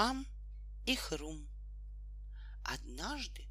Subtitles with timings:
[0.00, 0.28] Ам
[0.86, 1.48] и Хрум.
[2.62, 3.48] Однажды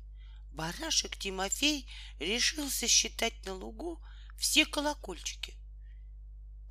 [0.53, 4.01] барашек Тимофей решился считать на лугу
[4.37, 5.57] все колокольчики.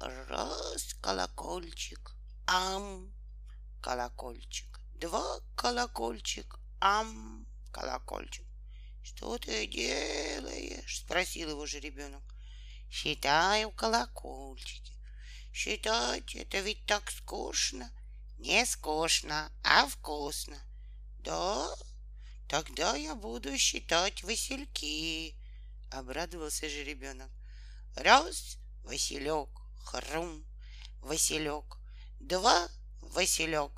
[0.00, 2.12] Раз колокольчик,
[2.46, 3.12] ам,
[3.82, 4.80] колокольчик.
[4.94, 8.46] Два колокольчик, ам, колокольчик.
[9.02, 11.00] Что ты делаешь?
[11.00, 12.22] Спросил его же ребенок.
[12.90, 14.94] Считаю колокольчики.
[15.52, 17.90] Считать это ведь так скучно.
[18.38, 20.58] Не скучно, а вкусно.
[21.20, 21.68] Да?
[22.48, 25.34] Тогда я буду считать васильки.
[25.90, 27.30] Обрадовался же ребенок.
[27.96, 29.48] Раз, Василек,
[29.84, 30.44] хрум,
[31.00, 31.78] Василек.
[32.20, 32.68] Два,
[33.00, 33.72] Василек,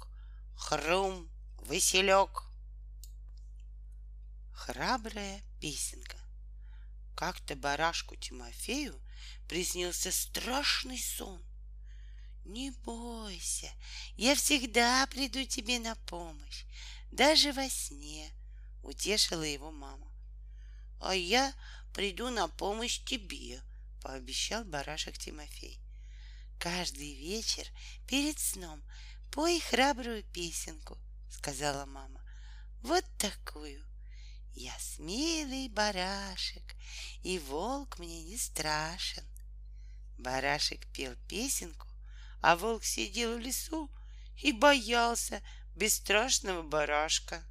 [0.56, 2.44] хрум, Василек.
[4.52, 6.18] Храбрая песенка.
[7.14, 9.00] Как-то барашку Тимофею
[9.48, 11.42] приснился страшный сон.
[12.48, 13.70] Не бойся,
[14.16, 16.64] я всегда приду тебе на помощь,
[17.12, 18.32] даже во сне,
[18.82, 20.10] утешила его мама.
[20.98, 21.52] А я
[21.92, 23.60] приду на помощь тебе,
[24.02, 25.78] пообещал барашек Тимофей.
[26.58, 27.66] Каждый вечер
[28.06, 28.82] перед сном
[29.30, 30.96] пой храбрую песенку,
[31.28, 32.22] сказала мама.
[32.80, 33.84] Вот такую.
[34.54, 36.74] Я смелый барашек,
[37.22, 39.24] и волк мне не страшен.
[40.16, 41.87] Барашек пел песенку,
[42.40, 43.90] а волк сидел в лесу
[44.36, 45.42] и боялся
[45.74, 47.42] бесстрашного барашка.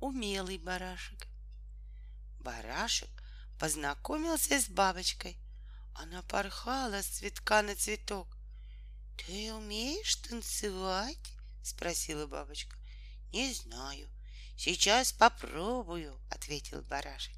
[0.00, 1.26] Умелый барашек.
[2.40, 3.10] Барашек
[3.58, 5.38] познакомился с бабочкой.
[5.94, 8.28] Она порхала с цветка на цветок.
[9.16, 11.32] Ты умеешь танцевать?
[11.62, 12.76] спросила бабочка.
[13.32, 14.08] Не знаю.
[14.56, 17.34] Сейчас попробую, ответил барашек.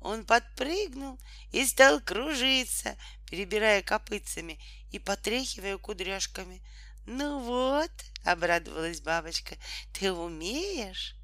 [0.00, 1.18] Он подпрыгнул
[1.50, 6.62] и стал кружиться, перебирая копытцами и потряхивая кудряшками.
[7.06, 7.90] Ну вот,
[8.24, 9.56] обрадовалась бабочка,
[9.92, 11.14] ты умеешь?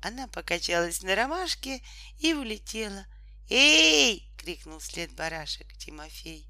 [0.00, 1.82] Она покачалась на ромашке
[2.18, 3.06] и улетела.
[3.48, 6.48] «Эй!»— крикнул вслед барашек Тимофей.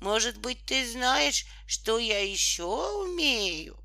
[0.00, 2.64] «Может быть, ты знаешь, что я еще
[3.04, 3.78] умею?»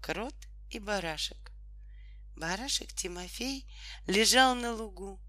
[0.00, 0.34] Крот
[0.70, 1.52] и барашек.
[2.36, 3.66] Барашек Тимофей
[4.06, 5.20] лежал на лугу.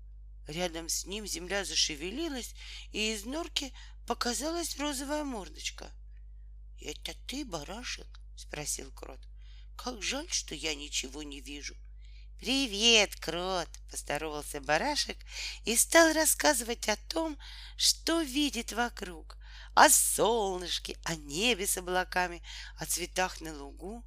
[0.47, 2.53] Рядом с ним земля зашевелилась,
[2.91, 3.73] и из норки
[4.07, 5.91] показалась розовая мордочка.—
[6.81, 8.07] Это ты, барашек?—
[8.37, 9.19] спросил крот.—
[9.75, 11.75] Как жаль, что я ничего не вижу.—
[12.39, 15.17] Привет, крот!— поздоровался барашек
[15.65, 17.37] и стал рассказывать о том,
[17.75, 19.37] что видит вокруг,
[19.75, 22.41] о солнышке, о небе с облаками,
[22.77, 24.05] о цветах на лугу.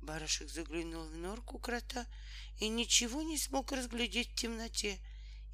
[0.00, 2.06] Барашек заглянул в норку крота
[2.58, 4.98] и ничего не смог разглядеть в темноте—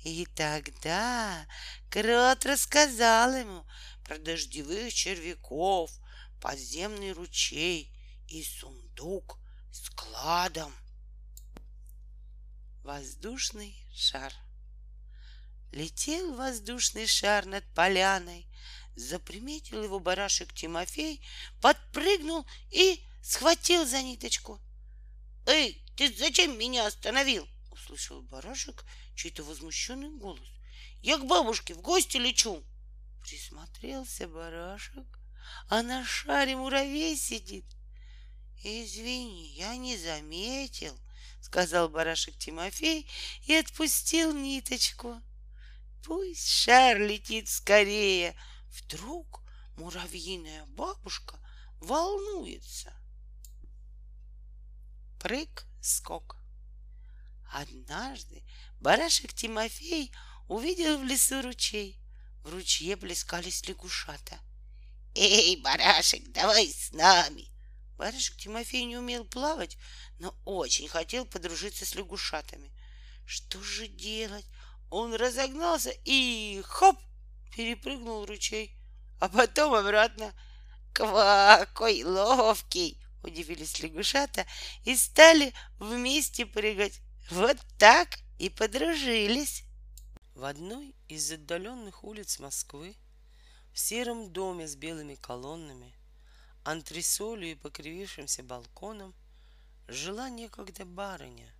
[0.05, 1.47] и тогда
[1.91, 3.65] крот рассказал ему
[4.05, 5.93] про дождевых червяков,
[6.41, 7.93] подземный ручей
[8.29, 9.39] и сундук
[9.71, 10.73] с кладом.
[12.83, 14.33] Воздушный шар.
[15.71, 18.49] Летел воздушный шар над поляной,
[18.97, 21.25] заприметил его барашек Тимофей,
[21.61, 24.61] подпрыгнул и схватил за ниточку.
[25.47, 28.85] «Эй, ты зачем меня остановил?»— услышал барашек
[29.15, 30.49] чей-то возмущенный голос.
[31.01, 32.63] Я к бабушке в гости лечу.
[33.23, 35.07] Присмотрелся барашек,
[35.69, 37.65] а на шаре муравей сидит.
[38.65, 40.97] Извини, я не заметил,
[41.41, 43.11] сказал барашек Тимофей
[43.47, 45.21] и отпустил ниточку.
[46.05, 48.37] Пусть шар летит скорее.
[48.69, 49.43] Вдруг
[49.77, 51.39] муравьиная бабушка
[51.81, 52.93] волнуется.
[55.21, 56.37] Прыг-скок.
[57.53, 58.43] Однажды
[58.83, 60.13] барашек Тимофей
[60.49, 62.01] увидел в лесу ручей.
[62.43, 64.41] В ручье плескались лягушата.
[65.15, 67.49] «Эй, барашек, давай с нами!»
[67.97, 69.79] Барашек Тимофей не умел плавать,
[70.19, 72.73] но очень хотел подружиться с лягушатами.
[73.25, 74.47] Что же делать?
[74.91, 76.99] Он разогнался и хоп!
[77.55, 78.75] перепрыгнул ручей,
[79.21, 80.35] а потом обратно.
[80.93, 82.99] Какой ловкий!
[83.23, 84.45] Удивились лягушата
[84.85, 87.01] и стали вместе прыгать.
[87.31, 89.65] Вот так и подружились.
[90.35, 92.97] В одной из отдаленных улиц Москвы,
[93.73, 95.93] в сером доме с белыми колоннами,
[96.65, 99.15] антресолью и покривившимся балконом,
[99.89, 101.53] жила некогда барыня,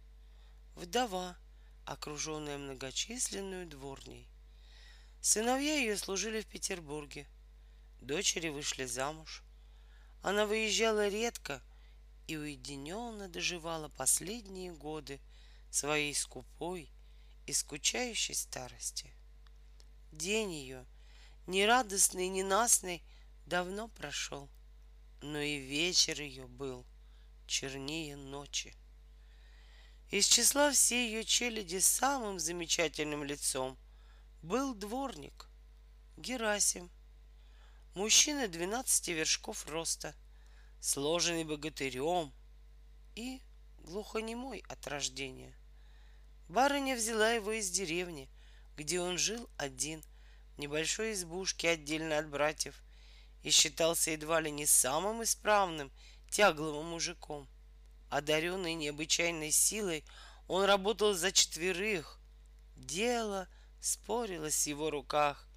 [0.75, 1.37] вдова,
[1.85, 4.27] окруженная многочисленную дворней.
[5.21, 7.27] Сыновья ее служили в Петербурге,
[8.01, 9.43] дочери вышли замуж.
[10.23, 11.61] Она выезжала редко
[12.27, 15.21] и уединенно доживала последние годы–
[15.73, 16.93] своей скупой
[17.47, 19.13] и скучающей старости.
[20.13, 20.87] День ее,
[21.47, 23.03] ни радостный, ни насный,
[23.47, 24.49] давно прошел.
[25.23, 26.85] но и вечер ее был
[27.47, 28.75] чернее ночи.
[30.11, 33.79] Из числа всей ее челяди самым замечательным лицом
[34.43, 35.49] был дворник
[36.17, 36.91] Герасим.
[37.95, 40.15] Мужчина двенадцати вершков роста,
[40.81, 42.33] сложенный богатырем
[43.15, 43.41] и
[43.79, 45.57] глухонемой от рождения.
[46.53, 48.29] Барыня взяла его из деревни,
[48.77, 50.05] где он жил один,
[50.55, 52.75] в небольшой избушке отдельно от братьев,
[53.43, 55.91] и считался едва ли не самым исправным,
[56.29, 57.49] тягловым мужиком.
[58.11, 60.05] Одаренный необычайной силой,
[60.47, 62.21] он работал за четверых.
[62.77, 63.49] Дело
[63.81, 65.49] спорилось в его руках,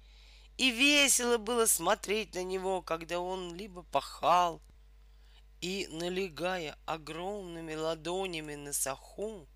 [0.56, 4.62] и весело было смотреть на него, когда он либо пахал,
[5.60, 9.46] и, налегая огромными ладонями на саху,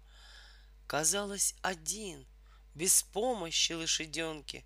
[0.90, 2.26] казалось, один,
[2.74, 4.64] без помощи лошаденки,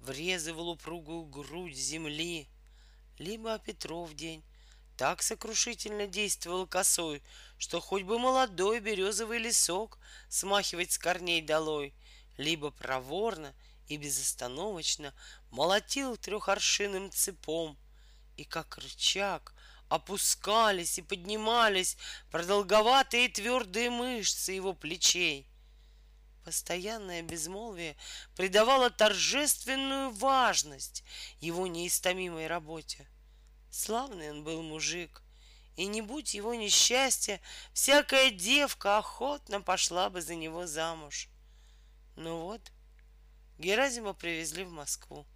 [0.00, 2.46] врезывал упругую грудь земли,
[3.18, 4.44] либо о Петров день
[4.98, 7.22] так сокрушительно действовал косой,
[7.56, 9.98] что хоть бы молодой березовый лесок
[10.28, 11.94] смахивать с корней долой,
[12.36, 13.54] либо проворно
[13.88, 15.14] и безостановочно
[15.50, 17.78] молотил трехоршиным цепом,
[18.36, 19.54] и как рычаг
[19.88, 21.96] опускались и поднимались
[22.30, 25.48] продолговатые твердые мышцы его плечей.
[26.44, 27.96] Постоянное безмолвие
[28.34, 31.04] придавало торжественную важность
[31.40, 33.06] его неистомимой работе.
[33.70, 35.22] Славный он был мужик,
[35.76, 37.40] и не будь его несчастья,
[37.72, 41.28] всякая девка охотно пошла бы за него замуж.
[42.16, 42.72] Ну вот,
[43.58, 45.26] Геразима привезли в Москву.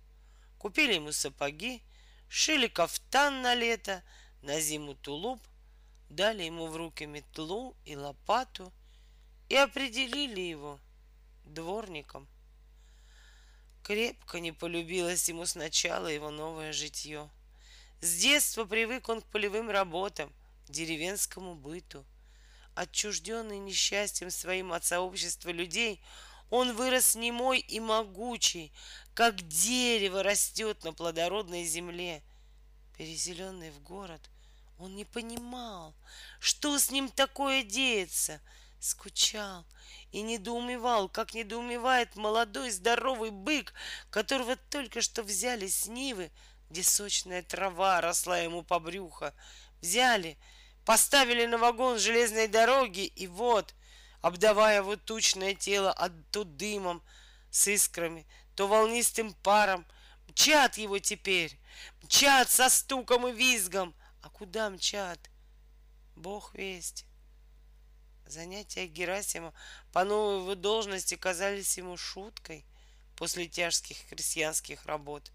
[0.58, 1.82] Купили ему сапоги,
[2.28, 4.02] шили кафтан на лето,
[4.42, 5.40] на зиму тулуп,
[6.10, 8.72] дали ему в руки метлу и лопату
[9.48, 10.80] и определили его
[11.46, 12.28] дворником.
[13.82, 17.30] Крепко не полюбилось ему сначала его новое житье.
[18.00, 20.32] С детства привык он к полевым работам,
[20.68, 22.04] деревенскому быту.
[22.74, 26.02] Отчужденный несчастьем своим от сообщества людей,
[26.50, 28.72] он вырос немой и могучий,
[29.14, 32.22] как дерево растет на плодородной земле.
[32.98, 34.20] Переселенный в город,
[34.78, 35.94] он не понимал,
[36.38, 38.40] что с ним такое деется,
[38.78, 39.64] скучал
[40.16, 43.74] и недоумевал, как недоумевает молодой здоровый бык,
[44.08, 46.32] которого только что взяли с Нивы,
[46.70, 49.34] где сочная трава росла ему по брюхо.
[49.82, 50.38] Взяли,
[50.86, 53.74] поставили на вагон железной дороги, и вот,
[54.22, 57.02] обдавая его тучное тело от то дымом
[57.50, 59.84] с искрами, то волнистым паром,
[60.28, 61.60] мчат его теперь,
[62.02, 63.94] мчат со стуком и визгом.
[64.22, 65.20] А куда мчат?
[66.14, 67.04] Бог весть.
[68.26, 69.54] Занятия Герасима
[69.92, 72.64] по новой его должности казались ему шуткой
[73.16, 75.30] после тяжких крестьянских работ.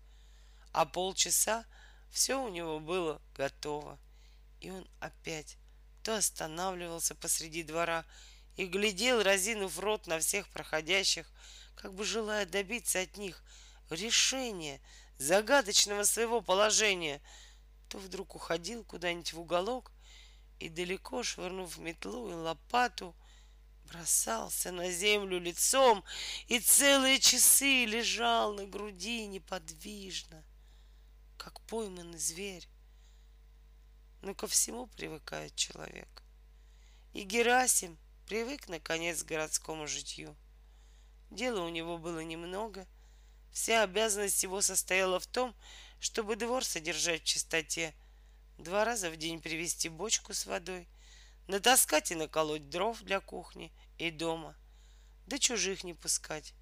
[0.73, 1.65] А полчаса
[2.11, 3.97] все у него было готово.
[4.59, 5.57] И он опять
[6.03, 8.05] то останавливался посреди двора
[8.57, 11.31] и глядел, разинув рот на всех проходящих,
[11.75, 13.43] как бы желая добиться от них
[13.89, 14.81] решения
[15.17, 17.21] загадочного своего положения,
[17.87, 19.91] то вдруг уходил куда-нибудь в уголок
[20.61, 23.15] и, далеко швырнув метлу и лопату,
[23.85, 26.03] бросался на землю лицом
[26.47, 30.43] и целые часы лежал на груди неподвижно,
[31.37, 32.67] как пойманный зверь.
[34.21, 36.23] Но ко всему привыкает человек.
[37.13, 40.35] И Герасим привык, наконец, к городскому житью.
[41.31, 42.87] Дела у него было немного.
[43.51, 45.55] Вся обязанность его состояла в том,
[45.99, 47.93] чтобы двор содержать в чистоте,
[48.61, 50.87] два раза в день привезти бочку с водой,
[51.47, 54.55] натаскать и наколоть дров для кухни и дома,
[55.27, 56.53] да чужих не пускать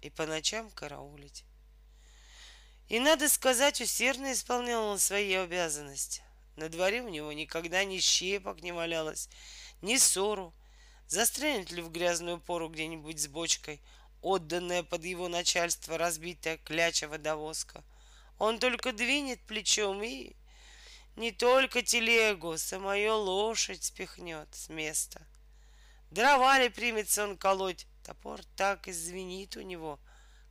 [0.00, 1.44] и по ночам караулить.
[2.88, 6.22] И, надо сказать, усердно исполнял он свои обязанности.
[6.56, 9.28] На дворе у него никогда ни щепок не валялось,
[9.80, 10.52] ни ссору.
[11.06, 13.80] Застрянет ли в грязную пору где-нибудь с бочкой,
[14.20, 17.84] отданная под его начальство разбитая кляча водовозка.
[18.38, 20.34] Он только двинет плечом и
[21.16, 25.26] не только телегу, самую лошадь спихнет с места.
[26.10, 29.98] Дрова ли примется он колоть, топор так и звенит у него,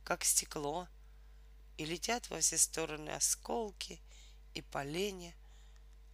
[0.04, 0.88] как стекло—
[1.82, 4.00] и летят во все стороны осколки
[4.54, 5.34] и поленья.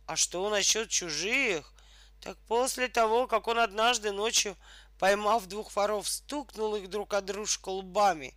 [0.07, 1.73] А что насчет чужих?
[2.21, 4.57] Так после того, как он однажды ночью,
[4.99, 8.35] поймав двух воров, стукнул их друг от дружку лбами,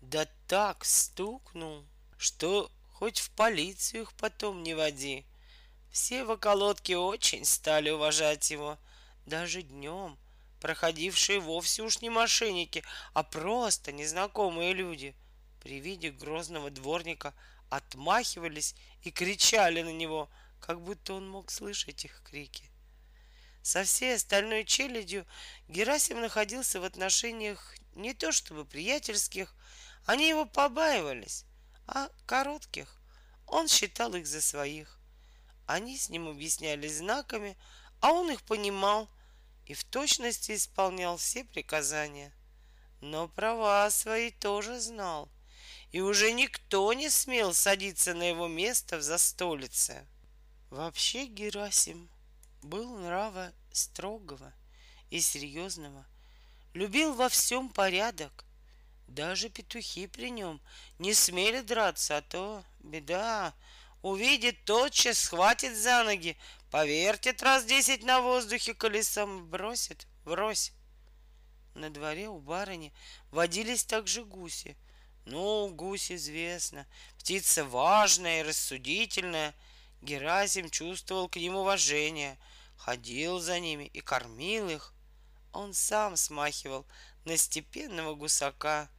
[0.00, 1.84] да так стукнул,
[2.18, 5.24] что хоть в полицию их потом не води.
[5.94, 8.78] Все в околотке очень стали уважать его,
[9.26, 10.18] даже днем,
[10.60, 12.82] проходившие вовсе уж не мошенники,
[13.12, 15.14] а просто незнакомые люди—
[15.60, 17.32] при виде грозного дворника
[17.70, 18.74] отмахивались
[19.04, 20.28] и кричали на него,
[20.60, 22.72] как будто он мог слышать их крики.
[23.62, 25.24] Со всей остальной челядью
[25.68, 29.54] Герасим находился в отношениях не то чтобы приятельских,
[30.06, 31.44] они его побаивались,
[31.86, 33.00] а коротких.
[33.46, 34.98] Он считал их за своих.
[35.66, 37.56] Они с ним объяснялись знаками,
[38.00, 39.08] а он их понимал
[39.66, 42.32] и в точности исполнял все приказания.
[43.00, 45.28] Но права свои тоже знал,
[45.92, 50.06] и уже никто не смел садиться на его место в застолице.
[50.70, 52.10] Вообще Герасим
[52.62, 54.52] был нрава строгого
[55.10, 56.06] и серьезного,
[56.72, 58.44] любил во всем порядок.
[59.06, 60.60] Даже петухи при нем
[60.98, 63.54] не смели драться, а то беда.
[64.04, 66.36] Увидит, тотчас схватит за ноги,
[66.70, 70.72] повертит раз десять на воздухе колесом, бросит, брось.
[71.74, 72.92] На дворе у барыни
[73.30, 74.76] водились также гуси.
[75.24, 76.86] Ну, гусь известно,
[77.18, 79.54] птица важная и рассудительная—
[80.04, 82.36] Герасим чувствовал к ним уважение,
[82.76, 84.92] ходил за ними и кормил их.
[85.50, 86.84] Он сам смахивал
[87.24, 88.90] на степенного гусака.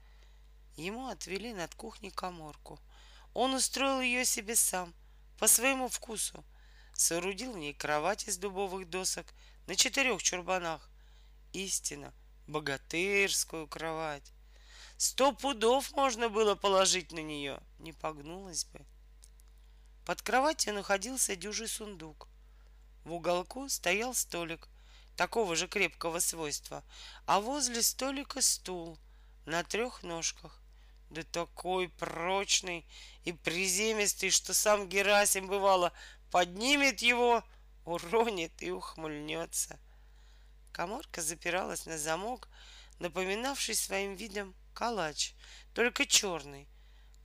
[0.78, 2.80] Ему отвели над кухней коморку.
[3.36, 4.94] Он устроил ее себе сам,
[5.38, 6.46] по своему вкусу.
[6.94, 9.34] Соорудил в ней кровать из дубовых досок
[9.68, 10.90] на четырех чурбанах.
[11.52, 12.14] Истина,
[12.48, 14.32] богатырскую кровать.
[14.96, 18.80] Сто пудов можно было положить на нее, не погнулась бы.
[20.06, 22.30] Под кроватью находился дюжий сундук.
[23.04, 24.70] В уголку стоял столик
[25.18, 26.86] такого же крепкого свойства,
[27.26, 28.98] а возле столика стул
[29.46, 30.62] на трех ножках.
[31.10, 32.86] Да такой прочный
[33.24, 35.94] и приземистый, что сам Герасим, бывало,
[36.32, 37.44] поднимет его,
[37.86, 39.80] уронит и ухмыльнется.
[40.72, 42.50] Коморка запиралась на замок,
[43.00, 45.34] напоминавший своим видом калач,
[45.74, 46.68] только черный,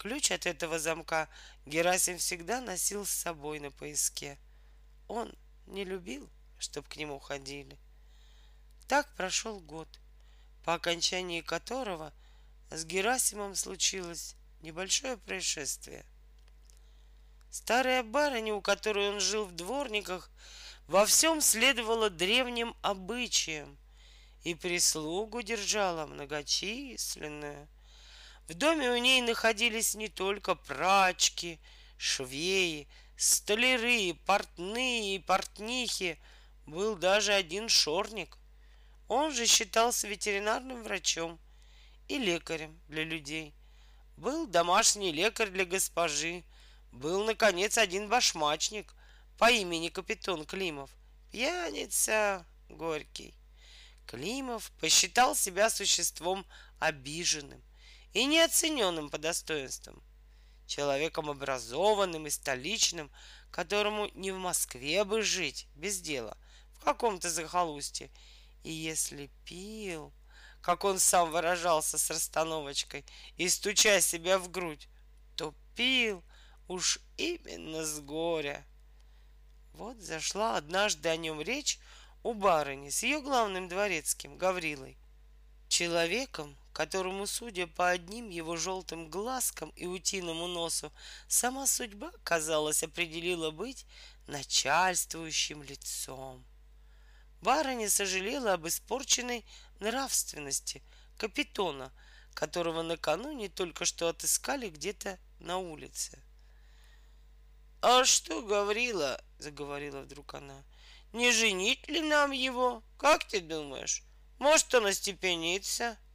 [0.00, 1.28] Ключ от этого замка
[1.66, 4.38] Герасим всегда носил с собой на поиске.
[5.08, 5.30] Он
[5.66, 7.78] не любил, чтоб к нему ходили.
[8.88, 10.00] Так прошел год,
[10.64, 12.14] по окончании которого
[12.70, 16.04] с Герасимом случилось небольшое происшествие.
[17.50, 20.30] Старая барыня, у которой он жил в дворниках,
[20.86, 23.78] во всем следовала древним обычаям
[24.44, 27.68] и прислугу держала многочисленную—
[28.50, 31.60] в доме у ней находились не только прачки,
[31.96, 36.18] швеи, столяры, портные и портнихи.
[36.66, 38.38] Был даже один шорник.
[39.06, 41.38] Он же считался ветеринарным врачом
[42.10, 43.54] и лекарем для людей.
[44.16, 46.42] Был домашний лекарь для госпожи.
[46.90, 48.92] Был, наконец, один башмачник
[49.38, 50.90] по имени Капитон Климов.
[51.30, 53.32] Пьяница горький.
[54.06, 56.44] Климов посчитал себя существом
[56.80, 57.62] обиженным
[58.12, 60.02] и неоцененным по достоинствам.
[60.66, 63.08] Человеком образованным и столичным,
[63.52, 66.36] которому не в Москве бы жить без дела,
[66.72, 68.10] в каком-то захолустье.
[68.64, 70.12] И если пил,
[70.62, 73.04] как он сам выражался с расстановочкой,
[73.36, 74.88] и стуча себя в грудь,
[75.36, 76.22] то пил
[76.68, 78.64] уж именно с горя.
[79.72, 81.78] Вот зашла однажды о нем речь
[82.22, 84.98] у барыни с ее главным дворецким Гаврилой,
[85.68, 90.92] человеком, которому, судя по одним его желтым глазкам и утиному носу,
[91.28, 93.86] сама судьба, казалось, определила быть
[94.26, 96.44] начальствующим лицом.
[97.40, 99.44] Барыня сожалела об испорченной
[99.80, 100.82] нравственности
[101.16, 101.92] капитона,
[102.34, 106.22] которого накануне только что отыскали где-то на улице.—
[107.82, 110.62] А что говорила?— заговорила вдруг она.—
[111.12, 112.82] Не женить ли нам его?
[112.98, 114.02] Как ты думаешь?
[114.38, 115.98] Может, он остепенится?—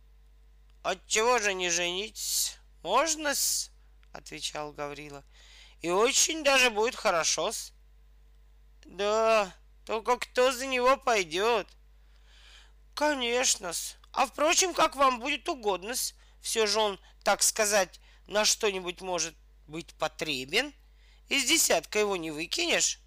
[0.86, 2.58] Отчего же не женить?
[2.84, 3.72] Можно-с,
[4.12, 5.24] отвечал Гаврила.
[5.82, 7.74] И очень даже будет хорошо-с.
[8.86, 9.52] Да,
[9.86, 11.68] только кто за него пойдет?
[12.96, 13.98] Конечно-с.
[14.14, 16.16] А впрочем, как вам будет угодно-с.
[16.42, 19.36] Все же он, так сказать, на что-нибудь может
[19.68, 20.74] быть потребен.
[21.28, 23.00] Из десятка его не выкинешь.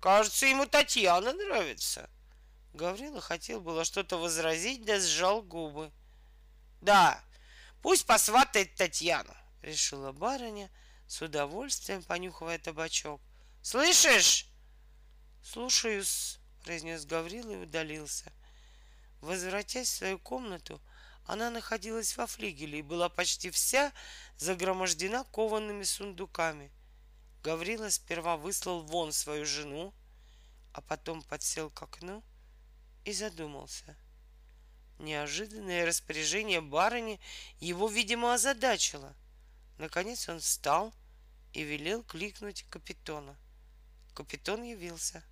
[0.00, 2.10] Кажется, ему Татьяна нравится.
[2.72, 5.92] Гаврила хотел было что-то возразить, да сжал губы.
[6.80, 7.22] Да,
[7.80, 10.68] пусть посватает Татьяну, решила барыня,
[11.06, 13.20] с удовольствием понюхивая табачок.
[13.62, 14.48] Слышишь?
[15.42, 18.32] Слушаюсь, произнес Гаврила и удалился.
[19.24, 20.80] Возвратясь в свою комнату,
[21.26, 23.92] она находилась во флигеле и была почти вся
[24.36, 26.70] загромождена коваными сундуками.
[27.42, 29.92] Гаврила сперва выслал вон свою жену,
[30.72, 32.22] а потом подсел к окну
[33.04, 33.96] и задумался—
[34.98, 37.20] Неожиданное распоряжение барыни
[37.58, 39.14] его, видимо, озадачило.
[39.78, 40.94] Наконец он встал
[41.52, 43.36] и велел кликнуть капитона.
[44.14, 45.24] капитан явился.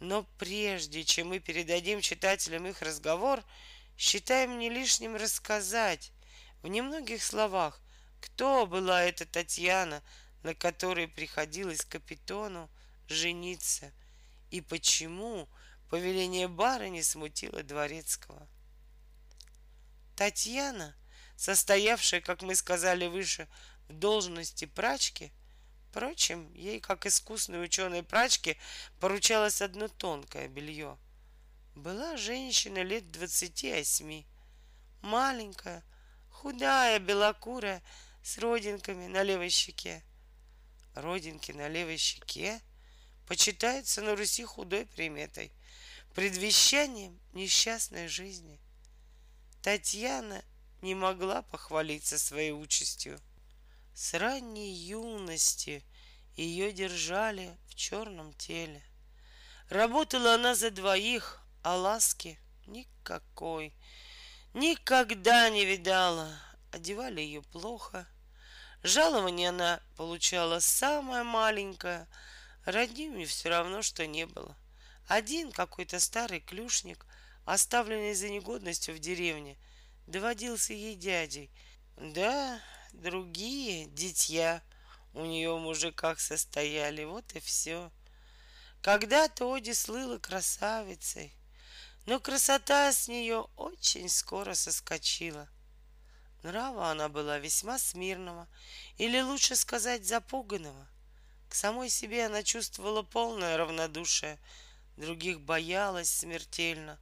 [0.00, 3.42] Но прежде чем мы передадим читателям их разговор,
[3.96, 6.12] считаем не лишним рассказать
[6.62, 7.80] в немногих словах,
[8.20, 10.02] кто была эта Татьяна,
[10.42, 12.70] на которой приходилось капитону
[13.08, 13.92] жениться,
[14.50, 15.48] и почему
[15.90, 18.46] повеление барыни смутило дворецкого.
[20.16, 20.96] Татьяна,
[21.36, 23.48] состоявшая, как мы сказали выше,
[23.88, 25.32] в должности прачки,
[25.90, 28.56] впрочем, ей, как искусной ученой прачке,
[29.00, 30.98] поручалось одно тонкое белье.
[31.74, 34.26] Была женщина лет двадцати восьми,
[35.00, 35.82] маленькая,
[36.30, 37.82] худая, белокурая,
[38.22, 40.02] с родинками на левой щеке.
[40.94, 42.60] Родинки на левой щеке
[43.26, 45.52] почитаются на Руси худой приметой,
[46.14, 48.60] предвещанием несчастной жизни.
[49.62, 50.44] Татьяна
[50.82, 53.20] не могла похвалиться своей участью.
[54.00, 55.84] С ранней юности
[56.36, 58.80] ее держали в черном теле.
[59.70, 63.74] Работала она за двоих, а ласки никакой.
[64.54, 66.32] Никогда не видала.
[66.70, 68.06] Одевали ее плохо.
[68.84, 72.06] Жалование она получала самое маленькое.
[72.64, 74.56] Родню все равно, что не было.
[75.08, 77.04] Один какой-то старый клюшник,
[77.44, 79.58] оставленный за негодностью в деревне,
[80.06, 81.50] доводился ей дядей.
[81.96, 82.60] Да,
[82.92, 84.62] другие дитя
[85.14, 87.90] у нее в мужиках состояли, вот и все.
[88.82, 91.32] Когда-то Оди слыла красавицей,
[92.06, 95.48] но красота с нее очень скоро соскочила.
[96.42, 98.46] Нрава она была весьма смирного,
[98.96, 100.86] или лучше сказать запуганного.
[101.48, 104.38] К самой себе она чувствовала полное равнодушие,
[104.96, 106.98] других боялась смертельно,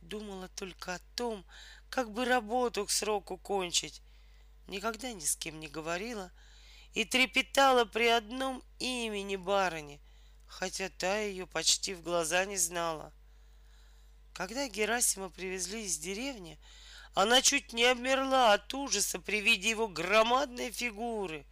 [0.00, 1.44] думала только о том,
[1.90, 4.02] как бы работу к сроку кончить,
[4.66, 6.30] никогда ни с кем не говорила
[6.94, 10.00] и трепетала при одном имени барыни,
[10.46, 13.12] хотя та ее почти в глаза не знала.
[14.34, 16.58] Когда Герасима привезли из деревни,
[17.14, 21.44] она чуть не обмерла от ужаса при виде его громадной фигуры.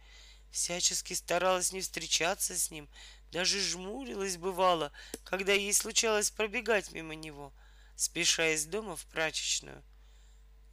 [0.49, 2.89] Всячески старалась не встречаться с ним,
[3.31, 4.91] даже жмурилась бывало,
[5.23, 7.53] когда ей случалось пробегать мимо него,
[7.95, 9.83] спеша из дома в прачечную.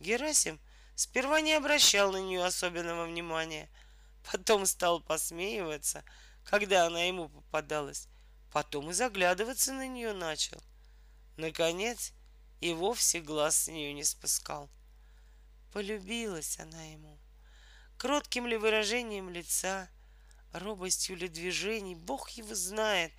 [0.01, 0.59] Герасим
[0.99, 3.71] сперва не обращал на нее особенного внимания,
[4.29, 6.03] потом стал посмеиваться,
[6.43, 8.09] когда она ему попадалась,
[8.53, 10.61] потом и заглядываться на нее начал.
[11.37, 12.13] Наконец,
[12.61, 14.69] и вовсе глаз с нее не спускал.
[15.73, 17.17] Полюбилась она ему.
[17.97, 19.89] Кротким ли выражением лица,
[20.53, 23.13] робостью ли движений, Бог его знает.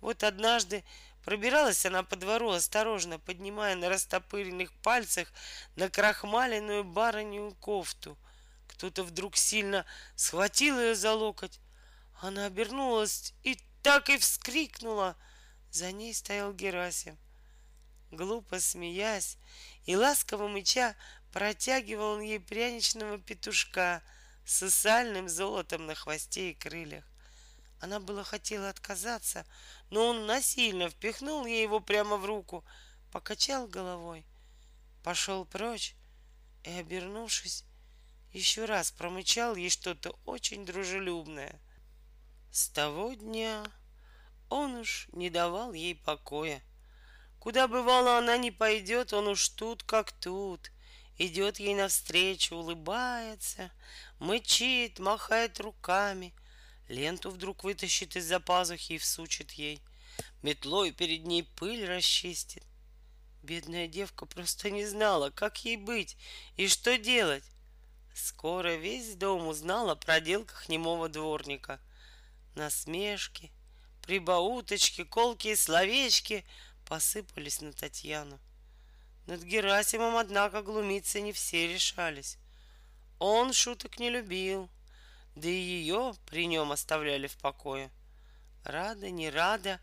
[0.00, 0.82] Вот однажды
[1.28, 5.30] пробиралась она по двору, осторожно поднимая на растопыренных пальцах
[5.76, 8.16] на крахмаленную барыню кофту.
[8.66, 9.84] Кто-то вдруг сильно
[10.16, 11.60] схватил ее за локоть.
[12.22, 15.16] Она обернулась и так и вскрикнула.
[15.70, 17.18] За ней стоял Герасим.
[18.10, 19.36] Глупо смеясь
[19.84, 20.96] и ласково мыча,
[21.30, 24.02] Протягивал он ей пряничного петушка
[24.46, 27.04] с сальным золотом на хвосте и крыльях.
[27.80, 29.46] Она было хотела отказаться,
[29.90, 32.64] но он насильно впихнул ей его прямо в руку,
[33.12, 34.26] покачал головой,
[35.04, 35.94] пошел прочь
[36.64, 37.64] и, обернувшись,
[38.32, 41.60] еще раз промычал ей что-то очень дружелюбное.
[42.50, 43.64] С того дня
[44.48, 46.62] он уж не давал ей покоя.
[47.38, 50.72] Куда бывало она не пойдет, он уж тут как тут—
[51.18, 53.70] идет ей навстречу, улыбается,
[54.18, 56.32] мычит, махает руками,
[56.88, 59.80] ленту вдруг вытащит из-за пазухи и всучит ей,
[60.42, 62.64] метлой перед ней пыль расчистит.
[63.42, 66.16] Бедная девка просто не знала, как ей быть
[66.56, 67.44] и что делать.
[68.14, 71.80] Скоро весь дом узнал о проделках немого дворника.
[72.56, 73.52] Насмешки,
[74.02, 76.44] прибауточки, колкие словечки
[76.84, 78.40] посыпались на Татьяну.
[79.26, 82.38] Над Герасимом, однако, глумиться не все решались.
[83.18, 84.68] Он шуток не любил,
[85.38, 87.90] да и ее при нем оставляли в покое.
[88.64, 89.80] Рада, не рада,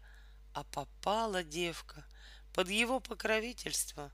[0.53, 2.05] а попала девка
[2.53, 4.11] под его покровительство.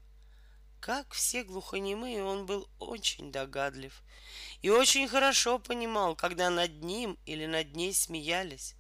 [0.79, 4.01] Как все глухонемые, он был очень догадлив
[4.61, 8.75] и очень хорошо понимал, когда над ним или над ней смеялись.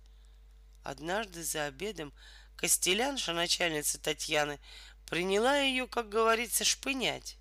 [0.83, 2.11] Однажды за обедом
[2.55, 4.59] Костелянша, начальница Татьяны,
[5.07, 7.37] приняла ее, как говорится, шпынять.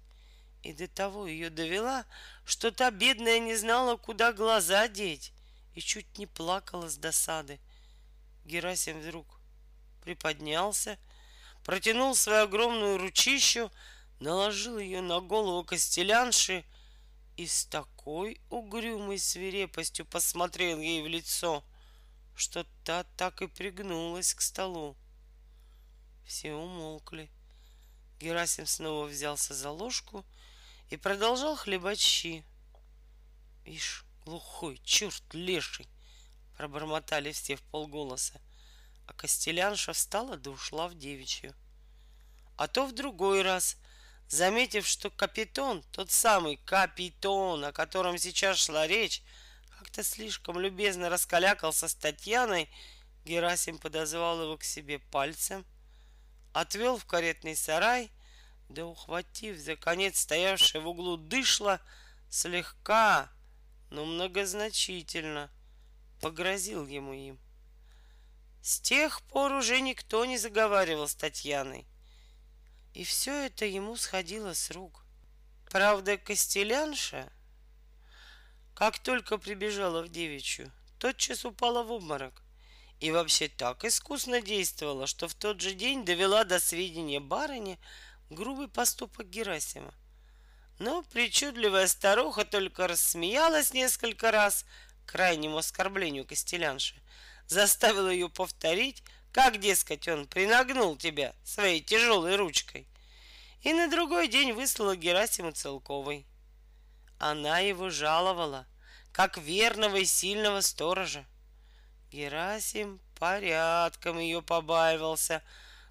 [0.63, 2.05] И до того ее довела,
[2.45, 5.33] что та бедная не знала, куда глаза деть,
[5.75, 7.59] и чуть не плакала с досады.
[8.45, 9.27] Герасим вдруг
[10.03, 10.99] приподнялся,
[11.65, 13.71] протянул свою огромную ручищу,
[14.19, 16.65] наложил ее на голову костелянши
[17.37, 21.65] и с такой угрюмой свирепостью посмотрел ей в лицо,
[22.37, 24.97] что та так и пригнулась к столу.
[26.27, 27.31] Все умолкли.
[28.19, 30.25] Герасим снова взялся за ложку
[30.91, 32.45] и продолжал хлебать щи.
[33.65, 35.89] Ишь, глухой, черт леший!
[36.57, 38.41] Пробормотали все в полголоса.
[39.07, 41.55] А Костелянша встала да ушла в девичью.
[42.57, 43.77] А то в другой раз,
[44.29, 49.23] заметив, что капитон, тот самый капитон, о котором сейчас шла речь,
[49.79, 52.69] как-то слишком любезно раскалякался с Татьяной,
[53.25, 55.65] Герасим подозвал его к себе пальцем,
[56.53, 58.11] отвел в каретный сарай,
[58.71, 61.81] да, ухватив за конец стоявшее в углу дышло,
[62.29, 63.31] слегка,
[63.91, 65.51] но многозначительно
[66.21, 67.39] погрозил ему им.
[68.63, 71.87] С тех пор уже никто не заговаривал с Татьяной.
[72.95, 75.05] И все это ему сходило с рук.
[75.71, 77.33] Правда, Костелянша,
[78.75, 82.43] как только прибежала в девичью, тотчас упала в обморок.
[83.01, 87.79] И вообще так искусно действовала, что в тот же день довела до сведения барыни
[88.31, 89.93] грубый поступок Герасима.
[90.79, 94.65] Но причудливая старуха только рассмеялась несколько раз
[95.05, 96.95] крайнему оскорблению Костелянши,
[97.47, 102.87] заставила ее повторить, как, дескать, он принагнул тебя своей тяжелой ручкой,
[103.63, 106.27] и на другой день выслала Герасима Целковой.
[107.19, 108.67] Она его жаловала,
[109.13, 111.27] как верного и сильного сторожа.
[112.11, 115.43] Герасим порядком ее побаивался,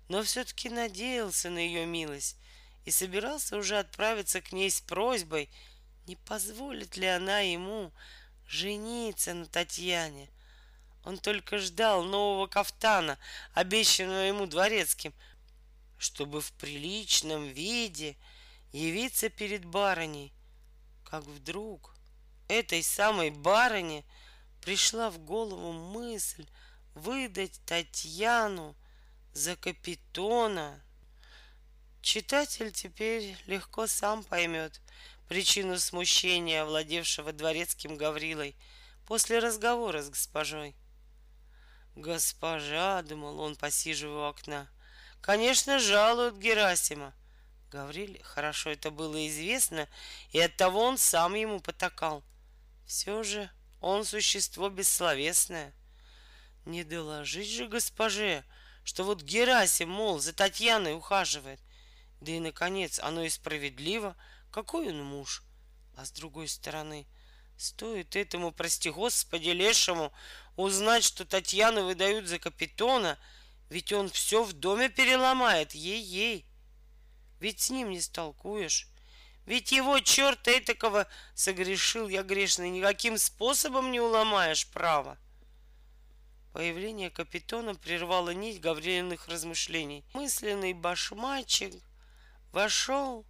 [0.09, 2.35] но все-таки надеялся на ее милость
[2.83, 5.49] и собирался уже отправиться к ней с просьбой,
[6.07, 7.93] не позволит ли она ему
[8.47, 10.27] жениться на Татьяне.
[11.05, 13.17] Он только ждал нового кафтана,
[13.53, 15.13] обещанного ему дворецким,
[15.99, 18.17] чтобы в приличном виде
[18.73, 20.33] явиться перед барыней,
[21.03, 21.95] как вдруг
[22.47, 24.03] этой самой барыне
[24.61, 26.47] пришла в голову мысль
[26.95, 28.75] выдать Татьяну
[29.39, 30.81] за капитона.
[32.01, 34.81] Читатель теперь легко сам поймет
[35.29, 38.57] причину смущения, овладевшего дворецким Гаврилой
[39.07, 40.75] после разговора с госпожой.
[41.95, 44.69] Госпожа, думал он, посиживая у окна,
[45.21, 47.13] конечно, жалуют Герасима.
[47.71, 49.87] Гавриле хорошо это было известно,
[50.31, 52.23] и оттого он сам ему потакал.
[52.85, 53.49] Все же
[53.79, 55.73] он существо бессловесное.
[56.65, 58.43] Не доложить же госпоже,
[58.89, 61.59] что вот Герасим, мол, за Татьяной ухаживает.
[62.21, 64.15] Да и, наконец, оно и справедливо.
[64.49, 65.43] Какой он муж?
[65.95, 67.05] А с другой стороны,
[67.55, 70.11] стоит этому, прости господи, лешему
[70.55, 73.19] узнать, что Татьяну выдают за капитона,
[73.69, 76.47] ведь он все в доме переломает, ей-ей.
[77.39, 78.87] Ведь с ним не столкуешь.
[79.45, 85.19] Ведь его черта этакого согрешил я грешный, никаким способом не уломаешь право.
[86.53, 90.03] Появление капитона прервало нить Гаврилиных размышлений.
[90.13, 91.73] Мысленный башмачик
[92.51, 93.25] вошел,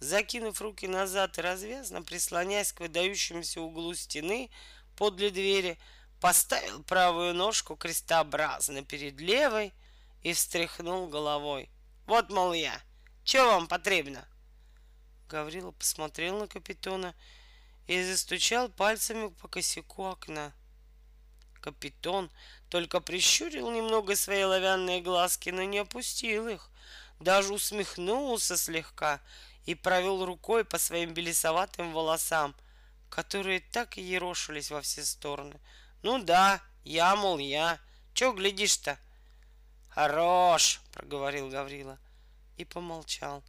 [0.00, 4.50] закинув руки назад и развязно, прислоняясь к выдающемуся углу стены
[4.96, 5.78] подле двери,
[6.20, 9.72] поставил правую ножку крестообразно перед левой
[10.22, 11.68] и встряхнул головой.
[12.06, 12.80] «Вот, мол, я!
[13.24, 14.26] Че вам потребно?»
[15.28, 17.14] Гаврила посмотрел на капитона
[17.86, 20.54] и застучал пальцами по косяку окна.
[21.62, 22.28] Капитон
[22.68, 26.68] только прищурил немного свои оловянные глазки, но не опустил их.
[27.20, 29.20] Даже усмехнулся слегка
[29.64, 32.56] и провел рукой по своим белесоватым волосам,
[33.08, 35.54] которые так и ерошились во все стороны.
[36.02, 37.78] Ну да, я, мол, я.
[38.12, 38.98] Че глядишь-то?
[39.88, 41.96] Хорош, проговорил Гаврила
[42.56, 43.44] и помолчал.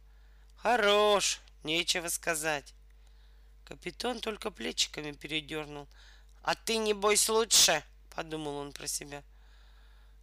[0.56, 2.74] Хорош, нечего сказать.
[3.64, 5.88] Капитан только плечиками передернул.
[6.42, 7.82] А ты, не бойся лучше,
[8.14, 9.22] подумал он про себя.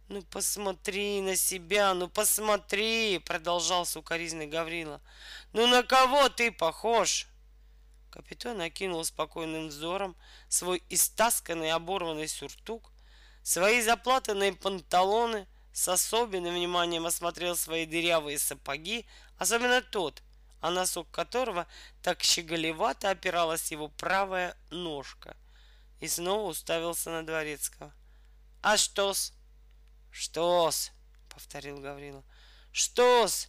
[0.08, 5.00] Ну посмотри на себя, ну посмотри, продолжал сукоризный Гаврила.
[5.52, 7.28] Ну на кого ты похож?
[8.10, 10.16] Капитан окинул спокойным взором
[10.48, 12.92] свой истасканный оборванный сюртук,
[13.42, 19.06] свои заплатанные панталоны, с особенным вниманием осмотрел свои дырявые сапоги,
[19.38, 20.22] особенно тот,
[20.60, 21.66] а носок которого
[22.02, 25.34] так щеголевато опиралась его правая ножка
[26.02, 27.94] и снова уставился на Дворецкого.
[28.60, 29.32] «А что-с?»
[30.10, 30.90] «Что-с?»—
[31.28, 32.24] повторил Гаврила.
[32.72, 33.48] «Что-с?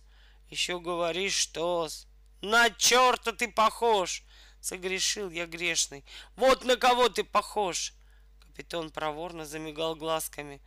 [0.50, 2.06] Еще говоришь, что-с?
[2.42, 4.24] На черта ты похож!»
[4.62, 6.06] Согрешил я грешный.
[6.36, 7.96] «Вот на кого ты похож!»
[8.40, 10.62] Капитан проворно замигал глазками.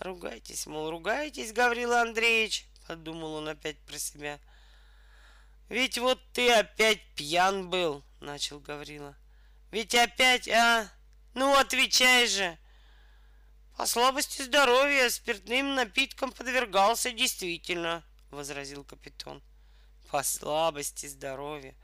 [0.00, 4.40] «Ругайтесь, мол, ругайтесь, Гаврила Андреевич!» Подумал он опять про себя.
[5.68, 9.14] «Ведь вот ты опять пьян был!» Начал Гаврила.
[9.70, 10.90] «Ведь опять, а?
[11.34, 12.58] Ну, отвечай же.
[13.76, 19.42] По слабости здоровья спиртным напиткам подвергался действительно, возразил капитан.
[20.10, 21.74] По слабости здоровья.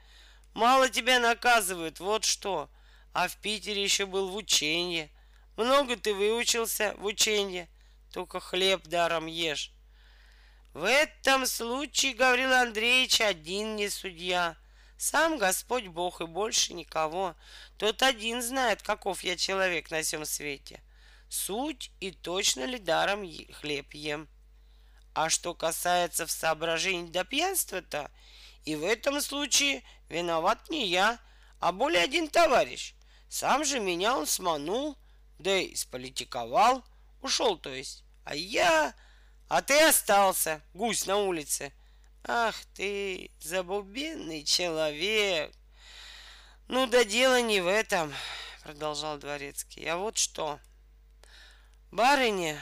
[0.53, 2.69] Мало тебя наказывают, вот что.
[3.13, 5.11] А в Питере еще был в ученье.
[5.57, 7.69] Много ты выучился в ученье.
[8.13, 9.73] Только хлеб даром ешь.
[10.75, 14.57] В этом случае, Гаврил Андреевич, один не судья.
[14.97, 17.35] Сам Господь Бог и больше никого.
[17.79, 20.81] Тот один знает, каков я человек на всем свете
[21.29, 24.29] суть и точно ли даром хлеб ем.
[25.15, 28.11] А что касается в соображении до пьянства-то,
[28.65, 31.19] и в этом случае виноват не я,
[31.59, 32.95] а более один товарищ.
[33.29, 34.99] Сам же меня он сманул,
[35.39, 36.85] да и сполитиковал,
[37.23, 38.05] ушел, то есть.
[38.25, 38.95] А я...
[39.49, 41.73] А ты остался, гусь на улице.
[42.29, 45.55] Ах ты, забубенный человек.
[46.67, 48.13] Ну да дело не в этом,
[48.65, 49.87] продолжал дворецкий.
[49.87, 50.59] А вот что.
[51.93, 52.61] Барыня,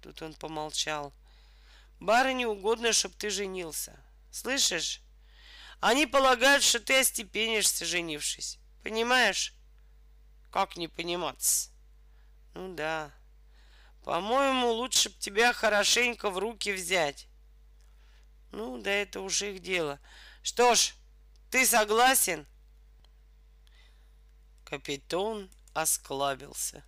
[0.00, 1.12] тут он помолчал,
[2.00, 3.94] барыне угодно, чтоб ты женился.
[4.30, 5.02] Слышишь?
[5.80, 8.58] Они полагают, что ты остепенишься, женившись.
[8.82, 9.52] Понимаешь?
[10.50, 11.68] Как не пониматься?
[12.54, 13.12] Ну да.
[14.04, 17.28] По-моему, лучше б тебя хорошенько в руки взять.
[18.52, 19.98] Ну, да это уже их дело.
[20.42, 20.94] Что ж,
[21.50, 22.46] ты согласен?
[24.64, 26.84] Капитан осклабился.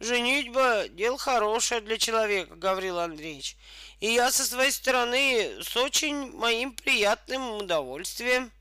[0.00, 3.56] Женитьба— дело хорошее для человека, Гаврил Андреевич.
[3.98, 8.52] И я со своей стороны с очень моим приятным удовольствием.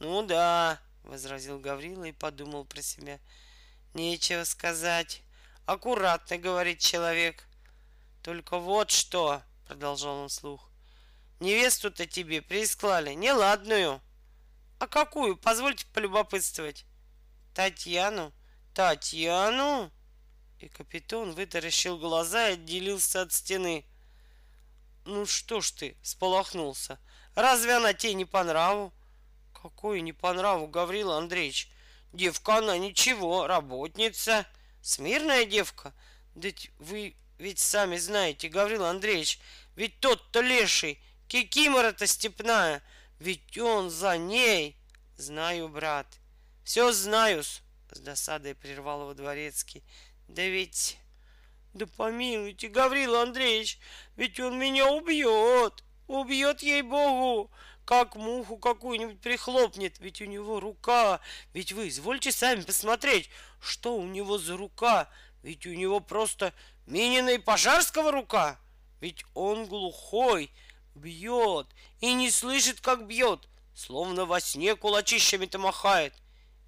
[0.00, 3.18] Ну да, возразил Гаврила и подумал про себя.
[3.94, 5.22] Нечего сказать.
[5.64, 7.46] Аккуратно говорит человек.
[8.22, 10.68] Только вот что, продолжал он вслух.
[11.40, 14.00] Невесту-то тебе присклали неладную.
[14.78, 15.36] А какую?
[15.36, 16.86] Позвольте полюбопытствовать.
[17.54, 18.32] Татьяну?
[18.74, 19.90] Татьяну?
[20.60, 23.84] И капитан вытаращил глаза и отделился от стены.
[25.04, 26.98] Ну что ж ты, сполохнулся.
[27.34, 28.92] Разве она тебе не по нраву?
[29.52, 31.70] Какой не по нраву, Гаврил Андреевич?
[32.12, 34.46] Девка она ничего, работница.
[34.80, 35.92] Смирная девка.
[36.34, 39.38] Да вы ведь сами знаете, Гаврил Андреевич,
[39.74, 42.82] ведь тот-то леший, кикимора-то степная,
[43.18, 44.76] ведь он за ней.
[45.16, 46.06] Знаю, брат,
[46.64, 47.62] все знаю, с
[48.00, 49.82] досадой прервал его дворецкий.
[50.28, 50.98] Да ведь...
[51.72, 53.78] Да помилуйте, Гаврил Андреевич,
[54.16, 55.84] ведь он меня убьет.
[56.06, 57.50] Убьет ей-богу,
[57.84, 59.98] как муху какую-нибудь прихлопнет.
[59.98, 61.20] Ведь у него рука.
[61.52, 63.28] Ведь вы извольте сами посмотреть,
[63.60, 65.10] что у него за рука.
[65.42, 66.54] Ведь у него просто
[66.86, 68.58] Минина и Пожарского рука.
[69.00, 70.50] Ведь он глухой,
[70.96, 71.66] бьет
[72.00, 76.14] и не слышит, как бьет, словно во сне кулачищами-то махает.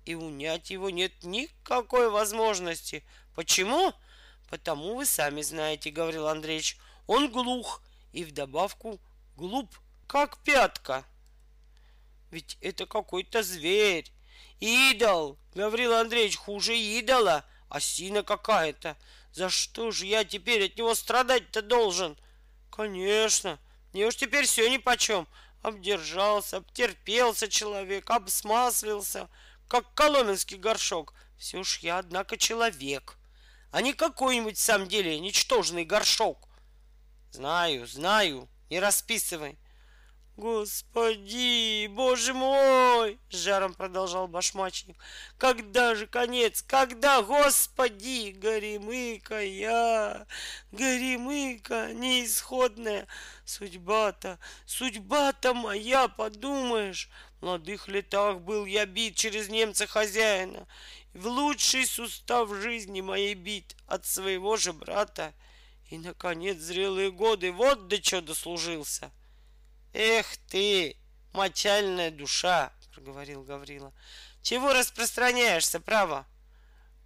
[0.04, 3.04] И унять его нет никакой возможности,
[3.38, 3.94] Почему?
[4.50, 8.98] Потому вы сами знаете, Гаврил Андреевич, он глух и вдобавку
[9.36, 9.72] глуп,
[10.08, 11.04] как пятка.
[12.32, 14.10] Ведь это какой-то зверь.
[14.58, 18.96] Идол, Гаврил Андреевич, хуже идола, осина какая-то.
[19.30, 22.18] За что же я теперь от него страдать-то должен?
[22.72, 23.60] Конечно,
[23.98, 25.26] мне уж теперь все нипочем.
[25.60, 29.28] Обдержался, обтерпелся человек, обсмаслился,
[29.66, 31.14] как коломенский горшок.
[31.36, 33.18] Все ж я, однако, человек
[33.70, 36.48] а не какой-нибудь в самом деле ничтожный горшок.
[37.32, 39.58] Знаю, знаю, не расписывай.
[40.38, 44.96] Господи, боже мой, с жаром продолжал башмачник.
[45.36, 46.62] Когда же конец?
[46.62, 50.28] Когда, господи, горемыка я,
[50.70, 53.08] горемыка неисходная.
[53.44, 57.08] Судьба-то, судьба-то моя, подумаешь.
[57.40, 60.68] В молодых летах был я бит через немца хозяина
[61.14, 65.34] в лучший сустав жизни моей бит от своего же брата.
[65.90, 69.10] И, наконец, зрелые годы вот до чего дослужился.
[69.92, 70.96] Эх ты,
[71.32, 73.92] мочальная душа, проговорил Гаврила.
[74.42, 76.26] Чего распространяешься, право?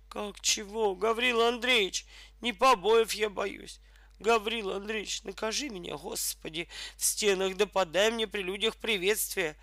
[0.08, 2.06] Как чего, Гаврила Андреевич?
[2.40, 3.80] Не побоев я боюсь.
[4.18, 9.56] Гаврил Андреевич, накажи меня, Господи, в стенах, да подай мне при людях приветствие.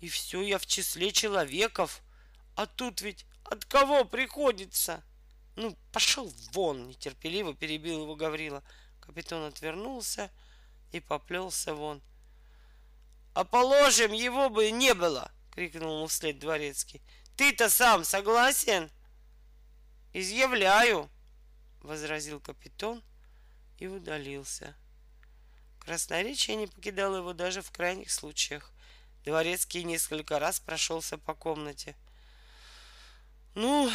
[0.00, 2.02] И все я в числе человеков.
[2.56, 5.02] А тут ведь от кого приходится?
[5.56, 8.62] Ну, пошел вон, нетерпеливо перебил его Гаврила.
[9.00, 10.30] Капитан отвернулся
[10.92, 12.02] и поплелся вон.
[13.34, 17.02] А положим, его бы не было, крикнул ему вслед дворецкий.
[17.36, 18.90] Ты-то сам согласен?
[20.12, 21.10] Изъявляю,
[21.80, 23.02] возразил капитан
[23.78, 24.76] и удалился.
[25.80, 28.70] Красноречие не покидало его даже в крайних случаях.
[29.24, 31.96] Дворецкий несколько раз прошелся по комнате.
[33.56, 33.90] Ну,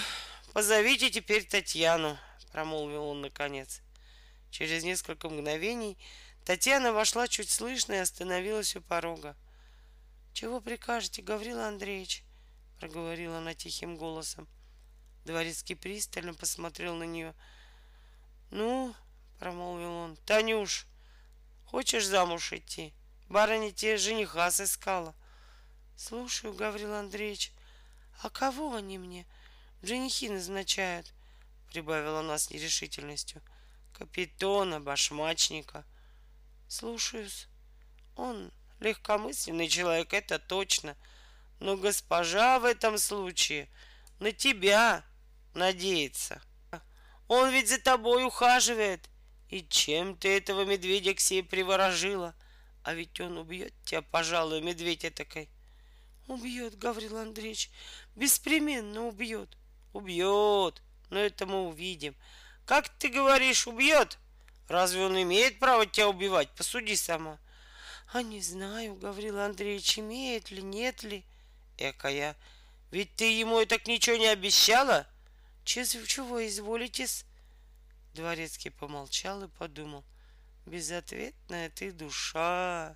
[0.51, 2.17] позовите теперь Татьяну,
[2.51, 3.81] промолвил он наконец.
[4.51, 5.97] Через несколько мгновений
[6.49, 9.37] Татьяна вошла чуть слышно и остановилась у порога.
[10.33, 12.23] «Чего прикажете, Гаврила Андреевич?»—
[12.79, 14.47] проговорила она тихим голосом.
[15.25, 17.35] Дворецкий пристально посмотрел на нее.
[18.49, 18.95] «Ну,—
[19.39, 20.87] промолвил он,— Танюш,
[21.67, 22.95] хочешь замуж идти?
[23.27, 25.13] Барыня тебе жениха сыскала».
[25.97, 27.51] «Слушаю, Гаврил Андреевич,
[28.23, 29.27] а кого они мне
[29.83, 31.13] женихи назначают?»—
[31.71, 33.39] прибавила она с нерешительностью.
[33.93, 35.85] «Капитона, башмачника».
[36.69, 37.47] «Слушаюсь.
[38.15, 40.95] Он легкомысленный человек, это точно.
[41.59, 43.67] Но госпожа в этом случае
[44.19, 45.03] на тебя
[45.55, 46.41] надеется.
[47.27, 49.09] Он ведь за тобой ухаживает.
[49.49, 52.35] И чем ты этого медведя к себе приворожила?
[52.83, 55.49] А ведь он убьет тебя, пожалуй, медведь этакой.
[56.27, 57.71] Убьет, Гаврил Андреевич,
[58.15, 59.57] беспременно убьет.
[59.91, 62.15] Убьет, но это мы увидим.
[62.65, 64.19] Как ты говоришь, убьет?
[64.69, 66.49] Разве он имеет право тебя убивать?
[66.51, 67.39] Посуди сама.
[68.13, 71.25] А не знаю, Гаврил Андреевич, имеет ли, нет ли.
[71.77, 72.37] Экая,
[72.91, 75.07] ведь ты ему так ничего не обещала?
[75.63, 77.25] Чего изволитесь?
[78.13, 80.03] Дворецкий помолчал и подумал.
[80.65, 82.95] Безответная ты душа.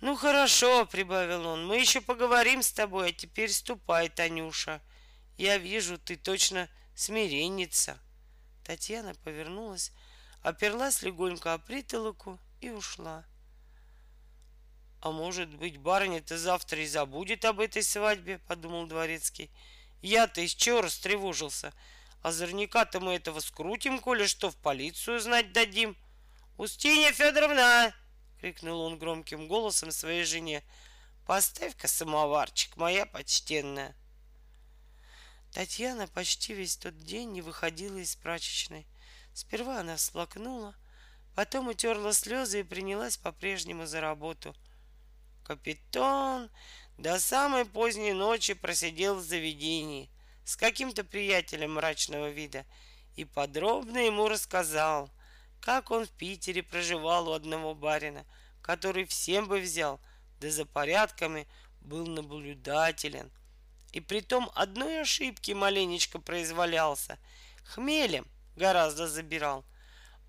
[0.00, 4.80] Ну хорошо, прибавил он, мы еще поговорим с тобой, а теперь ступай, Танюша.
[5.36, 7.98] Я вижу, ты точно смиренница.
[8.64, 9.92] Татьяна повернулась,
[10.44, 13.24] оперлась легонько о притолоку и ушла.
[15.00, 19.50] А может быть, барыня-то завтра и забудет об этой свадьбе, подумал дворецкий.
[20.02, 21.72] Я-то из чего растревожился?
[22.22, 25.96] Озорняка-то мы этого скрутим, коли что в полицию знать дадим.
[26.58, 27.94] Устинья Федоровна!
[28.38, 30.62] крикнул он громким голосом своей жене.
[31.26, 33.96] Поставь-ка самоварчик, моя почтенная.
[35.52, 38.86] Татьяна почти весь тот день не выходила из прачечной.
[39.34, 40.76] Сперва она слакнула,
[41.34, 44.54] потом утерла слезы и принялась по-прежнему за работу.
[45.42, 46.50] Капитан
[46.98, 50.08] до самой поздней ночи просидел в заведении
[50.44, 52.64] с каким-то приятелем мрачного вида
[53.16, 55.10] и подробно ему рассказал,
[55.60, 58.24] как он в Питере проживал у одного барина,
[58.62, 60.00] который всем бы взял,
[60.38, 61.48] да за порядками
[61.80, 63.32] был наблюдателен.
[63.90, 67.18] И при том одной ошибки маленечко произволялся.
[67.64, 69.64] Хмелем гораздо забирал.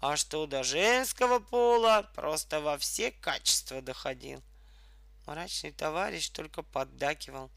[0.01, 4.43] А что до женского пола, просто во все качества доходил.
[5.25, 7.49] Мрачный товарищ только поддакивал.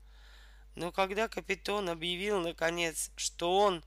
[0.75, 3.85] Но когда капитан объявил, наконец, что он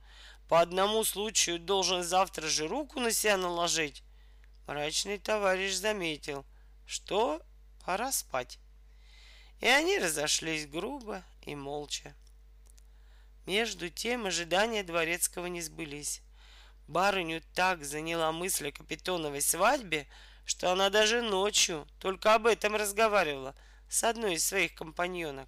[0.48, 4.04] по одному случаю должен завтра же руку на себя наложить,
[4.68, 6.46] мрачный товарищ заметил,
[6.86, 7.42] что
[7.86, 8.60] пора спать.
[9.62, 12.14] И они разошлись грубо и молча.
[13.46, 16.22] Между тем ожидания дворецкого не сбылись.
[16.88, 20.08] Барыню так заняла мысль о капитоновой свадьбе,
[20.46, 23.56] что она даже ночью только об этом разговаривала
[23.90, 25.48] с одной из своих компаньонок,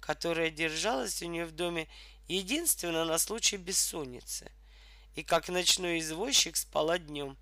[0.00, 1.88] которая держалась у нее в доме
[2.28, 4.50] единственно на случай бессонницы,
[5.14, 7.36] и как ночной извозчик спала днем.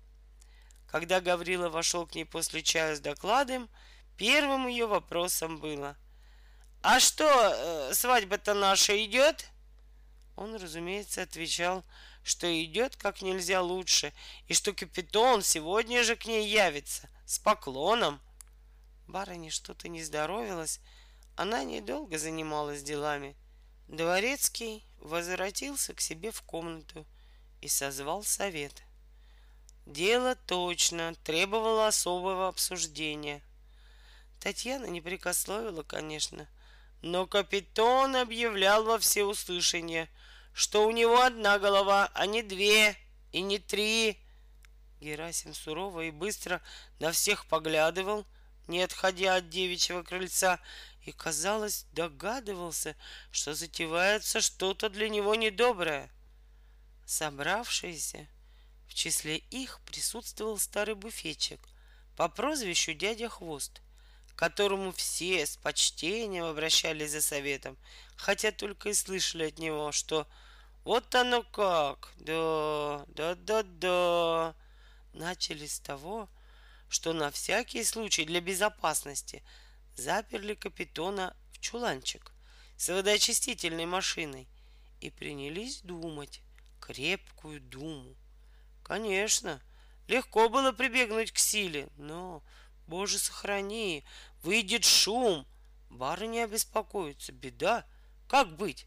[0.87, 3.69] Когда Гаврила вошел к ней после чая с докладом,
[4.17, 5.95] первым ее вопросом было
[6.81, 9.49] «А что, э, свадьба-то наша идет?»
[10.35, 11.83] Он, разумеется, отвечал,
[12.23, 14.13] что идет как нельзя лучше,
[14.47, 18.19] и что капитан сегодня же к ней явится с поклоном.
[19.07, 20.79] Барыне что-то не здоровилось,
[21.35, 23.35] она недолго занималась делами.
[23.87, 27.07] Дворецкий возвратился к себе в комнату
[27.61, 28.83] и созвал совет.
[29.85, 33.41] Дело точно требовало особого обсуждения.
[34.39, 36.47] Татьяна не прикословила, конечно,
[37.01, 40.07] но капитан объявлял во всеуслышание—
[40.59, 42.97] что у него одна голова, а не две
[43.31, 44.19] и не три.
[44.99, 46.61] Герасим сурово и быстро
[46.99, 48.25] на всех поглядывал,
[48.67, 50.59] не отходя от девичьего крыльца,
[51.05, 52.97] и, казалось, догадывался,
[53.31, 56.11] что затевается что-то для него недоброе.
[57.05, 58.27] Собравшиеся,
[58.89, 61.61] в числе их присутствовал старый буфетчик
[62.17, 63.81] по прозвищу дядя Хвост,
[64.35, 67.77] которому все с почтением обращались за советом,
[68.17, 70.27] хотя только и слышали от него, что
[70.85, 74.55] вот оно как, да, да, да, да.
[75.13, 76.29] Начали с того,
[76.87, 79.43] что на всякий случай для безопасности
[79.95, 82.31] заперли капитона в чуланчик
[82.77, 84.47] с водоочистительной машиной
[85.01, 86.41] и принялись думать
[86.79, 88.15] крепкую думу.
[88.83, 89.61] Конечно,
[90.07, 92.41] легко было прибегнуть к силе, но,
[92.87, 94.03] боже сохрани,
[94.41, 95.45] выйдет шум,
[95.89, 97.85] бары не обеспокоятся, беда,
[98.27, 98.85] как быть?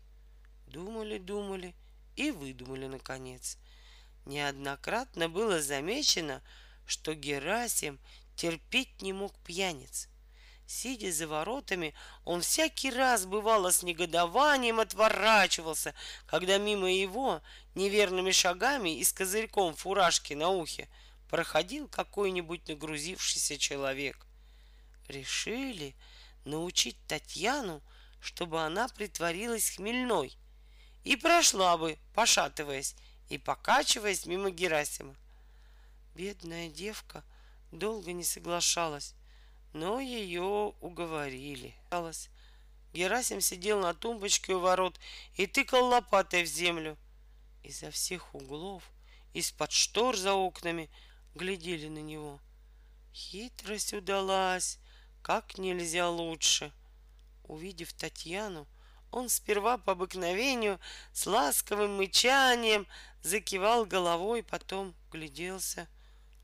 [0.66, 1.74] Думали, думали
[2.16, 3.58] и выдумали, наконец.
[4.24, 6.42] Неоднократно было замечено,
[6.86, 7.98] что Герасим
[8.36, 10.08] терпеть не мог пьяниц.
[10.66, 11.92] Сидя за воротами,
[12.24, 15.94] он всякий раз бывало с негодованием отворачивался,
[16.26, 17.42] когда мимо его
[17.74, 20.88] неверными шагами и с козырьком фуражки на ухе
[21.28, 24.26] проходил какой-нибудь нагрузившийся человек.
[25.08, 25.94] Решили
[26.44, 27.82] научить Татьяну,
[28.20, 30.38] чтобы она притворилась хмельной
[31.04, 32.94] и прошла бы, пошатываясь
[33.28, 35.16] и покачиваясь мимо Герасима.
[36.14, 37.24] Бедная девка
[37.70, 39.14] долго не соглашалась,
[39.72, 41.74] но ее уговорили.
[42.92, 45.00] Герасим сидел на тумбочке у ворот
[45.36, 46.98] и тыкал лопатой в землю.
[47.62, 48.82] Изо всех углов,
[49.32, 50.90] из-под штор за окнами,
[51.34, 52.40] глядели на него.
[53.14, 54.78] Хитрость удалась,
[55.22, 56.72] как нельзя лучше.
[57.44, 58.66] Увидев Татьяну,
[59.12, 60.80] он сперва по обыкновению
[61.12, 62.86] с ласковым мычанием
[63.22, 65.86] закивал головой, потом гляделся,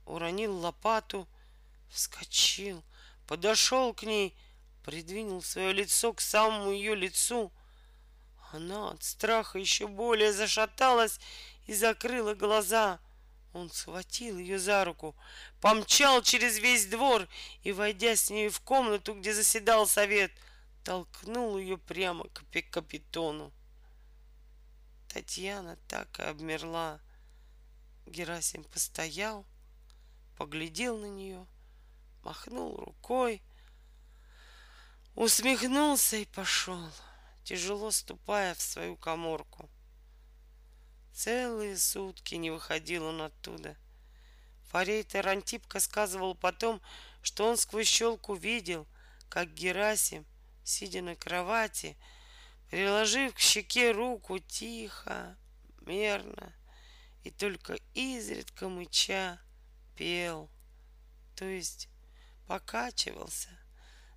[0.05, 1.27] уронил лопату,
[1.89, 2.85] вскочил,
[3.27, 4.37] подошел к ней,
[4.85, 7.51] придвинул свое лицо к самому ее лицу.
[8.53, 11.19] Она от страха еще более зашаталась
[11.67, 13.01] и закрыла глаза.
[13.55, 15.17] Он схватил ее за руку,
[15.63, 17.27] помчал через весь двор
[17.63, 20.33] и, войдя с ней в комнату, где заседал совет,
[20.89, 23.53] толкнул ее прямо к капитону.
[25.09, 27.03] Татьяна так и обмерла.
[28.07, 29.45] Герасим постоял,
[30.39, 31.47] поглядел на нее—
[32.25, 33.43] махнул рукой,
[35.15, 36.91] усмехнулся и пошел,
[37.45, 39.69] тяжело ступая в свою коморку.
[41.13, 43.77] Целые сутки не выходил он оттуда.
[44.71, 46.81] Форейтер Антипка сказывал потом,
[47.21, 48.87] что он сквозь щелку видел,
[49.29, 50.25] как Герасим,
[50.69, 51.97] сидя на кровати,
[52.71, 55.37] приложив к щеке руку тихо,
[55.81, 56.55] мерно
[57.25, 59.41] и только изредка мыча
[59.97, 60.51] пел,
[61.35, 61.89] то есть
[62.47, 63.49] покачивался,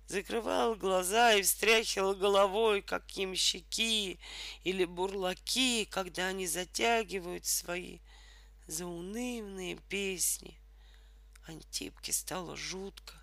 [0.06, 4.20] закрывал глаза и встряхивал головой, как ямщики
[4.62, 8.00] или бурлаки, когда они затягивают свои
[8.66, 10.58] заунывные песни.
[11.46, 13.14] Антипке стало жутко,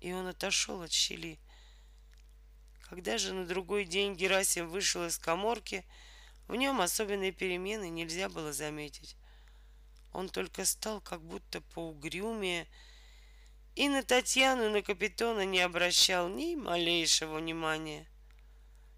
[0.00, 1.38] и он отошел от щели.
[2.90, 5.84] Когда же на другой день Герасим вышел из коморки,
[6.48, 9.14] в нем особенной перемены нельзя было заметить.
[10.12, 12.66] Он только стал как будто поугрюмее,
[13.76, 18.08] и на Татьяну, и на капитона не обращал ни малейшего внимания.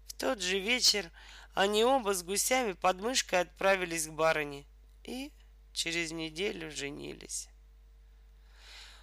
[0.07, 1.11] В тот же вечер
[1.53, 4.65] они оба с гусями под мышкой отправились к барыне
[5.03, 5.31] и
[5.71, 7.47] через неделю женились.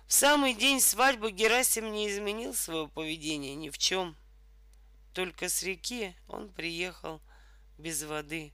[0.09, 4.17] В самый день свадьбы Герасим не изменил своего поведения ни в чем.
[5.13, 7.21] Только с реки он приехал
[7.79, 8.53] без воды.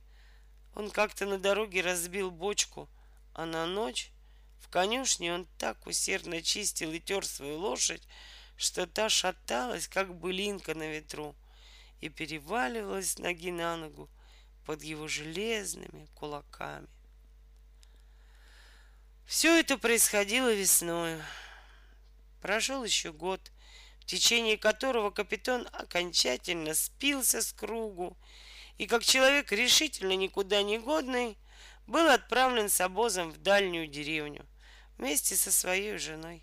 [0.74, 2.88] Он как-то на дороге разбил бочку,
[3.34, 4.10] а на ночь
[4.60, 8.02] в конюшне он так усердно чистил и тер свою лошадь,
[8.56, 11.36] что та шаталась, как былинка на ветру,
[12.00, 14.08] и переваливалась ноги на ногу
[14.64, 16.88] под его железными кулаками.
[19.26, 21.20] Все это происходило весной.
[22.40, 23.40] Прошел еще год,
[24.06, 28.16] течение которого капитан окончательно спился с кругу
[28.78, 31.36] и, как человек решительно никуда не годный,
[31.86, 34.46] был отправлен с обозом в дальнюю деревню–
[34.98, 36.42] вместе со своей женой.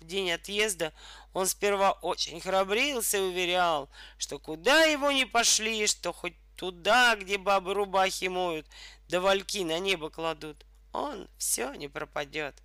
[0.00, 0.92] В день отъезда
[1.32, 7.38] он сперва очень храбрился и уверял, что куда его не пошли, что хоть туда, где
[7.38, 8.66] бабы рубахи моют,
[9.08, 12.60] да вальки на небо кладут, он все не пропадет.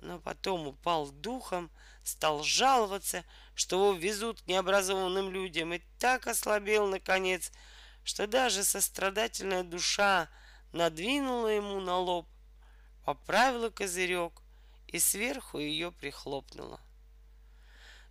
[0.00, 1.70] Но потом упал духом,
[2.04, 3.24] стал жаловаться,
[3.54, 7.52] что его везут к необразованным людям, и так ослабел, наконец,
[8.04, 10.28] что даже сострадательная душа
[10.72, 12.26] надвинула ему на лоб
[13.04, 14.32] поправила козырек
[14.86, 16.80] и сверху ее прихлопнула.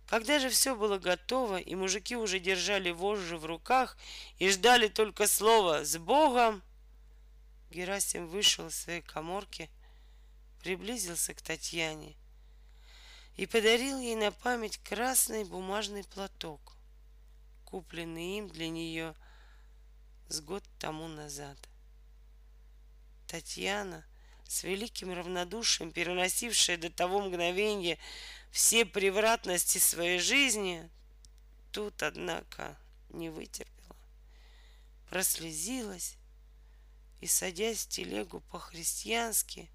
[0.06, 3.96] Когда же все было готово, и мужики уже держали вожжи в руках
[4.38, 6.62] и ждали только слова «С Богом!»,
[7.70, 9.70] Герасим вышел из своей коморки,
[10.60, 12.16] приблизился к Татьяне
[13.36, 16.76] и подарил ей на память красный бумажный платок,
[17.64, 19.14] купленный им для нее
[20.28, 21.56] с год тому назад.
[23.26, 24.04] Татьяна
[24.46, 27.98] с великим равнодушием переносившая до того мгновения
[28.50, 30.90] все превратности своей жизни,
[31.70, 32.76] тут, однако,
[33.08, 33.96] не вытерпела,
[35.08, 36.16] прослезилась
[37.22, 39.70] и, садясь в телегу по-христиански,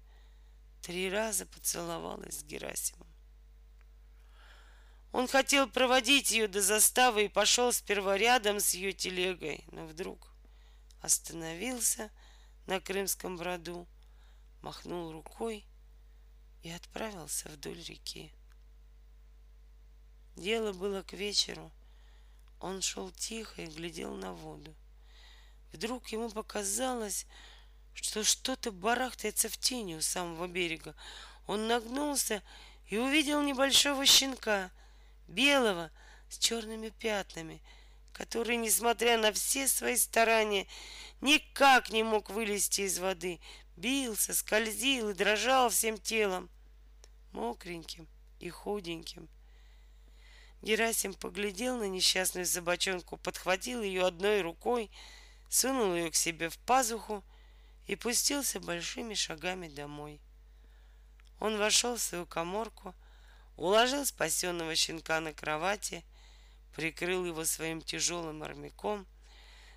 [0.80, 3.07] три раза поцеловалась с Герасимом.
[5.12, 10.32] Он хотел проводить ее до заставы и пошел сперва рядом с ее телегой, но вдруг
[11.00, 12.10] остановился
[12.66, 13.86] на Крымском броду–
[14.62, 15.64] махнул рукой
[16.62, 18.32] и отправился вдоль реки.
[20.36, 21.72] Дело было к вечеру.
[22.60, 24.74] Он шел тихо и глядел на воду.
[25.72, 27.26] Вдруг ему показалось,
[27.94, 30.94] что что-то барахтается в тени у самого берега.
[31.46, 32.42] Он нагнулся
[32.86, 34.70] и увидел небольшого щенка,
[35.28, 35.90] белого,
[36.28, 37.62] с черными пятнами,
[38.12, 40.66] который, несмотря на все свои старания,
[41.20, 43.40] никак не мог вылезти из воды,
[43.76, 46.50] бился, скользил и дрожал всем телом,
[47.32, 48.08] мокреньким
[48.40, 49.28] и худеньким.
[50.60, 54.90] Герасим поглядел на несчастную собачонку, подхватил ее одной рукой,
[55.48, 57.22] сунул ее к себе в пазуху
[57.86, 60.20] и пустился большими шагами домой.
[61.38, 62.94] Он вошел в свою коморку,
[63.58, 66.04] уложил спасенного щенка на кровати,
[66.74, 69.04] прикрыл его своим тяжелым армяком,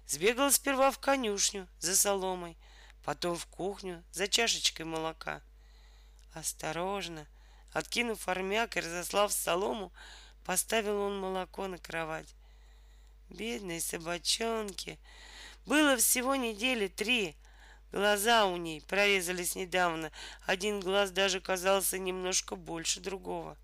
[0.07, 2.55] сбегал сперва в конюшню за соломой,
[3.03, 5.41] потом в кухню за чашечкой молока.
[6.33, 7.27] Осторожно,
[7.73, 9.91] откинув армяк и разослав солому,
[10.45, 12.35] поставил он молоко на кровать.
[13.29, 14.99] Бедной собачонке
[15.65, 17.35] было всего недели три.
[17.91, 20.11] Глаза у ней прорезались недавно.
[20.45, 23.57] Один глаз даже казался немножко больше другого.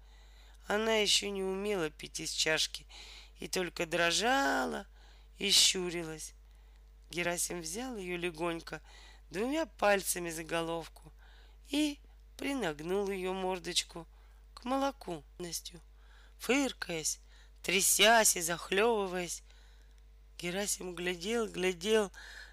[0.68, 2.86] Она еще не умела пить из чашки
[3.40, 4.86] и только дрожала
[5.38, 6.34] и щурилась.
[7.10, 8.82] Герасим взял ее легонько
[9.30, 11.14] двумя пальцами за головку
[11.70, 12.00] и
[12.36, 14.06] принагнул ее мордочку
[14.54, 15.24] к молоку.
[16.40, 17.20] Фыркаясь,
[17.64, 19.44] трясясь и захлебываясь,
[20.38, 22.12] Герасим глядел, глядел,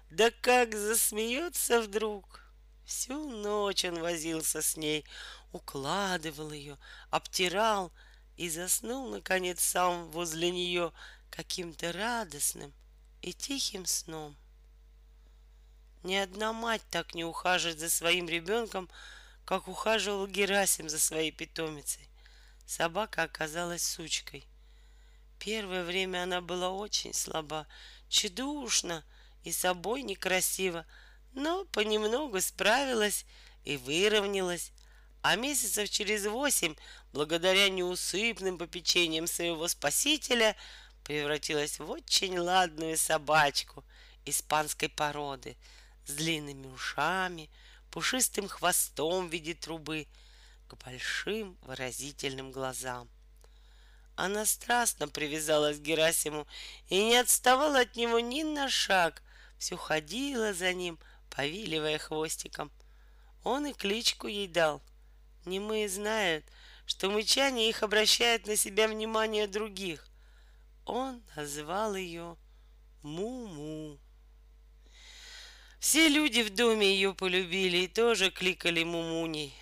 [0.09, 2.41] да как засмеется вдруг.
[2.85, 5.05] Всю ночь он возился с ней,
[5.51, 6.77] укладывал ее,
[7.09, 7.91] обтирал
[8.37, 10.91] и заснул, наконец, сам возле нее
[11.29, 12.73] каким-то радостным
[13.21, 14.35] и тихим сном.
[16.03, 18.89] Ни одна мать так не ухаживает за своим ребенком,
[19.45, 22.07] как ухаживал Герасим за своей питомицей.
[22.65, 24.45] Собака оказалась сучкой—
[25.39, 27.67] Первое время она была очень слаба,
[28.09, 29.03] чудушна
[29.43, 30.85] и собой некрасива,
[31.33, 33.25] но понемногу справилась
[33.63, 34.71] и выровнялась.
[35.27, 36.75] А месяцев через восемь,
[37.11, 40.55] благодаря неусыпным попечениям своего спасителя,
[41.03, 43.83] превратилась в очень ладную собачку
[44.23, 45.57] испанской породы
[46.05, 47.49] с длинными ушами,
[47.89, 50.05] пушистым хвостом в виде трубы,
[50.67, 53.09] к большим выразительным глазам.
[54.15, 56.45] Она страстно привязалась к Герасиму
[56.87, 59.23] и не отставала от него ни на шаг,
[59.57, 60.99] все ходила за ним,
[61.31, 62.71] повиливая хвостиком.
[63.43, 64.83] Он и кличку ей дал.
[65.45, 66.45] Немые знают,
[66.85, 70.07] что мычание их обращает на себя внимание других.
[70.85, 72.35] Он назвал ее
[73.03, 73.99] Му-Му.
[75.79, 79.53] Все люди в доме ее полюбили и тоже кликали Мумуней.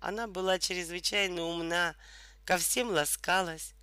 [0.00, 1.94] Она была чрезвычайно умна,
[2.44, 3.74] ко всем ласкалась,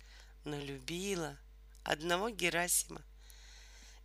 [0.44, 1.38] но любила
[1.84, 3.02] одного Герасима.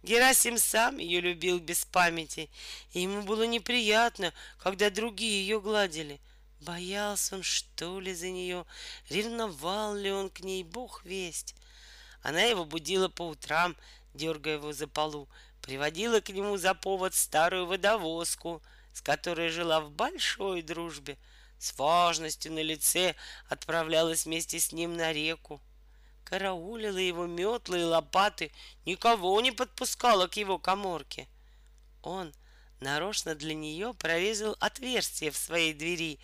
[0.03, 2.49] Герасим сам ее любил без памяти,
[2.93, 6.19] и ему было неприятно, когда другие ее гладили.
[6.61, 8.65] Боялся он, что ли, за нее,
[9.09, 11.55] ревновал ли он к ней, бог весть.
[12.21, 13.75] Она его будила по утрам,
[14.13, 15.27] дергая его за полу,
[15.63, 18.61] приводила к нему за повод старую водовозку,
[18.93, 21.17] с которой жила в большой дружбе,
[21.57, 23.15] с важностью на лице
[23.49, 25.59] отправлялась вместе с ним на реку.
[26.25, 28.51] Караулила его метлы и лопаты,
[28.85, 31.27] никого не подпускала к его коморке.
[32.03, 32.33] Он
[32.79, 36.19] нарочно для нее прорезал отверстие в своей двери,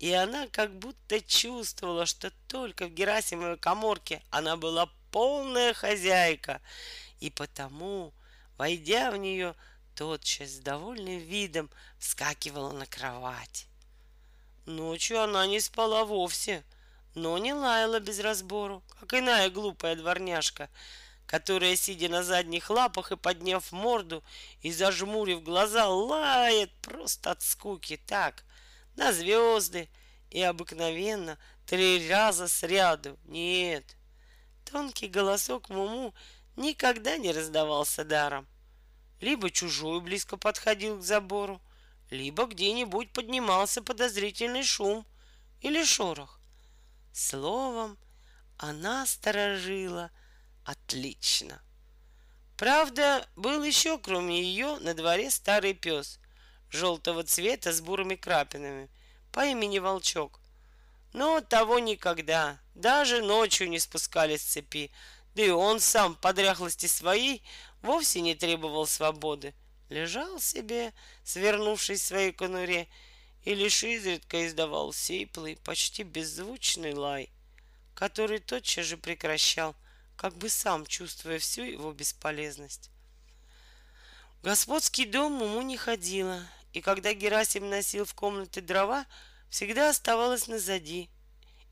[0.00, 6.60] и она как будто чувствовала, что только в Герасимовой коморке она была полная хозяйка,
[7.20, 8.12] и потому,
[8.58, 9.54] войдя в нее,
[9.94, 13.66] тотчас с довольным видом вскакивала на кровать.
[14.66, 16.64] Ночью она не спала вовсе—
[17.14, 20.68] но не лаяла без разбору, как иная глупая дворняжка,
[21.26, 24.22] которая, сидя на задних лапах и подняв морду
[24.62, 28.44] и зажмурив глаза, лает просто от скуки так,
[28.96, 29.88] на звезды
[30.30, 33.18] и обыкновенно три раза сряду.
[33.24, 33.96] Нет,
[34.64, 36.14] тонкий голосок Муму
[36.56, 38.46] никогда не раздавался даром.
[39.20, 41.60] Либо чужой близко подходил к забору,
[42.10, 45.06] либо где-нибудь поднимался подозрительный шум
[45.60, 46.40] или шорох.
[47.12, 47.98] Словом,
[48.56, 50.10] она сторожила
[50.64, 51.62] отлично.
[52.56, 56.19] Правда, был еще, кроме ее, на дворе старый пес
[56.70, 58.88] желтого цвета с бурыми крапинами
[59.32, 60.40] по имени Волчок.
[61.12, 64.90] Но того никогда, даже ночью не спускали с цепи,
[65.34, 67.42] да и он сам по дряхлости своей
[67.82, 69.54] вовсе не требовал свободы.
[69.88, 70.92] Лежал себе,
[71.24, 72.88] свернувшись в своей конуре,
[73.44, 77.30] и лишь изредка издавал сиплый, почти беззвучный лай,
[77.94, 79.74] который тотчас же прекращал,
[80.16, 82.90] как бы сам чувствуя всю его бесполезность.
[84.40, 89.06] В господский дом Муму не ходила, и когда Герасим носил в комнаты дрова,
[89.48, 91.10] всегда оставалась назади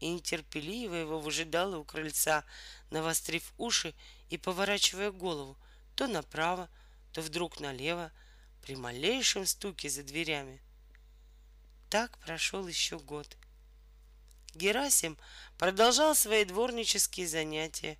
[0.00, 2.44] и нетерпеливо его выжидала у крыльца,
[2.90, 3.94] навострив уши
[4.30, 5.56] и поворачивая голову
[5.94, 6.68] то направо,
[7.12, 8.12] то вдруг налево,
[8.62, 10.60] при малейшем стуке за дверями.
[11.90, 13.36] Так прошел еще год.
[14.54, 15.18] Герасим
[15.58, 17.98] продолжал свои дворнические занятия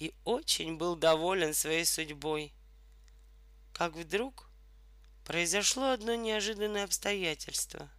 [0.00, 2.52] и очень был доволен своей судьбой—
[3.78, 4.47] как вдруг
[5.28, 7.90] произошло одно неожиданное обстоятельство.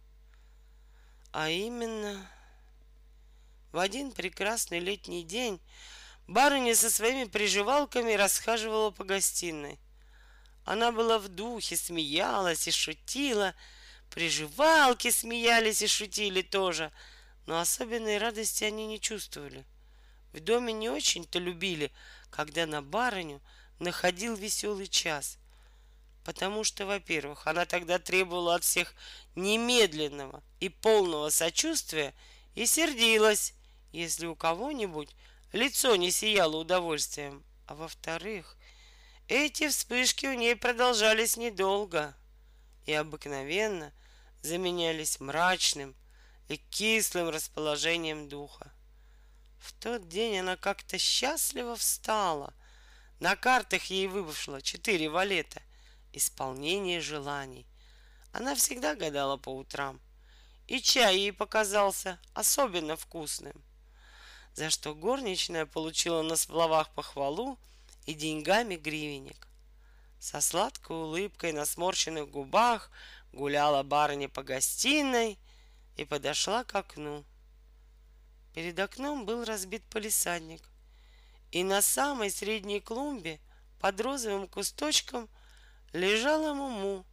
[1.30, 2.28] А именно,
[3.70, 5.60] в один прекрасный летний день
[6.26, 9.78] барыня со своими приживалками расхаживала по гостиной.
[10.64, 13.54] Она была в духе, смеялась и шутила.
[14.10, 16.90] Приживалки смеялись и шутили тоже,
[17.46, 19.64] но особенной радости они не чувствовали.
[20.32, 21.92] В доме не очень-то любили,
[22.28, 23.40] когда на барыню
[23.78, 25.39] находил веселый час.
[26.24, 28.94] Потому что, во-первых, она тогда требовала от всех
[29.36, 32.14] немедленного и полного сочувствия
[32.54, 33.54] и сердилась,
[33.92, 35.14] если у кого-нибудь
[35.52, 37.42] лицо не сияло удовольствием.
[37.66, 38.56] А во-вторых,
[39.28, 42.14] эти вспышки у ней продолжались недолго
[42.84, 43.92] и обыкновенно
[44.42, 45.94] заменялись мрачным
[46.48, 48.72] и кислым расположением духа.
[49.58, 52.52] В тот день она как-то счастливо встала.
[53.20, 55.62] На картах ей вышло четыре валета
[56.12, 57.66] исполнение желаний.
[58.32, 60.00] Она всегда гадала по утрам.
[60.66, 63.64] И чай ей показался особенно вкусным.
[64.54, 67.58] За что горничная получила на словах похвалу
[68.06, 69.48] и деньгами гривенник.
[70.20, 72.90] Со сладкой улыбкой на сморщенных губах
[73.32, 75.38] гуляла барыня по гостиной
[75.96, 77.24] и подошла к окну.
[78.54, 80.62] Перед окном был разбит полисадник,
[81.50, 83.40] и на самой средней клумбе
[83.80, 85.28] под розовым кусточком–
[85.92, 87.04] лежала Муму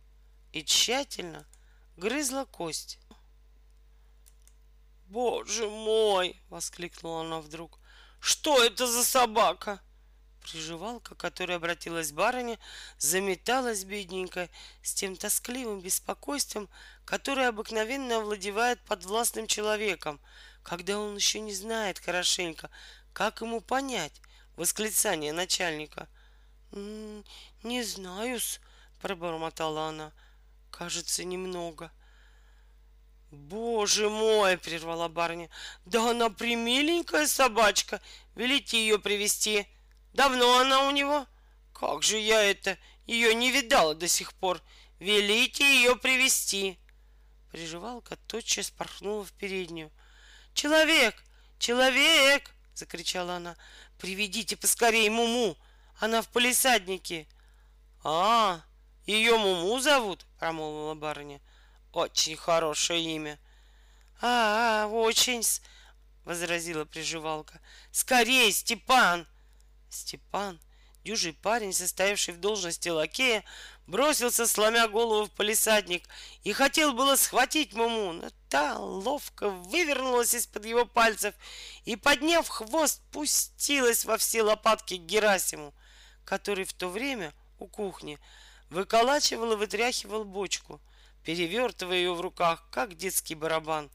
[0.51, 1.45] и тщательно
[1.95, 2.99] грызла кость.
[5.07, 7.79] «Боже мой!»— воскликнула она вдруг.
[8.19, 9.81] «Что это за собака?»
[10.41, 12.57] Приживалка, к которой обратилась барыня,
[12.97, 14.49] заметалась бедненькая
[14.81, 16.69] с тем тоскливым беспокойством,
[17.03, 20.21] которое обыкновенно овладевает подвластным человеком,
[20.63, 22.69] когда он еще не знает хорошенько,
[23.11, 24.21] как ему понять
[24.55, 26.07] восклицание начальника.
[26.71, 28.59] «Не знаю-с»,
[28.99, 30.13] пробормотала она.
[30.71, 31.91] Кажется, немного.
[33.31, 35.49] Боже мой, прервала барыня.
[35.85, 38.01] Да она примиленькая собачка.
[38.35, 39.67] Велите ее привести.
[40.13, 41.27] Давно она у него?
[41.73, 44.61] Как же я это ее не видала до сих пор.
[44.99, 46.79] Велите ее привести.
[47.51, 49.91] Приживалка тотчас порхнула в переднюю.
[50.53, 51.15] Человек!
[51.59, 52.53] Человек!
[52.73, 53.55] закричала она.
[53.97, 55.57] Приведите поскорее Муму.
[55.99, 57.27] Она в полисаднике.
[58.03, 58.61] А,
[59.07, 61.41] ее Муму зовут, промолвила барыня.
[61.93, 63.39] Очень хорошее имя.
[64.21, 65.41] А, -а очень,
[66.25, 67.59] возразила приживалка.
[67.91, 69.25] Скорей, Степан!
[69.89, 70.59] Степан,
[71.05, 73.45] дюжий парень, состоявший в должности лакея,
[73.87, 76.03] бросился, сломя голову в полисадник,
[76.43, 81.33] и хотел было схватить Муму, но та ловко вывернулась из-под его пальцев
[81.85, 85.73] и, подняв хвост, пустилась во все лопатки к Герасиму,
[86.25, 88.19] который в то время у кухни
[88.69, 90.81] выколачивал и вытряхивал бочку,
[91.23, 93.89] перевертывая ее в руках, как детский барабан.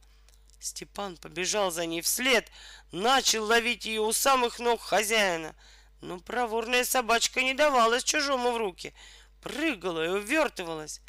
[0.61, 2.51] Степан побежал за ней вслед,
[2.93, 5.55] начал ловить ее у самых ног хозяина.
[6.01, 8.95] Но проворная собачка не давалась чужому в руки,
[9.41, 11.01] прыгала и увертывалась.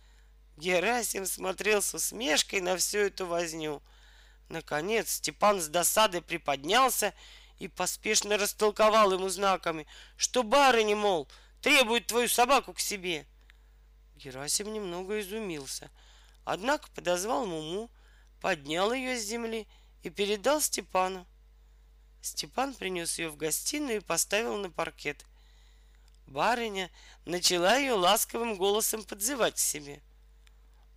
[0.57, 3.81] Герасим смотрел с усмешкой на всю эту возню.
[4.49, 7.13] Наконец Степан с досадой приподнялся
[7.57, 11.27] и поспешно растолковал ему знаками, что барыня, мол,
[11.61, 13.25] требует твою собаку к себе.
[14.23, 15.91] Герасим немного изумился,
[16.45, 17.89] однако подозвал Муму,
[18.39, 19.67] поднял ее с земли
[20.01, 21.27] и передал Степану.
[22.21, 25.25] Степан принес ее в гостиную и поставил на паркет.
[26.25, 26.89] Барыня
[27.25, 30.01] начала ее ласковым голосом подзывать к себе.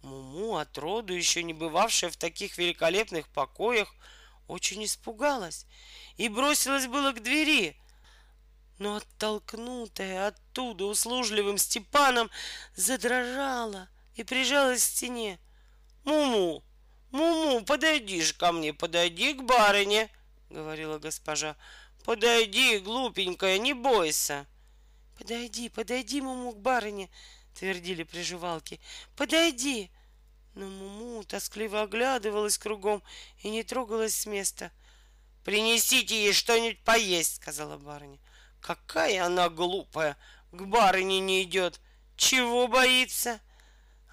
[0.03, 3.93] Муму, от роду еще не бывавшая в таких великолепных покоях,
[4.47, 5.67] очень испугалась
[6.17, 7.77] и бросилась было к двери,
[8.79, 12.31] но оттолкнутая оттуда услужливым Степаном
[12.75, 15.39] задрожала и прижалась к стене.
[16.05, 16.63] «Муму,
[17.11, 20.11] Муму, подойди ко мне, подойди к барыне!»—
[20.51, 21.57] говорила госпожа.
[22.05, 24.47] «Подойди, глупенькая, не бойся!»
[25.19, 27.11] «Подойди, подойди, Муму, к барыне!»—
[27.59, 28.81] твердили приживалки.
[29.17, 29.91] «Подойди!»
[30.55, 33.03] Но Муму тоскливо оглядывалась кругом
[33.43, 34.71] и не трогалась с места.
[35.45, 38.19] «Принесите ей что-нибудь поесть»,— сказала барыня.
[38.67, 40.17] «Какая она глупая!
[40.51, 41.79] К барыне не идет!
[42.17, 43.39] Чего боится?»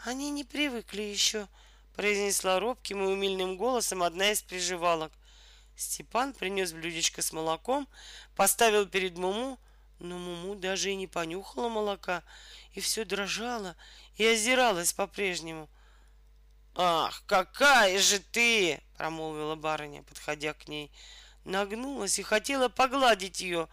[0.06, 1.47] «Они не привыкли еще»,—
[1.95, 5.12] произнесла робким и умильным голосом одна из приживалок.
[5.76, 7.88] Степан принес блюдечко с молоком,
[8.36, 9.58] поставил перед Муму,
[9.97, 12.22] но Муму даже и не понюхала молока,
[12.74, 13.76] и все дрожала
[14.18, 15.68] и озиралась по-прежнему.
[16.76, 20.91] «Ах, какая же ты!»— промолвила барыня, подходя к ней.
[21.43, 23.68] Нагнулась и хотела погладить ее,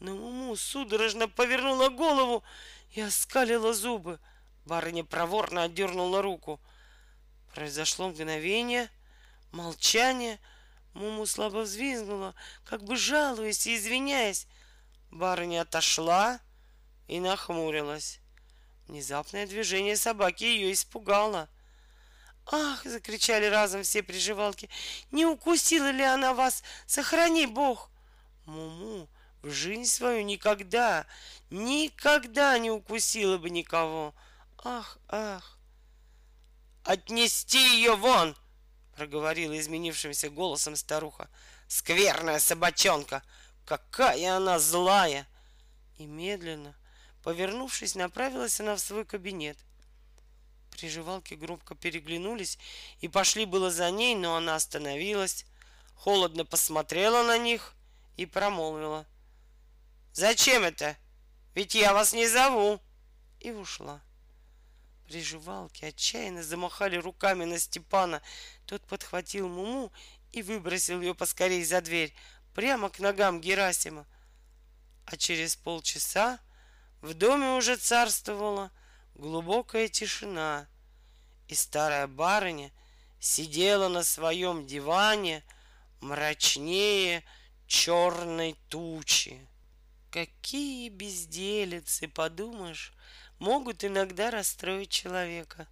[0.00, 2.42] но Муму судорожно повернула голову
[2.90, 4.18] и оскалила зубы.
[4.66, 6.60] Барыня проворно отдернула руку.
[7.54, 8.90] Произошло мгновение,
[9.52, 10.38] молчание—
[10.94, 12.34] Муму слабо взвизгнула,
[12.64, 14.46] как бы жалуясь и извиняясь.
[15.10, 16.40] Барыня отошла
[17.06, 18.20] и нахмурилась.
[18.88, 21.48] Внезапное движение собаки ее испугало.
[22.46, 24.68] «Ах!»— закричали разом все приживалки.
[25.12, 26.64] «Не укусила ли она вас?
[26.86, 27.90] Сохрани Бог!»
[28.46, 29.08] Муму
[29.42, 31.06] в жизнь свою никогда,
[31.50, 34.14] никогда не укусила бы никого.
[34.62, 35.58] Ах, ах!
[36.84, 38.36] «Отнести ее вон!»
[39.00, 41.30] проговорила изменившимся голосом старуха.
[41.68, 43.22] Скверная собачонка!
[43.64, 45.26] Какая она злая!
[45.96, 46.76] И медленно,
[47.22, 49.56] повернувшись, направилась она в свой кабинет.
[50.70, 52.58] Приживалки громко переглянулись
[53.00, 55.46] и пошли было за ней, но она остановилась,
[55.94, 57.72] холодно посмотрела на них
[58.18, 59.06] и промолвила.
[60.12, 60.96] «Зачем это?
[61.54, 62.80] Ведь я вас не зову!»
[63.38, 64.00] И ушла.
[65.06, 68.22] Приживалки отчаянно замахали руками на Степана.
[68.66, 69.92] Тот подхватил Муму
[70.32, 72.14] и выбросил ее поскорей за дверь,
[72.54, 74.06] прямо к ногам Герасима.
[75.06, 76.38] А через полчаса
[77.00, 78.70] в доме уже царствовала
[79.14, 80.68] глубокая тишина,
[81.48, 82.70] и старая барыня
[83.18, 85.42] сидела на своем диване
[86.00, 87.24] мрачнее
[87.66, 89.46] черной тучи.
[90.10, 92.92] Какие безделицы, подумаешь,
[93.38, 95.68] могут иногда расстроить человека.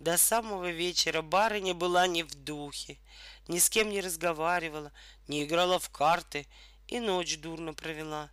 [0.00, 2.98] До самого вечера барыня была не в духе,
[3.46, 4.90] ни с кем не разговаривала,
[5.28, 6.48] не играла в карты
[6.88, 8.28] и ночь дурно провела.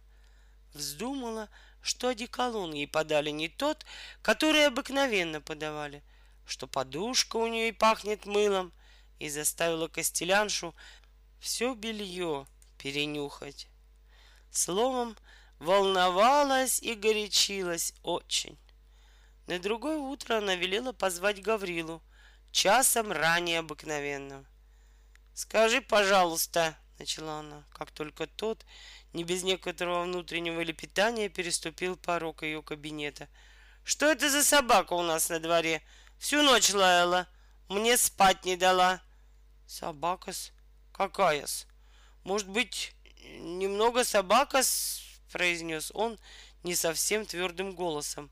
[0.73, 1.49] Вздумала,
[1.83, 3.85] что одеколон ей подали не тот,
[4.23, 6.03] который обыкновенно подавали,
[6.47, 8.73] что подушка у нее пахнет мылом,
[9.19, 10.73] и заставила костеляншу
[11.39, 12.47] все белье
[12.79, 13.70] перенюхать.
[14.51, 15.17] Словом,
[15.59, 18.57] волновалась и горячилась очень.
[19.47, 22.01] На другое утро она велела позвать Гаврилу
[22.51, 24.45] часом ранее обыкновенного.
[25.33, 28.65] «Скажи, пожалуйста»,— начала она, как только тот,
[29.13, 33.29] не без некоторого внутреннего лепетания, переступил порог ее кабинета.
[33.83, 35.81] «Что это за собака у нас на дворе?
[36.19, 37.27] Всю ночь лаяла,
[37.69, 39.01] мне спать не дала».
[39.65, 40.51] «Собака-с?
[40.91, 41.65] Какая-с?
[42.23, 42.93] Может быть,
[43.39, 45.01] немного собака-с
[45.31, 46.19] произнес он
[46.63, 48.29] не совсем твердым голосом.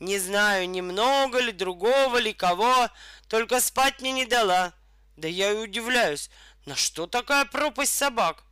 [0.00, 2.88] Не знаю, немного ли, другого ли, кого,
[3.28, 4.72] только спать мне не дала.
[5.16, 6.30] Да я и удивляюсь,
[6.66, 8.44] на что такая пропасть собак?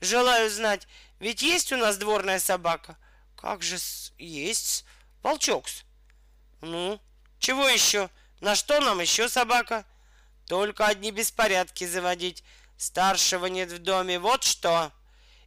[0.00, 0.86] Желаю знать,
[1.18, 2.96] ведь есть у нас дворная собака?
[3.36, 3.76] Как же
[4.18, 4.84] есть,
[5.22, 5.84] волчокс.
[6.62, 6.98] Ну,
[7.38, 8.08] чего еще?
[8.40, 9.84] На что нам еще собака?
[10.46, 12.42] Только одни беспорядки заводить.
[12.76, 14.92] Старшего нет в доме, вот что.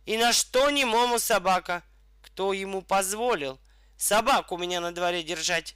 [0.08, 1.84] И на что немому собака?
[2.22, 3.60] Кто ему позволил
[3.98, 5.76] собаку у меня на дворе держать?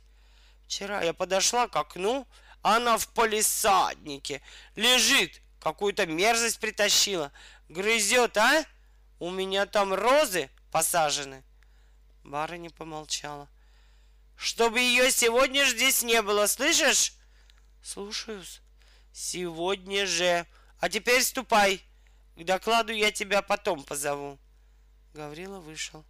[0.66, 2.26] Вчера я подошла к окну,
[2.62, 4.42] она в полисаднике
[4.78, 7.34] лежит, какую-то мерзость притащила.
[7.68, 8.64] Грызет, а?
[9.20, 11.44] У меня там розы посажены.
[12.24, 13.50] Барыня помолчала.
[14.38, 17.16] Чтобы ее сегодня ж здесь не было, слышишь?
[17.84, 18.62] Слушаюсь.
[19.12, 20.48] Сегодня же.
[20.80, 21.82] А теперь ступай.
[22.36, 24.40] К докладу я тебя потом позову.
[25.14, 26.06] Гаврила вышел.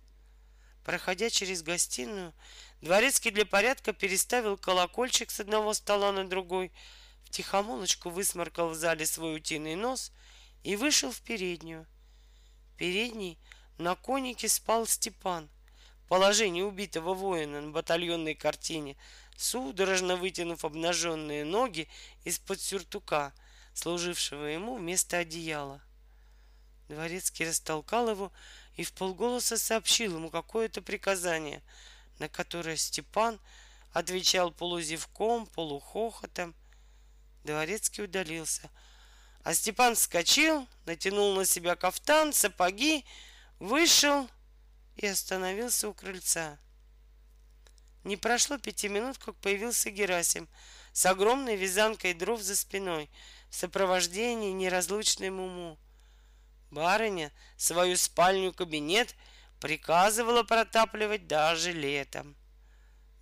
[0.84, 2.34] Проходя через гостиную,
[2.82, 6.72] дворецкий для порядка переставил колокольчик с одного стола на другой,
[7.24, 10.12] втихомолочку высморкал в зале свой утиный нос
[10.64, 11.86] и вышел в переднюю.
[12.74, 13.40] В передней
[13.78, 15.50] на конике спал Степан.
[16.08, 18.98] Положение убитого воина на батальонной картине,
[19.38, 21.88] судорожно вытянув обнаженные ноги
[22.26, 23.34] из-под сюртука,
[23.74, 25.82] служившего ему вместо одеяла.
[26.92, 28.34] Дворецкий растолкал его
[28.76, 31.64] и в полголоса сообщил ему какое-то приказание,
[32.20, 33.40] на которое Степан
[33.94, 36.54] отвечал полузевком, полухохотом.
[37.46, 38.70] Дворецкий удалился,
[39.44, 43.06] а Степан вскочил, натянул на себя кафтан, сапоги,
[43.60, 44.30] вышел
[44.98, 46.60] и остановился у крыльца.
[48.04, 50.50] Не прошло пяти минут, как появился Герасим
[50.92, 53.10] с огромной вязанкой дров за спиной
[53.50, 55.80] в сопровождении неразлучной Муму.
[56.72, 59.14] Барыня свою спальню-кабинет
[59.60, 62.36] приказывала протапливать даже летом.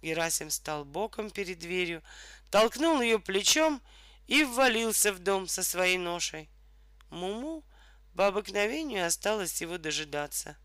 [0.01, 2.03] Герасим стал боком перед дверью,
[2.51, 3.81] толкнул ее плечом
[4.27, 6.47] и ввалился в дом со своей ношей.
[7.09, 7.65] Муму
[8.15, 10.55] по обыкновению осталось его дожидаться.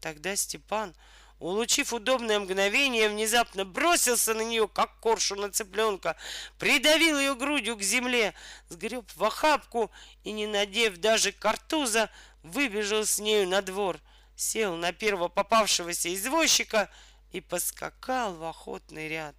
[0.00, 0.94] Тогда Степан,
[1.38, 6.16] улучив удобное мгновение, внезапно бросился на нее, как коршу на цыпленка,
[6.58, 8.34] придавил ее грудью к земле,
[8.68, 9.90] сгреб в охапку
[10.24, 12.10] и, не надев даже картуза,
[12.42, 14.00] выбежал с нею на двор,
[14.34, 16.90] сел на первого попавшегося извозчика
[17.32, 19.34] и поскакал в охотный ряд.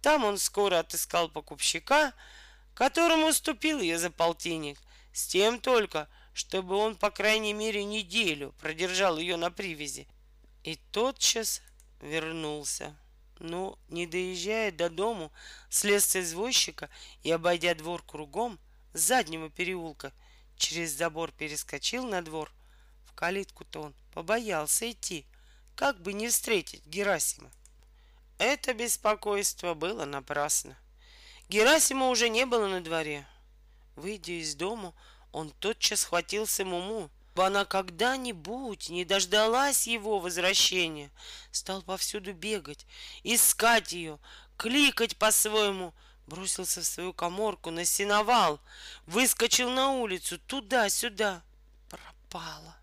[0.00, 2.14] Там он скоро отыскал покупщика,
[2.74, 4.78] которому уступил ее за полтинник,
[5.12, 10.06] с тем только, чтобы он, по крайней мере, неделю продержал ее на привязи.
[10.64, 11.62] И тотчас
[12.00, 12.96] вернулся.
[13.38, 15.32] Но, не доезжая до дому,
[15.70, 16.90] слез с извозчика
[17.22, 18.58] и, обойдя двор кругом,
[18.94, 20.12] с заднего переулка,
[20.56, 22.52] через забор перескочил на двор.
[23.04, 25.24] В калитку-то он побоялся идти,
[25.76, 27.50] как бы не встретить Герасима.
[28.38, 30.76] Это беспокойство было напрасно.
[31.48, 33.26] Герасима уже не было на дворе.
[33.96, 34.94] Выйдя из дома,
[35.32, 41.12] он тотчас схватился Муму, бы она когда-нибудь не дождалась его возвращения,
[41.52, 42.84] стал повсюду бегать,
[43.22, 44.18] искать ее,
[44.56, 45.94] кликать по-своему,
[46.26, 48.58] бросился в свою коморку на сеновал,
[49.06, 51.44] выскочил на улицу, туда-сюда,
[51.88, 52.76] пропала.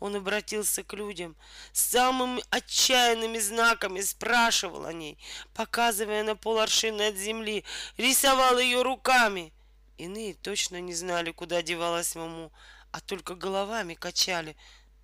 [0.00, 1.36] Он обратился к людям,
[1.72, 5.16] с самыми отчаянными знаками спрашивал о ней,
[5.54, 7.62] показывая на поларшины от земли,
[7.96, 9.52] рисовал ее руками.
[9.96, 12.50] Иные точно не знали, куда девалась маму,
[12.92, 14.56] а только головами качали.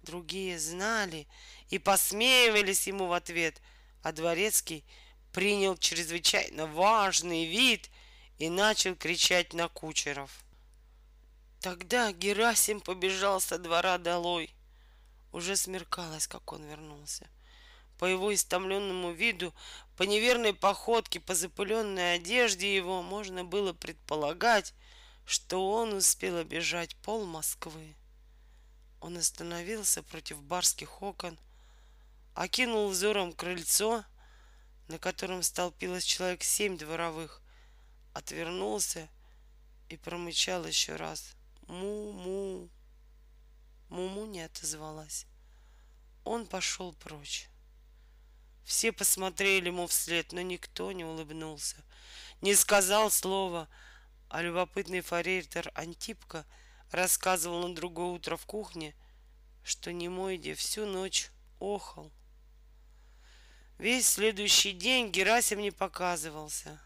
[0.03, 1.27] Другие знали
[1.69, 3.61] и посмеивались ему в ответ,
[4.03, 4.85] а дворецкий
[5.33, 7.91] принял чрезвычайно важный вид
[8.39, 10.31] и начал кричать на кучеров.
[11.61, 14.55] Тогда Герасим побежал со двора долой.
[15.33, 17.29] Уже смеркалось, как он вернулся.
[17.99, 19.55] По его истомленному виду,
[19.97, 24.75] по неверной походке, по запыленной одежде его можно было предполагать,
[25.27, 27.97] что он успел обежать пол Москвы.
[29.01, 31.37] Он остановился против барских окон,
[32.35, 34.05] окинул взором крыльцо,
[34.87, 37.43] на котором столпилось человек семь дворовых,
[38.15, 39.09] отвернулся
[39.89, 41.35] и промычал еще раз
[41.67, 42.71] «Му-му».
[43.89, 45.27] Муму не отозвалась.
[46.23, 47.49] Он пошел прочь.
[48.65, 51.77] Все посмотрели ему вслед, но никто не улыбнулся,
[52.41, 53.69] не сказал слова—
[54.37, 56.45] а любопытный форейтер Антипка
[56.91, 58.95] рассказывал на другое утро в кухне,
[59.65, 62.13] что Немойде всю ночь охал.
[63.79, 66.79] Весь следующий день Герасим не показывался,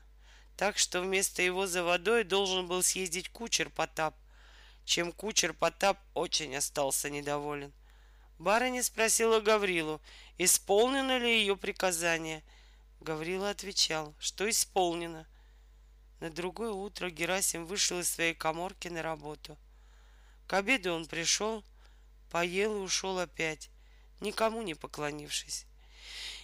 [0.57, 4.15] так что вместо его за водой должен был съездить кучер Потап,
[4.85, 7.73] чем кучер Потап очень остался недоволен.
[8.39, 10.01] Барыня спросила Гаврилу,
[10.39, 12.45] исполнено ли ее приказание.
[13.01, 15.27] Гаврила отвечал, что исполнено—
[16.21, 19.59] на другое утро Герасим вышел из своей коморки на работу.
[20.47, 21.65] К обеду он пришел,
[22.31, 23.71] поел и ушел опять,
[24.21, 25.67] никому не поклонившись.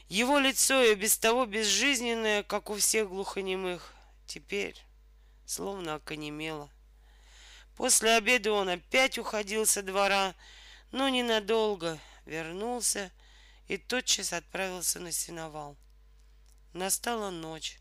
[0.08, 3.92] Его лицо и без того безжизненное, как у всех глухонемых,
[4.26, 4.80] теперь
[5.44, 6.70] словно оконемело.
[7.76, 10.34] После обеда он опять уходил со двора,
[10.92, 13.12] но ненадолго вернулся
[13.68, 15.76] и тотчас отправился на сеновал.
[16.72, 17.78] Настала ночь,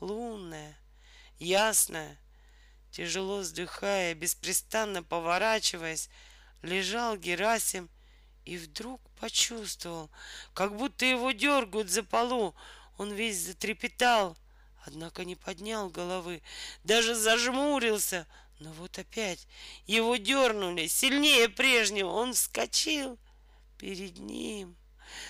[0.00, 0.76] лунная,
[1.38, 2.18] ясная.
[2.90, 6.08] Тяжело вздыхая, беспрестанно поворачиваясь,
[6.62, 7.90] лежал Герасим
[8.44, 10.10] и вдруг почувствовал,
[10.54, 12.54] как будто его дергают за полу.
[12.96, 14.36] Он весь затрепетал,
[14.84, 16.42] однако не поднял головы,
[16.84, 18.26] даже зажмурился.
[18.58, 19.46] Но вот опять
[19.86, 22.08] его дернули сильнее прежнего.
[22.08, 23.18] Он вскочил
[23.76, 24.76] перед ним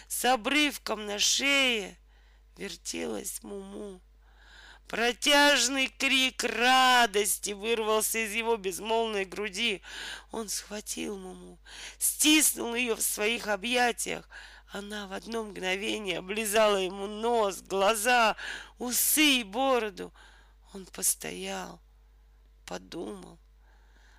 [0.06, 1.98] с обрывком на шее.
[2.56, 4.00] Вертелась Муму.
[4.88, 9.82] Протяжный крик радости вырвался из его безмолвной груди.
[10.30, 11.58] Он схватил маму,
[11.98, 14.28] стиснул ее в своих объятиях.
[14.68, 18.36] Она в одно мгновение облизала ему нос, глаза,
[18.78, 20.14] усы и бороду.
[20.72, 21.80] Он постоял,
[22.64, 23.40] подумал,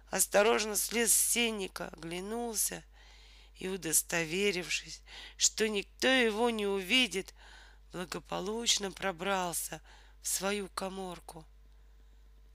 [0.09, 2.83] осторожно слез с сенника, оглянулся
[3.55, 5.01] и, удостоверившись,
[5.37, 7.33] что никто его не увидит,
[7.93, 9.81] благополучно пробрался—
[10.27, 11.45] свою коморку.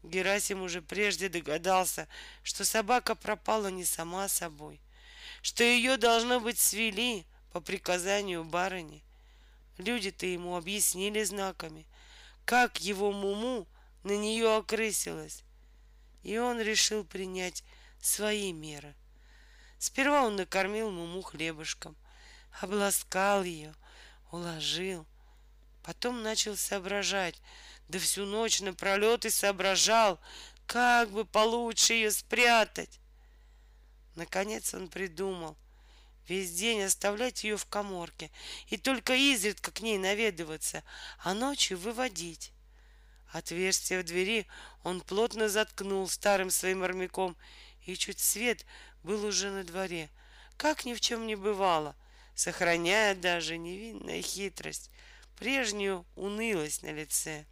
[0.03, 2.09] Герасим уже прежде догадался,
[2.43, 4.81] что собака пропала не сама собой,
[5.43, 9.05] что ее, должно быть, свели по приказанию барыни.
[9.79, 11.87] Люди-то ему объяснили знаками,
[12.45, 13.66] как его Муму
[14.03, 15.45] на нее окрысилась.
[16.23, 17.64] И он решил принять
[18.01, 18.95] свои меры.
[19.79, 21.97] Сперва он накормил Муму хлебушком,
[22.61, 23.75] обласкал ее,
[24.31, 25.07] уложил.
[25.83, 27.41] Потом начал соображать,
[27.89, 30.20] да всю ночь напролет и соображал,
[30.66, 33.01] как бы получше ее спрятать.
[34.14, 35.57] Наконец он придумал
[36.28, 38.30] весь день оставлять ее в коморке
[38.68, 40.85] и только изредка к ней наведываться,
[41.18, 42.53] а ночью выводить.
[43.33, 44.47] Отверстие в двери
[44.85, 47.37] он плотно заткнул старым своим армяком,
[47.87, 48.64] и чуть свет
[49.03, 50.11] был уже на дворе,
[50.57, 51.97] как ни в чем не бывало,
[52.35, 54.91] сохраняя даже невинная хитрость,
[55.43, 57.47] прежнюю унылость на лице.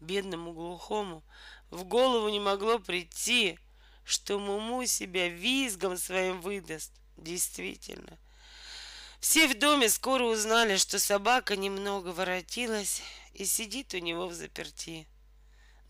[0.00, 1.22] Бедному глухому
[1.70, 3.56] в голову не могло прийти,
[4.04, 6.92] что Муму себя визгом своим выдаст.
[7.16, 8.18] Действительно.
[9.20, 13.00] Все в доме скоро узнали, что собака немного воротилась
[13.32, 15.06] и сидит у него в заперти.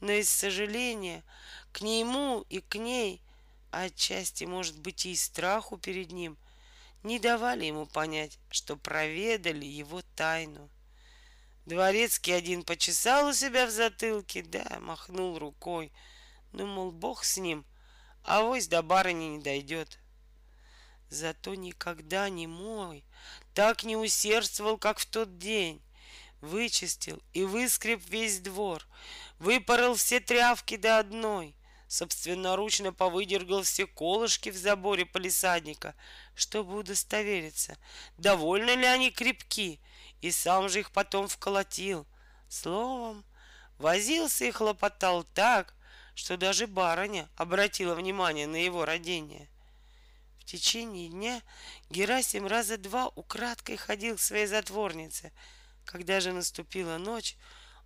[0.00, 1.24] Но из сожаления
[1.72, 3.22] к нему и к ней,
[3.70, 6.36] а отчасти, может быть, и страху перед ним,
[7.02, 10.68] не давали ему понять, что проведали его тайну.
[11.66, 15.92] Дворецкий один почесал у себя в затылке, да, махнул рукой.
[16.52, 17.64] Ну, мол, бог с ним,
[18.22, 19.98] а вось до барыни не дойдет.
[21.08, 23.04] Зато никогда не мой
[23.54, 25.80] так не усердствовал, как в тот день.
[26.40, 28.86] Вычистил и выскреб весь двор,
[29.38, 31.56] выпорол все трявки до одной,
[31.88, 35.94] собственноручно повыдергал все колышки в заборе полисадника,
[36.34, 37.78] чтобы удостовериться,
[38.18, 39.80] довольны ли они крепки,
[40.24, 42.06] и сам же их потом вколотил.
[42.48, 43.26] Словом,
[43.76, 45.74] возился и хлопотал так,
[46.14, 49.50] что даже барыня обратила внимание на его родение.
[50.38, 51.42] В течение дня
[51.90, 55.30] Герасим раза два украдкой ходил к своей затворнице.
[55.84, 57.36] Когда же наступила ночь,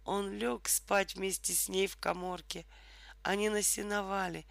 [0.05, 2.66] он лег спать вместе с ней в коморке.
[3.24, 4.47] Они насиновали,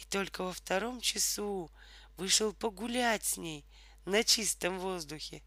[0.00, 1.72] и только во втором часу
[2.16, 3.64] вышел погулять с ней
[4.04, 5.42] на чистом воздухе.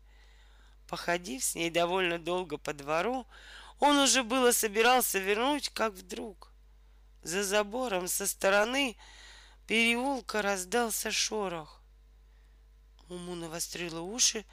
[0.88, 3.26] Походив с ней довольно долго по двору,
[3.80, 6.52] он уже было собирался вернуть, как вдруг
[7.24, 8.96] за забором со стороны
[9.68, 11.82] переулка раздался шорох.
[13.10, 14.46] Уму навострила уши,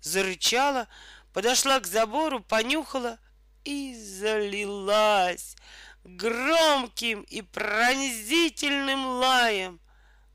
[0.00, 0.88] зарычала,
[1.32, 3.18] подошла к забору, понюхала
[3.64, 5.56] и залилась
[6.04, 9.80] громким и пронзительным лаем.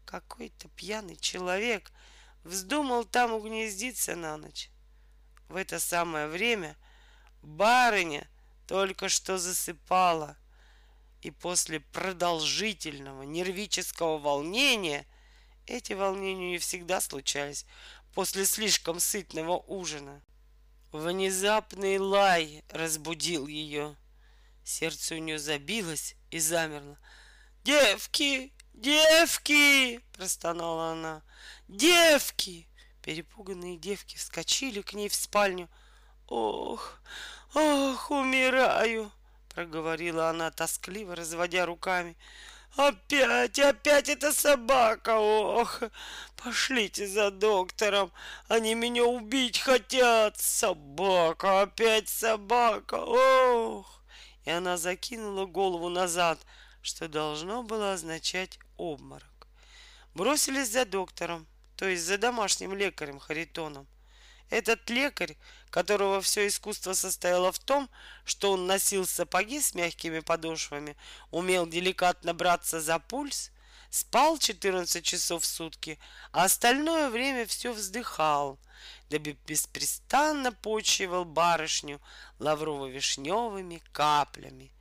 [0.06, 1.92] Какой-то пьяный человек
[2.44, 4.70] вздумал там угнездиться на ночь.
[5.50, 6.76] В это самое время
[7.42, 8.28] барыня
[8.68, 10.38] только что засыпала,
[11.22, 15.06] и после продолжительного нервического волнения—
[15.68, 17.66] эти волнения не всегда случались
[18.14, 20.22] после слишком сытного ужина.
[20.92, 23.96] Внезапный лай разбудил ее.
[24.64, 26.98] Сердце у нее забилось и замерло.
[27.64, 28.54] «Девки!
[28.74, 31.24] Девки!»— простонала она.
[31.68, 32.68] «Девки!»
[33.06, 35.70] Перепуганные девки вскочили к ней в спальню.
[36.28, 37.00] «Ох,
[37.54, 39.12] ох, умираю!»—
[39.54, 42.18] проговорила она, тоскливо разводя руками.
[42.76, 45.84] Опять, опять эта собака, ох,
[46.36, 48.12] пошлите за доктором,
[48.48, 54.02] они меня убить хотят, собака, опять собака, ох.
[54.46, 56.40] И она закинула голову назад,
[56.82, 59.48] что должно было означать обморок.
[60.16, 61.46] Бросились за доктором,
[61.76, 63.88] то есть за домашним лекарем Харитоном.
[64.50, 65.36] Этот лекарь,
[65.70, 67.90] которого все искусство состояло в том,
[68.26, 70.96] что он носил сапоги с мягкими подошвами,
[71.32, 73.52] умел деликатно браться за пульс,
[73.90, 75.98] спал 14 часов в сутки,
[76.32, 78.60] а остальное время все вздыхал,
[79.10, 82.00] да беспрестанно почивал барышню
[82.40, 84.72] лаврово-вишневыми каплями.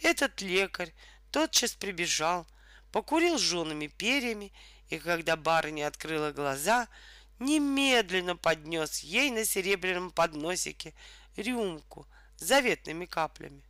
[0.00, 0.92] Этот лекарь
[1.30, 2.46] тотчас прибежал,
[2.90, 4.52] покурил с женами перьями,
[4.94, 6.88] и когда барыня открыла глаза—
[7.38, 10.94] немедленно поднес ей на серебряном подносике
[11.36, 13.62] рюмку с заветными каплями.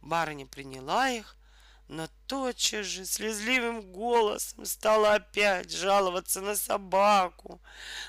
[0.00, 1.36] Барыня приняла их,
[1.88, 7.60] но тотчас же слезливым голосом стала опять жаловаться на собаку,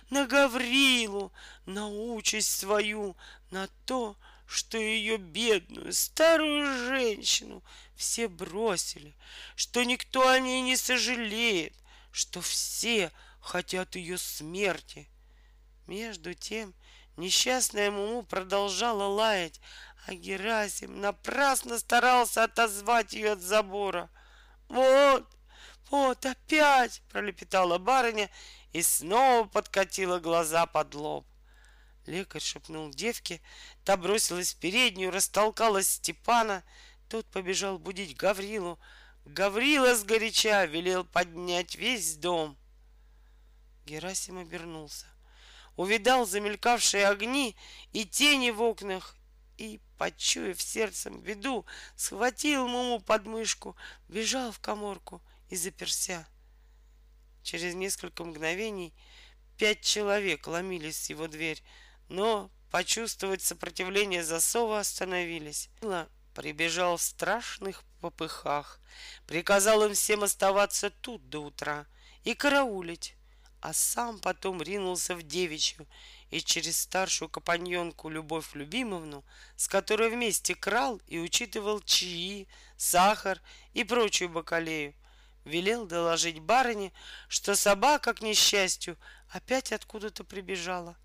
[0.09, 1.31] на Гаврилу,
[1.65, 3.15] на участь свою,
[3.51, 7.63] на то, что ее бедную старую женщину
[7.95, 9.15] все бросили,
[9.55, 11.73] что никто о ней не сожалеет,
[12.19, 15.09] что все хотят ее смерти.
[15.87, 16.75] Между тем
[17.15, 19.61] несчастная Муму продолжала лаять,
[20.05, 24.09] а Герасим напрасно старался отозвать ее от забора.
[24.67, 25.25] «Вот,
[25.89, 28.29] вот опять!»— пролепетала барыня
[28.73, 31.25] и снова подкатила глаза под лоб.
[32.05, 33.41] Лекарь шепнул девке,
[33.85, 36.63] та бросилась в переднюю, растолкала Степана,
[37.07, 38.77] Тот побежал будить Гаврилу.
[39.29, 42.57] Гаврила сгоряча велел поднять весь дом.
[43.85, 45.05] Герасим обернулся.
[45.75, 47.55] Увидал замелькавшие огни
[47.93, 49.15] и тени в окнах
[49.57, 53.75] и, почуяв сердцем беду, схватил Муму под мышку,
[54.07, 56.27] бежал в коморку и заперся.
[57.43, 58.95] Через несколько мгновений
[59.57, 61.61] пять человек ломились в его дверь,
[62.07, 65.69] но почувствовать сопротивление засова остановились.
[66.33, 68.79] Прибежал в страшных попыхах,
[69.27, 71.85] приказал им всем оставаться тут до утра
[72.23, 73.15] и караулить,
[73.61, 75.87] а сам потом ринулся в девичью
[76.29, 79.23] и через старшую компаньонку Любовь Любимовну,
[79.55, 82.47] с которой вместе крал и учитывал чаи,
[82.77, 83.41] сахар
[83.73, 84.93] и прочую бакалею,
[85.45, 86.93] велел доложить барыне,
[87.27, 88.97] что собака, к несчастью,
[89.29, 90.95] опять откуда-то прибежала,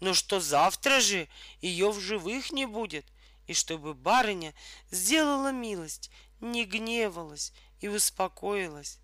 [0.00, 1.28] но что завтра же
[1.60, 3.06] ее в живых не будет,
[3.46, 4.54] и чтобы барыня
[4.90, 6.10] сделала милость,
[6.42, 8.98] не гневалась и успокоилась.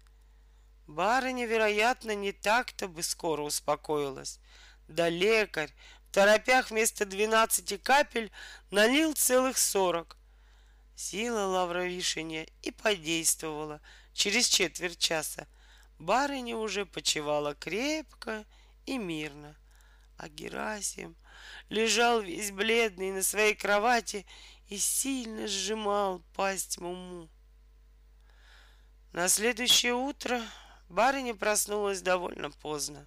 [0.86, 4.41] Барыня, вероятно, не так-то бы скоро успокоилась.
[4.89, 5.72] Да лекарь
[6.09, 8.30] в торопях вместо двенадцати капель
[8.70, 10.16] налил целых сорок.
[10.97, 13.80] Сила лавровишения и подействовала—
[14.18, 15.47] Через четверть часа
[16.01, 18.45] барыня уже почевала крепко
[18.84, 19.57] и мирно,
[20.16, 21.14] а Герасим
[21.68, 24.26] лежал весь бледный на своей кровати
[24.69, 27.29] и сильно сжимал пасть Муму.
[29.12, 30.43] На следующее утро
[30.89, 33.07] барыня проснулась довольно поздно.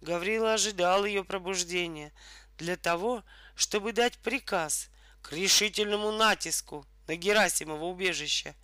[0.00, 2.12] Гаврила ожидал ее пробуждения
[2.58, 3.24] для того,
[3.54, 8.54] чтобы дать приказ к решительному натиску на Герасимово убежище,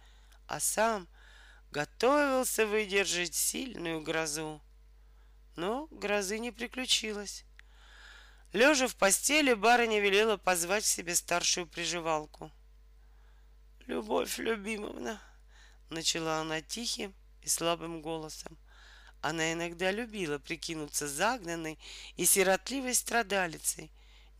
[0.46, 1.08] а сам—
[1.70, 4.60] готовился выдержать сильную грозу.
[5.56, 7.44] Но грозы не приключилось.
[8.52, 12.50] Лежа в постели, барыня велела позвать себе старшую приживалку.
[13.86, 15.20] «Любовь Любимовна»,—
[15.90, 18.56] начала она тихим и слабым голосом.
[19.20, 21.78] Она иногда любила прикинуться загнанной
[22.16, 23.90] и сиротливой страдалицей.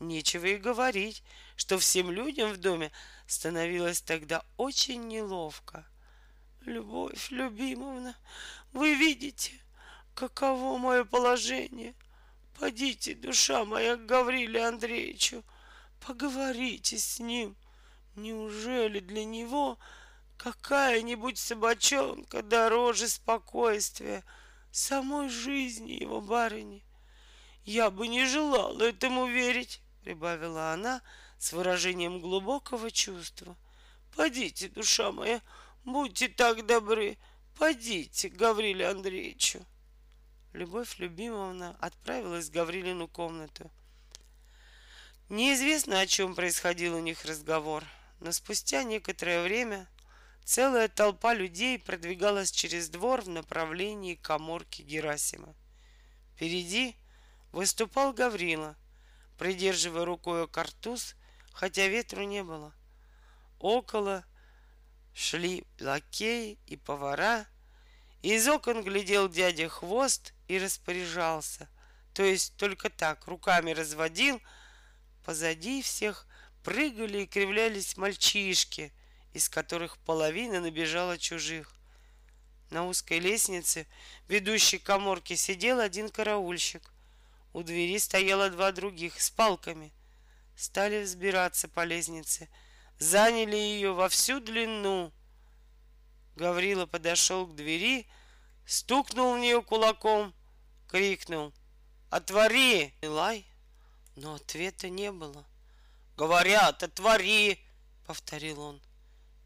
[0.00, 1.22] Нечего и говорить,
[1.56, 2.92] что всем людям в доме
[3.26, 5.86] становилось тогда очень неловко—
[6.68, 8.14] Любовь Любимовна,
[8.72, 9.52] вы видите,
[10.14, 11.94] каково мое положение.
[12.58, 15.44] Подите, душа моя, к Гавриле Андреевичу,
[16.04, 17.56] поговорите с ним.
[18.16, 19.78] Неужели для него
[20.36, 24.24] какая-нибудь собачонка дороже спокойствия
[24.72, 26.84] самой жизни его барыни?
[27.64, 31.02] Я бы не желала этому верить, прибавила она
[31.38, 33.56] с выражением глубокого чувства.
[34.16, 35.40] Подите, душа моя,
[35.88, 37.16] Будьте так добры,
[37.56, 39.64] подите Гавриле Андреевичу.
[40.58, 43.70] Любовь Любимовна отправилась в Гаврилину комнату.
[45.28, 47.84] Неизвестно, о чем происходил у них разговор,
[48.18, 49.88] но спустя некоторое время
[50.44, 55.54] целая толпа людей продвигалась через двор в направлении коморки Герасима.
[56.34, 56.96] Впереди
[57.52, 58.74] выступал Гаврила,
[59.38, 61.14] придерживая рукой картуз,
[61.52, 62.74] хотя ветру не было.
[63.60, 64.24] Около
[65.14, 67.46] шли лакеи и повара.
[68.22, 71.68] Из окон глядел дядя хвост и распоряжался,
[72.14, 74.40] то есть только так, руками разводил.
[75.24, 76.26] Позади всех
[76.64, 78.92] прыгали и кривлялись мальчишки,
[79.34, 81.72] из которых половина набежала чужих.
[82.70, 83.86] На узкой лестнице,
[84.26, 86.92] ведущей к коморке, сидел один караульщик.
[87.52, 89.92] У двери стояло два других с палками.
[90.56, 92.48] Стали взбираться по лестнице—
[92.98, 95.12] заняли ее во всю длину.
[96.38, 98.06] Гаврила подошел к двери,
[98.64, 100.32] стукнул в нее кулаком,
[100.86, 101.52] крикнул
[102.10, 103.44] «Отвори!» Илай,
[104.16, 105.44] но ответа не было.
[106.16, 107.60] «Говорят, отвори!»—
[108.06, 108.80] повторил он.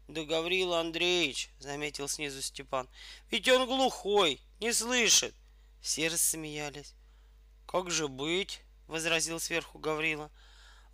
[0.07, 2.87] «Да Гаврила Андреевич!»— заметил снизу Степан.
[3.29, 5.35] «Ведь он глухой, не слышит!»
[5.81, 6.93] Все рассмеялись.
[7.65, 10.31] «Как же быть?»— возразил сверху Гаврила.—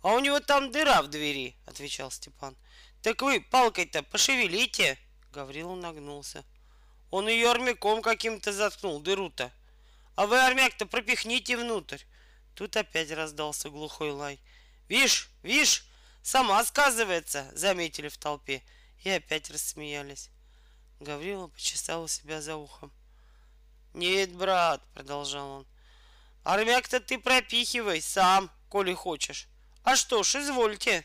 [0.02, 2.56] а у него там дыра в двери, отвечал Степан.
[3.02, 4.98] Так вы палкой-то пошевелите.
[5.32, 6.44] Гаврила нагнулся.
[7.10, 9.52] Он ее армяком каким-то заткнул, дыру-то.
[10.16, 12.02] А вы армяк-то пропихните внутрь.
[12.54, 14.40] Тут опять раздался глухой лай.
[14.88, 15.84] Вишь, вишь,
[16.22, 18.62] сама сказывается, заметили в толпе.
[19.02, 20.30] И опять рассмеялись.
[21.00, 22.92] Гаврила почесал себя за ухом.
[23.94, 25.66] Нет, брат, продолжал он.
[26.44, 29.48] Армяк-то ты пропихивай сам, коли хочешь.
[29.82, 31.04] А что ж, извольте.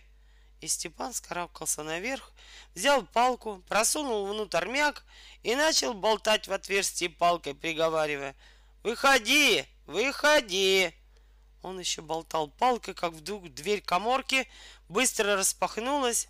[0.61, 2.31] И Степан скарабкался наверх,
[2.73, 5.03] взял палку, просунул внутрь мяк
[5.43, 8.35] и начал болтать в отверстие палкой, приговаривая
[8.83, 9.65] «Выходи!
[9.85, 10.93] Выходи!»
[11.61, 14.47] Он еще болтал палкой, как вдруг дверь коморки
[14.87, 16.27] быстро распахнулась.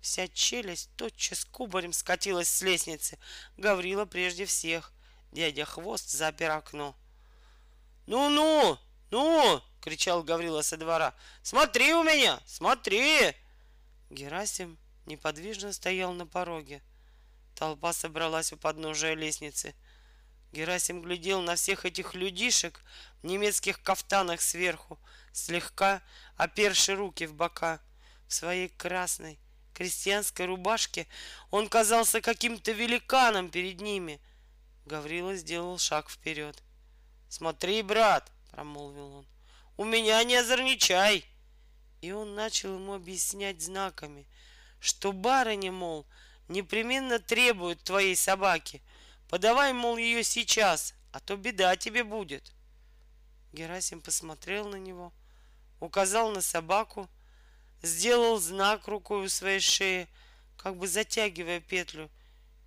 [0.00, 3.18] Вся челюсть тотчас кубарем скатилась с лестницы.
[3.56, 4.92] Гаврила прежде всех.
[5.30, 6.96] Дядя Хвост запер окно.
[8.06, 8.76] «Ну-ну!
[9.10, 11.14] Ну!»— кричал Гаврила со двора.
[11.42, 12.40] «Смотри у меня!
[12.44, 13.36] Смотри!»
[14.12, 14.76] Герасим
[15.06, 16.82] неподвижно стоял на пороге.
[17.54, 19.74] Толпа собралась у подножия лестницы.
[20.52, 22.82] Герасим глядел на всех этих людишек
[23.22, 24.98] в немецких кафтанах сверху,
[25.32, 26.02] слегка
[26.36, 27.80] оперши руки в бока.
[28.28, 29.38] В своей красной
[29.72, 31.08] крестьянской рубашке
[31.50, 34.20] он казался каким-то великаном перед ними.
[34.84, 36.62] Гаврила сделал шаг вперед.
[37.30, 39.26] «Смотри, брат!»— промолвил он.
[39.78, 41.24] «У меня не озорничай!»
[42.02, 44.26] И он начал ему объяснять знаками,
[44.80, 46.06] что барыня, мол,
[46.48, 48.82] непременно требует твоей собаки—
[49.32, 52.52] Подавай, мол, ее сейчас, а то беда тебе будет.
[53.54, 55.10] Герасим посмотрел на него,
[55.80, 57.08] указал на собаку,
[57.80, 60.06] сделал знак рукой у своей шеи,
[60.58, 62.10] как бы затягивая петлю,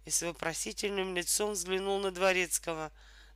[0.05, 2.91] и с вопросительным лицом взглянул на Дворецкого.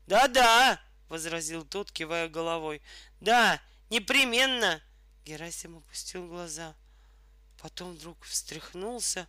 [0.07, 2.81] «Да-да!»— возразил тот, кивая головой.
[3.21, 3.61] «Да,
[3.91, 4.81] непременно!»
[5.30, 6.76] Герасим опустил глаза.
[7.61, 9.27] Потом вдруг встряхнулся,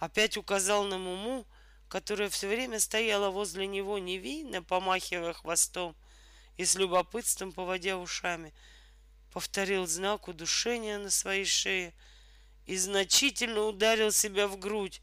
[0.00, 1.46] опять указал на Муму,
[1.88, 5.94] которая все время стояла возле него невинно, помахивая хвостом
[6.56, 8.52] и с любопытством поводя ушами,
[9.32, 11.94] повторил знак удушения на своей шее
[12.66, 15.00] и значительно ударил себя в грудь,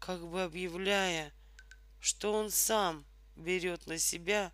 [0.00, 1.32] как бы объявляя,
[2.00, 3.06] что он сам
[3.36, 4.50] берет на себя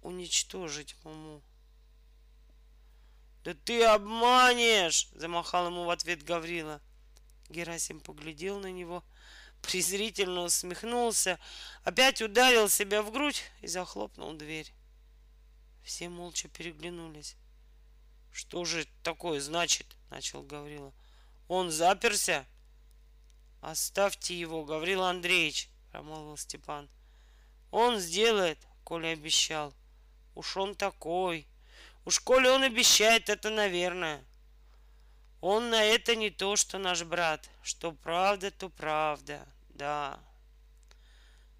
[0.00, 1.42] уничтожить Муму.
[3.46, 6.82] «Да ты обманешь!»— замахал ему в ответ Гаврила.
[7.48, 9.04] Герасим поглядел на него—
[9.62, 11.38] презрительно усмехнулся,
[11.82, 14.72] опять ударил себя в грудь и захлопнул дверь.
[15.82, 17.36] Все молча переглянулись.
[18.32, 19.86] Что же такое значит?
[20.10, 20.92] Начал Гаврила.
[21.48, 22.46] Он заперся?
[23.60, 26.88] Оставьте его, Гаврил Андреевич, промолвил Степан.
[27.70, 29.74] Он сделает, Коля обещал.
[30.34, 31.48] Уж он такой.
[32.06, 34.24] Уж коли он обещает, это наверное.
[35.40, 37.50] Он на это не то, что наш брат.
[37.62, 39.44] Что правда, то правда.
[39.70, 40.20] Да.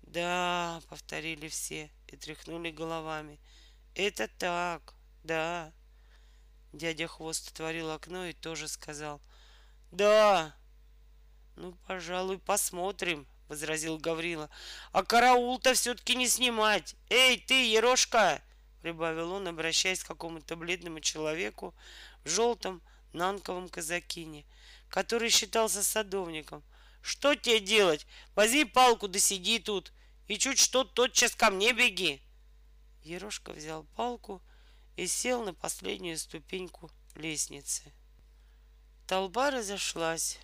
[0.03, 3.41] Да, повторили все и тряхнули головами.
[3.97, 4.95] Это так,
[5.25, 5.73] да.
[6.73, 9.21] Дядя Хвост отворил окно и тоже сказал.
[9.91, 10.55] Да.
[11.57, 14.49] Ну, пожалуй, посмотрим, возразил Гаврила.
[14.93, 16.95] А караул-то все-таки не снимать.
[17.11, 18.41] Эй, ты, Ерошка!
[18.87, 21.75] Прибавил он, обращаясь к какому-то бледному человеку
[22.25, 22.81] в желтом
[23.13, 24.45] нанковом казакине,
[24.89, 26.63] который считался садовником—
[27.07, 28.05] что тебе делать?
[28.35, 29.93] Возьми палку да сиди тут.
[30.27, 32.21] И чуть что, тотчас ко мне беги.
[33.05, 34.43] Ерошка взял палку
[34.97, 37.93] и сел на последнюю ступеньку лестницы.
[39.07, 40.41] Толпа разошлась,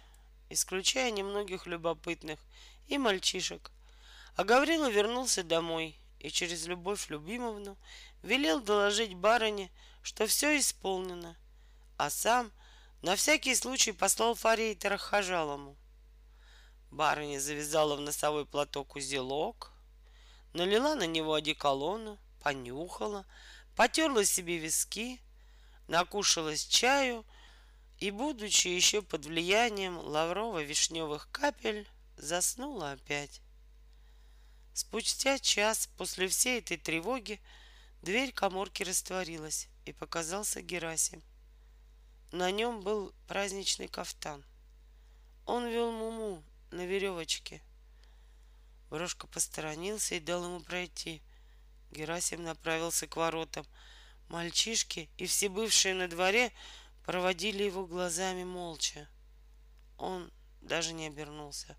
[0.51, 2.39] исключая немногих любопытных
[2.86, 3.73] и мальчишек.
[4.36, 7.77] А Гаврила вернулся домой и через Любовь Любимовну
[8.22, 9.70] велел доложить барыне,
[10.02, 11.36] что все исполнено,
[11.96, 12.52] а сам
[13.02, 15.76] на всякий случай послал Фарейтера Хажалому.
[16.90, 19.72] Барыня завязала в носовой платок узелок,
[20.52, 23.26] налила на него одеколону, понюхала,
[23.74, 25.20] потерла себе виски,
[25.88, 27.24] накушалась чаю
[27.98, 33.40] и, будучи еще под влиянием лаврово-вишневых капель, заснула опять.
[34.74, 37.40] Спустя час после всей этой тревоги
[38.02, 41.22] дверь коморки растворилась, и показался Герасим.
[42.30, 44.44] На нем был праздничный кафтан.
[45.46, 47.62] Он вел Муму на веревочке.
[48.90, 51.22] Брошка посторонился и дал ему пройти.
[51.90, 53.66] Герасим направился к воротам.
[54.28, 56.52] Мальчишки и все бывшие на дворе
[57.04, 59.08] проводили его глазами молча.
[59.98, 61.76] Он даже не обернулся.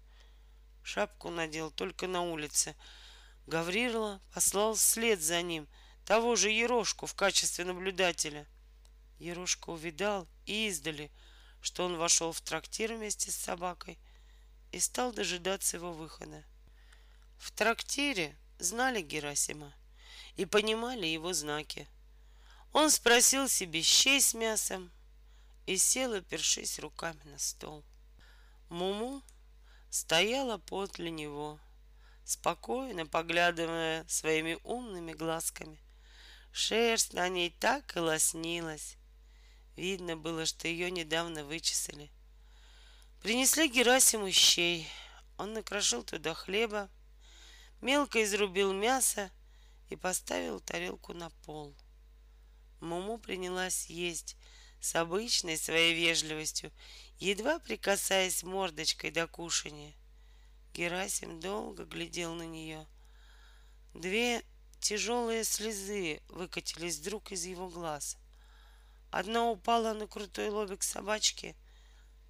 [0.84, 2.76] Шапку надел только на улице.
[3.48, 5.68] Гаврила послал вслед за ним
[6.06, 8.48] того же Ерошку в качестве наблюдателя.
[9.20, 11.12] Ерошка увидал и издали,
[11.62, 13.98] что он вошел в трактир вместе с собакой—
[14.74, 16.44] и стал дожидаться его выхода.
[17.38, 19.72] В трактире знали Герасима
[20.36, 21.88] и понимали его знаки.
[22.74, 24.92] Он спросил себе щей с мясом
[25.68, 27.86] и сел, опершись руками на стол.
[28.70, 29.22] Муму
[29.92, 31.60] стояла подле него,
[32.26, 35.80] спокойно поглядывая своими умными глазками.
[36.54, 38.96] Шерсть на ней так и лоснилась.
[39.76, 42.10] Видно было, что ее недавно вычесали—
[43.24, 44.86] Принесли Герасиму щей.
[45.38, 46.90] Он накрошил туда хлеба,
[47.80, 49.32] мелко изрубил мясо
[49.90, 51.74] и поставил тарелку на пол.
[52.82, 54.36] Муму принялась есть
[54.82, 56.74] с обычной своей вежливостью
[57.18, 59.94] едва прикасаясь мордочкой до кушания.
[60.74, 62.86] Герасим долго глядел на нее.
[63.94, 64.44] Две
[64.84, 68.18] тяжелые слезы выкатились вдруг из его глаз.
[69.12, 71.56] Одна упала на крутой лобик собачки,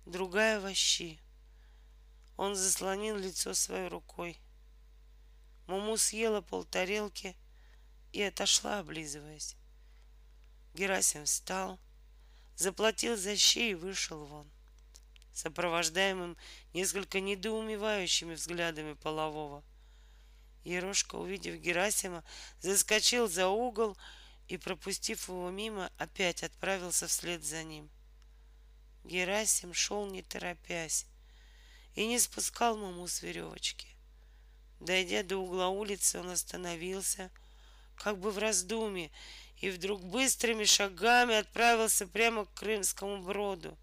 [0.06, 1.20] другая в щи.
[2.38, 4.38] Он заслонил лицо своей рукой.
[5.66, 7.36] Муму съела полтарелки
[8.12, 9.56] и отошла, облизываясь.
[10.76, 11.80] Герасим встал,
[12.56, 14.52] заплатил за щи и вышел вон,
[15.34, 16.38] сопровождаемым
[16.74, 19.64] несколько недоумевающими взглядами полового.
[20.64, 22.24] Ерошка, увидев Герасима,
[22.60, 23.98] заскочил за угол
[24.48, 27.90] и, пропустив его мимо, опять отправился вслед за ним.
[29.04, 31.06] Герасим шел не торопясь
[31.96, 33.88] и не спускал маму с веревочки.
[34.80, 37.32] Дойдя до угла улицы, он остановился,
[37.96, 39.12] как бы в раздумье,
[39.58, 43.78] и вдруг быстрыми шагами отправился прямо к Крымскому броду.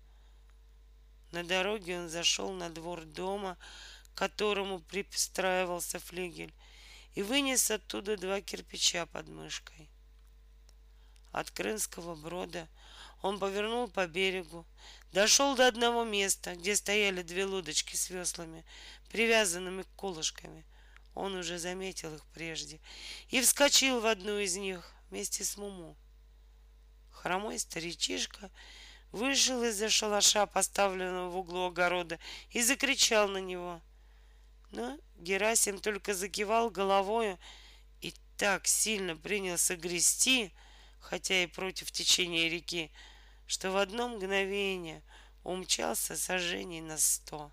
[1.33, 3.57] На дороге он зашел на двор дома,
[4.13, 6.53] к которому пристраивался флигель,
[7.15, 9.89] и вынес оттуда два кирпича под мышкой.
[11.33, 12.69] От Крымского брода
[13.23, 14.67] он повернул по берегу,
[15.13, 18.65] дошел до одного места, где стояли две лодочки с веслами,
[19.11, 20.65] привязанными колышками.
[21.15, 22.81] Он уже заметил их прежде
[23.29, 25.97] и вскочил в одну из них вместе с Муму.
[27.11, 28.51] Хромой старичишка
[29.13, 32.19] вышел из-за шалаша, поставленного в углу огорода,
[32.51, 33.81] и закричал на него.
[34.71, 37.39] Но Герасим только закивал головою
[38.01, 40.53] и так сильно принялся грести,
[40.99, 42.91] хотя и против течения реки,
[43.47, 45.03] что в одно мгновение
[45.45, 47.53] умчался сожжений на сто.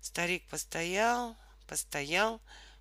[0.00, 1.36] Старик постоял,
[1.68, 2.40] постоял,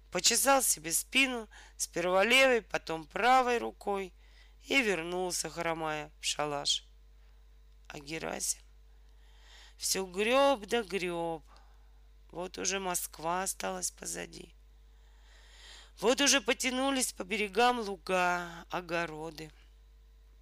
[0.09, 1.47] почесал себе спину
[1.77, 4.13] сперва левой, потом правой рукой
[4.63, 6.85] и вернулся, хромая, в шалаш.
[7.89, 8.61] А Герасим
[9.81, 11.41] все греб да греб.
[12.31, 14.55] Вот уже Москва осталась позади.
[15.99, 19.51] Вот уже потянулись по берегам луга, огороды,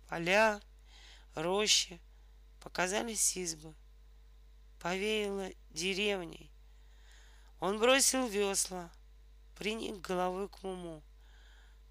[0.08, 0.62] поля,
[1.34, 2.00] рощи,
[2.62, 3.74] показались избы.
[4.80, 6.52] Повеяло деревней.
[7.60, 8.92] Он бросил весла,
[9.58, 11.04] приник головой к Муму,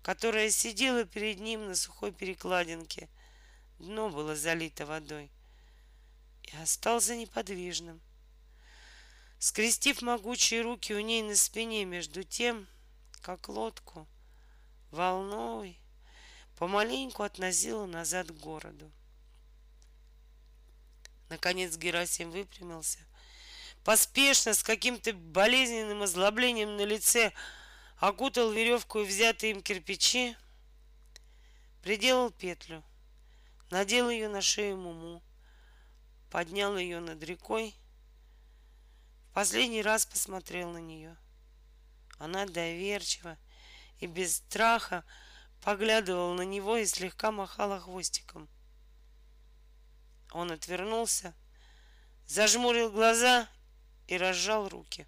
[0.03, 3.11] которая сидела перед ним на сухой перекладинке.
[3.79, 5.31] Дно было залито водой.
[6.45, 8.01] И остался неподвижным.
[9.39, 12.67] Скрестив могучие руки у ней на спине между тем,
[13.23, 14.09] как лодку
[14.91, 15.79] волной
[16.57, 18.91] помаленьку относила назад к городу.
[21.29, 22.99] Наконец Герасим выпрямился,
[23.85, 27.33] поспешно, с каким-то болезненным озлоблением на лице,
[27.99, 30.37] окутал веревку и взятые им кирпичи,
[31.83, 32.83] приделал петлю,
[33.71, 35.23] надел ее на шею Муму,
[36.31, 37.77] поднял ее над рекой,
[39.39, 41.17] последний раз посмотрел на нее.
[42.19, 43.39] Она доверчиво
[44.01, 45.05] и без страха
[45.63, 48.49] поглядывала на него и слегка махала хвостиком.
[50.33, 51.37] Он отвернулся,
[52.27, 53.49] зажмурил глаза
[54.09, 55.07] и разжал руки.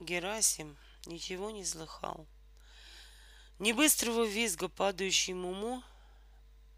[0.00, 0.76] Герасим
[1.06, 2.26] ничего не слыхал.
[3.60, 5.84] Ни быстрого визга падающей муму,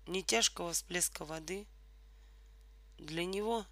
[0.07, 1.67] ни тяжкого всплеска воды.
[2.99, 3.65] Для него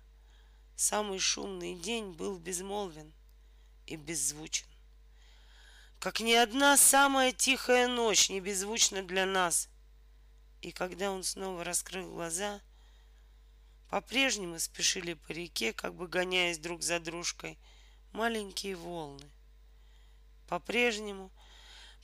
[0.76, 3.12] самый шумный день был безмолвен
[3.86, 4.66] и беззвучен.
[5.98, 9.68] Как ни одна самая тихая ночь не беззвучна для нас.
[10.60, 12.60] И когда он снова раскрыл глаза—
[13.92, 17.58] по-прежнему спешили по реке, как бы гоняясь друг за дружкой,
[18.12, 19.30] маленькие волны.
[20.48, 21.30] По-прежнему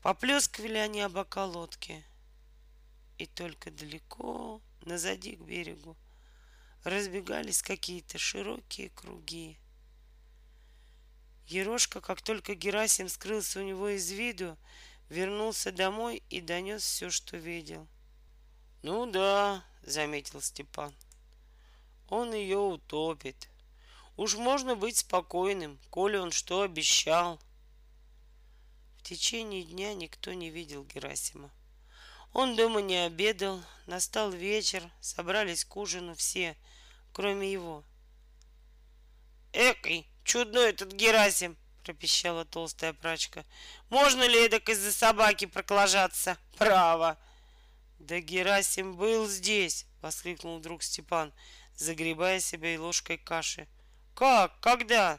[0.03, 2.05] поплескивали они об лодки.
[3.17, 5.97] И только далеко, назади к берегу,
[6.85, 9.59] разбегались какие-то широкие круги.
[11.47, 14.57] Ерошка, как только Герасим скрылся у него из виду,
[15.09, 17.89] вернулся домой и донес все, что видел.
[18.83, 20.95] «Ну да»,— заметил Степан,—
[22.09, 23.51] он ее утопит.
[24.17, 27.39] Уж можно быть спокойным, коли он что обещал.
[28.97, 31.51] В течение дня никто не видел Герасима.
[32.33, 36.57] Он дома не обедал, настал вечер, собрались к ужину все,
[37.19, 37.83] кроме его.
[39.53, 43.45] «Экой, чудной этот Герасим!»— пропищала толстая прачка.
[43.91, 46.39] «Можно ли эдак из-за собаки проклажаться?
[46.57, 47.19] Право!»
[47.99, 51.33] «Да Герасим был здесь!»— воскликнул вдруг Степан
[51.75, 53.67] загребая себя и ложкой каши.
[54.15, 54.61] «Как?
[54.61, 55.19] Когда?»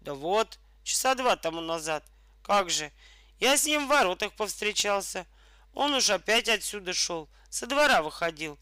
[0.00, 2.04] «Да вот, часа два тому назад.
[2.42, 2.90] Как же?
[3.38, 5.24] Я с ним в воротах повстречался.
[5.72, 8.58] Он уж опять отсюда шел, со двора выходил.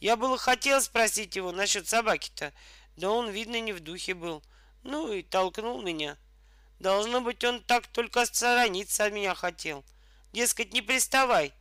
[0.00, 2.52] Я было хотел спросить его насчет собаки-то,
[2.96, 4.42] Да он, видно, не в духе был.
[4.82, 6.16] Ну и толкнул меня.
[6.78, 9.84] Должно быть, он так только сторониться от меня хотел.
[10.32, 11.52] Дескать, не приставай.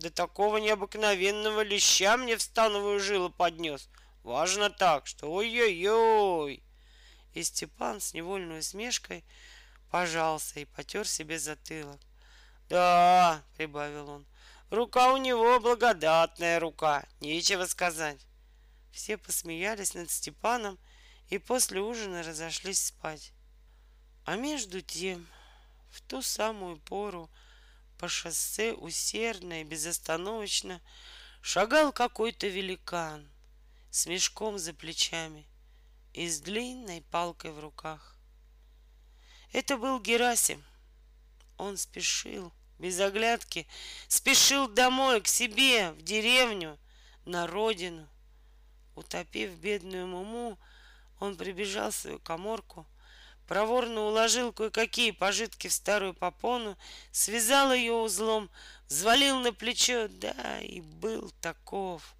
[0.00, 3.88] До такого необыкновенного леща мне в становую жилу поднес.
[4.24, 6.62] Важно так, что ой-ой-ой.
[7.34, 9.24] И Степан с невольной усмешкой
[9.90, 12.00] пожался и потер себе затылок.
[12.68, 14.26] Да, прибавил он,
[14.74, 18.26] рука у него благодатная рука, нечего сказать.
[18.92, 20.78] Все посмеялись над Степаном
[21.28, 23.32] и после ужина разошлись спать.
[24.24, 25.26] А между тем,
[25.90, 27.30] в ту самую пору
[27.98, 30.80] по шоссе усердно и безостановочно
[31.40, 33.28] шагал какой-то великан
[33.90, 35.46] с мешком за плечами
[36.12, 38.16] и с длинной палкой в руках.
[39.52, 40.64] Это был Герасим.
[41.58, 42.52] Он спешил,
[42.84, 43.66] без оглядки,
[44.08, 46.78] спешил домой, к себе, в деревню,
[47.24, 48.06] на родину.
[48.94, 50.58] Утопив бедную Муму,
[51.18, 52.86] он прибежал в свою коморку,
[53.48, 56.76] проворно уложил кое-какие пожитки в старую попону,
[57.10, 58.50] связал ее узлом,
[58.86, 62.14] взвалил на плечо, да, и был таков.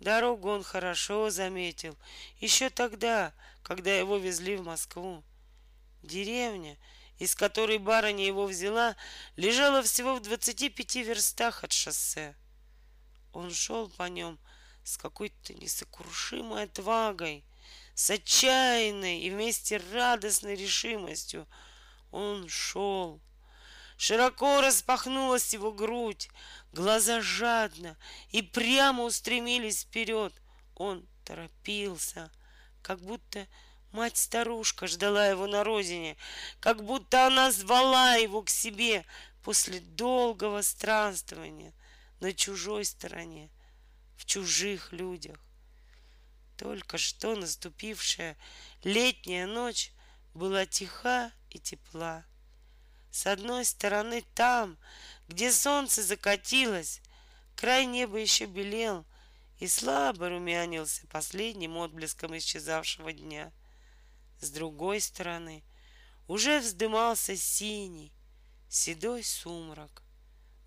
[0.00, 1.96] Дорогу он хорошо заметил,
[2.40, 3.32] еще тогда,
[3.62, 5.24] когда его везли в Москву.
[6.02, 6.76] Деревня,
[7.18, 8.96] из которой барыня его взяла,
[9.36, 12.36] лежала всего в двадцати пяти верстах от шоссе.
[13.32, 14.38] Он шел по нем
[14.84, 17.44] с какой-то несокрушимой отвагой,
[17.94, 21.46] с отчаянной и вместе радостной решимостью
[22.10, 23.20] он шел.
[23.96, 26.28] Широко распахнулась его грудь,
[26.72, 27.96] глаза жадно
[28.30, 30.32] и прямо устремились вперед.
[30.76, 32.30] Он торопился,
[32.80, 33.48] как будто
[33.92, 36.16] мать-старушка ждала его на родине,
[36.60, 39.04] как будто она звала его к себе
[39.42, 41.72] после долгого странствования
[42.20, 43.50] на чужой стороне,
[44.16, 45.38] в чужих людях.
[46.56, 48.36] Только что наступившая
[48.82, 49.92] летняя ночь
[50.34, 52.24] была тиха и тепла.
[53.10, 54.76] С одной стороны там,
[55.28, 57.00] где солнце закатилось,
[57.56, 59.06] край неба еще белел
[59.58, 63.52] и слабо румянился последним отблеском исчезавшего дня.
[64.40, 65.64] С другой стороны
[66.28, 68.12] уже вздымался синий,
[68.68, 70.02] седой сумрак.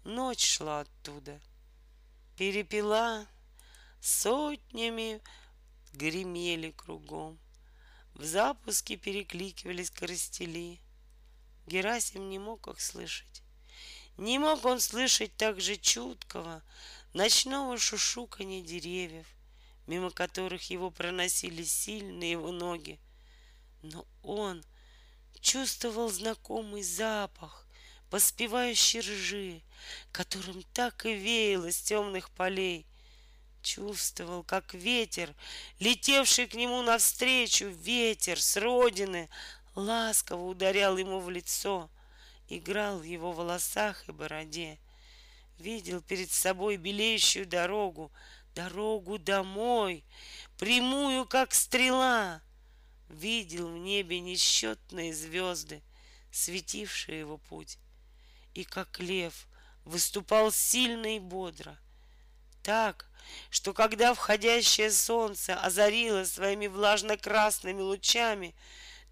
[0.04, 1.40] Ночь шла оттуда.
[2.36, 3.28] Перепела
[4.02, 5.22] сотнями
[5.94, 7.40] гремели кругом.
[8.14, 10.82] В запуске перекликивались коростели.
[11.68, 13.42] Герасим не мог их слышать.
[14.18, 16.62] Не мог он слышать так же чуткого
[17.14, 19.28] ночного шушуканья деревьев,
[19.88, 23.00] мимо которых его проносили сильные его ноги.
[23.82, 24.64] Но он
[25.40, 27.68] чувствовал знакомый запах
[28.10, 29.62] поспевающей ржи,
[30.12, 32.86] которым так и веяло с темных полей,
[33.62, 35.36] Чувствовал, как ветер,
[35.80, 39.30] летевший к нему навстречу, ветер с родины,
[39.76, 41.90] ласково ударял ему в лицо,
[42.50, 44.80] играл в его волосах и бороде.
[45.60, 48.12] Видел перед собой белеющую дорогу,
[48.56, 50.04] дорогу домой,
[50.58, 52.42] прямую, как стрела.
[53.12, 55.84] Видел в небе несчетные звезды,
[56.32, 57.78] светившие его путь.
[58.54, 59.48] И как лев
[59.86, 61.78] выступал сильно и бодро—
[62.64, 63.08] так,
[63.50, 68.56] что когда входящее солнце озарило своими влажно-красными лучами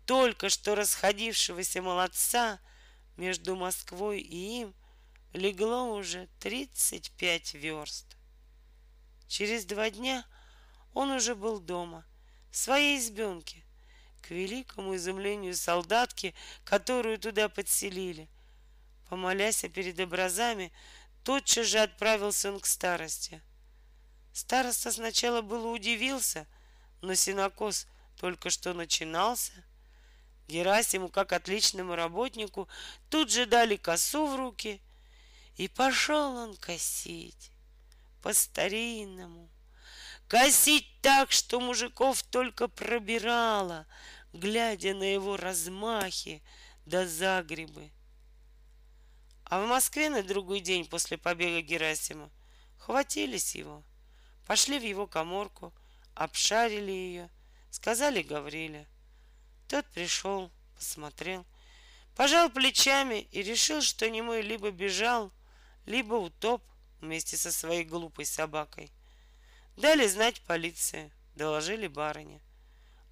[0.06, 2.60] только что расходившегося молодца,
[3.18, 4.76] между Москвой и им
[5.34, 8.06] легло уже тридцать пять верст.
[9.28, 10.26] Через два дня
[10.94, 12.06] он уже был дома,
[12.50, 13.64] в своей избенке,
[14.22, 16.34] к великому изумлению солдатки,
[16.64, 18.28] которую туда подселили.
[19.10, 20.72] Помолясь перед образами,
[21.24, 23.42] Тотчас же отправился он к старости.
[24.34, 26.48] Староста сначала было удивился,
[27.02, 27.88] но синокос
[28.18, 29.54] только что начинался.
[30.48, 32.68] Герасиму, как отличному работнику,
[33.10, 34.82] тут же дали косу в руки,
[35.58, 37.52] и пошел он косить
[38.24, 39.50] по-старинному.
[40.30, 43.88] Косить так, что мужиков только пробирало,
[44.32, 46.44] глядя на его размахи
[46.86, 47.90] да загребы.
[49.46, 52.30] А в Москве на другой день после побега Герасима
[52.78, 53.84] хватились его,
[54.46, 55.74] пошли в его коморку,
[56.14, 57.32] обшарили ее,
[57.72, 58.88] сказали Гавриле.
[59.68, 61.44] Тот пришел, посмотрел,
[62.16, 65.32] пожал плечами и решил, что немой либо бежал,
[65.88, 66.64] либо утоп
[67.02, 68.92] вместе со своей глупой собакой.
[69.80, 72.42] Дали знать полиции, доложили барыне.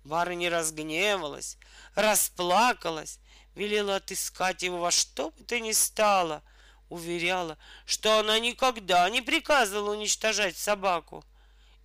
[0.04, 1.58] Барыня разгневалась,
[1.96, 3.22] расплакалась
[3.56, 6.44] велела отыскать его во что бы то ни стало,
[6.90, 11.24] уверяла, что она никогда не приказывала уничтожать собаку.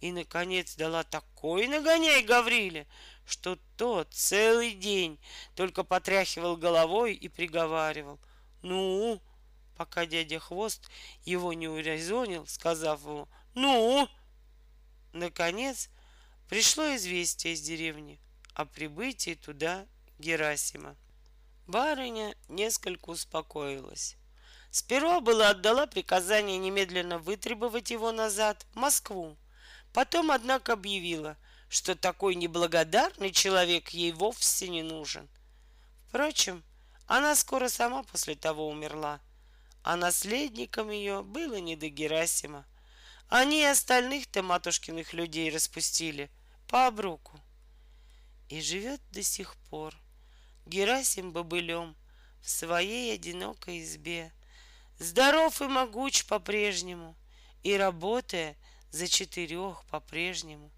[0.00, 2.88] и, наконец, дала такой нагоняй Гавриле,
[3.24, 5.20] что тот целый день
[5.54, 8.18] только потряхивал головой и приговаривал.
[8.62, 9.22] «Ну?»
[9.76, 10.90] Пока дядя Хвост
[11.24, 14.08] его не урезонил, сказав ему «Ну?»
[15.12, 15.90] Наконец,
[16.48, 18.18] пришло известие из деревни
[18.54, 19.86] о прибытии туда
[20.18, 20.96] Герасима.
[21.66, 24.16] Барыня несколько успокоилась.
[24.70, 29.36] Сперва была отдала приказание немедленно вытребовать его назад в Москву.
[29.92, 31.36] Потом, однако, объявила,
[31.68, 35.28] что такой неблагодарный человек ей вовсе не нужен.
[36.08, 36.62] Впрочем,
[37.06, 39.20] она скоро сама после того умерла,
[39.82, 42.64] а наследником ее было не до Герасима.
[43.28, 46.30] Они и остальных-то матушкиных людей распустили
[46.68, 47.40] по обруку.
[48.48, 49.94] И живет до сих пор
[50.66, 51.96] Герасим бобылем
[52.40, 54.32] в своей одинокой избе,
[54.98, 57.16] Здоров и могуч по-прежнему,
[57.64, 58.56] и работая
[58.92, 60.70] за четырех по-прежнему,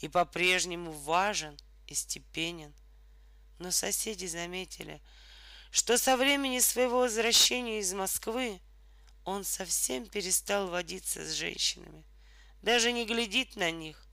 [0.00, 1.56] и по-прежнему важен
[1.86, 2.74] и степенен.
[3.60, 5.00] Но соседи заметили,
[5.70, 8.60] что со времени своего возвращения из Москвы
[9.24, 12.04] он совсем перестал водиться с женщинами,
[12.62, 14.06] даже не глядит на них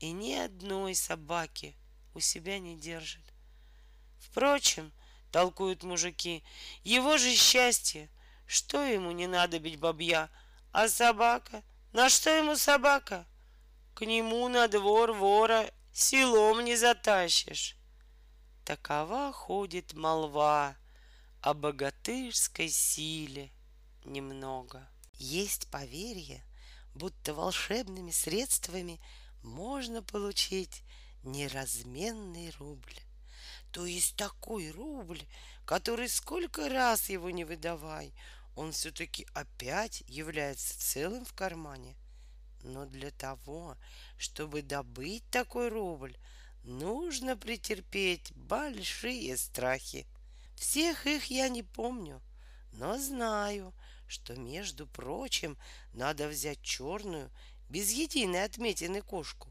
[0.00, 1.76] и ни одной собаки
[2.14, 3.24] у себя не держит.
[4.18, 4.92] Впрочем,
[5.30, 6.44] толкуют мужики,
[6.84, 8.10] его же счастье,
[8.46, 10.30] что ему не надо бить бабья,
[10.72, 13.26] а собака, на что ему собака?
[13.94, 17.76] К нему на двор вора селом не затащишь.
[18.64, 20.76] Такова ходит молва
[21.40, 23.52] о богатырской силе
[24.06, 24.88] немного.
[25.14, 26.44] Есть поверье,
[26.94, 29.00] будто волшебными средствами
[29.42, 30.82] можно получить
[31.22, 32.98] неразменный рубль.
[33.72, 35.22] То есть такой рубль,
[35.64, 38.14] который сколько раз его не выдавай,
[38.54, 41.94] он все-таки опять является целым в кармане.
[42.62, 43.76] Но для того,
[44.16, 46.16] чтобы добыть такой рубль,
[46.64, 50.06] нужно претерпеть большие страхи.
[50.54, 52.22] Всех их я не помню,
[52.72, 53.74] но знаю,
[54.08, 55.58] что, между прочим,
[55.92, 57.30] надо взять черную,
[57.68, 59.50] без единой отметины кошку,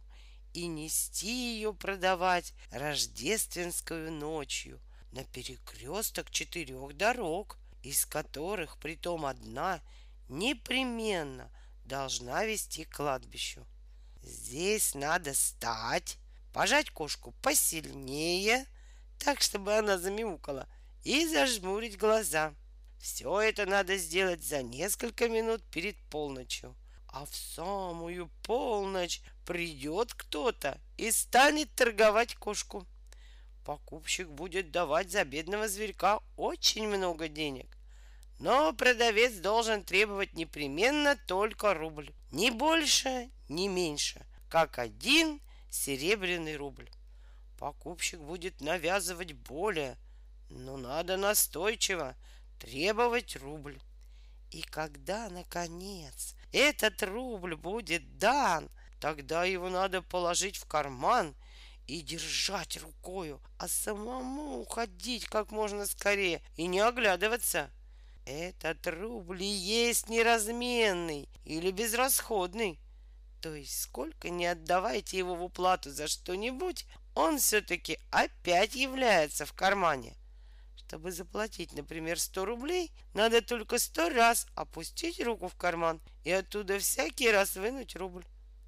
[0.54, 4.80] и нести ее продавать рождественскую ночью
[5.12, 9.82] на перекресток четырех дорог, из которых притом одна
[10.30, 11.52] непременно
[11.84, 13.66] должна вести к кладбищу.
[14.24, 16.18] Здесь надо стать,
[16.54, 18.66] пожать кошку посильнее,
[19.20, 20.68] так, чтобы она замяукала,
[21.04, 22.54] и зажмурить глаза.
[23.06, 26.76] Все это надо сделать за несколько минут перед полночью.
[27.08, 32.88] А в самую полночь придет кто-то и станет торговать кошку.
[33.64, 37.78] Покупщик будет давать за бедного зверька очень много денег.
[38.40, 42.12] Но продавец должен требовать непременно только рубль.
[42.32, 46.90] Ни больше, ни меньше, как один серебряный рубль.
[47.60, 49.96] Покупщик будет навязывать более,
[50.50, 52.16] но надо настойчиво
[52.60, 53.80] требовать рубль.
[54.52, 58.70] И когда, наконец, этот рубль будет дан,
[59.00, 61.36] тогда его надо положить в карман
[61.88, 67.70] и держать рукою, а самому уходить как можно скорее и не оглядываться.
[68.26, 72.80] Этот рубль и есть неразменный или безрасходный.
[73.42, 79.54] То есть сколько не отдавайте его в уплату за что-нибудь, он все-таки опять является в
[79.54, 80.16] кармане.
[80.88, 86.78] Чтобы заплатить, например, 100 рублей, надо только сто раз опустить руку в карман и оттуда
[86.78, 88.24] всякий раз вынуть рубль.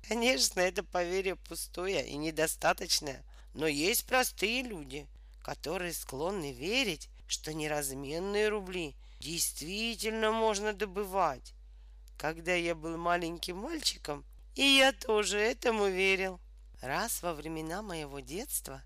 [0.07, 3.23] Конечно, это поверье пустое и недостаточное,
[3.53, 5.06] но есть простые люди,
[5.44, 11.53] которые склонны верить, что неразменные рубли действительно можно добывать.
[12.18, 14.26] Когда я был маленьким мальчиком,
[14.56, 16.39] и я тоже этому верил.
[16.81, 18.81] Раз во времена моего детства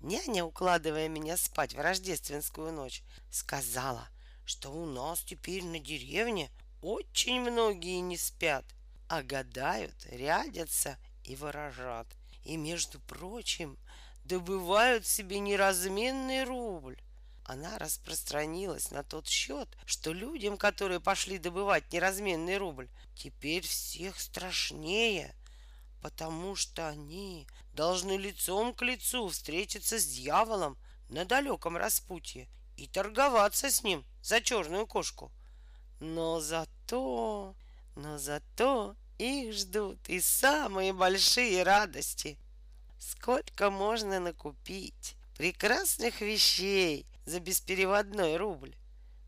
[0.00, 4.08] Няня, укладывая меня спать в рождественскую ночь, сказала,
[4.46, 6.50] что у нас теперь на деревне
[6.80, 8.64] очень многие не спят,
[9.08, 12.06] а гадают, рядятся и выражат.
[12.44, 13.76] И, между прочим,
[14.24, 16.98] добывают себе неразменный рубль.
[17.44, 25.34] Она распространилась на тот счет, что людям, которые пошли добывать неразменный рубль, теперь всех страшнее,
[26.00, 30.76] потому что они должны лицом к лицу встретиться с дьяволом
[31.08, 35.30] на далеком распутье и торговаться с ним за черную кошку.
[36.00, 37.54] Но зато,
[37.96, 42.38] но зато их ждут и самые большие радости.
[42.98, 48.74] Сколько можно накупить прекрасных вещей за беспереводной рубль?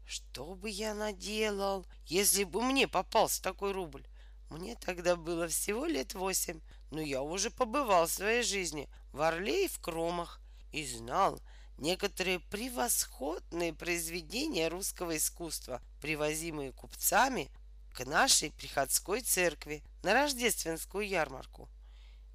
[0.06, 4.06] Что бы я наделал, если бы мне попался такой рубль?
[4.52, 6.60] Мне тогда было всего лет восемь,
[6.90, 10.42] но я уже побывал в своей жизни в Орле и в Кромах
[10.72, 11.40] и знал
[11.78, 17.50] некоторые превосходные произведения русского искусства, привозимые купцами
[17.94, 21.70] к нашей приходской церкви на рождественскую ярмарку.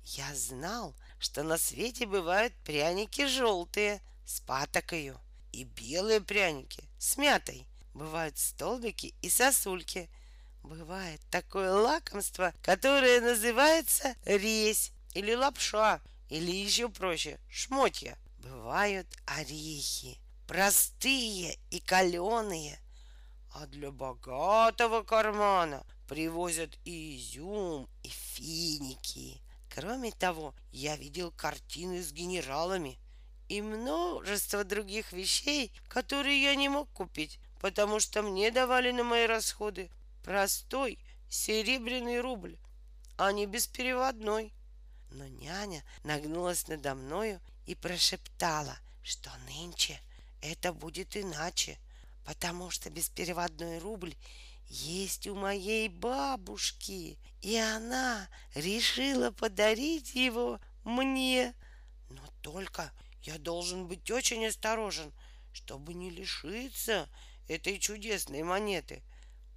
[0.03, 5.21] Я знал, что на свете бывают пряники желтые с патокою
[5.51, 7.67] и белые пряники с мятой.
[7.93, 10.09] Бывают столбики и сосульки.
[10.67, 18.17] Бывает такое лакомство, которое называется резь или лапша, или еще проще шмотья.
[18.39, 22.81] Бывают орехи, простые и каленые.
[23.53, 29.41] А для богатого кармана привозят и изюм, и финики.
[29.73, 32.99] Кроме того, я видел картины с генералами
[33.47, 39.27] и множество других вещей, которые я не мог купить, потому что мне давали на мои
[39.27, 39.89] расходы
[40.27, 40.99] простой
[41.29, 42.57] серебряный рубль,
[43.15, 44.51] а не беспереводной.
[45.09, 50.01] Но няня нагнулась надо мною и прошептала, что нынче
[50.41, 51.79] это будет иначе,
[52.25, 54.17] потому что беспереводной рубль
[54.67, 61.53] есть у моей бабушки, и она решила подарить его мне.
[62.09, 62.91] Но только
[63.23, 65.13] я должен быть очень осторожен,
[65.53, 67.07] чтобы не лишиться
[67.47, 69.01] этой чудесной монеты,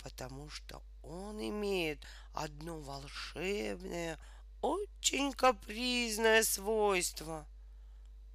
[0.03, 4.19] потому что он имеет одно волшебное,
[4.61, 7.47] очень капризное свойство.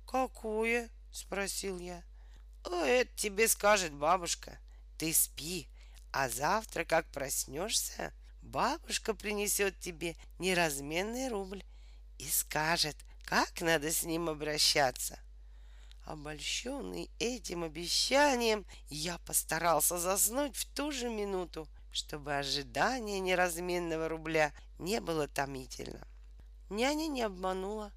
[0.08, 2.04] «Какое?»— спросил я.
[2.64, 4.58] «О, это тебе скажет бабушка.
[4.98, 5.68] Ты спи,
[6.12, 11.64] а завтра, как проснешься, бабушка принесет тебе неразменный рубль
[12.18, 15.20] и скажет, как надо с ним обращаться.
[16.06, 25.02] Обольщенный этим обещанием, я постарался заснуть в ту же минуту, чтобы ожидание неразменного рубля не
[25.02, 26.08] было томительно.
[26.70, 27.92] Няня не обманула.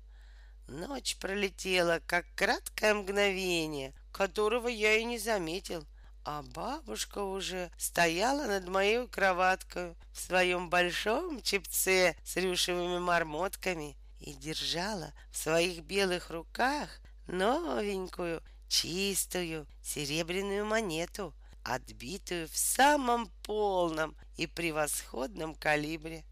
[0.68, 5.86] Ночь пролетела, как краткое мгновение, которого я и не заметил—
[6.30, 14.34] а бабушка уже стояла над моей кроваткой в своем большом чепце с рюшевыми мармотками и
[14.34, 25.54] держала в своих белых руках новенькую, чистую серебряную монету, отбитую в самом полном и превосходном
[25.54, 26.24] калибре.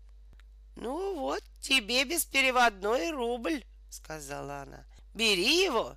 [0.74, 4.85] «Ну вот тебе беспереводной рубль»,— сказала она.
[5.14, 5.97] «Бери его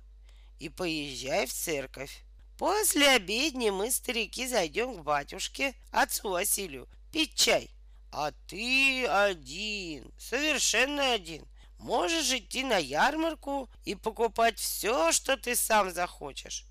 [0.58, 2.22] и поезжай в церковь.
[2.56, 7.70] После обедни мы, старики, зайдем к батюшке, отцу Василию, пить чай.
[8.12, 11.46] А ты один, совершенно один.
[11.80, 16.66] Можешь идти на ярмарку и покупать все, что ты сам захочешь.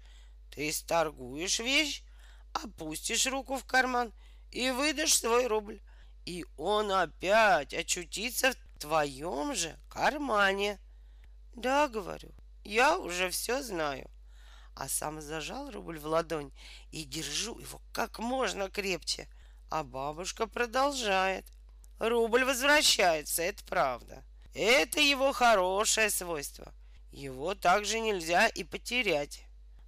[0.52, 2.04] Ты сторгуешь вещь,
[2.54, 4.14] опустишь руку в карман
[4.52, 5.82] и выдашь свой рубль.
[6.26, 10.80] И он опять очутится в твоем же кармане.
[11.56, 12.32] Да, говорю,
[12.64, 14.10] я уже все знаю
[14.80, 16.54] а сам зажал рубль в ладонь
[16.92, 19.28] и держу его как можно крепче.
[19.70, 21.46] А бабушка продолжает.
[22.00, 24.24] Рубль возвращается, это правда.
[24.54, 26.74] Это его хорошее свойство.
[27.12, 29.44] Его также нельзя и потерять.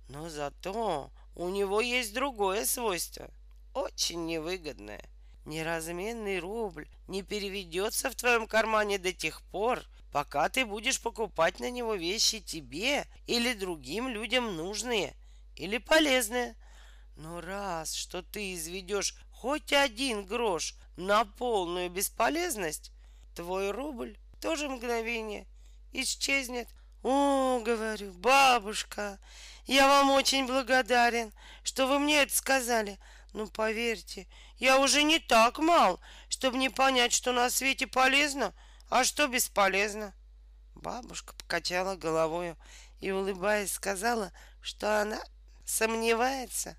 [0.08, 3.30] Но зато у него есть другое свойство,
[3.74, 5.04] очень невыгодное.
[5.46, 11.72] Неразменный рубль не переведется в твоем кармане до тех пор, пока ты будешь покупать на
[11.72, 15.16] него вещи тебе или другим людям нужные
[15.56, 16.56] или полезные.
[17.16, 22.92] Но раз, что ты изведешь хоть один грош на полную бесполезность,
[23.36, 25.48] твой рубль тоже мгновение
[25.94, 26.68] исчезнет.
[27.04, 29.20] О, говорю, бабушка,
[29.66, 31.32] я вам очень благодарен,
[31.64, 33.00] что вы мне это сказали.
[33.34, 34.28] Ну, поверьте,
[34.58, 38.54] я уже не так мал, чтобы не понять, что на свете полезно,
[38.90, 40.14] а что бесполезно.
[40.76, 42.56] Бабушка покачала головой
[43.00, 45.22] и, улыбаясь, сказала, что она
[45.66, 46.76] сомневается.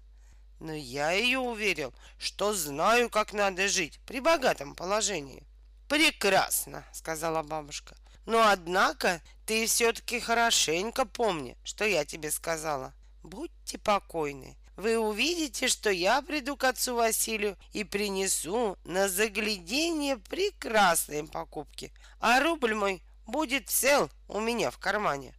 [0.60, 5.46] Но я ее уверил, что знаю, как надо жить при богатом положении.
[5.92, 7.94] Прекрасно, сказала бабушка.
[8.24, 12.94] Но однако ты все-таки хорошенько помни, что я тебе сказала.
[13.22, 14.56] Будьте покойны.
[14.78, 21.92] Вы увидите, что я приду к отцу Василию и принесу на заглядение прекрасные покупки.
[22.20, 25.34] А рубль мой будет цел у меня в кармане.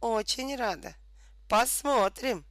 [0.00, 0.94] Очень рада.
[1.48, 2.44] Посмотрим.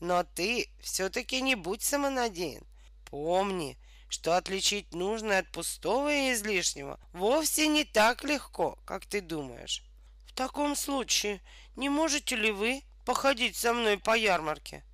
[0.00, 2.64] Но ты все-таки не будь самонадеян.
[3.04, 3.78] Помни,
[4.08, 9.82] что отличить нужное от пустого и излишнего вовсе не так легко, как ты думаешь.
[10.26, 11.40] В таком случае
[11.76, 14.84] не можете ли вы походить со мной по ярмарке?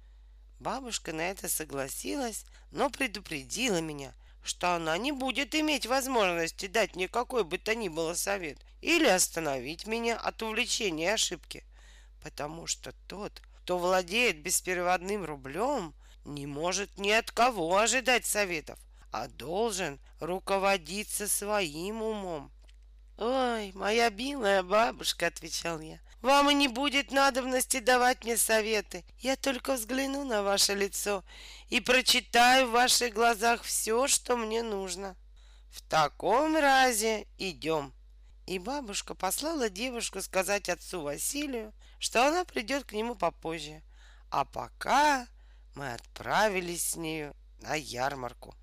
[0.61, 7.09] Бабушка на это согласилась, но предупредила меня, что она не будет иметь возможности дать мне
[7.09, 11.65] какой бы то ни было совет или остановить меня от увлечения и ошибки,
[12.23, 15.95] потому что тот, кто владеет беспереводным рублем,
[16.25, 18.79] не может ни от кого ожидать советов,
[19.13, 22.51] а должен руководиться своим умом.
[23.19, 29.05] «Ой, моя милая бабушка»,— отвечал я,— «вам и не будет надобности давать мне советы.
[29.19, 31.23] Я только взгляну на ваше лицо
[31.69, 35.15] и прочитаю в ваших глазах все, что мне нужно».
[35.71, 37.93] «В таком разе идем».
[38.47, 43.83] И бабушка послала девушку сказать отцу Василию, что она придет к нему попозже.
[44.31, 45.29] А пока
[45.75, 48.55] мы отправились с нею на ярмарку.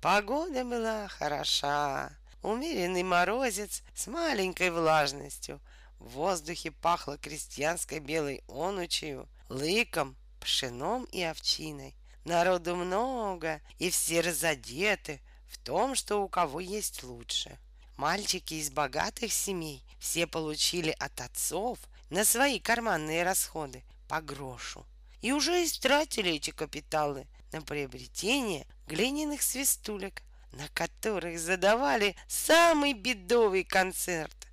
[0.00, 2.10] Погода была хороша.
[2.42, 5.60] Умеренный морозец с маленькой влажностью.
[5.98, 11.94] В воздухе пахло крестьянской белой онучью, лыком, пшеном и овчиной.
[12.24, 17.58] Народу много, и все разодеты в том, что у кого есть лучше.
[17.98, 21.78] Мальчики из богатых семей все получили от отцов
[22.08, 24.86] на свои карманные расходы по грошу
[25.20, 34.48] и уже истратили эти капиталы на приобретение глиняных свистулек, на которых задавали самый бедовый концерт.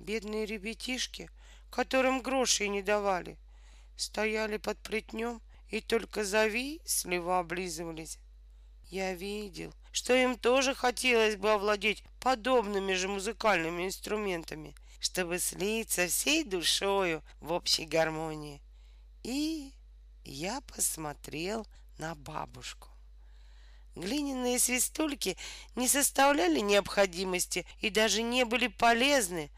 [0.00, 1.28] Бедные ребятишки,
[1.70, 3.36] которым грошей не давали,
[3.94, 8.18] стояли под плетнем и только завистливо облизывались.
[8.84, 16.42] Я видел, что им тоже хотелось бы овладеть подобными же музыкальными инструментами, чтобы слиться всей
[16.42, 18.62] душою в общей гармонии.
[19.24, 19.74] И
[20.24, 21.66] я посмотрел
[21.98, 22.88] на бабушку.
[23.98, 25.36] Глиняные свистульки
[25.74, 29.50] не составляли необходимости и даже не были полезны,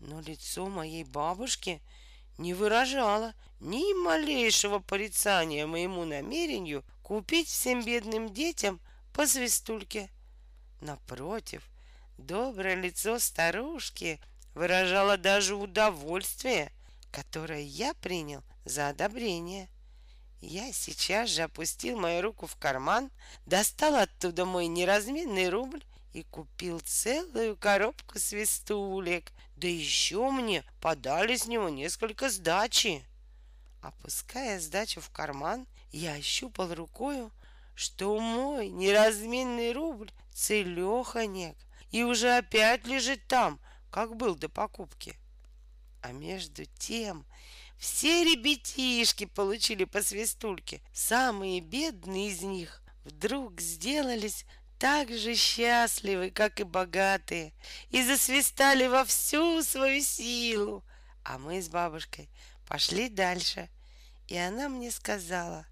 [0.00, 1.82] но лицо моей бабушки
[2.38, 8.80] не выражало ни малейшего порицания моему намерению купить всем бедным детям
[9.12, 10.08] по свистульке.
[10.80, 11.68] Напротив,
[12.16, 14.18] доброе лицо старушки
[14.54, 16.72] выражало даже удовольствие,
[17.10, 19.68] которое я принял за одобрение.
[20.46, 23.10] Я сейчас же опустил мою руку в карман,
[23.46, 29.32] достал оттуда мой неразменный рубль и купил целую коробку свистулек.
[29.56, 33.06] Да еще мне подали с него несколько сдачи.
[33.80, 37.32] Опуская сдачу в карман, я ощупал рукою,
[37.74, 41.56] что мой неразменный рубль целеханек
[41.90, 43.58] и уже опять лежит там,
[43.90, 45.16] как был до покупки.
[46.02, 47.24] А между тем
[47.84, 50.80] все ребятишки получили по свистульке.
[50.94, 54.46] Самые бедные из них вдруг сделались
[54.78, 57.52] так же счастливы, как и богатые,
[57.90, 60.82] и засвистали во всю свою силу.
[61.24, 62.30] А мы с бабушкой
[62.66, 63.68] пошли дальше,
[64.28, 65.66] и она мне сказала,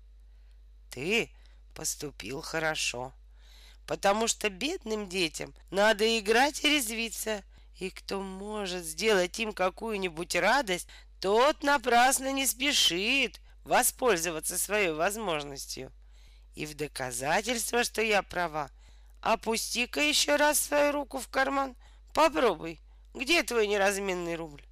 [0.91, 1.31] «Ты
[1.75, 3.15] поступил хорошо,
[3.87, 7.43] потому что бедным детям надо играть и резвиться,
[7.79, 10.89] и кто может сделать им какую-нибудь радость,
[11.23, 15.93] тот напрасно не спешит воспользоваться своей возможностью.
[16.57, 18.73] И в доказательство, что я права,
[19.21, 21.77] опусти-ка еще раз свою руку в карман.
[22.13, 22.81] Попробуй,
[23.15, 24.65] где твой неразменный рубль?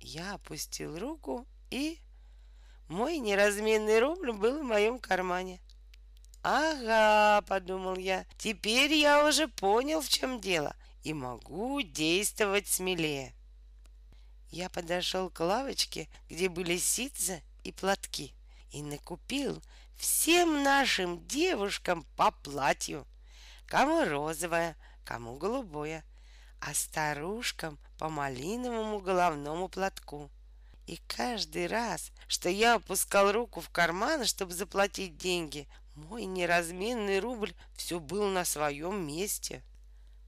[0.00, 2.00] Я опустил руку и...
[2.88, 5.60] Мой неразменный рубль был в моем кармане.
[6.42, 10.74] Ага, подумал я, теперь я уже понял, в чем дело,
[11.04, 13.32] и могу действовать смелее
[14.50, 18.32] я подошел к лавочке, где были ситца и платки,
[18.70, 19.62] и накупил
[19.96, 23.06] всем нашим девушкам по платью.
[23.66, 26.04] Кому розовое, кому голубое,
[26.60, 30.30] а старушкам по малиновому головному платку.
[30.86, 37.52] И каждый раз, что я опускал руку в карман, чтобы заплатить деньги, мой неразменный рубль
[37.74, 39.62] все был на своем месте.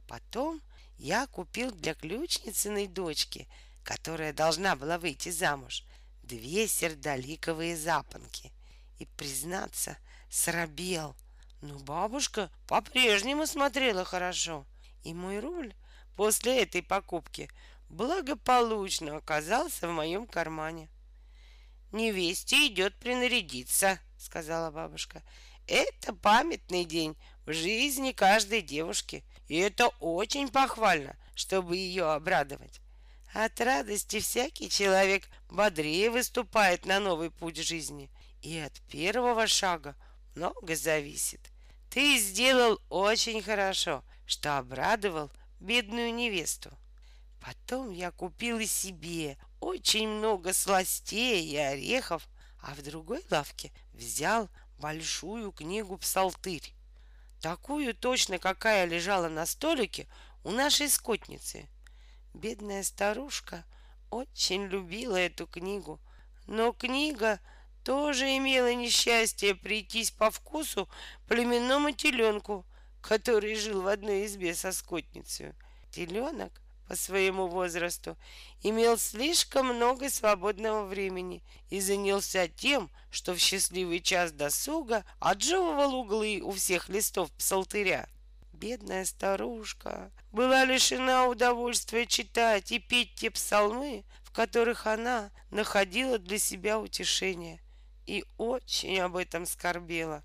[0.06, 0.60] Потом
[0.98, 3.48] я купил для ключницыной дочки–
[3.84, 5.84] которая должна была выйти замуж,
[6.22, 8.52] две сердоликовые запонки.
[8.98, 9.96] И, признаться,
[10.28, 11.16] срабел.
[11.60, 14.66] Но бабушка по-прежнему смотрела хорошо.
[15.04, 15.74] И мой рубль
[16.16, 17.50] после этой покупки
[17.88, 20.88] благополучно оказался в моем кармане.
[21.92, 25.22] «Невесте идет принарядиться»,— сказала бабушка.
[25.66, 27.16] «Это памятный день
[27.46, 32.80] в жизни каждой девушки, и это очень похвально, чтобы ее обрадовать.
[33.32, 38.10] От радости всякий человек бодрее выступает на новый путь жизни.
[38.42, 39.94] И от первого шага
[40.34, 41.40] много зависит.
[41.90, 45.30] Ты сделал очень хорошо, что обрадовал
[45.60, 46.70] бедную невесту.
[47.40, 52.28] Потом я купил и себе очень много сластей и орехов,
[52.60, 54.48] а в другой лавке взял
[54.78, 56.74] большую книгу «Псалтырь».
[57.40, 60.08] Такую точно, какая лежала на столике
[60.44, 61.68] у нашей скотницы.
[62.34, 63.64] Бедная старушка
[64.10, 66.00] очень любила эту книгу,
[66.46, 67.40] но книга
[67.84, 70.88] тоже имела несчастье прийтись по вкусу
[71.28, 72.64] племенному теленку,
[73.00, 75.54] который жил в одной избе со скотницей.
[75.90, 78.16] Теленок по своему возрасту
[78.62, 86.40] имел слишком много свободного времени и занялся тем, что в счастливый час досуга отжевывал углы
[86.42, 88.08] у всех листов псалтыря.
[88.60, 96.38] Бедная старушка была лишена удовольствия читать и петь те псалмы, в которых она находила для
[96.38, 97.62] себя утешение,
[98.06, 100.22] и очень об этом скорбела.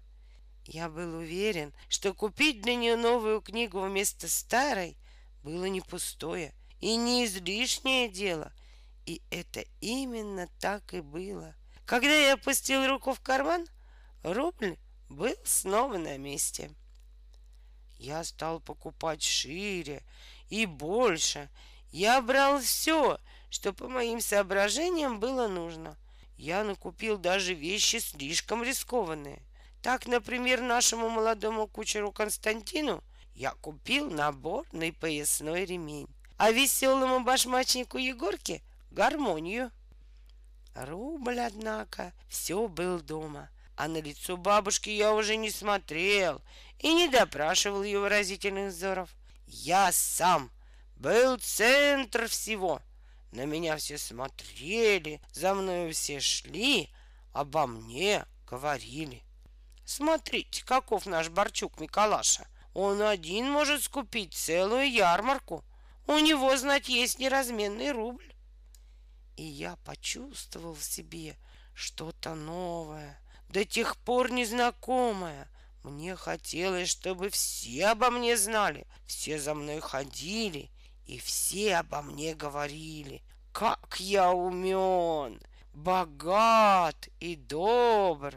[0.66, 4.98] Я был уверен, что купить для нее новую книгу вместо старой
[5.41, 8.52] было не пустое и не излишнее дело.
[9.06, 11.56] И это именно так и было.
[11.86, 13.66] Когда я опустил руку в карман,
[14.24, 14.76] рубль
[15.07, 16.70] был снова на месте.
[17.98, 20.04] Я стал покупать шире
[20.50, 21.50] и больше.
[21.92, 23.20] Я брал все,
[23.50, 25.98] что по моим соображениям было нужно.
[26.38, 29.42] Я накупил даже вещи слишком рискованные.
[29.82, 33.04] Так, например, нашему молодому кучеру Константину
[33.36, 36.08] я купил наборный поясной ремень,
[36.38, 38.62] а веселому башмачнику Егорке—
[38.92, 39.72] гармонию.
[40.74, 46.42] Рубль, однако, все был дома, а на лицо бабушки я уже не смотрел
[46.80, 49.10] и не допрашивал ее выразительных взоров.
[49.47, 50.52] Я сам
[50.95, 52.81] был центр всего.
[53.31, 56.89] На меня все смотрели, за мною все шли,
[57.34, 59.23] обо мне говорили.
[59.84, 62.47] Смотрите, каков наш Борчук Миколаша.
[62.73, 65.64] Он один может скупить целую ярмарку.
[66.07, 68.34] У него, знать, есть неразменный рубль.
[69.38, 71.38] И я почувствовал в себе
[71.73, 73.19] что-то новое,
[73.49, 75.49] до тех пор незнакомое,
[75.86, 80.72] мне хотелось, чтобы все обо мне знали, все за мной ходили,
[81.06, 83.22] и все обо мне говорили.
[83.52, 85.40] Как я умен,
[85.74, 88.34] богат и добр.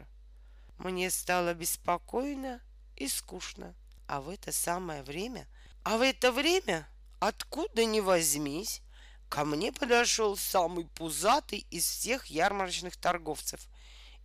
[0.77, 2.61] Мне стало беспокойно
[2.95, 3.73] и скучно.
[4.05, 5.47] А в это самое время,
[5.83, 6.87] а в это время,
[7.19, 8.83] откуда ни возьмись,
[9.27, 13.67] ко мне подошел самый пузатый из всех ярмарочных торговцев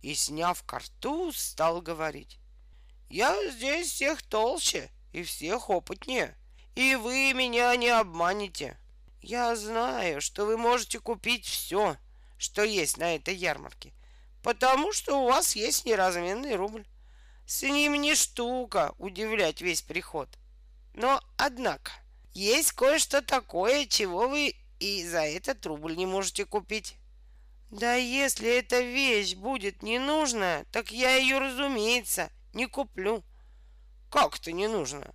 [0.03, 2.39] и, сняв картуз, стал говорить.
[3.09, 6.35] Я здесь всех толще и всех опытнее.
[6.75, 8.77] И вы меня не обманете.
[9.21, 11.97] Я знаю, что вы можете купить все,
[12.37, 13.93] что есть на этой ярмарке,
[14.43, 16.85] потому что у вас есть неразменный рубль.
[17.47, 20.29] С ним не штука удивлять весь приход.
[20.93, 21.91] Но, однако,
[22.33, 26.95] есть кое-что такое, чего вы и за этот рубль не можете купить.
[27.71, 33.23] Да если эта вещь будет ненужная, так я ее, разумеется, не куплю.
[34.09, 35.13] Как это не нужно?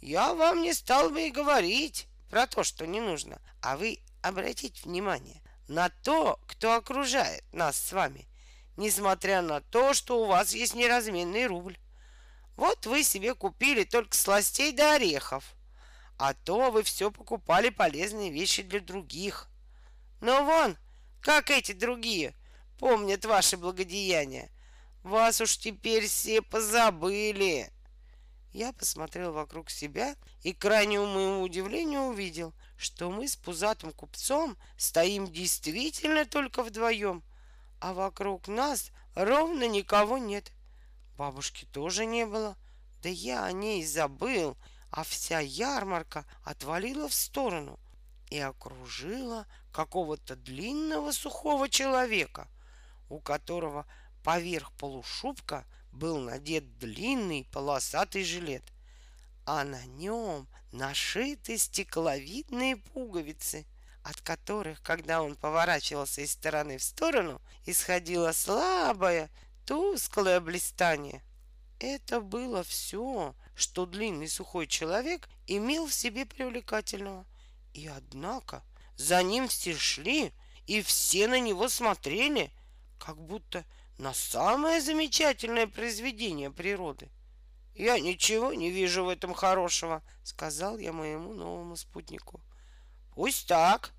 [0.00, 3.40] Я вам не стал бы и говорить про то, что не нужно.
[3.60, 8.28] А вы обратите внимание на то, кто окружает нас с вами,
[8.76, 11.76] несмотря на то, что у вас есть неразменный рубль.
[12.56, 15.44] Вот вы себе купили только сластей до орехов,
[16.18, 19.48] а то вы все покупали полезные вещи для других.
[20.20, 20.78] Но вон,
[21.20, 22.34] как эти другие
[22.78, 24.50] помнят ваши благодеяния.
[25.06, 27.70] Вас уж теперь все позабыли.
[28.52, 34.56] Я посмотрел вокруг себя и, к крайнему моему удивлению, увидел, что мы с пузатым купцом
[34.76, 37.22] стоим действительно только вдвоем,
[37.78, 40.50] а вокруг нас ровно никого нет.
[41.16, 42.56] Бабушки тоже не было.
[43.00, 44.56] Да я о ней забыл,
[44.90, 47.78] а вся ярмарка отвалила в сторону
[48.28, 52.48] и окружила какого-то длинного сухого человека,
[53.08, 53.86] у которого
[54.26, 58.64] Поверх полушубка был надет длинный полосатый жилет,
[59.44, 63.66] а на нем нашиты стекловидные пуговицы,
[64.02, 69.30] от которых, когда он поворачивался из стороны в сторону, исходило слабое,
[69.64, 71.22] тусклое блистание.
[71.78, 77.24] Это было все, что длинный сухой человек имел в себе привлекательного.
[77.74, 78.64] И однако
[78.96, 80.32] за ним все шли,
[80.66, 82.50] и все на него смотрели,
[82.98, 83.64] как будто
[83.98, 87.10] на самое замечательное произведение природы.
[87.74, 92.40] Я ничего не вижу в этом хорошего, сказал я моему новому спутнику.
[93.14, 93.92] Пусть так,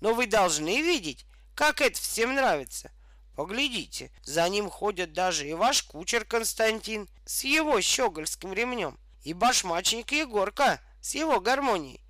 [0.00, 2.92] но вы должны видеть, как это всем нравится.
[3.36, 10.12] Поглядите, за ним ходят даже и ваш кучер Константин с его щегольским ремнем, и башмачник
[10.12, 12.04] Егорка с его гармонией,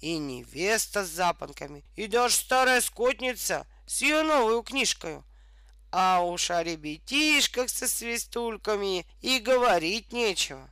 [0.00, 5.22] и невеста с запонками, и даже старая скотница с ее новой книжкой.
[5.92, 10.70] А уж о ребятишках со свистульками и говорить нечего.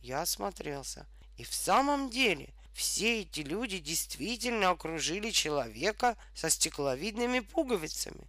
[0.00, 1.06] Я осмотрелся.
[1.36, 8.26] И в самом деле все эти люди действительно окружили человека со стекловидными пуговицами.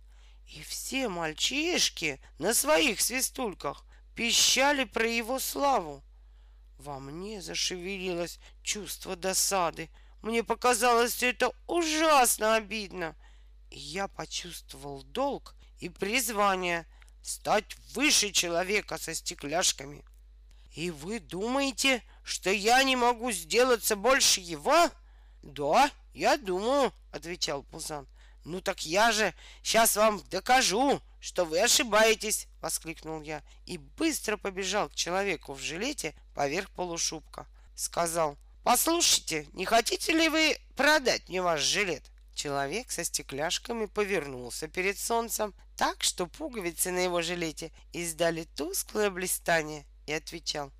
[0.47, 6.03] И все мальчишки на своих свистульках пищали про его славу.
[6.77, 9.89] Во мне зашевелилось чувство досады.
[10.21, 13.15] Мне показалось все это ужасно обидно.
[13.71, 16.85] И я почувствовал долг и призвание
[17.21, 20.03] стать выше человека со стекляшками.
[20.75, 24.89] И вы думаете, что я не могу сделаться больше его?
[25.41, 28.07] Да, я думаю, отвечал Пузан.
[28.43, 29.33] Ну так я же
[29.63, 36.13] сейчас вам докажу, что вы ошибаетесь, воскликнул я и быстро побежал к человеку в жилете
[36.35, 37.47] поверх полушубка.
[37.75, 42.03] Сказал, послушайте, не хотите ли вы продать мне ваш жилет?
[42.35, 49.85] Человек со стекляшками повернулся перед солнцем так, что пуговицы на его жилете издали тусклое блистание
[50.05, 50.71] и отвечал.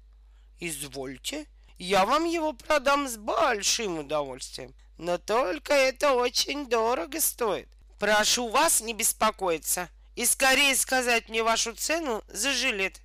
[0.60, 7.70] «Извольте, я вам его продам с большим удовольствием, но только это очень дорого стоит.
[8.00, 13.00] Прошу вас не беспокоиться и скорее сказать мне вашу цену за жилет».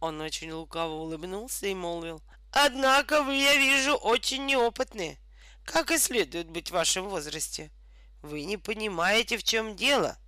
[0.00, 2.20] Он очень лукаво улыбнулся и молвил.
[2.52, 5.18] «Однако вы, я вижу, очень неопытные,
[5.64, 7.70] как и следует быть в вашем возрасте.
[8.22, 10.18] Вы не понимаете, в чем дело.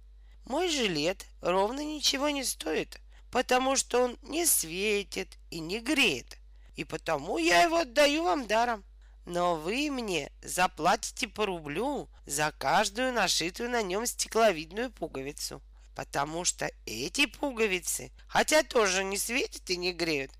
[0.44, 3.00] Мой жилет ровно ничего не стоит,
[3.30, 6.38] потому что он не светит и не греет,
[6.74, 8.84] и потому я его отдаю вам даром.
[9.24, 15.62] Но вы мне заплатите по рублю за каждую нашитую на нем стекловидную пуговицу,
[15.94, 20.32] потому что эти пуговицы, хотя тоже не светят и не греют,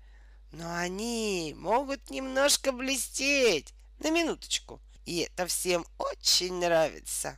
[0.51, 3.73] но они могут немножко блестеть
[4.03, 7.37] на минуточку, и это всем очень нравится.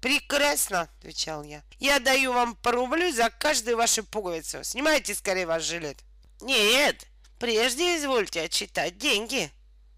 [0.00, 1.62] Прекрасно, отвечал я.
[1.78, 4.64] Я даю вам по рублю за каждую вашу пуговицу.
[4.64, 5.98] Снимайте скорее ваш жилет.
[6.40, 7.06] Нет,
[7.38, 9.52] прежде извольте отчитать деньги.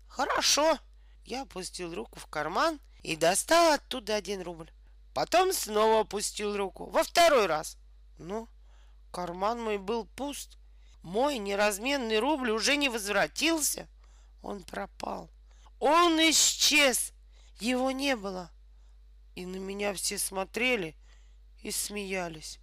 [0.08, 0.78] Хорошо.
[1.24, 4.70] Я опустил руку в карман и достал оттуда один рубль.
[5.14, 6.86] Потом снова опустил руку.
[6.90, 7.78] Во второй раз.
[8.18, 8.46] Ну,
[9.10, 10.58] карман мой был пуст.
[11.02, 13.88] Мой неразменный рубль уже не возвратился.
[14.42, 15.30] Он пропал.
[15.86, 17.12] Он исчез.
[17.60, 18.50] Его не было
[19.34, 20.94] и на меня все смотрели
[21.60, 22.58] и смеялись.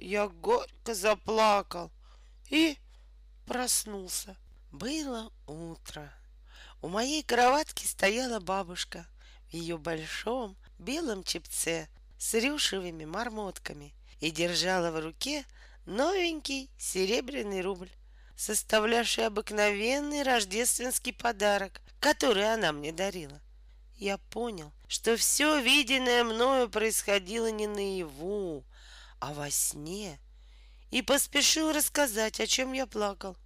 [0.00, 1.92] Я горько заплакал
[2.50, 2.76] и
[3.46, 4.36] проснулся.
[4.72, 6.12] Было утро.
[6.82, 9.06] У моей кроватки стояла бабушка
[9.48, 11.88] в ее большом белом чепце
[12.18, 15.44] с рюшевыми мармотками и держала в руке
[15.86, 17.90] новенький серебряный рубль,
[18.36, 23.40] составлявший обыкновенный рождественский подарок, который она мне дарила
[23.96, 28.64] я понял, что все виденное мною происходило не наяву,
[29.20, 30.18] а во сне,
[30.90, 33.36] и поспешил рассказать, о чем я плакал.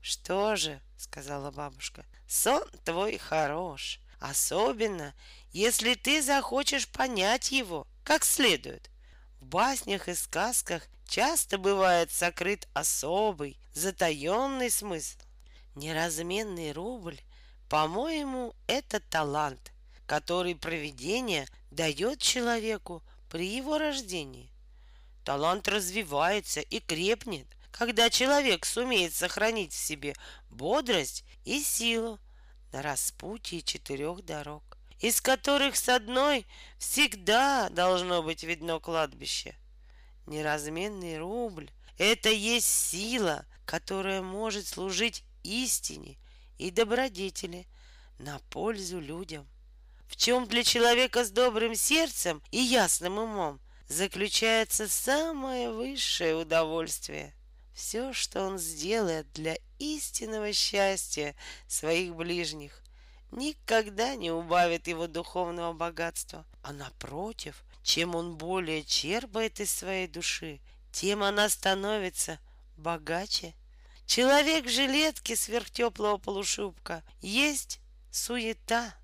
[0.00, 2.04] «Что же?»— сказала бабушка.
[2.28, 5.14] «Сон твой хорош, особенно,
[5.52, 8.90] если ты захочешь понять его как следует.
[9.40, 15.18] В баснях и сказках часто бывает сокрыт особый, затаенный смысл.
[15.74, 17.20] Неразменный рубль
[17.68, 19.72] по-моему, это талант,
[20.06, 24.50] который провидение дает человеку при его рождении.
[25.24, 30.14] Талант развивается и крепнет, когда человек сумеет сохранить в себе
[30.48, 32.20] бодрость и силу
[32.72, 36.46] на распутье четырех дорог, из которых с одной
[36.78, 39.56] всегда должно быть видно кладбище.
[40.26, 46.16] Неразменный рубль— это есть сила, которая может служить истине
[46.56, 47.66] и добродетели
[48.18, 49.46] на пользу людям.
[50.08, 57.34] В чем для человека с добрым сердцем и ясным умом заключается самое высшее удовольствие.
[57.74, 61.34] Все, что он сделает для истинного счастья
[61.66, 62.80] своих ближних,
[63.32, 70.60] никогда не убавит его духовного богатства, а напротив, чем он более черпает из своей души,
[70.90, 72.38] тем она становится
[72.76, 73.54] богаче.
[74.06, 77.80] Человек в жилетке сверхтеплого полушубка есть
[78.10, 78.94] суета,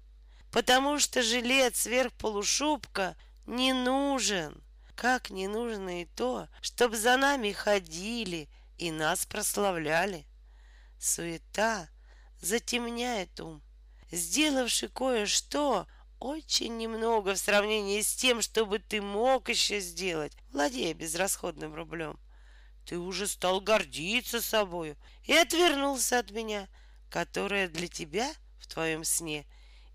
[0.51, 3.17] потому что жилет сверх полушубка
[3.47, 4.63] не нужен,
[4.95, 10.25] как не нужно и то, чтобы за нами ходили и нас прославляли.
[11.01, 11.89] Суета
[12.41, 13.61] затемняет ум,
[14.13, 15.89] сделавший кое-что
[16.21, 22.21] очень немного в сравнении с тем, что бы ты мог еще сделать, владея безрасходным рублем—
[22.85, 26.69] ты уже стал гордиться собою и отвернулся от меня,
[27.11, 29.47] которая для тебя в твоем сне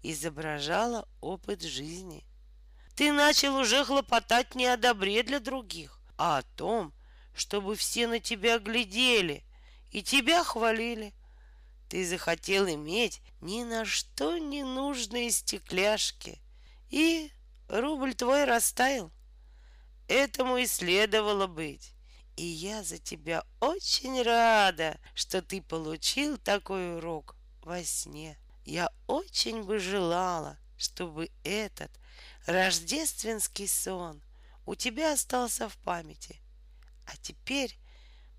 [0.03, 2.25] изображала опыт жизни.
[2.95, 6.93] Ты начал уже хлопотать не о добре для других, а о том,
[7.35, 9.43] чтобы все на тебя глядели
[9.91, 11.13] и тебя хвалили.
[11.89, 16.41] ты захотел иметь ни на что не нужные стекляшки,
[16.89, 17.31] и
[17.69, 19.11] рубль твой растаял.
[20.07, 21.93] Этому и следовало быть.
[22.37, 28.37] И я за тебя очень рада, что ты получил такой урок во сне.
[28.63, 31.91] Я очень бы желала, чтобы этот
[32.45, 34.21] рождественский сон
[34.67, 36.39] у тебя остался в памяти.
[37.07, 37.75] А теперь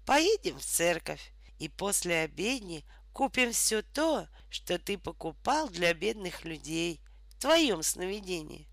[0.06, 7.00] поедем в церковь и после обедни купим все то, что ты покупал для бедных людей
[7.30, 8.68] в твоем сновидении.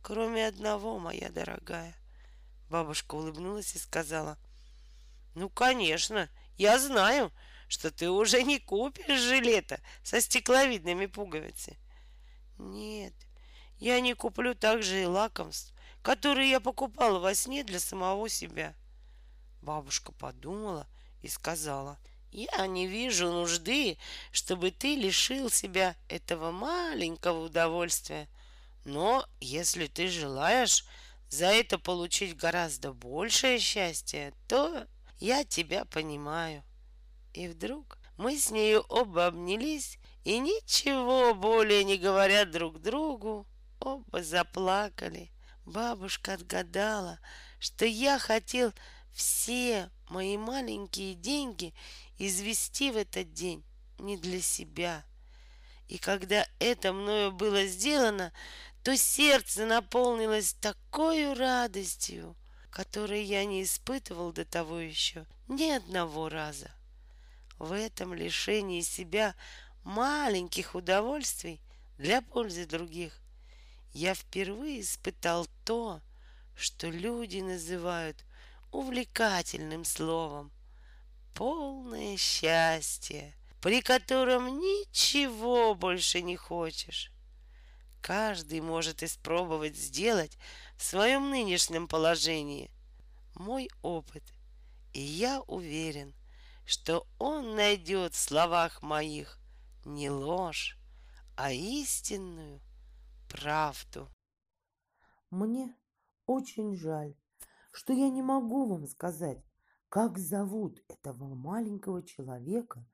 [0.00, 1.94] Кроме одного, моя дорогая.
[2.70, 4.38] Бабушка улыбнулась и сказала,
[5.34, 6.28] «Ну, конечно,
[6.58, 7.32] я знаю,
[7.68, 11.78] что ты уже не купишь жилета со стекловидными пуговицами.
[12.58, 13.14] Нет,
[13.78, 15.72] я не куплю также и лакомств,
[16.02, 18.74] которые я покупала во сне для самого себя.
[19.62, 20.86] Бабушка подумала
[21.22, 21.98] и сказала,
[22.30, 23.98] я не вижу нужды,
[24.32, 28.28] чтобы ты лишил себя этого маленького удовольствия.
[28.84, 30.84] Но если ты желаешь
[31.28, 34.86] за это получить гораздо большее счастье, то
[35.22, 36.64] я тебя понимаю.
[37.32, 43.46] И вдруг мы с нею оба обнялись и ничего более не говоря друг другу,
[43.78, 45.30] оба заплакали.
[45.64, 47.20] Бабушка отгадала,
[47.60, 48.72] что я хотел
[49.12, 51.72] все мои маленькие деньги
[52.18, 53.62] извести в этот день
[54.00, 55.04] не для себя.
[55.86, 58.32] И когда это мною было сделано,
[58.82, 62.34] то сердце наполнилось такой радостью,
[62.72, 66.70] которой я не испытывал до того еще ни одного раза.
[67.58, 69.36] В этом лишении себя
[69.84, 71.60] маленьких удовольствий
[71.98, 73.20] для пользы других
[73.92, 76.00] я впервые испытал то,
[76.56, 78.24] что люди называют
[78.72, 80.50] увлекательным словом
[81.34, 87.12] полное счастье, при котором ничего больше не хочешь.
[88.00, 90.36] Каждый может испробовать сделать
[90.82, 92.68] в своем нынешнем положении.
[93.36, 94.24] Мой опыт,
[94.92, 96.12] и я уверен,
[96.66, 99.38] что он найдет в словах моих
[99.84, 100.76] не ложь,
[101.36, 102.60] а истинную
[103.30, 104.08] правду.
[105.30, 105.72] Мне
[106.26, 107.14] очень жаль,
[107.70, 109.38] что я не могу вам сказать,
[109.88, 112.84] как зовут этого маленького человека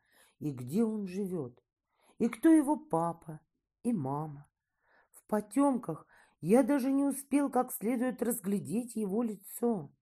[0.41, 1.59] и где он живет,
[2.19, 3.41] и кто его папа
[3.83, 4.47] и мама.
[5.11, 6.07] В потемках
[6.41, 9.93] я даже не успел как следует разглядеть его лицо.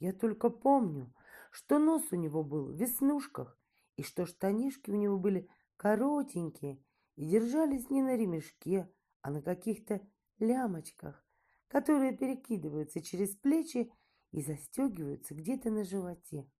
[0.00, 1.14] Я только помню,
[1.50, 3.58] что нос у него был в веснушках,
[3.96, 6.82] и что штанишки у него были коротенькие
[7.16, 8.90] и держались не на ремешке,
[9.22, 10.00] а на каких-то
[10.38, 11.24] лямочках,
[11.68, 13.92] которые перекидываются через плечи
[14.32, 16.50] и застегиваются где-то на животе.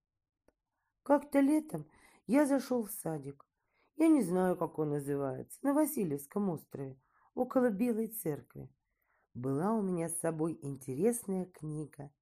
[1.03, 1.91] Как-то летом
[2.27, 3.45] я зашел в садик.
[3.97, 6.99] Я не знаю, как он называется, на Васильевском острове,
[7.35, 8.71] около Белой церкви.
[9.35, 12.13] Была у меня с собой интересная книга.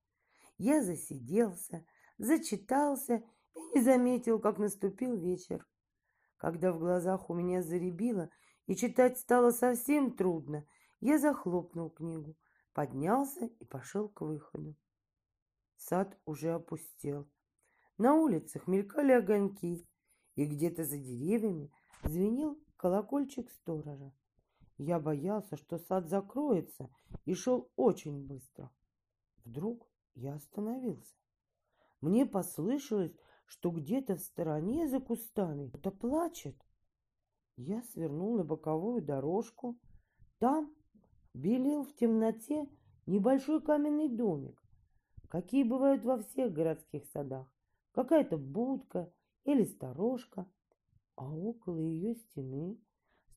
[0.56, 1.84] Я засиделся,
[2.16, 3.22] зачитался
[3.54, 5.66] и не заметил, как наступил вечер.
[6.38, 8.30] Когда в глазах у меня заребило
[8.66, 10.66] и читать стало совсем трудно,
[11.00, 12.34] я захлопнул книгу,
[12.72, 14.74] поднялся и пошел к выходу.
[15.76, 17.28] Сад уже опустел.
[17.98, 19.86] На улицах мелькали огоньки,
[20.34, 21.70] и где-то за деревьями
[22.04, 24.14] звенел колокольчик сторожа.
[24.82, 26.90] Я боялся, что сад закроется,
[27.24, 28.70] и шел очень быстро.
[29.44, 31.14] Вдруг я остановился.
[32.00, 33.14] Мне послышалось,
[33.46, 36.56] что где-то в стороне за кустами кто-то плачет.
[37.56, 39.78] Я свернул на боковую дорожку.
[40.38, 40.74] Там
[41.34, 42.68] белел в темноте
[43.06, 44.62] небольшой каменный домик
[45.32, 47.46] какие бывают во всех городских садах.
[47.92, 49.10] Какая-то будка
[49.44, 50.46] или сторожка.
[51.16, 52.78] А около ее стены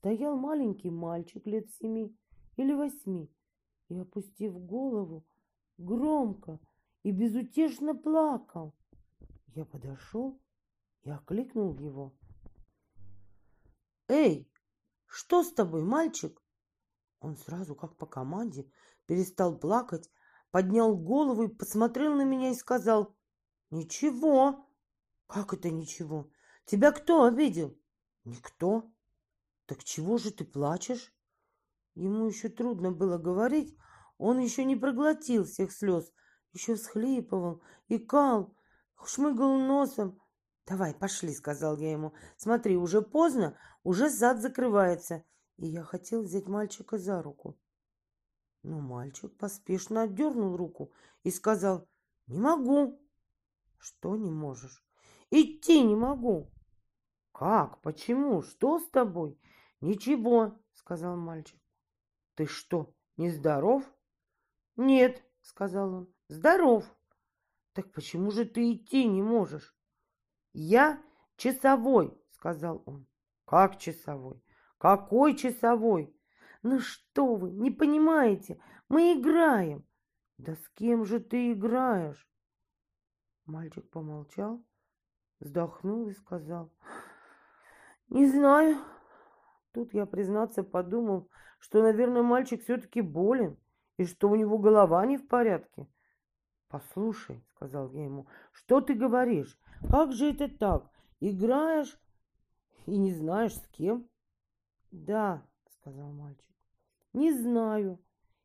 [0.06, 2.16] стоял маленький мальчик лет семи
[2.58, 3.28] или восьми
[3.90, 5.26] и, опустив голову,
[5.80, 6.60] громко
[7.02, 8.76] и безутешно плакал.
[9.56, 10.40] Я подошел
[11.02, 12.16] и окликнул его.
[14.08, 14.48] «Эй,
[15.08, 16.40] что с тобой, мальчик?»
[17.20, 18.70] Он сразу, как по команде,
[19.08, 20.12] перестал плакать
[20.52, 23.18] поднял голову и посмотрел на меня и сказал,
[23.72, 24.70] «Ничего».
[25.26, 26.30] «Как это ничего?
[26.66, 27.76] Тебя кто обидел?»
[28.24, 28.95] «Никто».
[29.66, 31.14] «Так чего же ты плачешь?»
[31.96, 33.76] Ему еще трудно было говорить,
[34.18, 36.12] он еще не проглотил всех слез,
[36.52, 38.56] еще всхлипывал, икал,
[39.06, 40.20] шмыгал носом.
[40.66, 42.14] «Давай, пошли»,— сказал я ему.
[42.38, 45.24] «Смотри, уже поздно, уже сад закрывается».
[45.58, 47.58] И я хотел взять мальчика за руку.
[48.64, 50.92] Но мальчик поспешно отдернул руку
[51.24, 51.88] и сказал,
[52.28, 53.00] «Не могу».
[53.78, 54.84] «Что не можешь?»
[55.32, 56.52] «Идти не могу».
[57.36, 57.82] Как?
[57.82, 58.42] Почему?
[58.42, 59.38] Что с тобой?
[59.82, 61.60] Ничего, сказал мальчик.
[62.36, 63.84] Ты что, нездоров?
[64.76, 66.14] Нет, сказал он.
[66.28, 66.86] Здоров.
[67.74, 69.76] Так почему же ты идти не можешь?
[70.54, 71.02] Я
[71.36, 73.08] часовой, сказал он.
[73.46, 74.42] Как часовой?
[74.78, 76.16] Какой часовой?
[76.64, 78.60] Ну что вы, не понимаете?
[78.90, 79.86] Мы играем.
[80.38, 82.28] Да с кем же ты играешь?
[83.46, 84.66] Мальчик помолчал,
[85.40, 86.74] вздохнул и сказал.
[88.10, 88.78] Не знаю.
[89.76, 91.28] Тут я, признаться, подумал,
[91.60, 93.58] что, наверное, мальчик все-таки болен
[93.98, 95.86] и что у него голова не в порядке.
[96.70, 99.60] «Послушай»,— сказал я ему,— «что ты говоришь?
[99.92, 100.90] Как же это так?
[101.20, 102.00] Играешь
[102.86, 104.08] и не знаешь с кем?»
[104.92, 105.46] «Да»,—
[105.82, 106.56] сказал мальчик,—
[107.14, 108.00] «не знаю.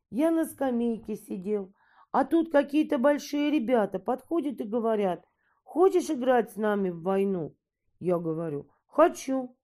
[0.09, 1.73] Я на скамейке сидел,
[2.11, 5.25] а тут какие-то большие ребята подходят и говорят,
[5.63, 7.55] хочешь играть с нами в войну?»
[8.01, 9.55] Я говорю, «хочу».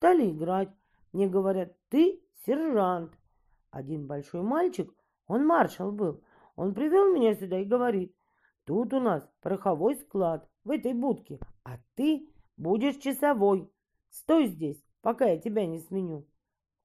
[0.00, 0.70] Стали играть.
[1.12, 3.12] Мне говорят, ты сержант.
[3.70, 4.92] Один большой мальчик,
[5.26, 6.22] он маршал был,
[6.56, 8.14] он привел меня сюда и говорит,
[8.64, 13.70] тут у нас пороховой склад в этой будке, а ты будешь часовой.
[14.10, 16.26] Стой здесь, пока я тебя не сменю.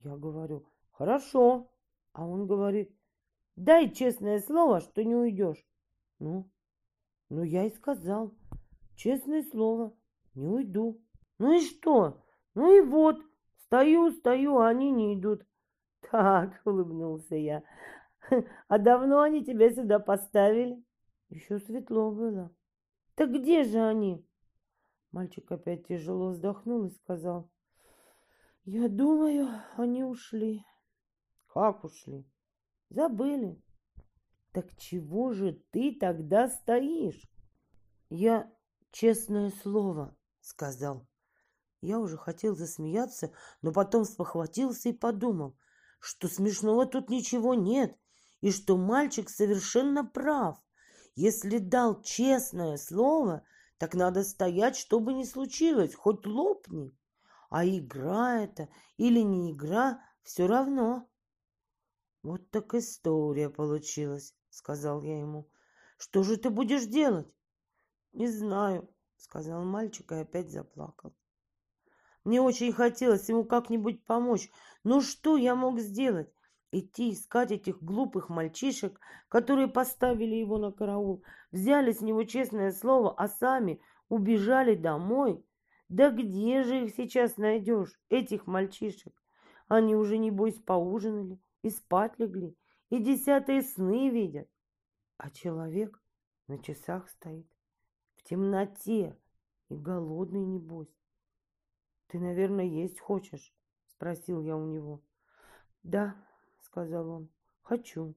[0.01, 1.71] Я говорю, хорошо.
[2.13, 2.95] А он говорит,
[3.55, 5.65] дай честное слово, что не уйдешь.
[6.19, 6.49] Ну,
[7.29, 8.33] ну я и сказал,
[8.95, 9.93] честное слово,
[10.35, 11.01] не уйду.
[11.39, 12.23] Ну и что?
[12.53, 13.17] Ну и вот,
[13.75, 15.45] стою, стою, а они не идут.
[16.11, 17.63] Так, улыбнулся я.
[18.67, 20.83] А давно они тебя сюда поставили?
[21.29, 22.55] Еще светло было.
[23.15, 24.23] Так где же они?
[25.11, 27.49] Мальчик опять тяжело вздохнул и сказал.
[28.65, 29.47] Я думаю,
[29.77, 30.63] они ушли.
[31.47, 32.25] Как ушли?
[32.89, 33.61] Забыли.
[34.51, 37.23] Так чего же ты тогда стоишь?
[38.09, 38.51] Я,
[38.91, 41.07] честное слово, сказал.
[41.81, 43.31] Я уже хотел засмеяться,
[43.61, 45.57] но потом спохватился и подумал,
[45.99, 47.97] что смешного тут ничего нет,
[48.41, 50.57] и что мальчик совершенно прав.
[51.15, 53.43] Если дал честное слово,
[53.77, 56.95] так надо стоять, что бы ни случилось, хоть лопни.
[57.49, 61.09] А игра это или не игра, все равно.
[62.21, 65.49] Вот так история получилась, сказал я ему.
[65.97, 67.31] Что же ты будешь делать?
[68.13, 71.15] Не знаю, сказал мальчик и опять заплакал.
[72.25, 74.51] Мне очень хотелось ему как-нибудь помочь.
[74.83, 76.29] Но что я мог сделать?
[76.79, 78.99] идти искать этих глупых мальчишек,
[79.29, 85.43] которые поставили его на караул, взяли с него честное слово, а сами убежали домой.
[85.89, 89.13] Да где же их сейчас найдешь, этих мальчишек?
[89.67, 92.55] Они уже, небось, поужинали и спать легли,
[92.89, 94.49] и десятые сны видят.
[95.17, 96.01] А человек
[96.47, 97.47] на часах стоит,
[98.15, 99.17] в темноте
[99.69, 100.94] и голодный, небось.
[102.07, 103.53] Ты, наверное, есть хочешь?
[103.87, 105.03] Спросил я у него.
[105.83, 106.15] Да,
[106.59, 107.29] сказал он.
[107.61, 108.15] Хочу.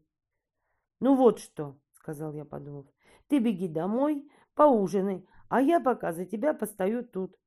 [1.00, 2.86] Ну вот что, сказал я, подумав.
[3.28, 7.38] Ты беги домой, поужинай, а я пока за тебя постою тут.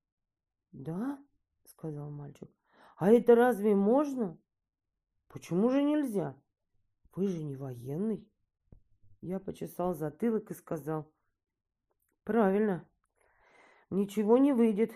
[0.72, 1.20] Да,
[1.66, 2.50] сказал мальчик.
[2.98, 4.38] А это разве можно?
[5.28, 6.36] Почему же нельзя?
[7.16, 8.28] Вы же не военный.
[9.22, 11.12] Я почесал затылок и сказал.
[12.24, 12.88] Правильно.
[13.90, 14.92] Ничего не выйдет.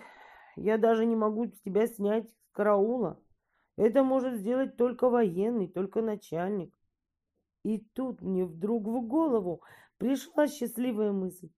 [0.56, 3.20] Я даже не могу тебя снять с караула.
[3.76, 6.74] Это может сделать только военный, только начальник.
[7.62, 9.62] И тут мне вдруг в голову
[9.98, 11.50] пришла счастливая мысль.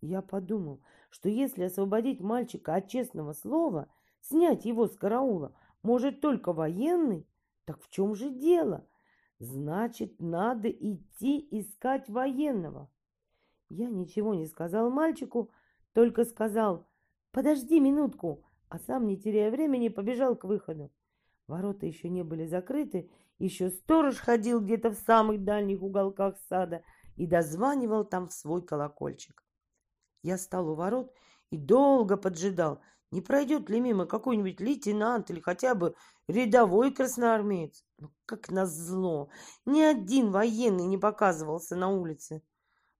[0.00, 3.88] Я подумал, что если освободить мальчика от честного слова,
[4.20, 7.26] снять его с караула может только военный,
[7.64, 8.86] так в чем же дело?
[9.40, 12.88] Значит, надо идти искать военного.
[13.68, 15.50] Я ничего не сказал мальчику,
[15.92, 16.86] только сказал
[17.32, 18.43] «Подожди минутку»,
[18.74, 20.90] а сам, не теряя времени, побежал к выходу.
[21.46, 26.82] Ворота еще не были закрыты, еще сторож ходил где-то в самых дальних уголках сада
[27.14, 29.44] и дозванивал там в свой колокольчик.
[30.24, 31.14] Я стал у ворот
[31.50, 32.80] и долго поджидал,
[33.12, 35.94] не пройдет ли мимо какой-нибудь лейтенант или хотя бы
[36.26, 37.84] рядовой красноармеец.
[37.98, 39.28] Но ну, как назло,
[39.66, 42.42] ни один военный не показывался на улице.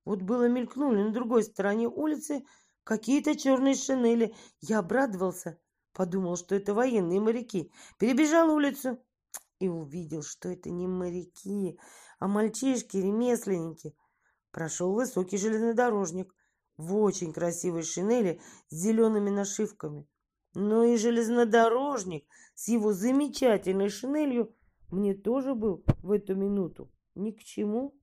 [0.04, 2.44] Вот было мелькнули на другой стороне улицы
[2.84, 4.36] какие-то черные шинели.
[4.60, 5.58] Я обрадовался
[5.94, 7.70] Подумал, что это военные моряки.
[7.98, 8.98] Перебежал улицу
[9.60, 11.78] и увидел, что это не моряки,
[12.18, 13.94] а мальчишки-ремесленники.
[14.50, 16.34] Прошел высокий железнодорожник
[16.76, 20.06] в очень красивой шинели с зелеными нашивками.
[20.54, 24.54] Но и железнодорожник с его замечательной шинелью
[24.90, 27.94] мне тоже был в эту минуту ни к чему.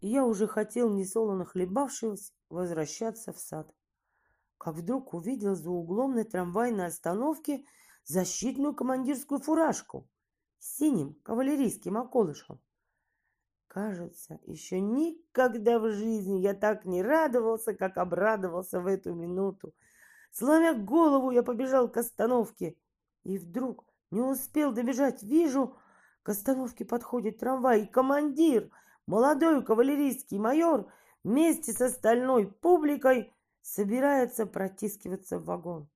[0.00, 3.75] Я уже хотел, несолоно хлебавшись, возвращаться в сад.
[4.58, 7.64] Как вдруг увидел за углом на трамвайной остановке
[8.04, 10.08] защитную командирскую фуражку
[10.58, 12.60] с синим кавалерийским околышем.
[13.68, 19.74] Кажется, еще никогда в жизни я так не радовался, как обрадовался в эту минуту.
[20.32, 22.76] Сломя голову, я побежал к остановке.
[23.24, 25.76] И вдруг, не успел добежать, вижу,
[26.22, 28.70] к остановке подходит трамвай, и командир,
[29.06, 30.90] молодой кавалерийский майор,
[31.22, 33.35] вместе с остальной публикой
[33.66, 35.88] собирается протискиваться в вагон.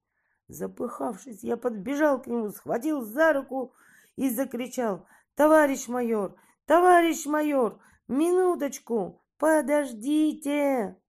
[0.49, 3.75] Запыхавшись, я подбежал к нему, схватил за руку
[4.17, 5.07] и закричал
[5.37, 6.37] «Товарищ майор!
[6.67, 11.01] Товарищ майор, минуточку, подождите!»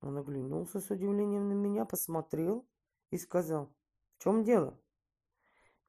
[0.00, 2.64] Он оглянулся с удивлением на меня, посмотрел
[3.10, 3.74] и сказал,
[4.16, 4.78] «В чем дело?»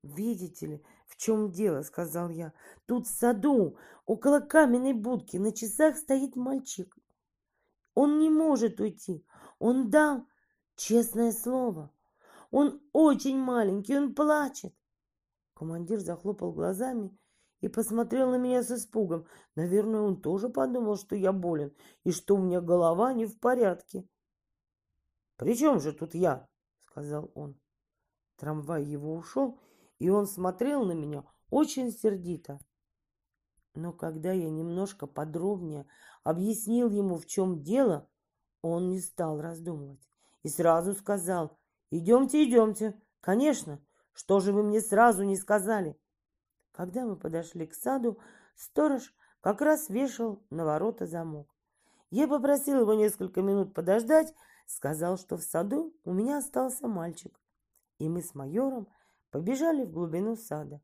[0.02, 2.54] «Видите ли, в чем дело?»— сказал я.
[2.88, 6.98] «Тут в саду, около каменной будки, на часах стоит мальчик.
[8.00, 9.26] Он не может уйти.
[9.60, 10.26] Он дал
[10.76, 11.92] честное слово.
[12.52, 14.74] Он очень маленький, он плачет».
[15.54, 17.18] Командир захлопал глазами
[17.62, 19.26] и посмотрел на меня с испугом.
[19.56, 21.74] Наверное, он тоже подумал, что я болен
[22.04, 24.08] и что у меня голова не в порядке.
[25.36, 26.48] «При чем же тут я?»—
[26.90, 27.60] сказал он.
[28.38, 29.60] Трамвай его ушел,
[30.00, 32.60] и он смотрел на меня очень сердито.
[33.74, 35.88] Но когда я немножко подробнее
[36.24, 38.10] объяснил ему, в чем дело,
[38.70, 40.08] он не стал раздумывать
[40.44, 41.58] и сразу сказал,
[41.90, 43.82] «Идемте, идемте, конечно,
[44.14, 46.00] что же вы мне сразу не сказали?»
[46.72, 48.20] Когда мы подошли к саду,
[48.56, 51.54] сторож как раз вешал на ворота замок.
[52.10, 54.34] Я попросил его несколько минут подождать,
[54.66, 57.40] сказал, что в саду у меня остался мальчик.
[57.98, 58.88] И мы с майором
[59.32, 60.82] побежали в глубину сада.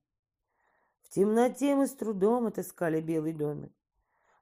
[1.02, 3.74] В темноте мы с трудом отыскали белый домик.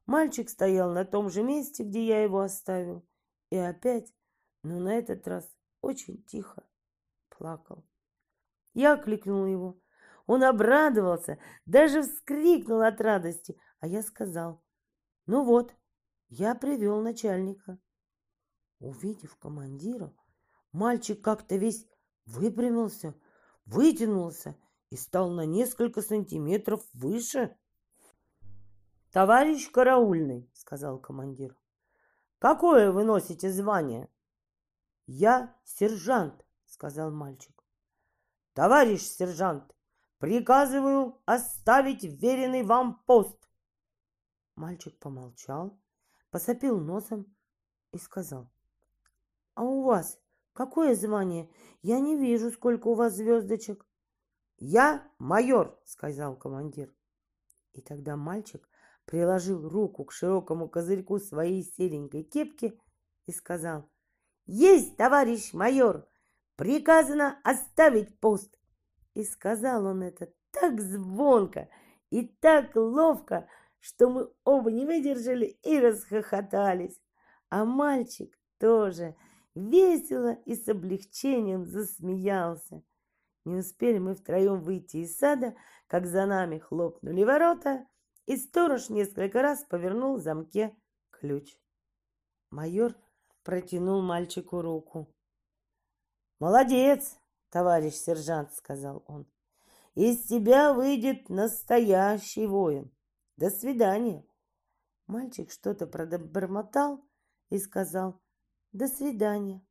[0.05, 3.05] Мальчик стоял на том же месте, где я его оставил,
[3.52, 4.11] и опять,
[4.64, 5.48] но на этот раз
[5.82, 6.64] очень тихо
[7.30, 7.86] плакал.
[8.73, 9.80] Я окликнул его.
[10.26, 14.64] Он обрадовался, даже вскрикнул от радости, а я сказал,
[15.26, 15.76] ну вот,
[16.30, 17.78] я привел начальника.
[18.80, 20.15] Увидев командира,
[20.72, 21.86] мальчик как-то весь
[22.26, 23.14] выпрямился,
[23.65, 24.56] вытянулся
[24.90, 27.57] и стал на несколько сантиметров выше.
[29.11, 31.57] «Товарищ караульный»,— сказал командир,—
[32.41, 34.09] «какое вы носите звание?»
[35.05, 37.63] «Я сержант»,— сказал мальчик.
[38.53, 39.73] «Товарищ сержант,
[40.22, 43.49] Приказываю оставить веренный вам пост.
[44.55, 45.81] Мальчик помолчал,
[46.30, 47.35] посопил носом
[47.91, 48.47] и сказал.
[49.55, 50.19] А у вас
[50.53, 51.49] какое звание?
[51.81, 53.84] Я не вижу, сколько у вас звездочек.
[54.57, 56.93] Я майор, сказал командир.
[57.73, 58.69] И тогда мальчик
[59.12, 62.80] приложил руку к широкому козырьку своей серенькой кепки
[63.28, 63.90] и сказал.
[64.46, 66.08] Есть, товарищ майор!
[66.56, 68.58] Приказано оставить пост.
[69.14, 71.68] И сказал он это так звонко
[72.10, 73.50] и так ловко,
[73.82, 76.98] что мы оба не выдержали и расхохотались.
[77.50, 79.18] А мальчик тоже
[79.56, 82.82] весело и с облегчением засмеялся.
[83.44, 85.54] Не успели мы втроем выйти из сада,
[85.88, 87.86] как за нами хлопнули ворота,
[88.26, 90.76] и сторож несколько раз повернул в замке
[91.10, 91.57] ключ.
[92.49, 92.95] Майор
[93.43, 95.14] протянул мальчику руку.
[96.39, 97.22] «Молодец!
[97.52, 99.27] товарищ сержант, сказал он.
[99.93, 102.91] Из тебя выйдет настоящий воин.
[103.38, 104.26] До свидания.
[105.06, 107.03] Мальчик что-то пробормотал
[107.49, 108.19] и сказал
[108.72, 109.61] «До свидания».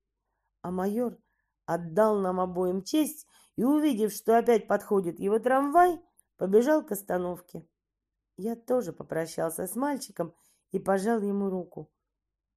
[0.60, 1.16] А майор
[1.64, 5.98] отдал нам обоим честь и, увидев, что опять подходит его трамвай,
[6.36, 7.66] побежал к остановке.
[8.41, 10.33] Я тоже попрощался с мальчиком
[10.73, 11.93] и пожал ему руку.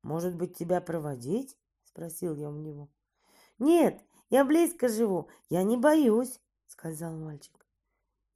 [0.01, 2.89] «Может быть, тебя проводить?»— спросил я у него.
[3.59, 7.67] «Нет, я близко живу, я не боюсь, сказал мальчик.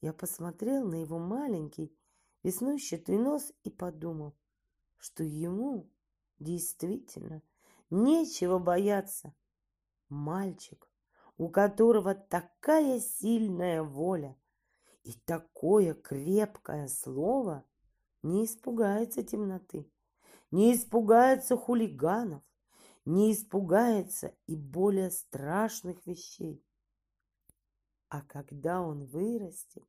[0.01, 1.97] Я посмотрел на его маленький
[2.43, 4.35] веснущатый нос и подумал,
[4.97, 5.89] что ему
[6.39, 7.41] действительно
[7.89, 9.33] нечего бояться.
[10.09, 10.89] Мальчик,
[11.37, 14.37] у которого такая сильная воля
[15.07, 17.63] и такое крепкое слово,
[18.23, 19.89] не испугается темноты,
[20.51, 22.43] не испугается хулиганов,
[23.05, 26.61] не испугается и более страшных вещей.
[28.09, 29.85] А когда он вырастет,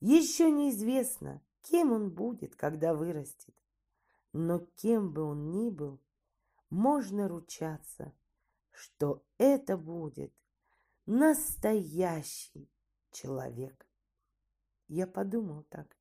[0.00, 3.54] еще неизвестно, кем он будет, когда вырастет.
[4.32, 6.00] Но кем бы он ни был,
[6.70, 8.14] можно ручаться,
[8.70, 10.32] что это будет
[11.04, 12.70] настоящий
[13.10, 13.87] человек.
[14.88, 15.96] Я подумал так,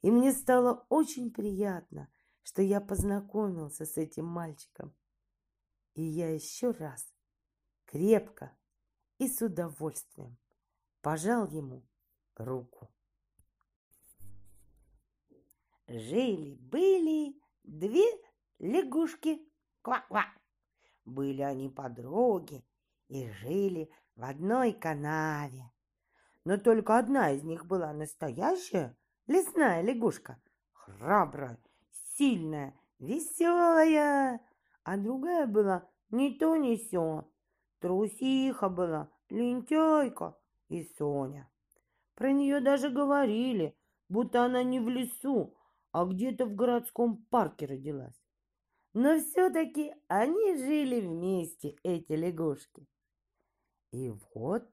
[0.00, 2.08] и мне стало очень приятно,
[2.42, 4.94] что я познакомился с этим мальчиком.
[5.94, 7.12] И я еще раз
[7.84, 8.56] крепко
[9.18, 10.38] и с удовольствием
[11.02, 11.86] пожал ему
[12.36, 12.90] руку.
[15.86, 18.04] Жили-были две
[18.58, 19.46] лягушки.
[19.82, 20.26] Ква-ква.
[21.04, 22.64] Были они подруги
[23.08, 25.71] и жили в одной канаве.
[26.44, 28.96] Но только одна из них была настоящая
[29.26, 30.40] лесная лягушка,
[30.72, 31.58] храбрая,
[32.16, 34.40] сильная, веселая,
[34.82, 37.30] а другая была не то не сё,
[37.78, 40.36] трусиха была, лентяйка
[40.68, 41.48] и Соня.
[42.14, 43.76] Про нее даже говорили,
[44.08, 45.56] будто она не в лесу,
[45.92, 48.20] а где-то в городском парке родилась.
[48.94, 52.86] Но все-таки они жили вместе, эти лягушки.
[53.90, 54.66] И вот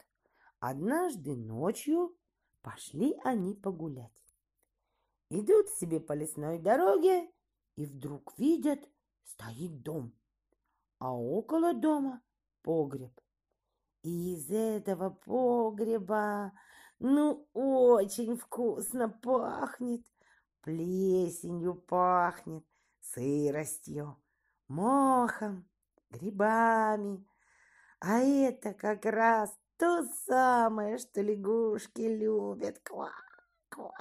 [0.60, 2.18] однажды ночью
[2.62, 4.12] пошли они погулять.
[5.30, 7.32] Идут себе по лесной дороге
[7.76, 8.80] и вдруг видят,
[9.24, 10.14] стоит дом,
[10.98, 12.22] а около дома
[12.62, 13.14] погреб.
[14.02, 16.54] И из этого погреба,
[17.00, 20.06] ну, очень вкусно пахнет,
[20.62, 22.66] плесенью пахнет,
[23.02, 24.18] сыростью,
[24.68, 25.70] мохом,
[26.10, 27.26] грибами.
[28.00, 32.80] А это как раз то самое, что лягушки любят.
[32.84, 33.14] Ква,
[33.70, 33.94] ква.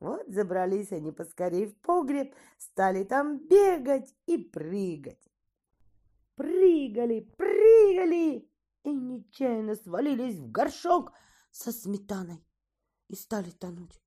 [0.00, 5.22] Вот забрались они поскорее в погреб, стали там бегать и прыгать.
[6.34, 8.50] Прыгали, прыгали
[8.82, 11.12] и нечаянно свалились в горшок
[11.50, 12.44] со сметаной
[13.08, 14.00] и стали тонуть.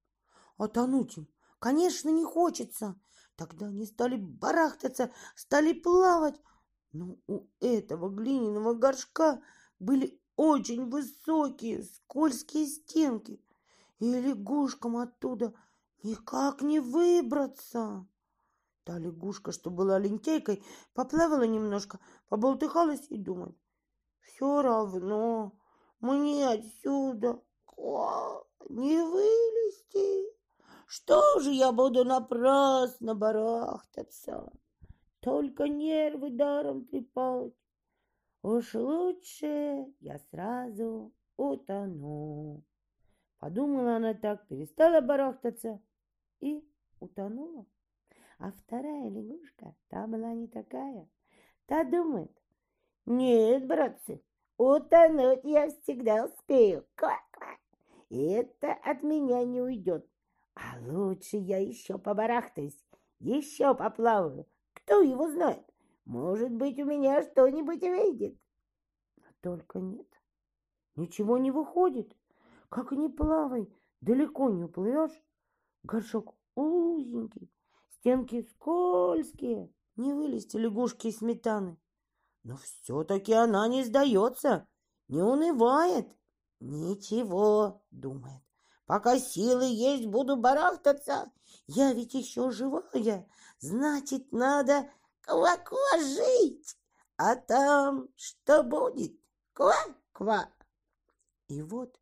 [0.58, 1.28] А тонуть им,
[1.60, 3.00] конечно, не хочется.
[3.36, 6.40] Тогда они стали барахтаться, стали плавать.
[6.92, 9.42] Но у этого глиняного горшка
[9.80, 13.40] были очень высокие скользкие стенки,
[14.00, 15.54] и лягушкам оттуда
[16.02, 18.08] никак не выбраться.
[18.84, 20.64] Та лягушка, что была лентяйкой,
[20.96, 23.56] поплавала немножко, поболтыхалась и думает,
[24.22, 25.52] все равно
[26.00, 27.40] мне отсюда
[27.78, 30.26] не вылезти.
[30.88, 34.52] Что же я буду напрасно барахтаться?
[35.20, 37.54] Только нервы даром трепать.
[38.44, 42.64] Уж лучше я сразу утону.
[43.38, 45.80] Подумала она так, перестала барахтаться
[46.40, 46.68] и
[47.00, 47.66] утонула.
[48.40, 51.08] А вторая лягушка, та была не такая.
[51.68, 52.32] Та думает,
[53.06, 54.24] нет, братцы,
[54.58, 56.88] утонуть я всегда успею.
[56.96, 57.58] Ква-ква.
[58.10, 60.08] Это от меня не уйдет.
[60.56, 62.84] А лучше я еще побарахтаюсь,
[63.20, 64.48] еще поплаваю.
[64.74, 65.71] Кто его знает?
[66.06, 68.38] Может быть, у меня что-нибудь выйдет.
[69.18, 70.08] Но только нет.
[70.96, 72.16] Ничего не выходит.
[72.70, 73.70] Как ни плавай,
[74.02, 75.22] далеко не уплывешь.
[75.84, 77.52] Горшок узенький,
[77.90, 79.72] стенки скользкие.
[79.98, 81.78] Не вылезти лягушки из сметаны.
[82.44, 84.68] Но все-таки она не сдается,
[85.08, 86.08] не унывает.
[86.60, 88.42] Ничего, думает.
[88.86, 91.32] Пока силы есть, буду барахтаться.
[91.68, 93.28] Я ведь еще живая,
[93.60, 94.90] значит, надо
[95.22, 96.78] ква-ква жить.
[97.18, 99.14] А там что будет?
[99.54, 100.50] Ква-ква.
[101.48, 102.00] И вот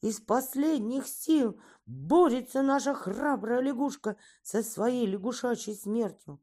[0.00, 6.40] из последних сил борется наша храбрая лягушка со своей лягушачьей смертью.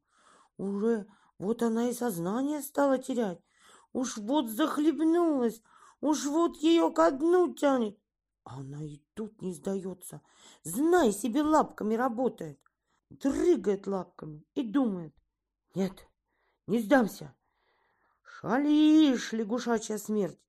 [0.57, 1.07] Уже
[1.37, 3.41] вот она и сознание стала терять.
[3.93, 5.61] Уж вот захлебнулась,
[6.01, 7.97] уж вот ее ко дну тянет.
[8.43, 10.21] Она и тут не сдается.
[10.63, 12.59] Знай себе, лапками работает.
[13.09, 15.13] Дрыгает лапками и думает.
[15.75, 16.08] Нет,
[16.69, 17.35] не сдамся.
[18.21, 20.39] Шалишь, лягушачья смерть.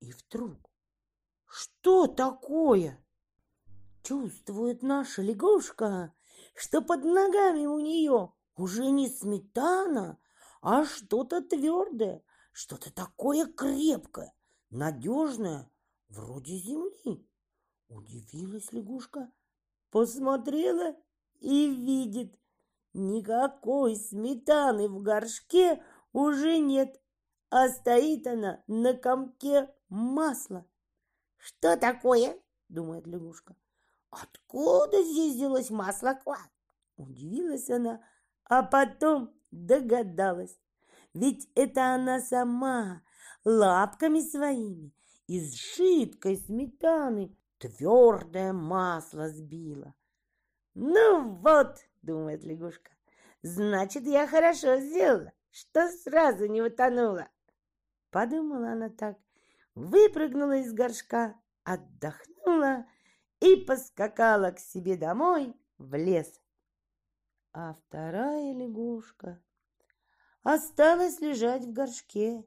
[0.00, 0.56] И вдруг,
[1.46, 2.98] что такое?
[4.02, 6.14] Чувствует наша лягушка,
[6.56, 10.18] что под ногами у нее уже не сметана,
[10.62, 14.32] а что-то твердое, что-то такое крепкое,
[14.70, 15.70] надежное,
[16.08, 17.28] вроде земли.
[17.88, 19.30] Удивилась лягушка,
[19.90, 20.96] посмотрела
[21.40, 22.39] и видит,
[22.92, 27.00] никакой сметаны в горшке уже нет,
[27.50, 30.66] а стоит она на комке масла.
[31.36, 32.38] Что такое?
[32.68, 33.56] думает лягушка.
[34.10, 36.50] Откуда здесь взялось масло квак?
[36.96, 38.04] Удивилась она,
[38.44, 40.58] а потом догадалась.
[41.14, 43.02] Ведь это она сама
[43.44, 44.92] лапками своими
[45.26, 49.94] из жидкой сметаны твердое масло сбила.
[50.74, 52.90] Ну вот, думает лягушка,
[53.42, 57.28] значит, я хорошо сделала, что сразу не утонула.
[58.10, 59.18] Подумала она так,
[59.74, 62.86] выпрыгнула из горшка, отдохнула
[63.40, 66.40] и поскакала к себе домой в лес.
[67.52, 69.40] А вторая лягушка
[70.42, 72.44] осталась лежать в горшке.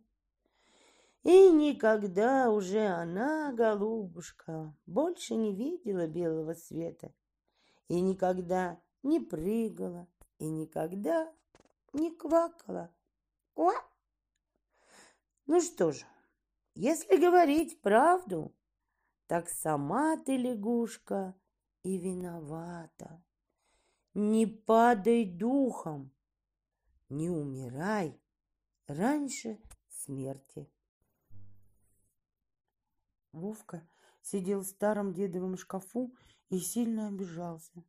[1.24, 7.14] И никогда уже она, голубушка, больше не видела белого света.
[7.88, 10.08] И никогда не прыгала,
[10.40, 11.32] и никогда
[11.94, 12.94] не квакала.
[13.54, 13.74] Ква!
[15.46, 16.06] Ну что же,
[16.74, 18.56] если говорить правду,
[19.28, 21.36] так сама ты, лягушка,
[21.84, 23.22] и виновата.
[24.14, 26.12] Не падай духом,
[27.10, 28.20] не умирай
[28.88, 29.60] раньше
[29.90, 30.70] смерти.
[33.32, 33.88] Вовка
[34.22, 36.16] сидел в старом дедовом шкафу
[36.50, 37.84] и сильно обижался.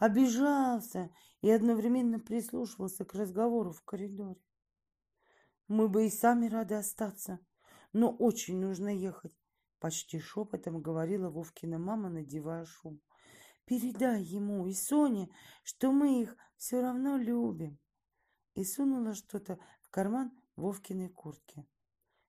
[0.00, 1.10] Обижался
[1.42, 4.40] и одновременно прислушивался к разговору в коридоре.
[5.68, 7.38] Мы бы и сами рады остаться,
[7.92, 9.34] но очень нужно ехать.
[9.78, 12.98] Почти шепотом говорила Вовкина мама, надевая шубу.
[13.66, 15.28] Передай ему и Соне,
[15.64, 17.78] что мы их все равно любим.
[18.54, 21.68] И сунула что-то в карман Вовкиной куртки.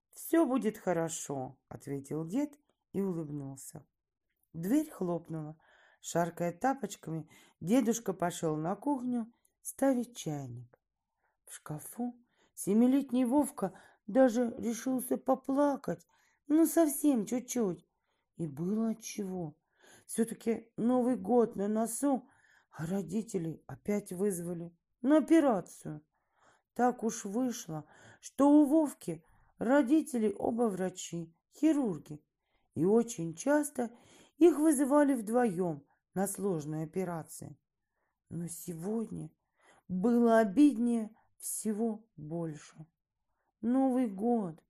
[0.09, 2.59] «Все будет хорошо»,— ответил дед
[2.91, 3.85] и улыбнулся.
[4.51, 5.57] Дверь хлопнула.
[6.01, 7.29] Шаркая тапочками,
[7.59, 10.79] дедушка пошел на кухню ставить чайник.
[11.45, 12.15] В шкафу
[12.55, 13.73] семилетний Вовка
[14.07, 16.05] даже решился поплакать,
[16.47, 17.87] ну совсем чуть-чуть.
[18.37, 19.55] И было чего.
[20.05, 22.27] Все-таки Новый год на носу,
[22.71, 26.01] а родителей опять вызвали на операцию.
[26.73, 27.85] Так уж вышло,
[28.19, 29.23] что у Вовки
[29.61, 32.19] Родители оба врачи, хирурги,
[32.73, 33.91] и очень часто
[34.39, 35.83] их вызывали вдвоем
[36.13, 37.57] на сложные операции.
[38.29, 39.29] Но сегодня
[39.87, 42.85] было обиднее всего больше.
[43.61, 44.63] Новый год,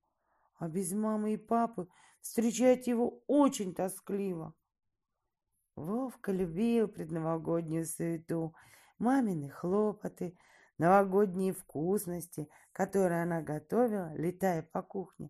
[0.58, 1.88] а без мамы и папы
[2.22, 4.54] встречать его очень тоскливо.
[5.76, 8.54] Вовка любил предновогоднюю суету,
[8.98, 10.38] мамины хлопоты–
[10.82, 15.30] новогодние вкусности, которые она готовила, летая по кухне.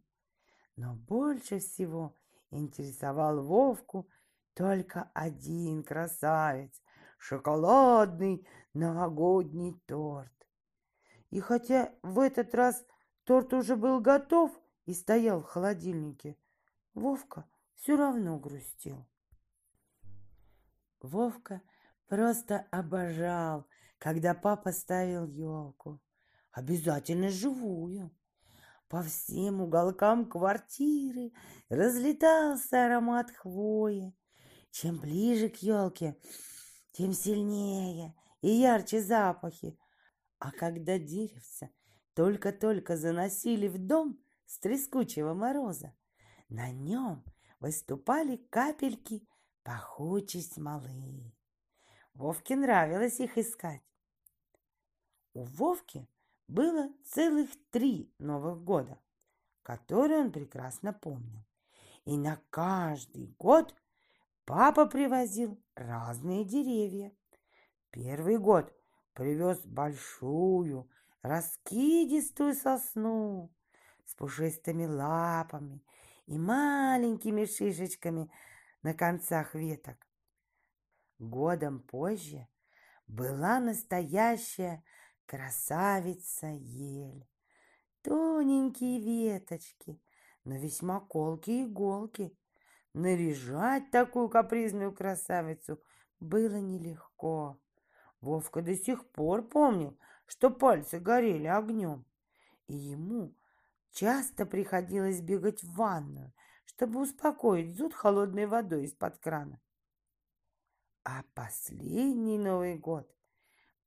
[0.77, 2.15] Но больше всего
[2.51, 4.07] интересовал Вовку
[4.53, 6.81] только один красавец—
[7.17, 10.31] шоколадный новогодний торт.
[11.29, 12.85] И хотя в этот раз
[13.23, 14.51] торт уже был готов
[14.85, 16.37] и стоял в холодильнике,
[16.93, 17.45] Вовка
[17.75, 19.07] все равно грустил.
[20.99, 21.61] Вовка
[22.07, 23.65] просто обожал
[24.01, 26.01] когда папа ставил елку.
[26.51, 28.09] Обязательно живую.
[28.89, 31.31] По всем уголкам квартиры
[31.69, 34.11] разлетался аромат хвои.
[34.71, 36.17] Чем ближе к елке,
[36.93, 39.77] тем сильнее и ярче запахи.
[40.39, 41.69] А когда деревца
[42.13, 45.93] только-только заносили в дом с трескучего мороза,
[46.49, 47.23] на нем
[47.59, 49.27] выступали капельки
[49.63, 51.33] пахучей смолы.
[52.13, 53.81] Вовке нравилось их искать.
[55.33, 56.07] У Вовки
[56.47, 58.99] было целых три Новых года,
[59.63, 61.45] которые он прекрасно помнил.
[62.03, 63.75] И на каждый год
[64.45, 67.11] папа привозил разные деревья.
[67.91, 68.73] Первый год
[69.13, 70.89] привез большую,
[71.21, 73.53] раскидистую сосну
[74.05, 75.83] с пушистыми лапами
[76.25, 78.31] и маленькими шишечками
[78.83, 80.07] на концах веток.
[81.19, 82.47] Годом позже
[83.07, 84.83] была настоящая
[85.31, 87.25] Красавица ель.
[88.01, 90.01] Тоненькие веточки,
[90.43, 92.37] но весьма колкие иголки.
[92.93, 95.81] Наряжать такую капризную красавицу
[96.19, 97.59] было нелегко.
[98.19, 102.05] Вовка до сих пор помнил, что пальцы горели огнем.
[102.67, 103.35] И ему
[103.91, 106.33] часто приходилось бегать в ванную,
[106.65, 109.59] чтобы успокоить зуд холодной водой из-под крана.
[111.03, 113.09] А последний Новый год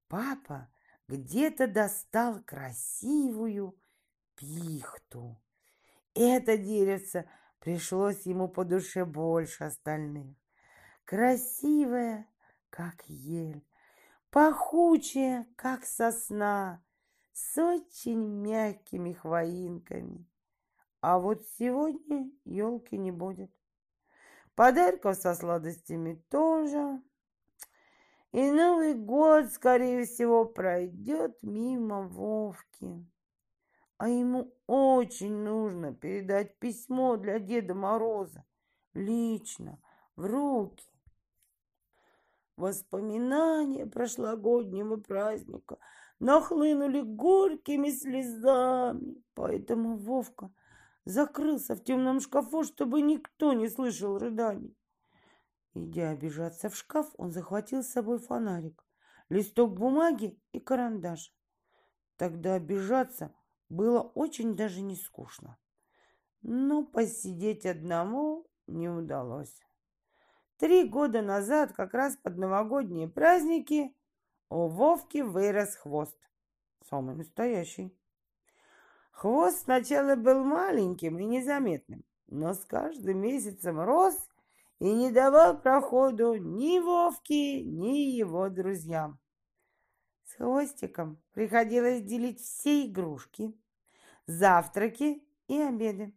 [0.09, 0.68] папа
[1.09, 3.78] где-то достал красивую
[4.35, 5.40] пихту.
[6.14, 7.28] Это деревце
[7.65, 10.36] пришлось ему по душе больше остальных.
[11.07, 12.28] Красивая,
[12.69, 13.66] как ель,
[14.31, 16.85] пахучая, как сосна,
[17.32, 20.28] с очень мягкими хвоинками.
[21.01, 23.51] А вот сегодня елки не будет.
[24.55, 27.03] Подарков со сладостями тоже.
[28.32, 33.07] И Новый год, скорее всего, пройдет мимо Вовки.
[34.05, 38.44] А ему очень нужно передать письмо для Деда Мороза
[38.93, 39.81] лично,
[40.14, 40.86] в руки.
[42.59, 45.78] Воспоминания прошлогоднего праздника
[46.20, 50.52] нахлынули горькими слезами, поэтому Вовка
[51.06, 54.76] закрылся в темном шкафу, чтобы никто не слышал рыданий.
[55.72, 58.85] Идя обижаться в шкаф, он захватил с собой фонарик,
[59.31, 61.35] листок бумаги и карандаш.
[62.18, 63.35] Тогда обижаться
[63.75, 65.59] было очень даже не скучно.
[66.43, 69.55] Но посидеть одному не удалось.
[70.59, 73.95] Три года назад, как раз под новогодние праздники,
[74.49, 76.17] у Вовки вырос хвост.
[76.89, 77.97] Самый настоящий.
[79.11, 84.17] Хвост сначала был маленьким и незаметным, но с каждым месяцем рос
[84.79, 89.19] и не давал проходу ни Вовке, ни его друзьям.
[90.25, 93.57] С хвостиком приходилось делить все игрушки,
[94.27, 96.13] завтраки и обеды,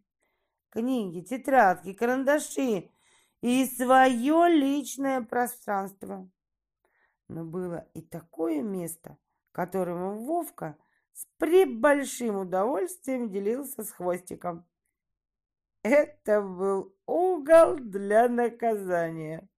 [0.70, 2.90] книги, тетрадки, карандаши
[3.40, 6.30] и свое личное пространство.
[7.28, 9.18] Но было и такое место,
[9.52, 10.78] которому Вовка
[11.12, 14.66] с прибольшим удовольствием делился с хвостиком.
[15.82, 19.48] Это был угол для наказания.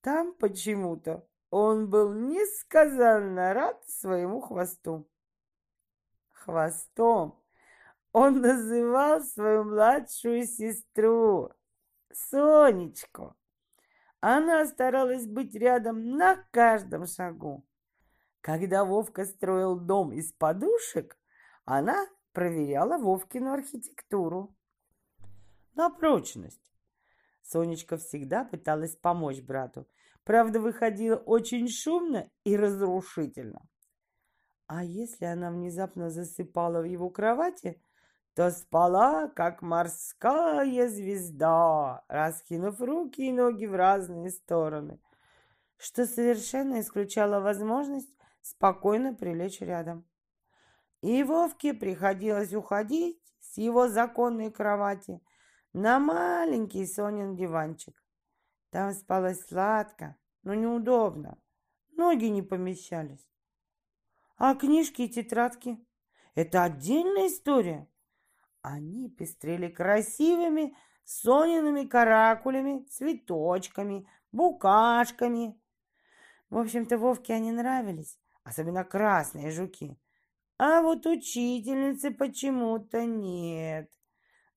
[0.00, 5.08] Там почему-то он был несказанно рад своему хвосту.
[6.48, 7.38] Хвостом
[8.12, 11.50] он называл свою младшую сестру,
[12.10, 13.36] Сонечку.
[14.20, 17.66] Она старалась быть рядом на каждом шагу.
[18.40, 21.18] Когда Вовка строил дом из подушек,
[21.66, 24.56] она проверяла Вовкину архитектуру
[25.74, 26.72] на прочность.
[27.42, 29.86] Сонечка всегда пыталась помочь брату,
[30.24, 33.68] правда, выходила очень шумно и разрушительно.
[34.68, 37.82] А если она внезапно засыпала в его кровати,
[38.34, 45.00] то спала, как морская звезда, раскинув руки и ноги в разные стороны,
[45.78, 50.06] что совершенно исключало возможность спокойно прилечь рядом.
[51.00, 55.22] И Вовке приходилось уходить с его законной кровати
[55.72, 57.94] на маленький Сонин диванчик.
[58.70, 61.38] Там спалось сладко, но неудобно.
[61.96, 63.26] Ноги не помещались.
[64.38, 65.78] А книжки и тетрадки–
[66.34, 67.88] это отдельная история.
[68.62, 75.58] Они пестрели красивыми Сониными каракулями, цветочками, букашками.
[76.50, 79.98] В общем-то, Вовке они нравились, особенно красные жуки.
[80.58, 83.90] А вот учительницы почему-то нет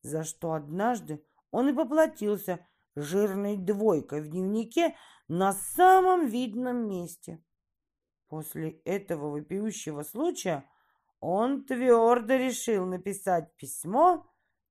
[0.02, 2.66] за что однажды он и поплатился
[2.96, 4.96] жирной двойкой в дневнике
[5.28, 7.42] на самом видном месте.
[8.32, 10.64] После этого вопиющего случая
[11.20, 14.26] он твердо решил написать письмо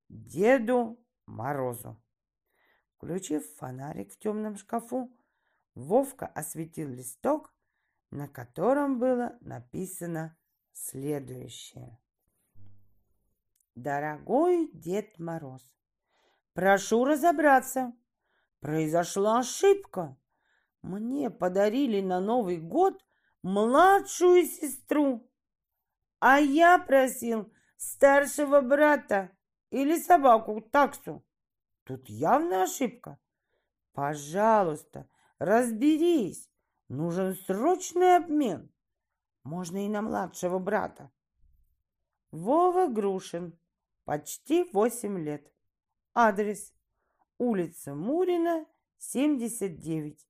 [0.09, 2.01] Деду Морозу.
[2.95, 5.15] Включив фонарик в темном шкафу,
[5.75, 7.53] Вовка осветил листок,
[8.09, 10.35] на котором было написано
[10.73, 11.99] следующее.
[13.75, 15.61] Дорогой Дед Мороз,
[16.53, 17.93] прошу разобраться.
[18.59, 20.17] Произошла ошибка.
[20.81, 23.05] Мне подарили на Новый год
[23.43, 25.29] младшую сестру,
[26.19, 29.31] а я просил старшего брата
[29.69, 31.23] или собаку таксу.
[31.83, 33.19] Тут явная ошибка.
[33.93, 36.49] Пожалуйста, разберись.
[36.87, 38.69] Нужен срочный обмен.
[39.43, 41.09] Можно и на младшего брата.
[42.31, 43.57] Вова Грушин,
[44.03, 45.51] Почти восемь лет.
[46.13, 46.73] Адрес.
[47.37, 48.65] Улица Мурина,
[48.97, 50.27] 79.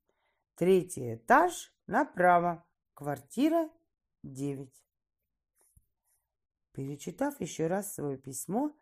[0.56, 2.64] Третий этаж направо.
[3.02, 3.68] Квартира
[4.22, 4.70] 9.
[6.72, 8.76] Перечитав еще раз свое письмо,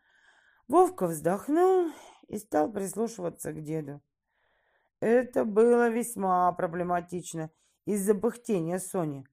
[0.67, 1.89] Вовка вздохнул
[2.27, 4.01] и стал прислушиваться к деду.
[4.99, 7.49] Это было весьма проблематично
[7.85, 9.25] из-за пыхтения Сони.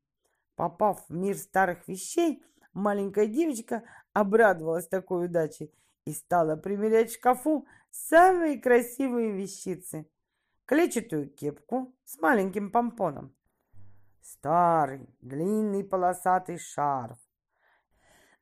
[0.55, 3.83] Попав в мир старых вещей, Маленькая девочка
[4.13, 5.73] обрадовалась такой удаче
[6.05, 10.09] и стала примерять в шкафу самые красивые вещицы.
[10.65, 13.35] Клетчатую кепку с маленьким помпоном,
[14.27, 17.19] старый длинный полосатый шарф,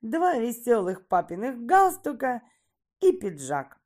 [0.01, 2.43] два веселых папиных галстука
[3.01, 3.79] и пиджак.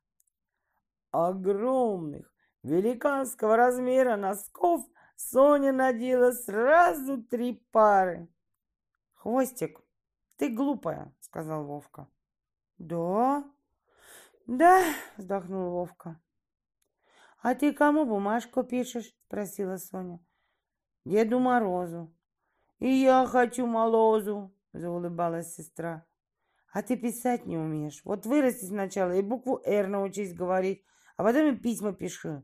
[1.11, 2.31] Огромных,
[2.63, 8.29] великанского размера носков Соня надела сразу три пары.
[9.15, 9.81] Хвостик
[10.37, 12.07] ты глупая, сказал Вовка.
[12.77, 13.43] Да?
[14.47, 14.81] Да,
[15.17, 16.17] вздохнул Вовка.
[17.41, 19.13] А ты кому бумажку пишешь?
[19.25, 20.19] спросила Соня.
[21.05, 22.13] Деду Морозу.
[22.79, 26.05] И я хочу Молозу, заулыбалась сестра.
[26.71, 28.01] А ты писать не умеешь.
[28.05, 30.83] Вот вырасти сначала и букву «Р» научись говорить,
[31.17, 32.43] а потом и письма пиши.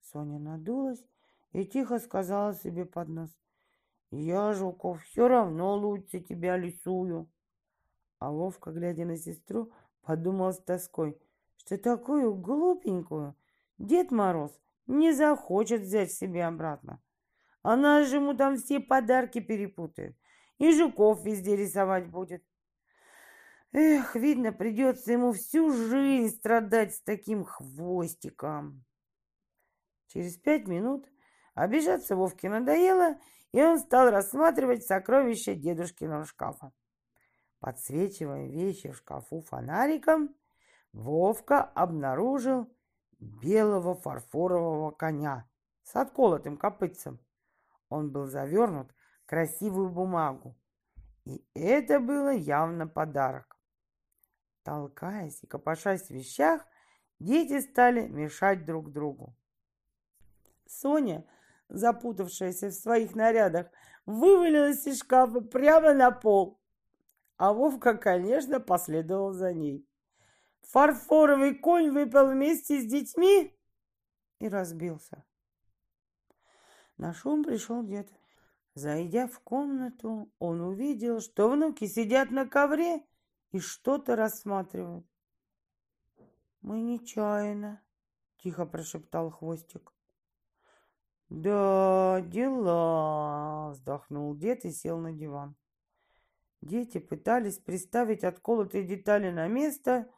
[0.00, 1.04] Соня надулась
[1.52, 3.30] и тихо сказала себе под нос.
[4.10, 7.28] Я, Жуков, все равно лучше тебя рисую.
[8.18, 11.20] А Вовка, глядя на сестру, подумал с тоской,
[11.58, 13.34] что такую глупенькую
[13.78, 17.02] Дед Мороз не захочет взять себе обратно.
[17.68, 20.16] Она же ему там все подарки перепутает
[20.58, 22.44] и жуков везде рисовать будет.
[23.72, 28.84] Эх, видно, придется ему всю жизнь страдать с таким хвостиком.
[30.06, 31.10] Через пять минут
[31.54, 33.18] обижаться Вовке надоело,
[33.50, 36.70] и он стал рассматривать сокровища дедушкиного шкафа.
[37.58, 40.36] Подсвечивая вещи в шкафу фонариком,
[40.92, 42.72] Вовка обнаружил
[43.18, 45.48] белого фарфорового коня
[45.82, 47.18] с отколотым копытцем.
[47.88, 48.92] Он был завернут
[49.22, 50.56] в красивую бумагу,
[51.24, 53.56] и это было явно подарок.
[54.62, 56.66] Толкаясь и копошась в вещах,
[57.18, 59.36] дети стали мешать друг другу.
[60.66, 61.24] Соня,
[61.68, 63.68] запутавшаяся в своих нарядах,
[64.06, 66.60] вывалилась из шкафа прямо на пол,
[67.36, 69.86] а Вовка, конечно, последовал за ней.
[70.62, 73.54] Фарфоровый конь выпал вместе с детьми
[74.40, 75.24] и разбился.
[76.98, 78.10] На шум пришел дед.
[78.74, 83.02] Зайдя в комнату, он увидел, что внуки сидят на ковре
[83.52, 85.06] и что-то рассматривают.
[86.60, 87.82] «Мы нечаянно»,—
[88.38, 89.92] тихо прошептал Хвостик.
[91.28, 95.56] «Да, дела»,— вздохнул дед и сел на диван.
[96.60, 100.10] Дети пытались приставить отколотые детали на место,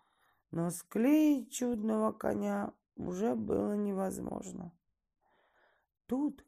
[0.50, 4.72] но склеить чудного коня уже было невозможно.
[6.06, 6.44] Тут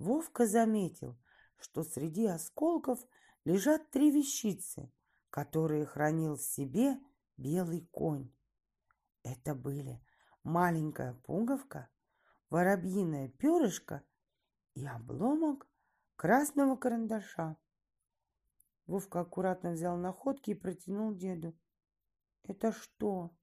[0.00, 1.18] Вовка заметил,
[1.58, 3.06] что среди осколков
[3.44, 4.90] лежат три вещицы,
[5.28, 6.98] которые хранил в себе
[7.36, 8.32] белый конь.
[9.22, 10.02] Это были
[10.42, 11.90] маленькая пуговка,
[12.48, 14.02] воробьиное перышко
[14.72, 15.68] и обломок
[16.16, 17.58] красного карандаша.
[18.86, 21.54] Вовка аккуратно взял находки и протянул деду.
[22.42, 23.36] «Это что?»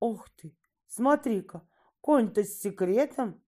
[0.00, 0.56] «Ох ты!
[0.86, 1.68] Смотри-ка,
[2.00, 3.44] конь-то с секретом!»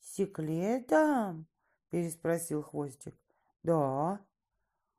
[0.00, 1.46] «Секретом?»—
[1.90, 3.14] переспросил Хвостик.
[3.62, 4.20] «Да».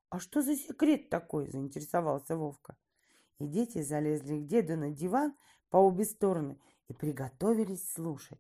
[0.09, 2.75] «А что за секрет такой?»— заинтересовался Вовка.
[3.37, 5.35] И дети залезли к деду на диван
[5.69, 8.39] по обе стороны и приготовились слушать.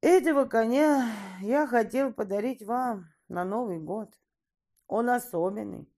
[0.00, 4.18] «Этого коня я хотел подарить вам на Новый год.
[4.86, 5.88] Он особенный.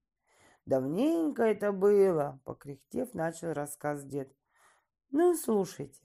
[0.66, 4.32] Давненько это было, покряхтев, начал рассказ дед.
[5.10, 6.00] Ну, слушайте.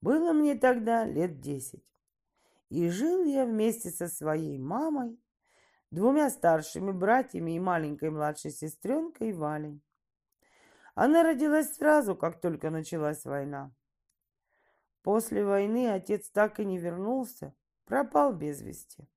[0.00, 1.84] Было мне тогда лет десять.
[2.68, 5.20] И жил я вместе со своей мамой,
[5.90, 9.82] двумя старшими братьями и маленькой младшей сестренкой Валей.
[10.94, 13.74] Она родилась сразу, как только началась война.
[15.02, 17.54] После войны отец так и не вернулся,
[17.84, 19.08] пропал без вести.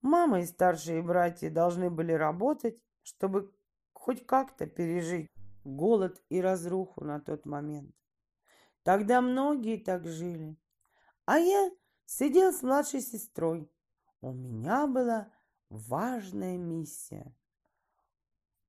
[0.00, 3.52] Мама и старшие братья должны были работать, чтобы
[3.92, 5.28] хоть как-то пережить
[5.64, 7.94] голод и разруху на тот момент.
[8.88, 10.56] Тогда многие так жили.
[11.26, 11.70] А я
[12.06, 13.70] сидел с младшей сестрой.
[14.22, 15.28] У меня была
[15.68, 17.36] важная миссия.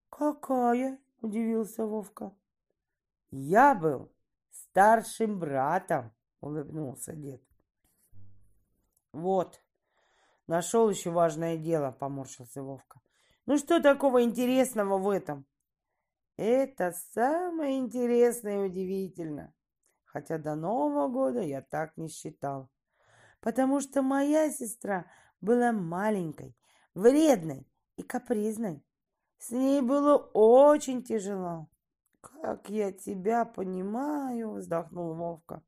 [0.10, 2.36] «Какая?»– удивился Вовка.
[3.32, 4.12] «Я был
[4.52, 7.42] старшим братом»,– улыбнулся дед.
[9.14, 9.64] «Вот,
[10.48, 13.00] нашел еще важное дело»,– поморщился Вовка.
[13.46, 15.46] «Ну что такого интересного в этом?»
[16.36, 19.54] Это самое интересное и удивительно.
[20.12, 22.70] Хотя до Нового года я так не считал.
[23.42, 25.06] Потому что моя сестра
[25.40, 26.58] была маленькой,
[26.96, 28.84] вредной и капризной.
[29.38, 31.70] С ней было очень тяжело.
[32.22, 35.62] «Как я тебя понимаю!»— вздохнул Вовка.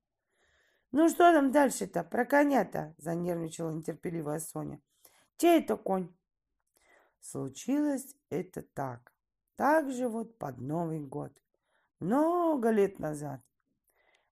[0.91, 4.81] «Ну что там дальше-то, про коня-то?»— занервничала нетерпеливая Соня.
[5.37, 6.09] «Чей это конь?»
[7.21, 9.13] Случилось это так.
[9.55, 11.31] Так же вот под Новый год.
[11.99, 13.41] Много лет назад.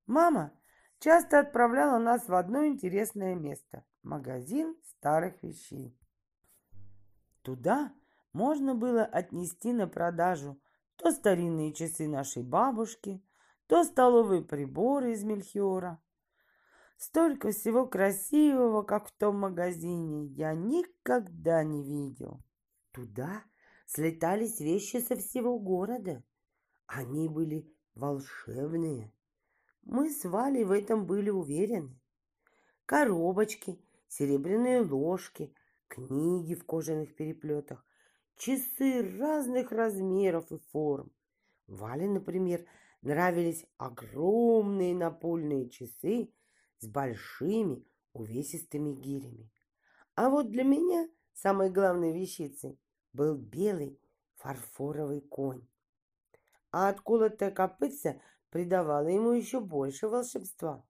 [0.09, 0.51] Мама
[0.97, 5.95] часто отправляла нас в одно интересное место– магазин старых вещей.
[7.43, 7.93] Туда
[8.33, 10.59] можно было отнести на продажу
[10.95, 13.23] то старинные часы нашей бабушки,
[13.67, 16.01] то столовые приборы из мельхиора.
[16.97, 22.43] Столько всего красивого, как в том магазине, я никогда не видел.
[22.93, 23.43] Туда
[23.85, 26.23] слетались вещи со всего города.
[26.88, 29.13] Они были волшебные.
[29.91, 31.99] Мы с Валей в этом были уверены.
[32.85, 35.51] Коробочки, серебряные ложки,
[35.87, 37.83] книги в кожаных переплетах,
[38.35, 41.11] часы разных размеров и форм.
[41.65, 42.67] Вале, например,
[43.01, 46.31] нравились огромные напольные часы
[46.77, 49.49] с большими увесистыми гирями.
[50.13, 52.79] А вот для меня самой главной вещицей
[53.11, 53.99] был белый
[54.35, 55.65] фарфоровый конь.
[56.69, 60.85] А отколотая копытца придавала ему еще больше волшебства.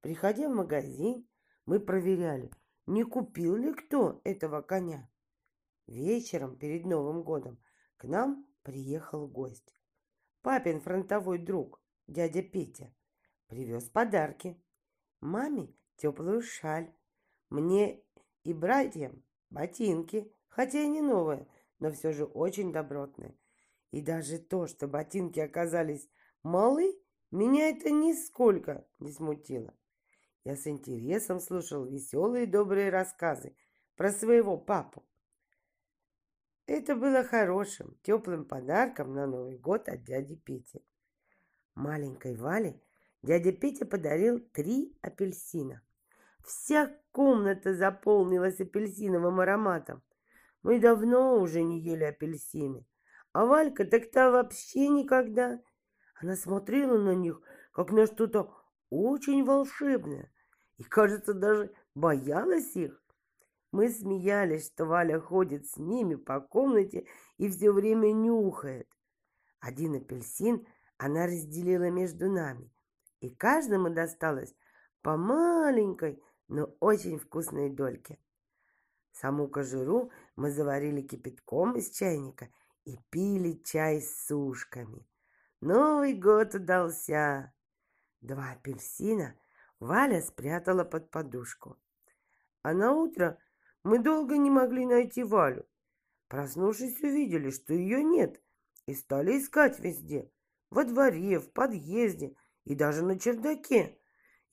[0.00, 1.26] Приходя в магазин,
[1.66, 2.50] мы проверяли,
[2.86, 5.08] не купил ли кто этого коня.
[5.86, 7.60] Вечером перед Новым годом
[7.96, 9.76] к нам приехал гость.
[10.42, 12.92] Папин фронтовой друг, дядя Петя,
[13.46, 14.60] привез подарки.
[15.20, 16.92] Маме теплую шаль,
[17.48, 18.02] мне
[18.42, 21.46] и братьям ботинки, хотя и не новые,
[21.78, 23.38] но все же очень добротные.
[23.92, 26.08] И даже то, что ботинки оказались
[26.42, 26.98] малы,
[27.30, 29.74] меня это нисколько не смутило.
[30.44, 33.56] Я с интересом слушал веселые добрые рассказы
[33.96, 35.06] про своего папу.
[36.66, 40.84] Это было хорошим, теплым подарком на Новый год от дяди Пети.
[41.74, 42.80] Маленькой Вале
[43.22, 45.82] дядя Петя подарил три апельсина.
[46.44, 50.02] Вся комната заполнилась апельсиновым ароматом.
[50.62, 52.84] Мы давно уже не ели апельсины.
[53.32, 55.60] А Валька так-то вообще никогда.
[56.22, 57.42] Она смотрела на них,
[57.72, 58.54] как на что-то
[58.90, 60.32] очень волшебное.
[60.78, 63.02] И, кажется, даже боялась их.
[63.72, 67.06] Мы смеялись, что Валя ходит с ними по комнате
[67.38, 68.88] и все время нюхает.
[69.58, 70.64] Один апельсин
[70.96, 72.70] она разделила между нами,
[73.20, 74.54] и каждому досталось
[75.00, 78.18] по маленькой, но очень вкусной дольке.
[79.10, 82.48] Саму кожуру мы заварили кипятком из чайника
[82.84, 85.04] и пили чай с сушками.
[85.62, 87.54] Новый год удался.
[88.20, 89.36] Два апельсина
[89.78, 91.78] Валя спрятала под подушку.
[92.62, 93.38] А на утро
[93.84, 95.64] мы долго не могли найти Валю.
[96.26, 98.42] Проснувшись, увидели, что ее нет,
[98.86, 100.32] и стали искать везде.
[100.68, 102.34] Во дворе, в подъезде
[102.64, 104.00] и даже на чердаке.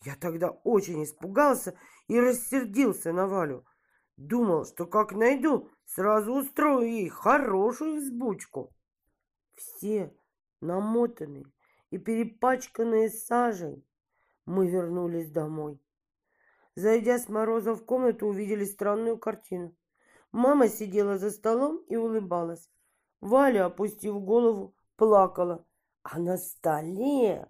[0.04, 1.76] Я тогда очень испугался
[2.08, 3.66] и рассердился на Валю.
[4.16, 8.72] Думал, что как найду, сразу устрою ей хорошую взбучку.
[9.56, 10.14] Все
[10.62, 11.46] намотанные
[11.90, 13.86] и перепачканные сажей,
[14.46, 15.80] мы вернулись домой.
[16.76, 19.76] Зайдя с Мороза в комнату, увидели странную картину.
[20.32, 22.70] Мама сидела за столом и улыбалась.
[23.22, 25.66] Валя, опустив голову, плакала.
[26.04, 27.50] А на столе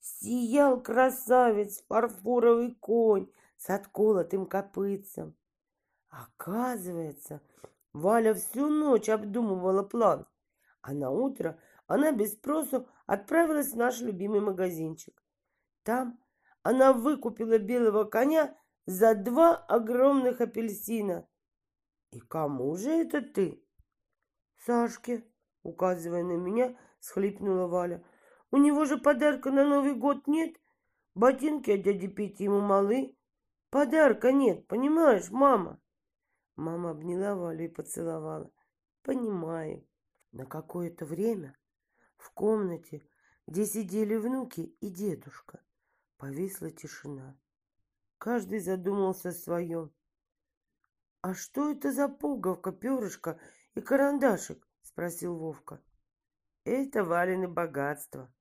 [0.00, 5.34] сиял красавец, фарфоровый конь с отколотым копытцем.
[6.08, 7.40] Оказывается,
[7.92, 10.26] Валя всю ночь обдумывала план,
[10.82, 15.20] а на утро она без спросу отправилась в наш любимый магазинчик.
[15.82, 16.20] Там
[16.62, 21.26] она выкупила белого коня за два огромных апельсина.
[22.10, 23.64] И кому же это ты?
[24.66, 25.24] Сашке,
[25.62, 28.04] указывая на меня, схлипнула Валя.
[28.50, 30.56] У него же подарка на Новый год нет.
[31.14, 33.16] Ботинки от дяди Пети ему малы.
[33.70, 35.80] Подарка нет, понимаешь, мама?
[36.54, 38.50] Мама обняла Валю и поцеловала.
[39.02, 39.86] Понимаю.
[40.32, 41.56] На какое-то время
[42.18, 43.02] в комнате,
[43.46, 45.60] где сидели внуки и дедушка,
[46.18, 47.38] повисла тишина.
[48.18, 49.92] Каждый задумался о своем.
[51.22, 53.40] «А что это за пуговка, перышко
[53.74, 55.80] и карандашик?»— спросил Вовка.
[56.64, 58.32] «Это Валины богатство.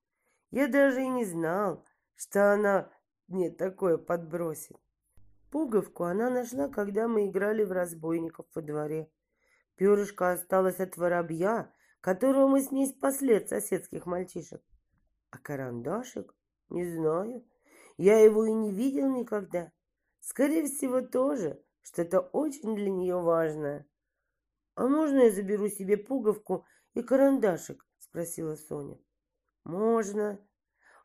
[0.52, 2.92] Я даже и не знал, что она
[3.28, 4.78] мне такое подбросит.
[5.52, 9.10] Пуговку она нашла, когда мы играли в разбойников во дворе.
[9.76, 14.62] Перышко осталось от воробья, которого мы с ней спасли от соседских мальчишек.
[15.30, 16.34] А карандашик?
[16.70, 17.46] Не знаю.
[17.98, 19.72] Я его и не видел никогда.
[20.20, 23.88] Скорее всего, тоже что-то очень для нее важное.
[24.76, 29.00] «А можно я заберу себе пуговку и карандашик?»— спросила Соня.
[29.64, 30.40] «Можно.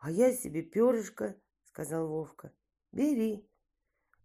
[0.00, 2.52] А я себе перышко»,— сказал Вовка.
[2.92, 3.48] «Бери».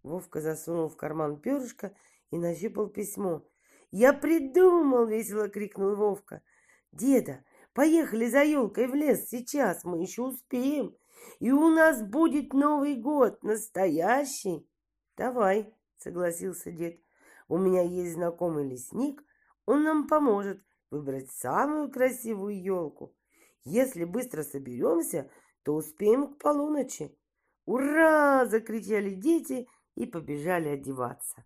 [0.03, 1.95] Вовка засунул в карман перышко
[2.29, 3.47] и нащупал письмо.
[3.91, 6.41] «Я придумал!»— весело крикнул Вовка.
[6.91, 7.43] «Деда,
[7.74, 10.95] поехали за елкой в лес сейчас, мы еще успеем.
[11.40, 14.67] И у нас будет Новый год, настоящий.
[15.16, 17.01] Давай, согласился дед.
[17.48, 19.24] У меня есть знакомый лесник,
[19.66, 23.16] он нам поможет выбрать самую красивую елку.
[23.64, 25.30] Если быстро соберемся,
[25.64, 27.17] то успеем к полуночи.
[27.66, 31.43] «Ура!»– закричали дети и побежали одеваться.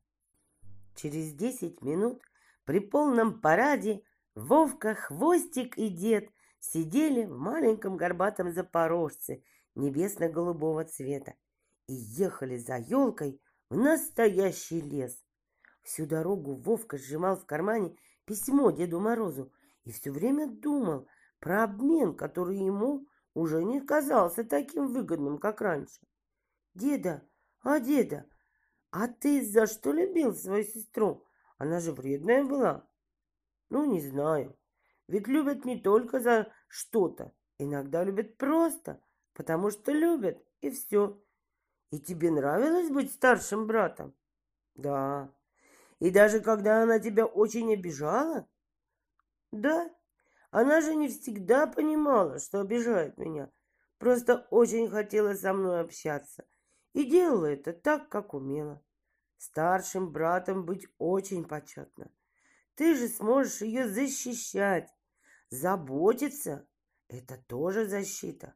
[0.96, 2.22] Через десять минут
[2.64, 4.04] при полном параде
[4.36, 6.30] Вовка, Хвостик и дед
[6.60, 9.44] сидели в маленьком горбатом запорожце
[9.76, 11.34] небесно-голубого цвета
[11.88, 15.22] и ехали за елкой в настоящий лес.
[15.82, 19.52] Всю дорогу Вовка сжимал в кармане письмо Деду Морозу
[19.84, 21.08] и все время думал
[21.40, 26.00] про обмен, который ему уже не казался таким выгодным, как раньше.
[26.74, 27.28] «Деда,
[27.64, 28.26] а деда,
[28.92, 31.26] а ты за что любил свою сестру?
[31.58, 32.88] Она же вредная была».
[33.72, 34.56] «Ну, не знаю.
[35.08, 39.02] Ведь любят не только за что-то, иногда любят просто,
[39.34, 41.24] потому что любят, и все.
[41.90, 44.14] И тебе нравилось быть старшим братом?
[44.76, 45.34] Да.
[46.00, 48.46] И даже когда она тебя очень обижала?
[49.52, 49.90] Да,
[50.50, 53.50] она же не всегда понимала, что обижает меня.
[54.00, 56.46] Просто очень хотела со мной общаться.
[56.92, 58.84] И делала это так, как умела.
[59.38, 62.12] Старшим братом быть очень почетно.
[62.76, 64.90] Ты же сможешь ее защищать,
[65.50, 66.68] заботиться.
[67.08, 68.56] Это тоже защита.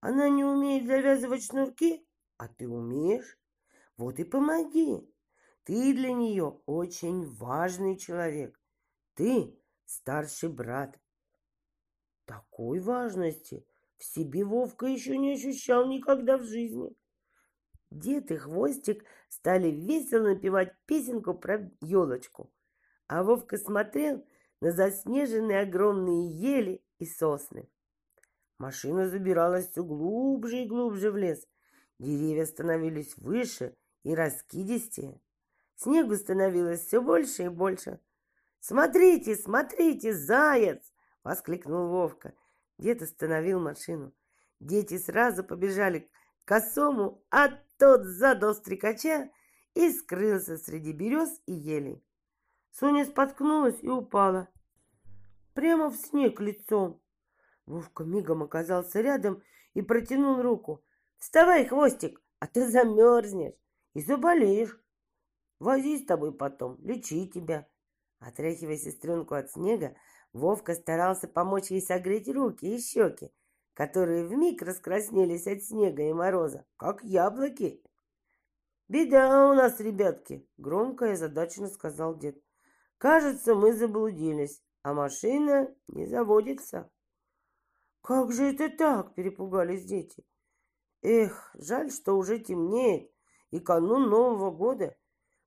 [0.00, 2.06] Она не умеет завязывать шнурки,
[2.38, 3.38] а ты умеешь.
[3.96, 5.06] Вот и помоги.
[5.64, 8.58] Ты для нее очень важный человек.
[9.14, 10.98] Ты старший брат.
[12.24, 13.66] Такой важности
[13.98, 16.96] в себе Вовка еще не ощущал никогда в жизни.
[17.90, 22.52] Дед и Хвостик стали весело напевать песенку про елочку,
[23.10, 24.24] а Вовка смотрел
[24.60, 27.68] на заснеженные огромные ели и сосны.
[28.56, 31.44] Машина забиралась все глубже и глубже в лес.
[31.98, 33.74] Деревья становились выше
[34.04, 35.20] и раскидистее.
[35.74, 37.98] Снегу становилось все больше и больше.
[38.60, 40.92] «Смотрите, смотрите, заяц!»—
[41.24, 42.32] воскликнул Вовка.
[42.78, 44.14] Дед остановил машину.
[44.60, 46.08] Дети сразу побежали
[46.44, 49.30] к косому, а тот задал стрекача
[49.74, 52.04] и скрылся среди берез и елей.
[52.70, 54.48] Соня споткнулась и упала.
[55.54, 57.00] Прямо в снег лицом.
[57.66, 59.42] Вовка мигом оказался рядом
[59.74, 60.82] и протянул руку.
[61.18, 63.54] «Вставай, хвостик, а ты замерзнешь
[63.94, 64.80] и заболеешь.
[65.58, 67.68] Вози с тобой потом, лечи тебя.
[68.20, 69.96] Отряхивая сестренку от снега,
[70.32, 73.32] Вовка старался помочь ей согреть руки и щеки,
[73.74, 77.82] которые вмиг раскраснелись от снега и мороза, как яблоки.
[78.88, 82.40] «Беда у нас, ребятки!»— громко и задачно сказал дед.
[83.00, 86.90] «Кажется, мы заблудились, а машина не заводится».
[88.02, 90.22] «Как же это так?»— перепугались дети.
[91.00, 93.10] «Эх, жаль, что уже темнеет,
[93.50, 94.94] и канун Нового года.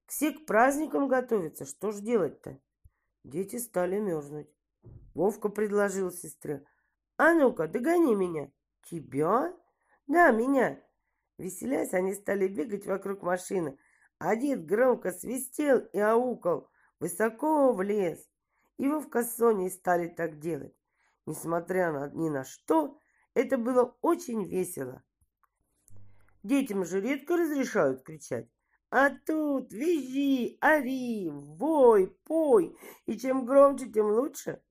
[0.07, 1.65] Все к праздникам готовятся.
[1.65, 2.59] Что ж делать-то?
[3.23, 4.49] Дети стали мерзнуть.
[5.13, 6.65] Вовка предложил сестре.
[7.17, 8.51] А ну-ка, догони меня.
[8.89, 9.55] Тебя?
[10.07, 10.81] Да, меня.
[11.37, 13.77] Веселясь, они стали бегать вокруг машины.
[14.17, 18.29] А дед громко свистел и аукал высоко в лес.
[18.77, 20.75] И Вовка с Соней стали так делать.
[21.25, 22.97] Несмотря на, ни на что,
[23.33, 25.03] это было очень весело.
[26.43, 28.49] Детям же редко разрешают кричать.
[28.89, 34.61] А тут визжи, ори, вой, пой, и чем громче, тем лучше.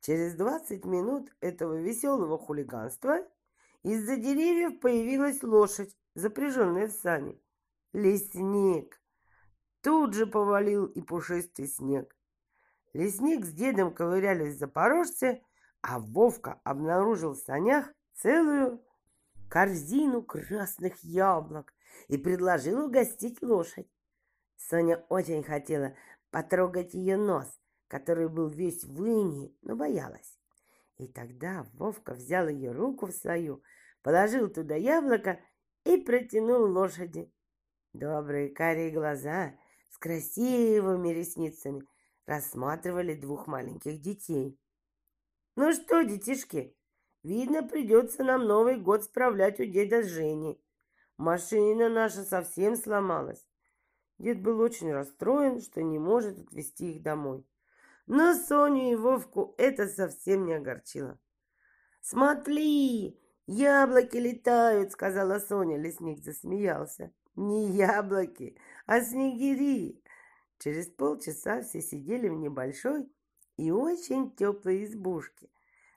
[0.00, 3.18] Через двадцать минут этого веселого хулиганства
[3.82, 7.40] из-за деревьев появилась лошадь, запряженная в сани.
[7.92, 9.01] Лесник.
[9.82, 12.16] Тут же повалил и пушистый снег.
[12.92, 15.42] Лесник с дедом ковырялись в запорожце,
[15.80, 18.80] а Вовка обнаружил в санях целую
[19.50, 21.74] корзину красных яблок
[22.06, 23.88] и предложил угостить лошадь.
[24.56, 25.96] Соня очень хотела
[26.30, 27.48] потрогать ее нос,
[27.88, 30.38] который был весь в инии, но боялась.
[30.98, 33.64] И тогда Вовка взял ее руку в свою,
[34.02, 35.40] положил туда яблоко
[35.84, 37.32] и протянул лошади.
[37.92, 39.54] Добрые карие глаза
[39.92, 41.86] с красивыми ресницами
[42.26, 44.58] рассматривали двух маленьких детей.
[45.54, 46.74] «Ну что, детишки,
[47.22, 50.60] видно, придется нам Новый год справлять у деда Жени.
[51.18, 53.46] Машина наша совсем сломалась.
[54.18, 57.46] Дед был очень расстроен, что не может отвезти их домой.
[58.06, 61.18] Но Соню и Вовку это совсем не огорчило.
[62.00, 65.78] «Смотри, яблоки летают!»— сказала Соня.
[65.78, 67.12] Лесник засмеялся.
[67.36, 68.56] «Не яблоки,
[68.92, 70.02] а снегири!»
[70.58, 73.10] Через полчаса все сидели в небольшой
[73.56, 75.48] и очень теплой избушке.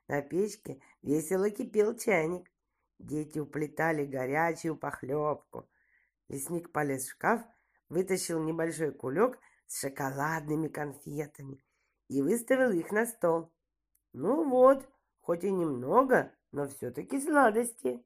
[0.07, 2.49] На печке весело кипел чайник.
[2.97, 5.69] Дети уплетали горячую похлебку.
[6.29, 7.41] Лесник полез в шкаф,
[7.89, 11.61] вытащил небольшой кулек с шоколадными конфетами
[12.07, 13.51] и выставил их на стол.
[14.13, 14.87] Ну вот,
[15.19, 18.01] хоть и немного, но все-таки сладости.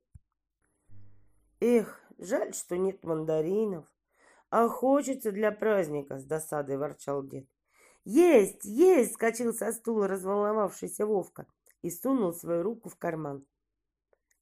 [1.59, 3.85] Эх, жаль, что нет мандаринов.
[4.49, 7.47] А хочется для праздника, с досадой ворчал дед.
[8.03, 11.45] Есть, есть, скочил со стула разволновавшийся Вовка
[11.81, 13.45] и сунул свою руку в карман.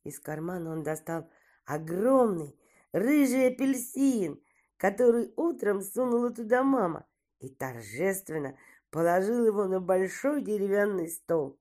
[0.03, 1.30] Из кармана он достал
[1.66, 2.58] огромный
[2.94, 4.42] рыжий апельсин,
[4.77, 7.06] который утром сунула туда мама,
[7.40, 8.58] и торжественно
[8.90, 11.60] положил его на большой деревянный стол.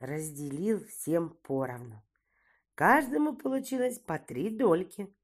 [0.00, 2.02] Разделил всем поровну.
[2.74, 5.14] Каждому получилось по три дольки.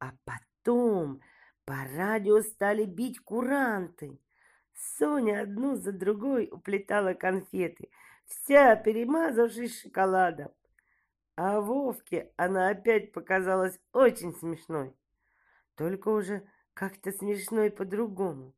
[0.00, 4.20] А потом по радио стали бить куранты.
[4.74, 7.90] Соня одну за другой уплетала конфеты,
[8.26, 10.52] вся перемазавшись шоколадом.
[11.36, 14.94] А Вовке она опять показалась очень смешной.
[15.74, 18.54] Только уже как-то смешной по-другому.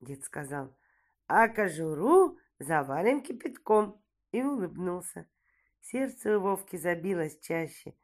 [0.00, 0.76] Дед сказал,
[1.26, 4.02] а кожуру завалим кипятком.
[4.32, 5.26] И улыбнулся.
[5.80, 7.94] Сердце у Вовки забилось чаще.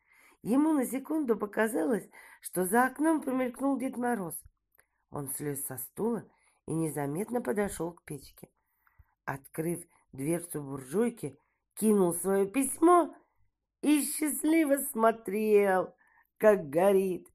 [0.42, 2.08] Ему на секунду показалось,
[2.40, 4.34] что за окном промелькнул Дед Мороз.
[5.10, 6.24] Он слез со стула
[6.66, 8.48] и незаметно подошел к печке.
[9.24, 11.38] Открыв дверцу буржуйки,
[11.74, 13.14] кинул свое письмо
[13.82, 15.94] и счастливо смотрел,
[16.38, 17.28] как горит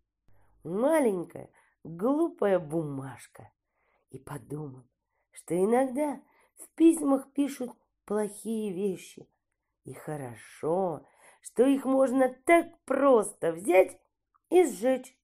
[0.64, 1.50] маленькая
[1.84, 3.52] глупая бумажка.
[4.10, 4.84] И подумал,
[5.32, 6.22] что иногда
[6.56, 7.72] в письмах пишут
[8.06, 9.30] плохие вещи.
[9.84, 11.06] И хорошо,
[11.42, 14.00] что их можно так просто взять
[14.50, 15.18] и сжечь.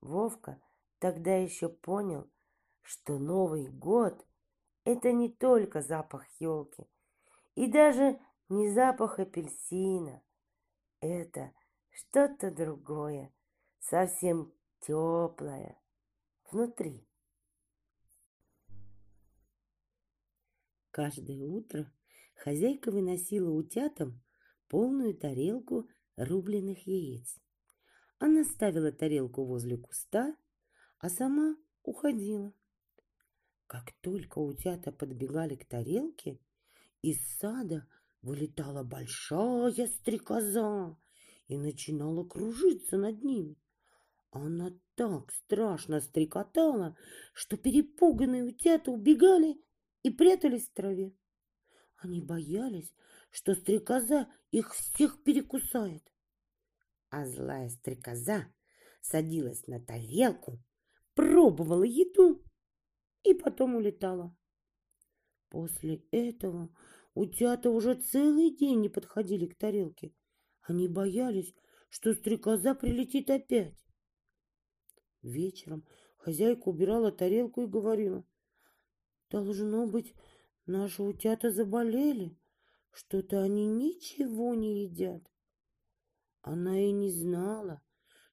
[0.00, 0.60] Вовка
[0.98, 2.30] тогда еще понял,
[2.82, 4.26] что Новый год—
[4.84, 6.86] это не только запах елки
[7.54, 10.22] и даже не запах апельсина.
[11.00, 11.52] Это
[11.90, 13.32] что-то другое,
[13.80, 15.78] совсем теплое
[16.50, 17.06] внутри.
[20.90, 21.92] Каждое утро
[22.34, 24.20] хозяйка выносила утятам
[24.68, 27.38] полную тарелку рубленых яиц.
[28.18, 30.36] Она ставила тарелку возле куста,
[30.98, 32.52] а сама уходила.
[33.66, 36.40] Как только утята подбегали к тарелке,
[37.02, 37.86] из сада
[38.22, 40.96] вылетала большая стрекоза
[41.46, 43.56] и начинала кружиться над ними.
[44.30, 46.96] Она так страшно стрекотала,
[47.32, 49.60] что перепуганные утята убегали
[50.02, 51.14] и прятались в траве.
[51.96, 52.92] Они боялись,
[53.30, 56.02] что стрекоза их всех перекусает.
[57.10, 58.52] А злая стрекоза
[59.00, 60.62] садилась на тарелку,
[61.14, 62.44] пробовала еду
[63.22, 64.36] и потом улетала.
[65.48, 66.74] После этого
[67.14, 70.14] утята уже целый день не подходили к тарелке.
[70.62, 71.54] Они боялись,
[71.88, 73.78] что стрекоза прилетит опять.
[75.22, 75.86] Вечером
[76.18, 78.24] хозяйка убирала тарелку и говорила,
[79.30, 80.14] «Должно быть,
[80.66, 82.37] наши утята заболели,
[82.98, 85.22] что-то они ничего не едят».
[86.42, 87.80] Она и не знала,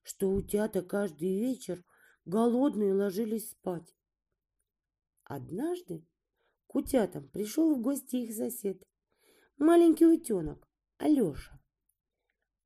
[0.02, 1.84] что утята каждый вечер
[2.24, 3.94] голодные ложились спать.
[5.22, 6.04] Однажды
[6.66, 8.82] к утятам пришел в гости их сосед,
[9.56, 11.60] маленький утенок Алеша.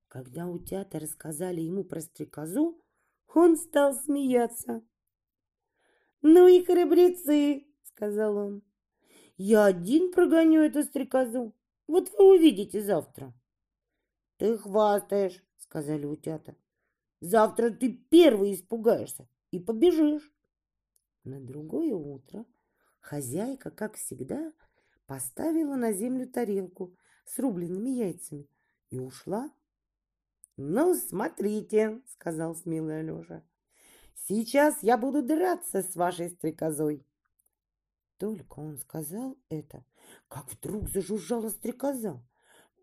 [0.08, 2.82] Когда утята рассказали ему про стрекозу,
[3.34, 4.82] он стал смеяться.
[6.22, 8.62] «Ну и храбрецы!»— сказал он.
[9.36, 11.54] «Я один прогоню эту стрекозу.
[11.90, 13.34] Вот вы увидите завтра».
[14.36, 16.54] «Ты хвастаешь!»— сказали утята.
[17.20, 20.32] «Завтра ты первый испугаешься и побежишь».
[21.24, 22.46] На другое утро
[23.00, 24.52] хозяйка, как всегда,
[25.06, 28.48] поставила на землю тарелку с рубленными яйцами
[28.90, 29.50] и ушла
[30.56, 33.42] «Ну, смотрите»,— сказал смелый Алеша,—
[34.28, 37.04] «сейчас я буду драться с вашей стрекозой».
[38.16, 39.84] Только он сказал это,
[40.28, 42.22] как вдруг зажужжала стрекоза.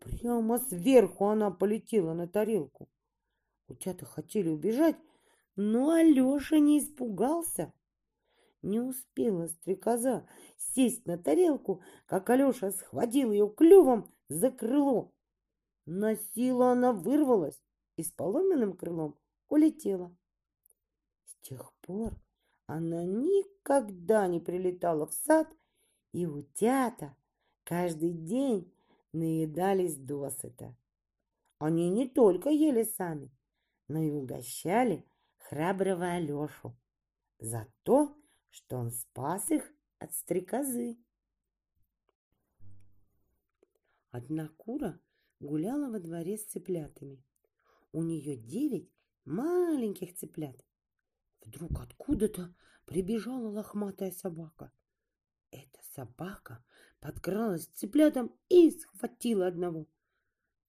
[0.00, 2.88] Прямо сверху она полетела на тарелку.
[3.66, 4.96] Утята хотели убежать,
[5.56, 7.72] но Алеша не испугался.
[8.62, 15.12] Не успела стрекоза сесть на тарелку, как Алеша схватил ее клювом за крыло.
[15.86, 17.62] На силу она вырвалась
[17.96, 20.14] и с поломенным крылом улетела.
[21.24, 22.14] С тех пор
[22.66, 25.48] она никогда не прилетала в сад,
[26.12, 27.16] и утята
[27.64, 28.72] каждый день
[29.12, 30.76] наедались досыта.
[31.58, 33.30] Они не только ели сами,
[33.88, 35.04] но и угощали
[35.38, 36.76] храброго Алешу
[37.38, 38.16] за то,
[38.50, 40.98] что он спас их от стрекозы.
[44.10, 45.00] Одна кура
[45.40, 47.22] гуляла во дворе с цыплятами.
[47.92, 48.90] У нее девять
[49.24, 50.64] маленьких цыплят.
[51.44, 52.54] Вдруг откуда-то
[52.84, 54.72] прибежала лохматая собака.
[55.98, 56.64] Собака
[57.00, 59.88] подкралась к цыплятам и схватила одного.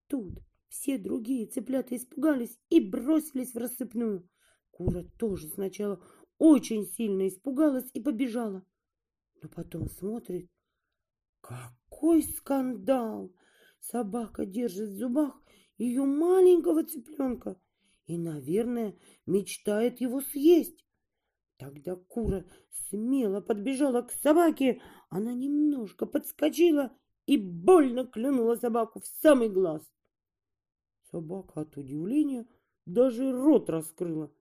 [0.07, 4.27] Тут все другие цыплята испугались и бросились в рассыпную.
[4.71, 6.03] Кура тоже сначала
[6.39, 8.65] очень сильно испугалась и побежала.
[9.43, 10.49] Но потом смотрит,
[11.41, 13.31] какой скандал!
[13.81, 15.39] Собака держит в зубах
[15.77, 17.61] ее маленького цыпленка
[18.07, 20.83] и, наверное, мечтает его съесть.
[21.57, 22.45] Тогда кура
[22.89, 29.81] смело подбежала к собаке, она немножко подскочила и больно клюнула собаку в самый глаз.
[31.11, 32.47] Собака от удивления
[32.85, 34.31] даже рот раскрыла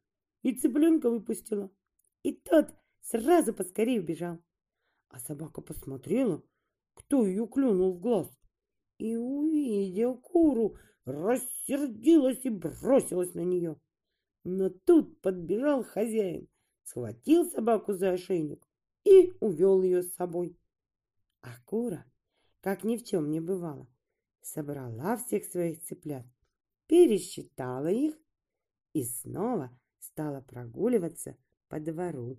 [0.42, 1.70] и цыпленка выпустила.
[2.22, 4.38] И тот сразу поскорее убежал.
[5.08, 6.42] А собака посмотрела,
[6.94, 8.28] кто ее клюнул в глаз,
[8.98, 13.80] и, увидел куру, рассердилась и бросилась на нее.
[14.44, 16.48] Но тут подбежал хозяин,
[16.82, 18.67] схватил собаку за ошейник
[19.08, 20.58] и увел ее с собой.
[21.40, 22.04] А кура,
[22.60, 23.88] как ни в чем не бывало,
[24.42, 26.26] собрала всех своих цыплят,
[26.86, 28.20] пересчитала их
[28.92, 31.36] и снова стала прогуливаться
[31.68, 32.38] по двору.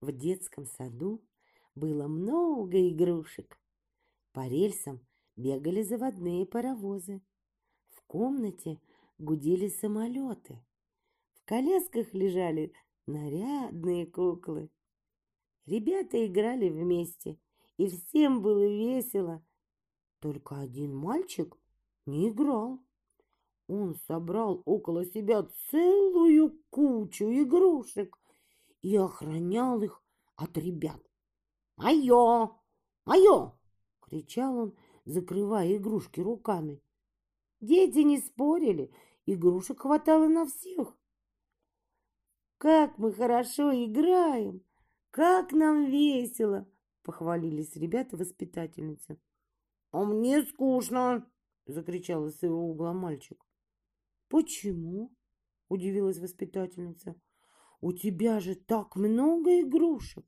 [0.00, 1.22] В детском саду
[1.74, 3.60] было много игрушек.
[4.32, 5.04] По рельсам
[5.36, 7.20] бегали заводные паровозы.
[7.90, 8.80] В комнате
[9.18, 10.62] гудели самолеты.
[11.48, 12.74] Колясках лежали
[13.06, 14.68] нарядные куклы.
[15.64, 17.38] Ребята играли вместе,
[17.78, 19.42] и всем было весело.
[20.18, 21.56] Только один мальчик
[22.04, 22.84] не играл.
[23.66, 28.18] Он собрал около себя целую кучу игрушек
[28.82, 30.02] и охранял их
[30.36, 31.00] от ребят.
[31.76, 32.50] «Мое!
[33.06, 33.58] Мое!»—
[34.02, 36.82] кричал он, закрывая игрушки руками.
[37.62, 38.92] Дети не спорили,
[39.24, 40.97] игрушек хватало на всех.
[42.58, 44.64] «Как мы хорошо играем!
[45.12, 46.68] Как нам весело!»—
[47.04, 49.20] похвалились ребята-воспитательницы.
[49.92, 51.30] «А мне скучно!»—
[51.66, 53.46] закричал из своего угла мальчик.
[54.28, 55.14] «Почему?»—
[55.68, 57.14] удивилась воспитательница.
[57.80, 60.26] «У тебя же так много игрушек!»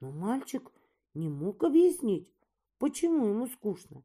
[0.00, 0.72] Но мальчик
[1.12, 2.32] не мог объяснить,
[2.78, 4.02] почему ему скучно.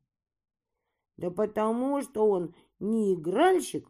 [1.15, 3.89] «Да потому что он не игральщик,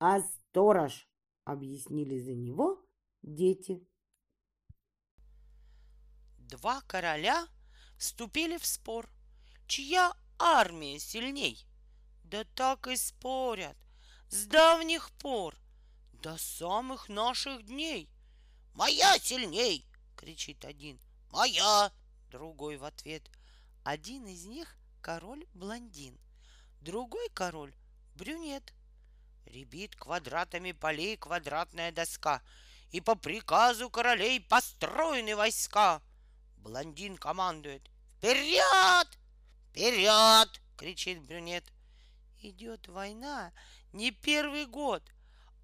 [0.00, 1.08] а сторож»,—
[1.48, 2.78] объяснили за него
[3.22, 3.82] дети.
[6.36, 7.48] Два короля
[7.96, 9.08] вступили в спор,
[9.66, 11.66] чья армия сильней.
[12.24, 13.78] Да так и спорят,
[14.28, 15.56] с давних пор
[16.12, 18.10] до самых наших дней.
[18.74, 19.86] «Моя сильней!»—
[20.16, 21.00] кричит один.
[21.30, 21.90] «Моя!»—
[22.30, 23.28] другой в ответ.
[23.84, 26.20] Один из них— король-блондин,
[26.82, 27.74] другой король—
[28.14, 28.74] брюнет.
[29.48, 32.42] Ребит квадратами полей квадратная доска,
[32.90, 36.02] и по приказу королей построены войска.
[36.58, 39.18] Блондин командует «Вперед!
[39.70, 41.64] Вперед!»— кричит брюнет.
[42.40, 43.52] Идет война
[43.92, 45.02] не первый год,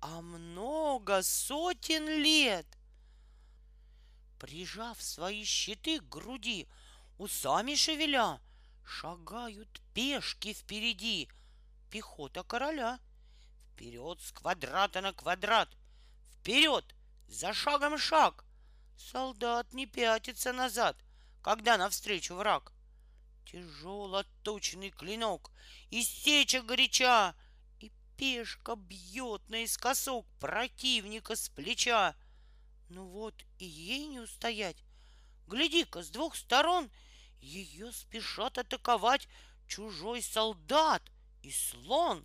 [0.00, 2.66] а много сотен лет.
[4.38, 6.68] Прижав свои щиты к груди,
[7.18, 8.40] усами шевеля,
[8.82, 11.28] шагают пешки впереди,
[11.90, 12.98] пехота короля.
[13.74, 15.68] Вперед с квадрата на квадрат,
[16.38, 16.94] вперед,
[17.26, 18.44] за шагом шаг.
[18.96, 20.96] Солдат не пятится назад,
[21.42, 22.72] когда навстречу враг.
[23.44, 25.50] Тяжело точный клинок,
[25.90, 27.34] и сеча горяча,
[27.80, 32.14] И пешка бьет наискосок противника с плеча.
[32.88, 34.84] Ну вот и ей не устоять.
[35.48, 36.92] Гляди-ка, с двух сторон
[37.40, 39.28] ее спешат атаковать
[39.66, 41.02] чужой солдат
[41.42, 42.24] и слон.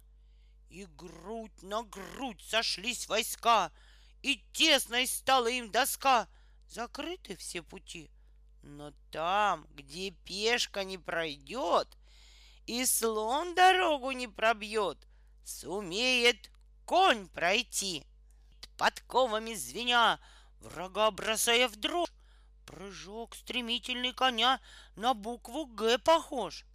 [0.70, 3.72] И грудь на грудь сошлись войска,
[4.22, 6.28] и тесной стала им доска.
[6.68, 8.10] Закрыты все пути—
[8.62, 11.88] но там, где пешка не пройдет,
[12.66, 14.98] и слон дорогу не пробьет,
[15.44, 16.52] сумеет
[16.86, 18.06] конь пройти.
[18.78, 20.20] Подковами звеня,
[20.60, 22.12] врага бросая в дрожь,
[22.66, 24.62] прыжок стремительный коня
[24.96, 26.66] на букву «Г» похож.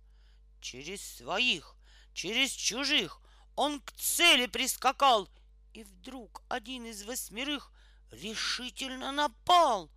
[0.60, 1.76] Через своих,
[2.12, 3.20] через чужих
[3.56, 5.28] он к цели прискакал,
[5.72, 7.70] и вдруг один из восьмерых
[8.10, 9.90] решительно напал.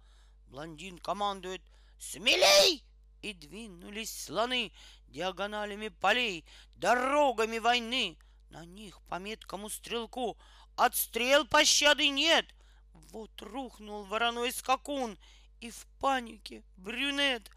[0.48, 1.62] Блондин командует—
[2.00, 2.84] Смелей!
[3.22, 4.72] И двинулись слоны
[5.08, 6.46] диагоналями полей,
[6.76, 8.18] дорогами войны.
[8.50, 10.38] На них по меткому стрелку
[10.76, 12.46] отстрел пощады нет.
[12.94, 15.18] Вот рухнул вороной скакун,
[15.60, 17.50] и в панике брюнет.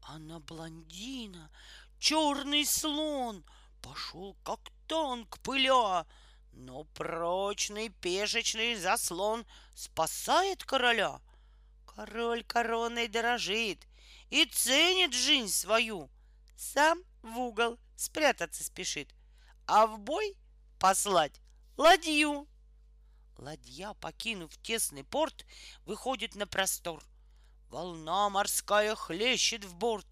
[0.00, 1.50] А на блондина
[1.98, 3.44] черный слон
[3.82, 4.60] пошел как
[4.92, 6.06] танк пыля.
[6.52, 11.20] Но прочный пешечный заслон спасает короля—
[11.94, 13.86] Король короной дорожит
[14.30, 16.10] и ценит жизнь свою.
[16.56, 19.14] Сам в угол спрятаться спешит,
[19.66, 20.36] а в бой
[20.78, 21.40] послать
[21.76, 22.48] ладью.
[23.36, 25.44] Ладья, покинув тесный порт,
[25.84, 27.02] выходит на простор.
[27.68, 30.06] Волна морская хлещет в борт,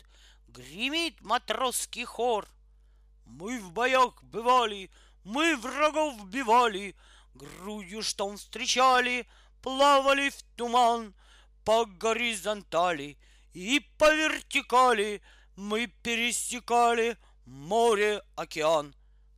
[0.48, 2.46] гремит матросский хор.
[3.30, 4.90] Мы в боях бывали,
[5.24, 6.94] мы врагов бивали,
[7.34, 9.26] грудью что встречали,
[9.62, 11.14] плавали в туман—
[11.64, 13.18] по горизонтали
[13.52, 15.22] и по вертикали
[15.56, 18.94] мы пересекали море, океан.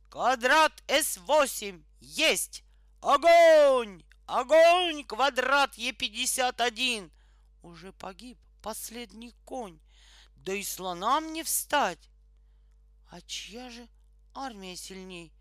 [0.09, 2.63] Квадрат С8 есть!
[3.01, 4.03] Огонь!
[4.25, 5.03] Огонь!
[5.03, 7.11] Квадрат Е51!
[7.61, 9.79] Уже погиб последний конь,
[10.35, 12.09] да и слонам не встать.
[13.13, 13.87] А чья же
[14.33, 15.31] армия сильней?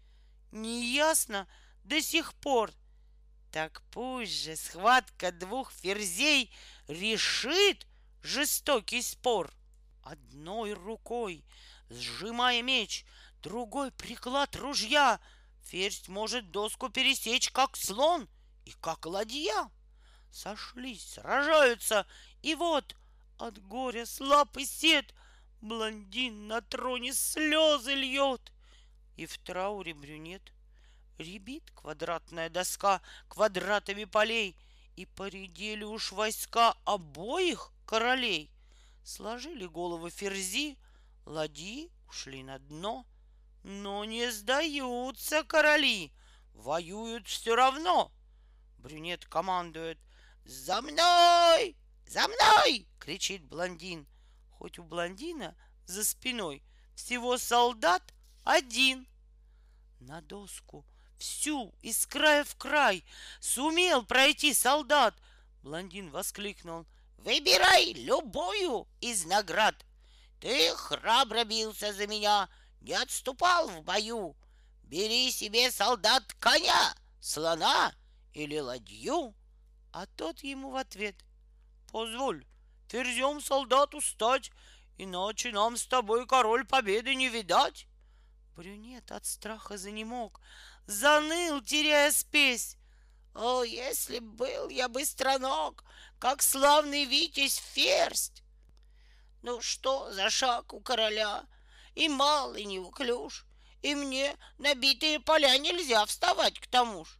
[0.50, 1.48] Неясно
[1.84, 2.70] до сих пор.
[3.50, 6.52] Так пусть же схватка двух ферзей
[6.86, 7.86] решит
[8.22, 9.50] жестокий спор.
[10.02, 11.46] Одной рукой,
[11.88, 13.06] сжимая меч,
[13.42, 15.18] другой приклад ружья,
[15.64, 18.28] ферзь может доску пересечь, как слон
[18.66, 19.70] и как ладья.
[20.30, 22.06] Сошлись, сражаются,
[22.42, 22.94] и вот
[23.38, 25.14] от горя слаб и сед
[25.62, 28.52] блондин на троне слезы льет,
[29.16, 30.52] и в трауре брюнет
[31.18, 34.56] Ребит квадратная доска квадратами полей,
[34.96, 38.50] И поредели уж войска обоих королей.
[39.04, 40.76] Сложили головы ферзи,
[41.24, 43.06] ладьи ушли на дно.
[43.62, 46.12] Но не сдаются короли,
[46.52, 48.12] воюют все равно.
[48.78, 49.98] Брюнет командует
[50.44, 51.76] «За мной!
[52.06, 54.08] За мной!»— кричит блондин.
[54.62, 56.62] Хоть у блондина за спиной
[56.94, 59.08] всего солдат один.
[59.98, 60.86] На доску
[61.18, 63.04] всю из края в край
[63.40, 65.16] сумел пройти солдат.
[65.64, 66.86] Блондин воскликнул.
[67.18, 69.74] Выбирай любую из наград.
[70.38, 72.48] Ты храбро бился за меня,
[72.82, 74.36] не отступал в бою.
[74.84, 77.92] Бери себе, солдат, коня, слона
[78.32, 79.34] или ладью.
[79.90, 81.16] А тот ему в ответ.
[81.90, 82.46] Позволь,
[82.92, 84.50] ферзем солдату стать,
[84.98, 87.86] Иначе нам с тобой, король, победы не видать.
[88.54, 90.40] Брюнет от страха занемог,
[90.86, 92.76] заныл, теряя спесь.
[93.34, 95.82] О, если б был я быстроног,
[96.18, 98.42] как славный витязь ферзь!
[99.40, 101.46] Ну что за шаг у короля?
[101.94, 103.46] И малый неуклюж,
[103.80, 107.18] и мне на битые поля нельзя вставать к тому ж.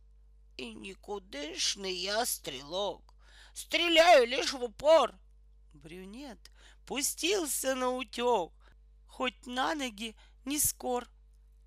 [0.59, 3.15] И никудышный я стрелок,
[3.55, 5.15] стреляю лишь в упор.
[5.83, 6.39] Брюнет
[6.87, 8.53] пустился на утек,
[9.09, 11.09] хоть на ноги не скор.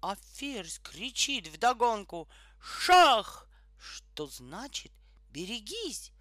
[0.01, 2.29] А ферзь кричит вдогонку
[2.59, 4.93] «Шах!» Что значит
[5.31, 6.11] «берегись!»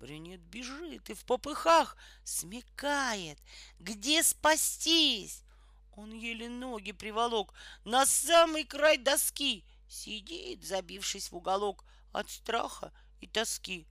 [0.00, 3.38] Брюнет бежит и в попыхах смекает,
[3.78, 5.42] где спастись.
[5.92, 13.28] Он еле ноги приволок на самый край доски, сидит, забившись в уголок от страха и
[13.28, 13.86] тоски.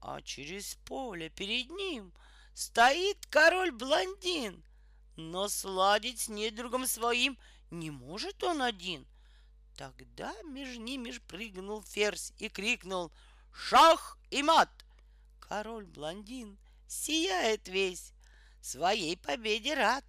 [0.00, 2.12] А через поле перед ним
[2.60, 4.62] стоит король-блондин,
[5.16, 7.38] но сладить с недругом своим
[7.70, 9.06] не может он один.
[9.78, 13.10] Тогда между ними прыгнул ферзь и крикнул
[13.50, 14.68] «Шах и мат!»
[15.40, 18.12] Король-блондин сияет весь,
[18.60, 20.04] своей победе рад.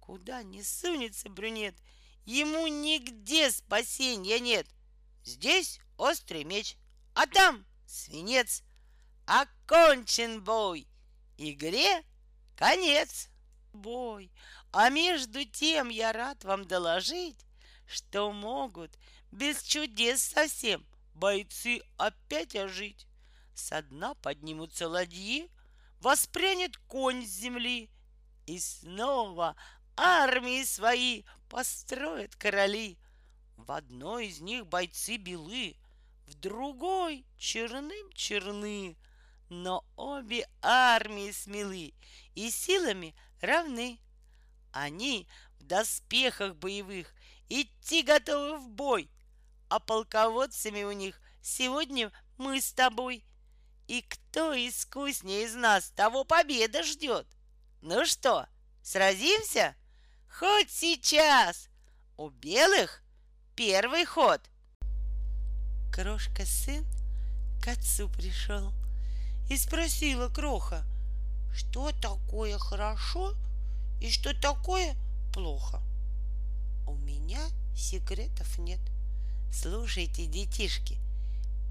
[0.00, 1.76] Куда не сунется брюнет,
[2.26, 4.66] ему нигде спасения нет.
[5.22, 6.76] Здесь острый меч,
[7.14, 8.64] а там свинец.
[9.24, 10.89] Окончен бой,
[11.40, 12.04] игре
[12.54, 13.28] конец.
[13.72, 14.30] Бой,
[14.72, 17.38] а между тем я рад вам доложить,
[17.86, 18.98] что могут
[19.30, 23.06] без чудес совсем бойцы опять ожить.
[23.54, 25.50] Со дна поднимутся ладьи,
[26.00, 27.90] воспрянет конь с земли,
[28.46, 29.54] и снова
[29.96, 32.98] армии свои построят короли.
[33.56, 35.76] В одной из них бойцы белы,
[36.26, 38.96] в другой черным черны,
[39.50, 41.92] но обе армии смелы
[42.34, 44.00] и силами равны.
[44.72, 47.12] Они в доспехах боевых
[47.48, 49.10] идти готовы в бой,
[49.68, 53.24] а полководцами у них сегодня мы с тобой.
[53.88, 57.26] И кто искуснее из нас, того победа ждет.
[57.82, 58.46] Ну что,
[58.82, 59.74] сразимся?
[60.28, 61.68] Хоть сейчас.
[62.16, 63.02] У белых
[63.56, 64.40] первый ход.
[65.92, 66.86] Крошка-сын
[67.60, 68.72] к отцу пришел
[69.50, 70.84] и спросила Кроха,
[71.52, 73.34] что такое хорошо
[74.00, 74.94] и что такое
[75.34, 75.82] плохо.
[76.86, 77.40] У меня
[77.76, 78.78] секретов нет.
[79.52, 80.98] Слушайте, детишки,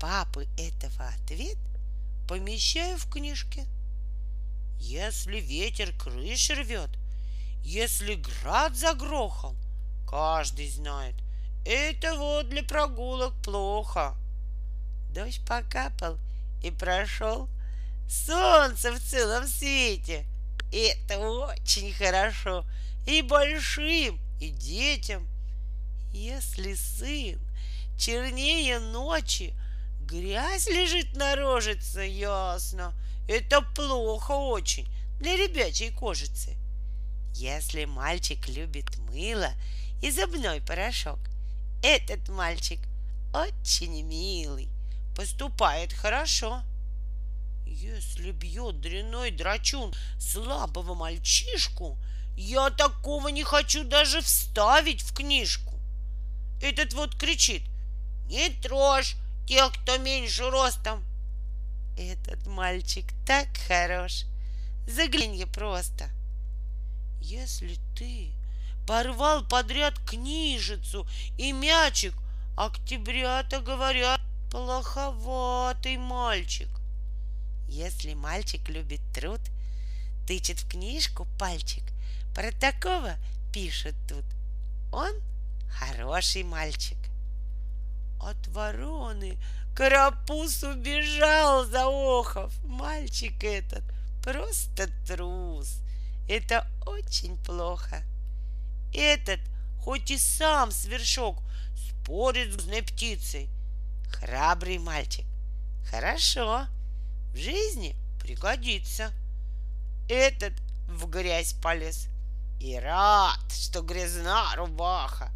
[0.02, 1.58] папы этого ответ
[2.28, 3.66] помещаю в книжке.
[4.78, 6.90] Если ветер крыши рвет,
[7.64, 9.56] если град загрохал,
[10.06, 11.16] каждый знает,
[11.66, 14.18] это вот для прогулок плохо.
[15.14, 16.18] Дождь покапал
[16.62, 17.48] и прошел,
[18.10, 20.26] солнце в целом свете—
[20.72, 22.66] это очень хорошо
[23.06, 25.28] и большим, и детям.
[26.12, 27.40] Если сын
[27.98, 29.54] чернее ночи,
[30.02, 32.94] грязь лежит на рожице, ясно.
[33.28, 34.88] Это плохо очень
[35.20, 36.58] для ребячей кожицы.
[37.36, 39.52] Если мальчик любит мыло
[40.02, 41.20] и зубной порошок,
[41.84, 42.80] этот мальчик
[43.34, 44.70] очень милый,
[45.16, 46.64] поступает хорошо.
[47.82, 51.98] Если бьет дряной драчун слабого мальчишку,
[52.36, 55.80] я такого не хочу даже вставить в книжку.
[56.62, 57.64] Этот вот кричит,
[58.26, 59.16] не трожь,
[59.48, 61.06] тех, кто меньше ростом.
[61.98, 64.26] Этот мальчик так хорош.
[64.86, 66.10] Загляни просто.
[67.22, 68.34] Если ты
[68.86, 72.14] порвал подряд книжицу и мячик,
[72.58, 74.20] октябрята говорят,
[74.52, 76.68] плоховатый мальчик.
[77.70, 79.40] Если мальчик любит труд,
[80.26, 81.84] тычет в книжку пальчик,
[82.34, 83.16] про такого
[83.54, 84.26] пишут тут.
[84.92, 85.14] Он
[85.70, 86.98] хороший мальчик.
[88.20, 89.38] От вороны
[89.76, 92.52] карапуз убежал, заохов.
[92.64, 93.84] Мальчик этот
[94.24, 95.78] просто трус.
[96.28, 98.04] Это очень плохо.
[98.94, 99.40] Этот,
[99.80, 101.44] хоть и сам свершок,
[101.76, 103.48] спорит с птицей.
[104.12, 105.26] Храбрый мальчик.
[105.92, 106.66] Хорошо.
[107.34, 109.12] В жизни пригодится.
[110.08, 110.54] Этот
[110.88, 112.08] в грязь полез.
[112.60, 115.32] И рад, что грязна рубаха.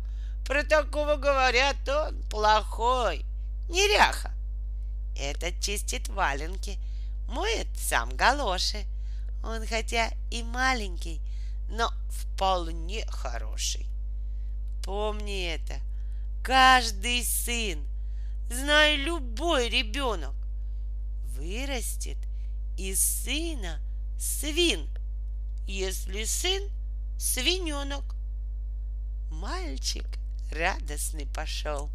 [0.46, 3.26] Про такого говорят, он плохой,
[3.70, 4.34] неряха.
[5.16, 6.80] Этот чистит валенки,
[7.28, 8.86] моет сам галоши.
[9.44, 11.22] Он хотя и маленький,
[11.70, 13.86] но вполне хороший.
[14.84, 15.76] Помни это,
[16.44, 17.86] каждый сын,
[18.50, 20.34] знай любой ребенок,
[21.44, 22.18] вырастет
[22.78, 23.82] из сына
[24.18, 24.88] свин,
[25.68, 26.64] если сын
[27.20, 28.16] свиненок.
[29.30, 30.08] Мальчик
[30.52, 31.90] радостный пошел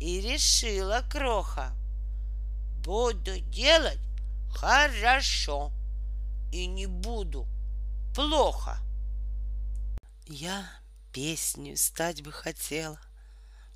[0.00, 1.72] и решила кроха.
[2.84, 4.00] Буду делать
[4.50, 5.72] хорошо
[6.52, 7.46] и не буду
[8.14, 8.78] плохо.
[10.26, 10.68] Я
[11.12, 12.98] песню стать бы хотела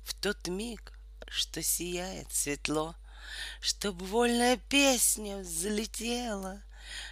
[0.03, 0.93] в тот миг,
[1.27, 2.95] что сияет светло,
[3.59, 6.61] Чтоб вольная песня взлетела,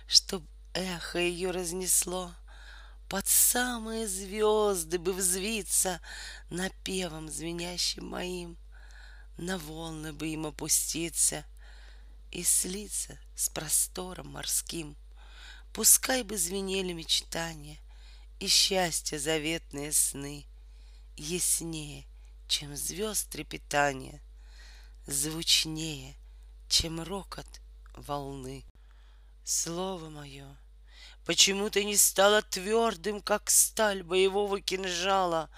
[0.07, 2.33] Чтоб эхо ее разнесло—
[3.09, 5.99] под самые звезды бы взвиться
[6.51, 8.55] Напевом звенящим моим,
[9.35, 11.43] На волны бы им опуститься
[12.29, 14.95] И слиться с простором морским.
[15.73, 17.79] Пускай бы звенели мечтания
[18.39, 20.45] И счастья заветные сны.
[21.17, 22.05] Яснее,
[22.47, 24.21] чем звезд трепетания,
[25.11, 26.15] Звучнее,
[26.67, 27.47] чем рокот
[27.95, 28.63] волны.
[29.43, 30.55] Слово мое—
[31.25, 35.49] Почему ты не стала твердым, как сталь боевого кинжала?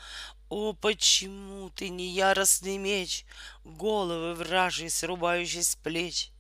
[0.48, 3.26] О, почему ты не яростный меч,
[3.66, 6.32] Головы вражьи срубающий с плеч?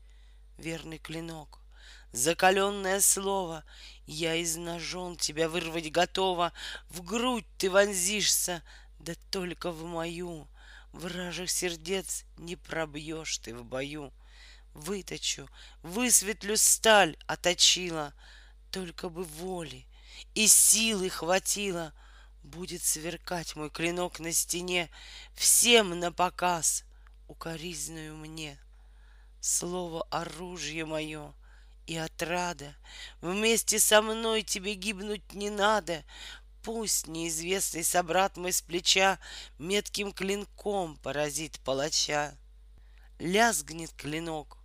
[0.57, 1.59] Верный клинок,
[2.13, 3.65] закаленное слово,
[4.05, 6.53] Я из ножон тебя вырвать готова,
[6.89, 8.63] В грудь ты вонзишься,
[8.99, 10.47] да только в мою,
[10.91, 14.11] Вражих сердец не пробьешь ты в бою.
[14.73, 15.49] Выточу,
[15.83, 18.13] высветлю сталь, оточила—
[18.71, 19.85] только бы воли
[20.33, 21.93] и силы хватило,
[22.43, 24.89] Будет сверкать мой клинок на стене.
[25.35, 26.85] Всем на показ,
[27.27, 28.59] укоризную мне.
[29.39, 31.35] Слово оружие мое
[31.85, 32.75] и отрада,
[33.21, 36.03] Вместе со мной тебе гибнуть не надо,
[36.63, 39.19] Пусть неизвестный собрат мой с плеча
[39.57, 42.37] Метким клинком поразит палача.
[43.19, 44.57] Лязгнет клинок,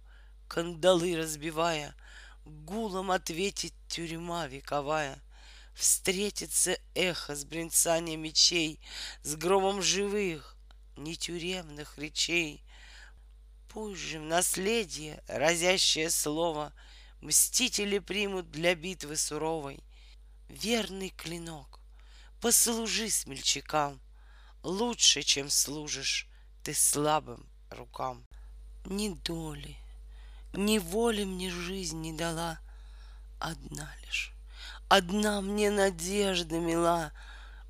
[0.49, 1.95] кандалы разбивая—
[2.47, 5.21] Гулом ответит тюрьма вековая.
[5.75, 8.79] Встретится эхо с бренцанием мечей,
[9.23, 10.57] С громом живых,
[10.97, 12.63] не тюремных речей.
[13.69, 16.73] Пусть же в наследие разящее слово
[17.21, 19.81] Мстители примут для битвы суровой.
[20.49, 21.81] Верный клинок,
[22.41, 24.01] послужи смельчакам
[24.63, 26.27] Лучше, чем служишь
[26.63, 28.27] ты слабым рукам.
[28.85, 29.77] Ни доли,
[30.53, 32.59] ни воли мне жизнь не дала,
[33.39, 34.33] Одна лишь,
[34.89, 37.13] одна мне надежда мила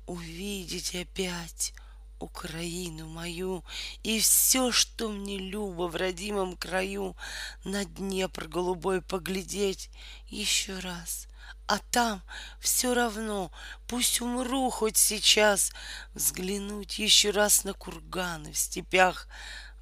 [0.05, 1.73] Увидеть опять
[2.19, 3.63] Украину мою
[4.03, 7.15] И все, что мне любо в родимом краю,
[7.63, 9.89] На Днепр голубой поглядеть
[10.27, 11.27] еще раз.
[11.67, 12.23] А там
[12.61, 13.51] все равно,
[13.87, 15.73] пусть умру хоть сейчас,
[16.13, 19.27] Взглянуть еще раз на курганы в степях,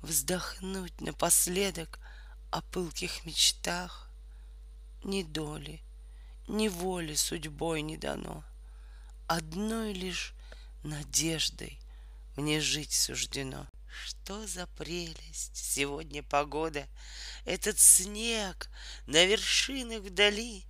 [0.02, 2.00] Вздохнуть напоследок
[2.50, 4.10] о пылких мечтах
[5.04, 5.84] Ни доли,
[6.48, 8.44] ни воли судьбой не дано.
[9.28, 10.34] Одной лишь
[10.84, 11.80] надеждой
[12.36, 13.68] мне жить суждено.
[14.06, 16.86] Что за прелесть сегодня погода,
[17.46, 18.70] Этот снег
[19.08, 20.66] на вершинах вдали,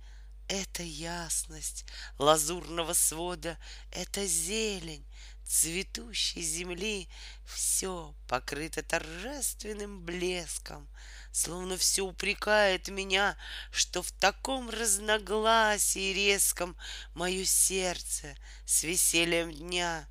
[0.48, 1.84] Это ясность
[2.18, 3.58] лазурного свода,
[3.90, 5.04] Это зелень
[5.44, 7.08] цветущей земли,
[7.44, 10.88] Все покрыто торжественным блеском,
[11.32, 13.36] Словно все упрекает меня,
[13.72, 16.76] Что в таком разногласии резком
[17.14, 20.08] Мое сердце с весельем дня.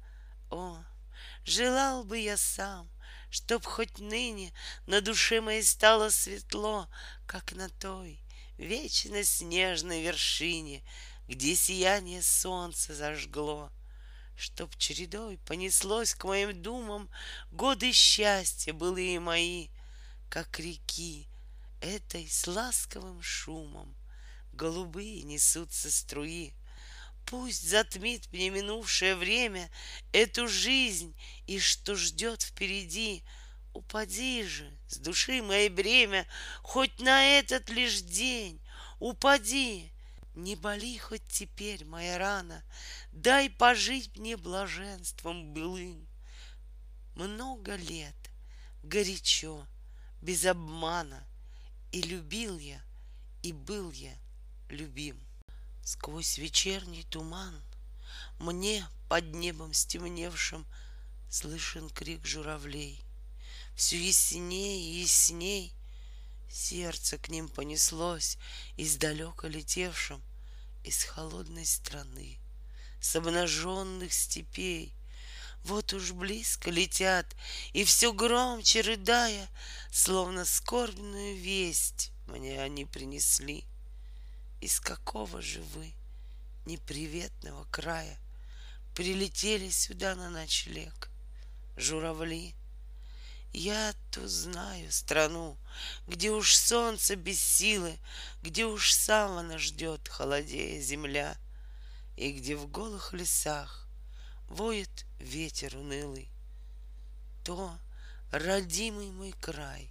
[0.50, 0.84] О,
[1.46, 2.90] желал бы я сам,
[3.30, 4.52] Чтоб хоть ныне
[4.86, 6.90] на душе моей стало светло,
[7.26, 8.25] Как на той
[8.58, 10.84] вечно снежной вершине,
[11.28, 13.72] Где сияние солнца зажгло.
[14.36, 17.10] Чтоб чередой понеслось к моим думам
[17.52, 19.70] Годы счастья былые мои,
[20.30, 21.28] Как реки
[21.82, 23.96] этой с ласковым шумом
[24.54, 26.54] Голубые несутся струи.
[27.26, 29.70] Пусть затмит мне минувшее время
[30.12, 31.16] Эту жизнь
[31.48, 33.24] и что ждет впереди.
[33.76, 36.26] Упади же с души моей бремя
[36.62, 38.62] Хоть на этот лишь день,
[39.00, 39.92] упади.
[40.34, 42.64] Не боли хоть теперь моя рана,
[43.12, 46.08] Дай пожить мне блаженством былым.
[47.16, 48.16] Много лет,
[48.82, 49.68] горячо,
[50.22, 51.28] без обмана,
[51.92, 52.82] И любил я,
[53.44, 54.16] и был я
[54.70, 55.20] любим.
[55.84, 57.62] Сквозь вечерний туман
[58.40, 60.66] Мне под небом стемневшим
[61.30, 63.05] Слышен крик журавлей.
[63.76, 65.74] Все ясней и ясней
[66.50, 68.38] Сердце к ним понеслось
[68.78, 70.22] Издалека летевшим
[70.84, 72.40] Из холодной страны,
[73.02, 74.94] С обнаженных степей.
[75.64, 77.36] Вот уж близко летят,
[77.74, 79.50] И все громче рыдая,
[79.92, 83.66] Словно скорбную весть Мне они принесли—
[84.66, 85.94] из какого же вы
[86.66, 88.18] неприветного края
[88.96, 91.12] Прилетели сюда на ночлег,
[91.78, 92.56] журавли?
[93.58, 95.58] Я ту знаю страну,
[96.08, 97.98] где уж солнце без силы,
[98.42, 101.38] Где уж савана ждет, холодея земля,
[102.18, 103.88] И где в голых лесах
[104.50, 106.30] воет ветер унылый.
[107.46, 107.80] То
[108.30, 109.90] родимый мой край,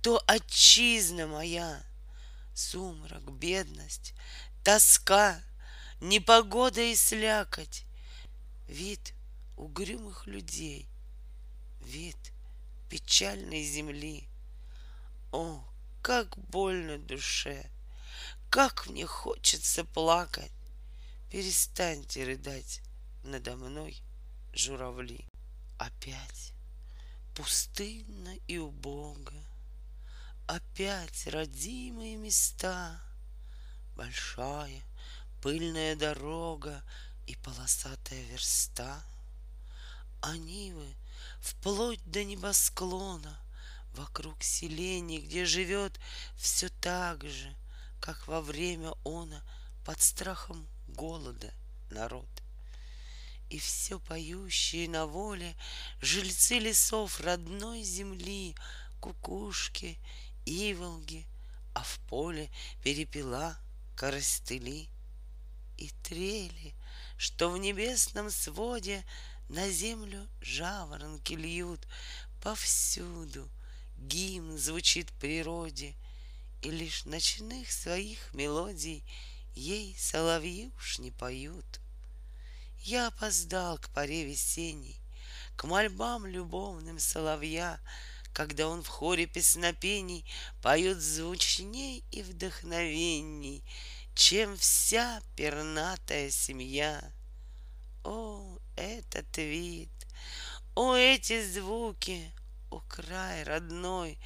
[0.00, 1.84] то отчизна моя—
[2.54, 4.14] Сумрак, бедность,
[4.64, 5.38] тоска,
[6.00, 7.84] непогода и слякоть,
[8.66, 9.12] Вид
[9.58, 10.88] угрюмых людей,
[11.82, 12.16] вид
[12.88, 14.28] печальной земли.
[15.32, 15.64] О,
[16.02, 17.70] как больно душе,
[18.50, 20.52] как мне хочется плакать.
[21.30, 22.80] Перестаньте рыдать
[23.22, 24.00] надо мной,
[24.54, 25.24] журавли.
[25.78, 26.52] Опять
[27.38, 29.32] пустынно и убого
[30.48, 33.00] Опять родимые места,
[33.94, 34.82] Большая
[35.40, 36.82] пыльная дорога
[37.26, 39.00] И полосатая верста.
[40.20, 40.96] А нивы
[41.48, 43.40] вплоть до небосклона
[43.94, 45.98] Вокруг селений, где живет
[46.36, 47.56] Все так же,
[48.00, 49.42] как во время она
[49.84, 51.52] Под страхом голода
[51.90, 52.28] народ.
[53.48, 55.56] И все поющие на воле
[56.00, 58.54] Жильцы лесов родной земли,
[59.00, 59.98] Кукушки
[60.44, 61.26] иволги,
[61.74, 62.50] а в поле
[62.82, 63.58] перепела
[63.96, 64.88] коростыли
[65.76, 66.74] и трели,
[67.16, 69.04] что в небесном своде
[69.48, 71.86] на землю жаворонки льют
[72.42, 73.48] повсюду.
[73.96, 75.96] Гимн звучит природе,
[76.62, 79.04] и лишь ночных своих мелодий
[79.54, 81.80] ей соловьи уж не поют.
[82.80, 85.00] Я опоздал к поре весенней,
[85.56, 87.80] к мольбам любовным соловья,
[88.32, 90.24] когда он в хоре песнопений
[90.62, 93.64] Поет звучней и вдохновенней,
[94.14, 97.12] Чем вся пернатая семья.
[98.04, 99.90] О, этот вид,
[100.74, 102.32] о, эти звуки,
[102.70, 104.18] о, край родной,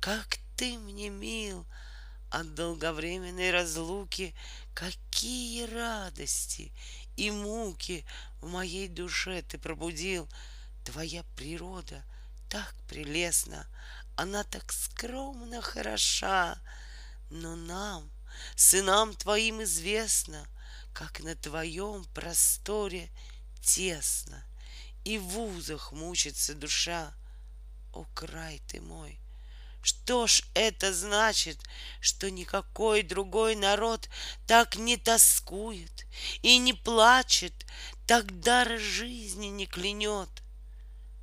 [0.00, 1.66] Как ты мне мил!
[2.30, 4.34] От долговременной разлуки,
[4.74, 6.72] Какие радости
[7.16, 8.04] и муки
[8.40, 10.28] В моей душе ты пробудил,
[10.84, 12.04] Твоя природа—
[12.48, 13.66] так прелестна,
[14.16, 16.58] она так скромно хороша,
[17.30, 18.10] но нам,
[18.56, 20.46] сынам твоим известно,
[20.94, 23.10] как на твоем просторе
[23.62, 24.44] тесно,
[25.04, 27.14] и в узах мучится душа.
[27.92, 29.18] О, край ты мой!
[29.80, 31.58] Что ж это значит,
[32.00, 34.08] что никакой другой народ
[34.46, 36.06] так не тоскует
[36.42, 37.54] и не плачет,
[38.06, 40.28] так дара жизни не клянет—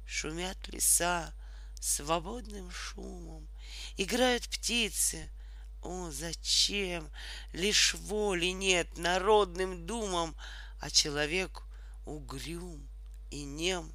[0.06, 1.34] Шумят леса
[1.80, 3.48] свободным шумом,
[3.98, 5.30] Играют птицы.
[5.82, 7.10] О, зачем?
[7.54, 10.36] Лишь воли нет народным думам,
[10.80, 11.64] А человек
[12.06, 12.88] угрюм
[13.32, 13.94] и нем.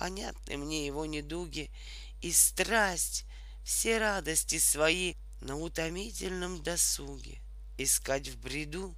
[0.00, 1.70] Понятны мне его недуги
[2.22, 3.26] И страсть,
[3.62, 7.38] все радости свои На утомительном досуге
[7.76, 8.96] Искать в бреду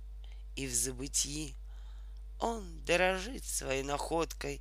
[0.55, 1.57] и в забытии.
[2.39, 4.61] Он дорожит своей находкой,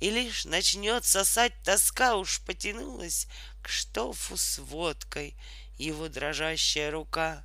[0.00, 3.26] И лишь начнет сосать тоска Уж потянулась
[3.60, 5.36] к штофу с водкой
[5.76, 7.44] Его дрожащая рука.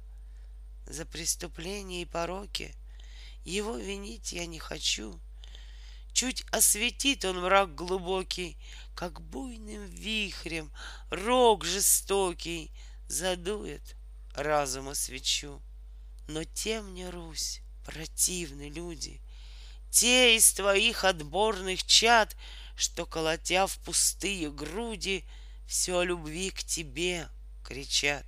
[0.85, 2.73] За преступления и пороки
[3.43, 5.19] Его винить я не хочу.
[6.17, 8.57] Чуть осветит он враг глубокий,
[8.95, 10.73] Как буйным вихрем
[11.11, 12.71] рог жестокий
[13.07, 13.95] Задует
[14.33, 15.61] разума свечу.
[16.27, 19.21] Но тем не Русь, противны люди,
[19.91, 22.35] Те из твоих отборных чад,
[22.75, 25.23] Что, колотя в пустые груди,
[25.67, 27.29] Все о любви к тебе
[27.63, 28.25] кричат.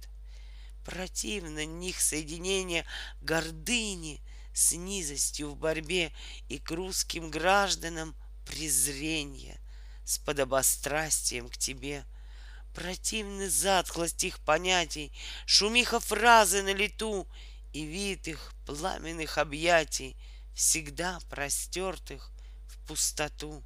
[0.85, 2.85] Противно них соединение
[3.19, 4.22] гордыни
[4.60, 6.12] С низостью в борьбе
[6.50, 8.14] И к русским гражданам
[8.46, 9.58] презрение
[10.04, 12.04] С подобострастием к тебе—
[12.76, 15.14] Противны затхлость их понятий,
[15.46, 17.26] Шумиха фразы на лету
[17.72, 20.18] И вид их пламенных объятий,
[20.54, 22.30] Всегда простертых
[22.68, 23.64] в пустоту.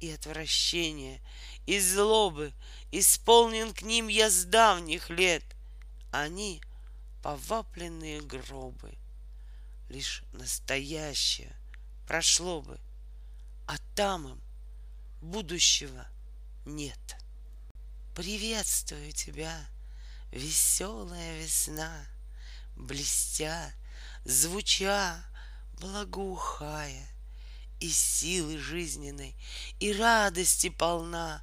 [0.00, 1.22] И отвращение,
[1.64, 2.52] и злобы
[2.90, 5.44] Исполнен к ним я с давних лет.
[6.10, 6.60] Они—
[7.22, 8.98] повапленные гробы.
[9.88, 11.56] Лишь настоящее
[12.06, 12.78] прошло бы,
[13.66, 14.42] А там им
[15.22, 16.06] будущего
[16.66, 17.16] нет.
[18.14, 19.66] Приветствую тебя,
[20.30, 22.06] веселая весна,
[22.76, 23.72] Блестя,
[24.24, 25.24] звуча,
[25.80, 27.08] благоухая,
[27.80, 29.34] И силы жизненной,
[29.80, 31.42] и радости полна,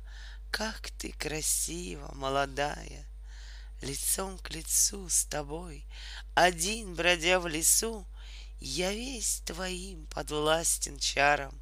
[0.51, 3.07] Как ты красива, молодая,
[3.82, 5.83] Лицом к лицу с тобой,
[6.35, 8.06] Один бродя в лесу,
[8.59, 11.59] Я весь твоим подвластен чарам,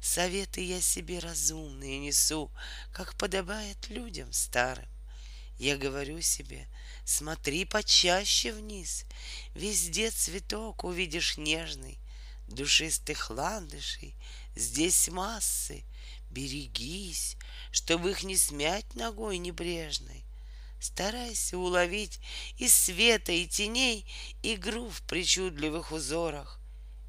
[0.00, 2.50] Советы я себе разумные несу,
[2.92, 4.88] Как подобает людям старым.
[5.58, 6.68] Я говорю себе,
[7.04, 9.04] смотри почаще вниз,
[9.54, 11.98] Везде цветок увидишь нежный,
[12.46, 14.16] Душистых ландышей
[14.54, 15.84] здесь массы,
[16.30, 17.36] Берегись,
[17.72, 20.19] чтобы их не смять ногой небрежной.
[20.80, 22.20] Старайся уловить
[22.56, 24.06] из света и теней
[24.42, 26.58] Игру в причудливых узорах,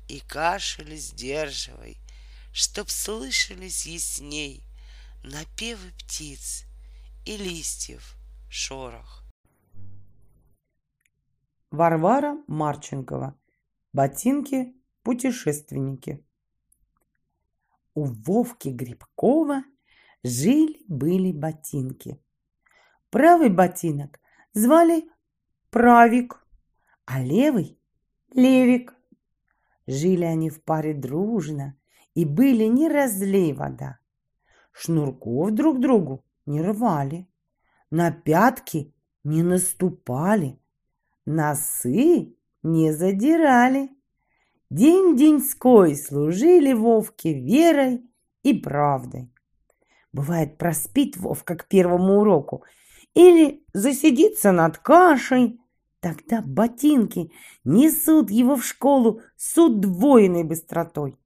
[0.07, 1.97] И кашель сдерживай—
[2.53, 4.63] Чтоб слышались ясней
[5.23, 6.65] Напевы птиц
[7.25, 8.17] и листьев
[8.49, 9.23] шорох.
[11.69, 13.39] Варвара Марченкова.
[13.93, 16.25] Ботинки-путешественники.
[17.93, 19.63] У Вовки Грибкова
[20.23, 22.19] жили-были ботинки.
[23.11, 24.21] Правый ботинок
[24.53, 25.05] звали
[25.69, 26.45] Правик,
[27.05, 27.77] а левый—
[28.33, 28.95] Левик.
[29.85, 31.75] Жили они в паре дружно,
[32.15, 33.99] и были не разлей вода.
[34.71, 37.27] Шнурков друг другу не рвали,
[37.89, 38.93] на пятки
[39.25, 40.57] не наступали,
[41.25, 43.89] носы не задирали.
[44.69, 48.09] День-деньской служили Вовке верой
[48.43, 49.29] и правдой.
[50.13, 52.63] Бывает, проспит Вовка к первому уроку
[53.13, 55.59] или засидится над кашей.
[55.99, 57.31] Тогда ботинки
[57.63, 61.17] несут его в школу с удвоенной быстротой.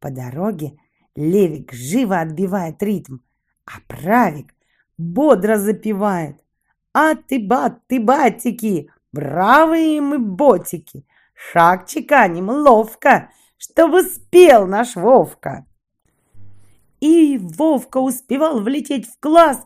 [0.00, 0.78] По дороге
[1.14, 3.18] Левик живо отбивает ритм,
[3.64, 4.54] а Правик
[4.98, 6.36] бодро запевает.
[6.92, 15.66] А ты, бат, ты, батики, бравые мы ботики, шаг чеканим ловко, чтобы спел наш Вовка.
[17.00, 19.62] И Вовка успевал влететь в класс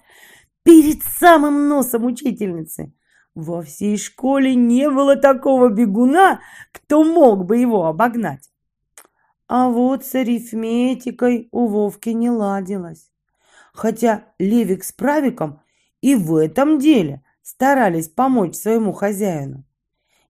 [0.67, 2.93] перед самым носом учительницы.
[3.37, 6.41] Во всей школе не было такого бегуна,
[6.73, 8.51] кто мог бы его обогнать.
[9.47, 13.13] А вот с арифметикой у Вовки не ладилось.
[13.73, 15.61] Хотя Левик с Правиком
[16.01, 19.65] и в этом деле старались помочь своему хозяину.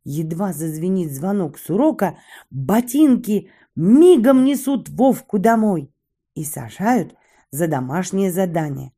[0.04, 2.18] Едва зазвенит звонок с урока,
[2.50, 5.90] ботинки мигом несут Вовку домой
[6.34, 7.14] и сажают
[7.50, 8.92] за домашнее задание.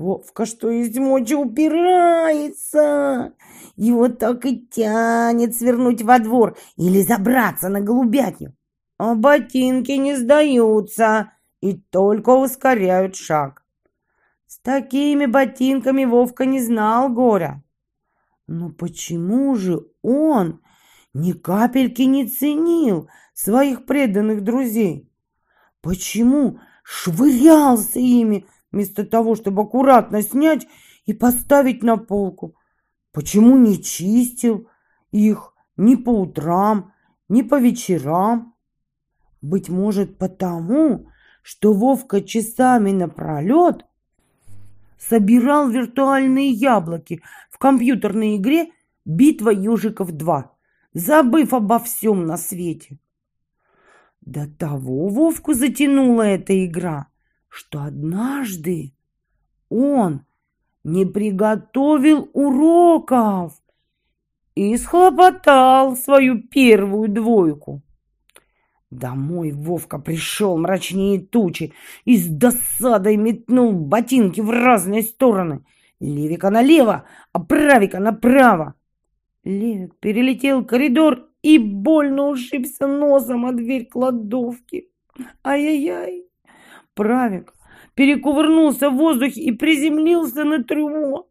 [0.00, 3.32] Вовка, что есть мочи, упирается.
[3.76, 8.54] Его так и тянет свернуть во двор или забраться на голубятню
[9.00, 13.64] а ботинки не сдаются и только ускоряют шаг.
[14.46, 17.64] С такими ботинками Вовка не знал горя.
[18.46, 20.60] Но почему же он
[21.14, 25.10] ни капельки не ценил своих преданных друзей?
[25.80, 30.66] Почему швырялся ими вместо того, чтобы аккуратно снять
[31.06, 32.54] и поставить на полку?
[33.12, 34.68] Почему не чистил
[35.10, 36.92] их ни по утрам,
[37.28, 38.54] ни по вечерам?
[39.42, 41.08] Быть может, потому,
[41.42, 43.86] что Вовка часами напролет
[44.98, 48.70] собирал виртуальные яблоки в компьютерной игре
[49.04, 50.44] «Битва ежиков 2»,
[50.92, 52.98] забыв обо всем на свете.
[54.20, 57.06] До того Вовку затянула эта игра,
[57.50, 58.94] что однажды
[59.68, 60.24] он
[60.84, 63.60] не приготовил уроков
[64.54, 67.82] и схлопотал свою первую двойку.
[68.90, 71.72] Домой Вовка пришел мрачнее тучи
[72.04, 75.64] и с досадой метнул ботинки в разные стороны.
[76.00, 78.74] Левика налево, а правика направо.
[79.44, 84.88] Левик перелетел коридор и больно ушибся носом о дверь кладовки.
[85.44, 86.29] Ай-яй-яй!
[86.94, 87.54] Правик
[87.94, 91.26] перекувырнулся в воздухе и приземлился на трюмо.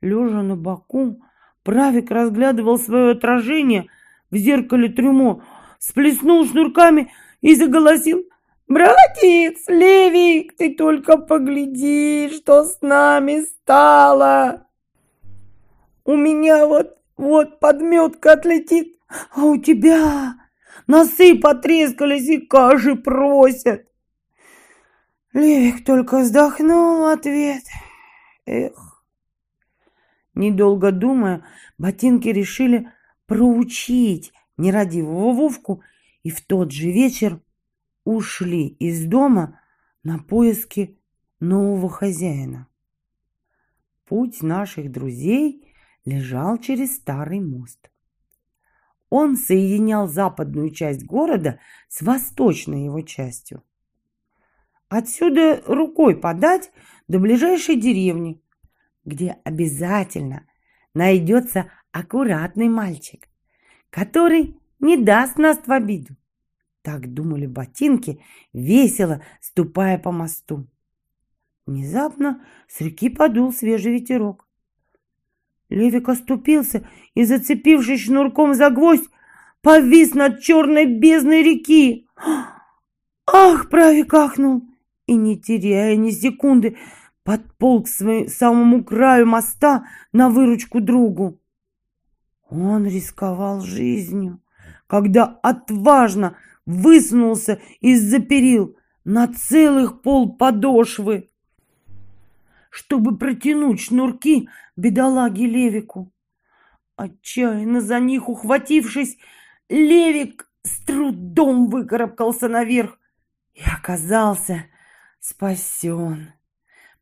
[0.00, 1.22] Лежа на боку,
[1.62, 3.88] Правик разглядывал свое отражение
[4.30, 5.42] в зеркале трюмо,
[5.78, 8.24] сплеснул шнурками и заголосил.
[8.68, 14.66] «Братец, Левик, ты только погляди, что с нами стало!
[16.04, 18.96] У меня вот, вот подметка отлетит,
[19.34, 20.34] а у тебя
[20.88, 23.86] носы потрескались и каши просят!»
[25.36, 27.62] Левик только вздохнул в ответ.
[28.46, 29.04] Эх.
[30.34, 31.44] Недолго думая,
[31.76, 32.90] ботинки решили
[33.26, 35.82] проучить нерадивого Вовку
[36.22, 37.42] и в тот же вечер
[38.04, 39.60] ушли из дома
[40.02, 40.98] на поиски
[41.38, 42.66] нового хозяина.
[44.06, 45.70] Путь наших друзей
[46.06, 47.90] лежал через старый мост.
[49.10, 53.62] Он соединял западную часть города с восточной его частью.
[54.88, 56.70] Отсюда рукой подать
[57.08, 58.40] до ближайшей деревни,
[59.04, 60.46] где обязательно
[60.94, 63.28] найдется аккуратный мальчик,
[63.90, 66.14] который не даст нас в обиду.
[66.82, 70.68] Так думали ботинки, весело ступая по мосту.
[71.66, 74.46] Внезапно с реки подул свежий ветерок.
[75.68, 79.10] Левик оступился и, зацепившись шнурком за гвоздь,
[79.62, 82.06] повис над черной бездной реки.
[83.26, 84.62] «Ах!»— Правик ахнул
[85.06, 86.76] и, не теряя ни секунды,
[87.22, 91.40] подполз к своему самому краю моста на выручку другу.
[92.48, 94.40] Он рисковал жизнью,
[94.86, 101.30] когда отважно высунулся из-за перил на целых пол подошвы,
[102.70, 106.12] чтобы протянуть шнурки бедолаге Левику.
[106.96, 109.18] Отчаянно за них ухватившись,
[109.68, 112.98] Левик с трудом выкарабкался наверх
[113.54, 114.66] и оказался
[115.26, 116.32] спасен,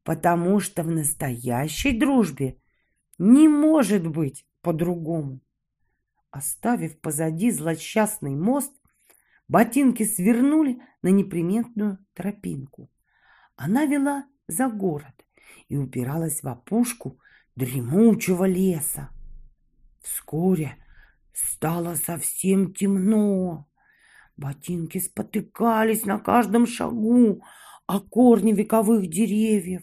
[0.03, 2.59] потому что в настоящей дружбе
[3.19, 5.41] не может быть по-другому.
[6.31, 8.73] Оставив позади злосчастный мост,
[9.47, 12.91] ботинки свернули на неприметную тропинку.
[13.57, 15.15] Она вела за город
[15.69, 17.21] и упиралась в опушку
[17.57, 19.11] дремучего леса.
[20.01, 20.77] Вскоре
[21.35, 23.69] стало совсем темно.
[24.39, 27.43] Ботинки спотыкались на каждом шагу,
[27.87, 29.83] о корни вековых деревьев.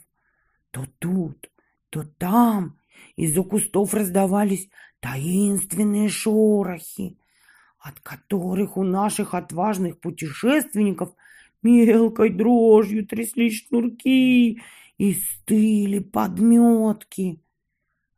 [0.71, 1.49] То тут,
[1.89, 2.79] то там
[3.15, 7.17] из-за кустов раздавались таинственные шорохи,
[7.79, 11.13] от которых у наших отважных путешественников
[11.61, 14.61] мелкой дрожью тряслись шнурки
[14.97, 17.41] и стыли подметки.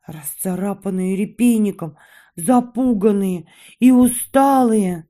[0.06, 1.96] Расцарапанные репейником,
[2.36, 3.46] запуганные
[3.78, 5.08] и усталые,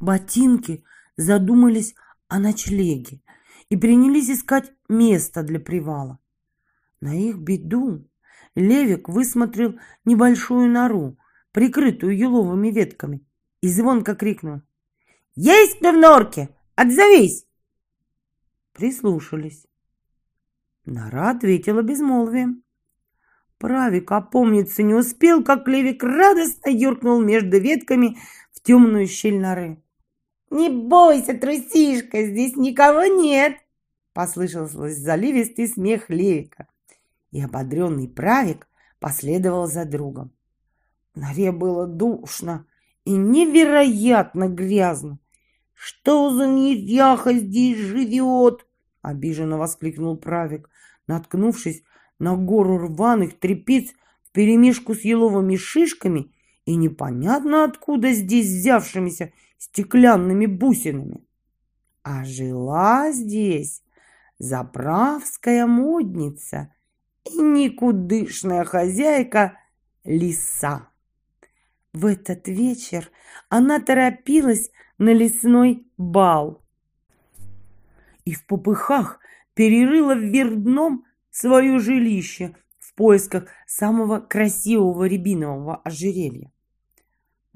[0.00, 0.84] ботинки
[1.16, 1.94] задумались
[2.28, 3.22] о ночлеге
[3.70, 6.18] и принялись искать место для привала.
[7.00, 8.08] На их беду
[8.54, 11.16] Левик высмотрел небольшую нору,
[11.52, 13.24] прикрытую еловыми ветками,
[13.60, 14.62] и звонко крикнул.
[15.34, 16.48] «Есть кто в норке?
[16.74, 17.46] Отзовись!»
[18.72, 19.66] Прислушались.
[20.84, 22.62] Нора ответила безмолвием.
[23.58, 28.16] Правик опомниться не успел, как Левик радостно юркнул между ветками
[28.52, 29.82] в темную щель норы.
[30.50, 33.58] «Не бойся, трусишка, здесь никого нет!»
[34.12, 36.66] Послышался заливистый смех Левика
[37.30, 38.66] и ободренный правик
[38.98, 40.32] последовал за другом.
[41.14, 42.66] В норе было душно
[43.04, 45.18] и невероятно грязно.
[45.74, 48.66] «Что за неряха здесь живет?»—
[49.02, 50.68] обиженно воскликнул правик,
[51.06, 51.82] наткнувшись
[52.18, 53.92] на гору рваных трепиц
[54.26, 56.32] вперемешку с еловыми шишками
[56.64, 61.26] и непонятно откуда здесь взявшимися стеклянными бусинами.
[62.02, 63.82] А жила здесь
[64.38, 66.72] заправская модница
[67.24, 69.58] и никудышная хозяйка
[70.04, 70.88] лиса.
[71.92, 73.10] В этот вечер
[73.48, 76.62] она торопилась на лесной бал
[78.24, 79.20] и в попыхах
[79.54, 86.52] перерыла в вердном свое жилище в поисках самого красивого рябинового ожерелья.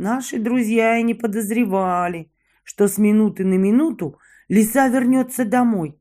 [0.03, 2.29] Наши друзья и не подозревали,
[2.65, 5.97] что с минуты на минуту лиса вернется домой.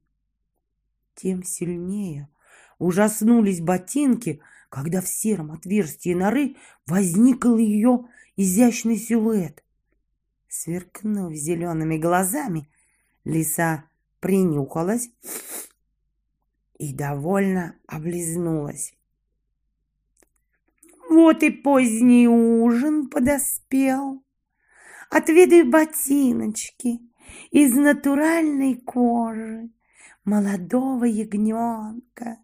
[1.14, 2.28] Тем сильнее
[2.80, 6.56] Ужаснулись ботинки, когда в сером отверстии норы
[6.88, 8.08] возникл ее
[8.38, 9.64] изящный силуэт.
[10.48, 12.68] Сверкнув зелеными глазами,
[13.24, 13.86] лиса
[14.20, 15.12] принюхалась
[16.80, 18.96] и довольно облизнулась.
[21.12, 24.24] Вот и поздний ужин подоспел.
[25.10, 27.02] Отведай ботиночки
[27.52, 29.70] из натуральной кожи
[30.24, 32.38] молодого ягненка.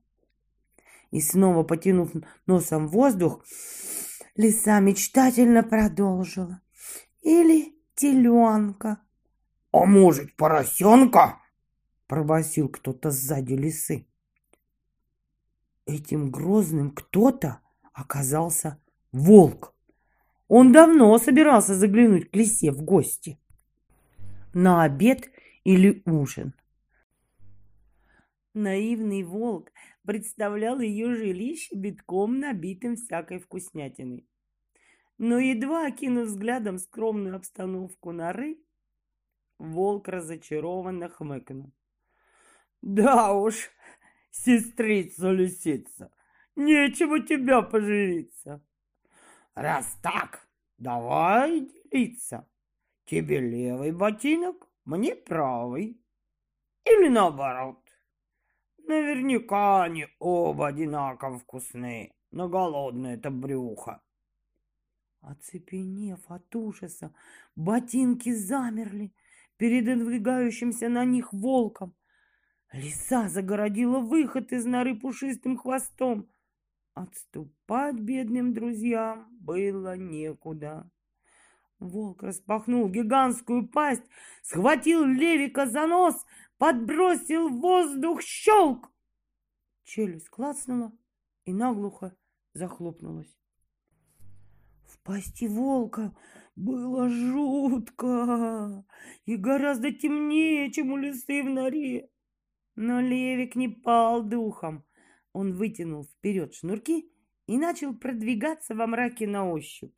[1.12, 2.12] И снова потянув
[2.46, 3.46] носом воздух,
[4.36, 6.60] лиса мечтательно продолжила.
[7.22, 9.00] Или теленка.
[9.72, 11.40] А может, поросенка?
[12.08, 14.06] Пробасил кто-то сзади лисы.
[15.86, 17.62] Этим грозным кто-то
[17.98, 18.80] оказался
[19.12, 19.76] волк.
[20.48, 23.40] Он давно собирался заглянуть к лисе в гости.
[24.54, 25.30] На обед
[25.64, 26.54] или ужин.
[28.54, 29.72] Наивный волк
[30.06, 34.28] представлял ее жилище битком набитым всякой вкуснятиной.
[35.18, 38.58] Но едва окинув взглядом скромную обстановку норы,
[39.58, 41.74] волк разочарованно хмыкнул.
[42.82, 43.72] «Да уж,
[44.30, 46.12] сестрица-лисица,
[46.58, 48.62] нечего тебя поживиться.
[49.56, 52.48] Раз так, давай делиться.
[53.06, 56.02] Тебе левый ботинок, мне правый.
[56.84, 57.80] Или наоборот.
[58.88, 64.02] Наверняка они оба одинаково вкусные, но голодное это брюхо.
[65.22, 67.14] Оцепенев от ужаса,
[67.56, 69.14] ботинки замерли
[69.58, 71.96] перед надвигающимся на них волком.
[72.72, 76.30] Лиса загородила выход из норы пушистым хвостом.
[76.98, 80.90] Отступать бедным друзьям было некуда.
[81.80, 84.04] Волк распахнул гигантскую пасть,
[84.42, 86.26] схватил Левика за нос,
[86.58, 88.92] подбросил в воздух щелк.
[89.84, 90.92] Челюсть клацнула
[91.46, 92.16] и наглухо
[92.54, 93.38] захлопнулась
[95.08, 96.14] пасти волка
[96.58, 98.84] было жутко
[99.26, 102.10] и гораздо темнее, чем у лисы в норе.
[102.76, 104.84] Но Левик не пал духом.
[105.38, 107.12] Он вытянул вперед шнурки
[107.46, 109.96] и начал продвигаться во мраке на ощупь.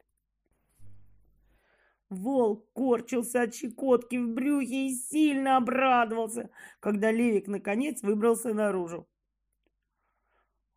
[2.10, 6.50] Волк корчился от щекотки в брюхе и сильно обрадовался,
[6.82, 9.08] когда Левик наконец выбрался наружу.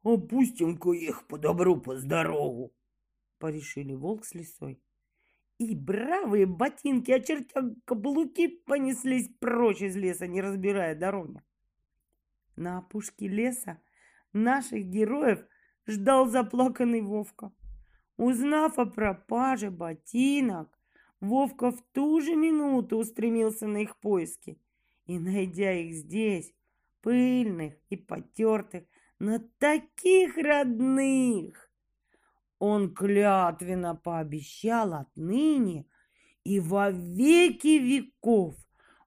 [0.05, 2.73] «Опустим-ка их по добру, по здорову!»
[3.41, 4.81] порешили волк с лисой.
[5.59, 11.43] И бравые ботинки, очертя каблуки, понеслись прочь из леса, не разбирая дороги.
[12.55, 13.83] На опушке леса
[14.33, 15.44] наших героев
[15.86, 17.52] ждал заплаканный Вовка.
[18.17, 20.69] Узнав о пропаже ботинок,
[21.20, 24.61] Вовка в ту же минуту устремился на их поиски.
[25.07, 26.52] И, найдя их здесь,
[27.01, 28.85] пыльных и потертых,
[29.19, 31.70] но таких родных,
[32.59, 35.86] он клятвенно пообещал отныне
[36.44, 38.55] и во веки веков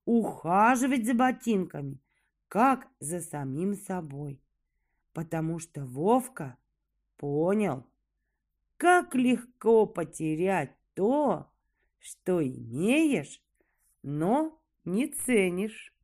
[0.06, 2.00] ухаживать за ботинками,
[2.48, 4.42] как за самим собой.
[5.16, 6.58] Потому что Вовка
[7.16, 7.88] понял,
[8.76, 11.50] как легко потерять то,
[12.00, 13.42] что имеешь,
[14.04, 15.95] но не ценишь.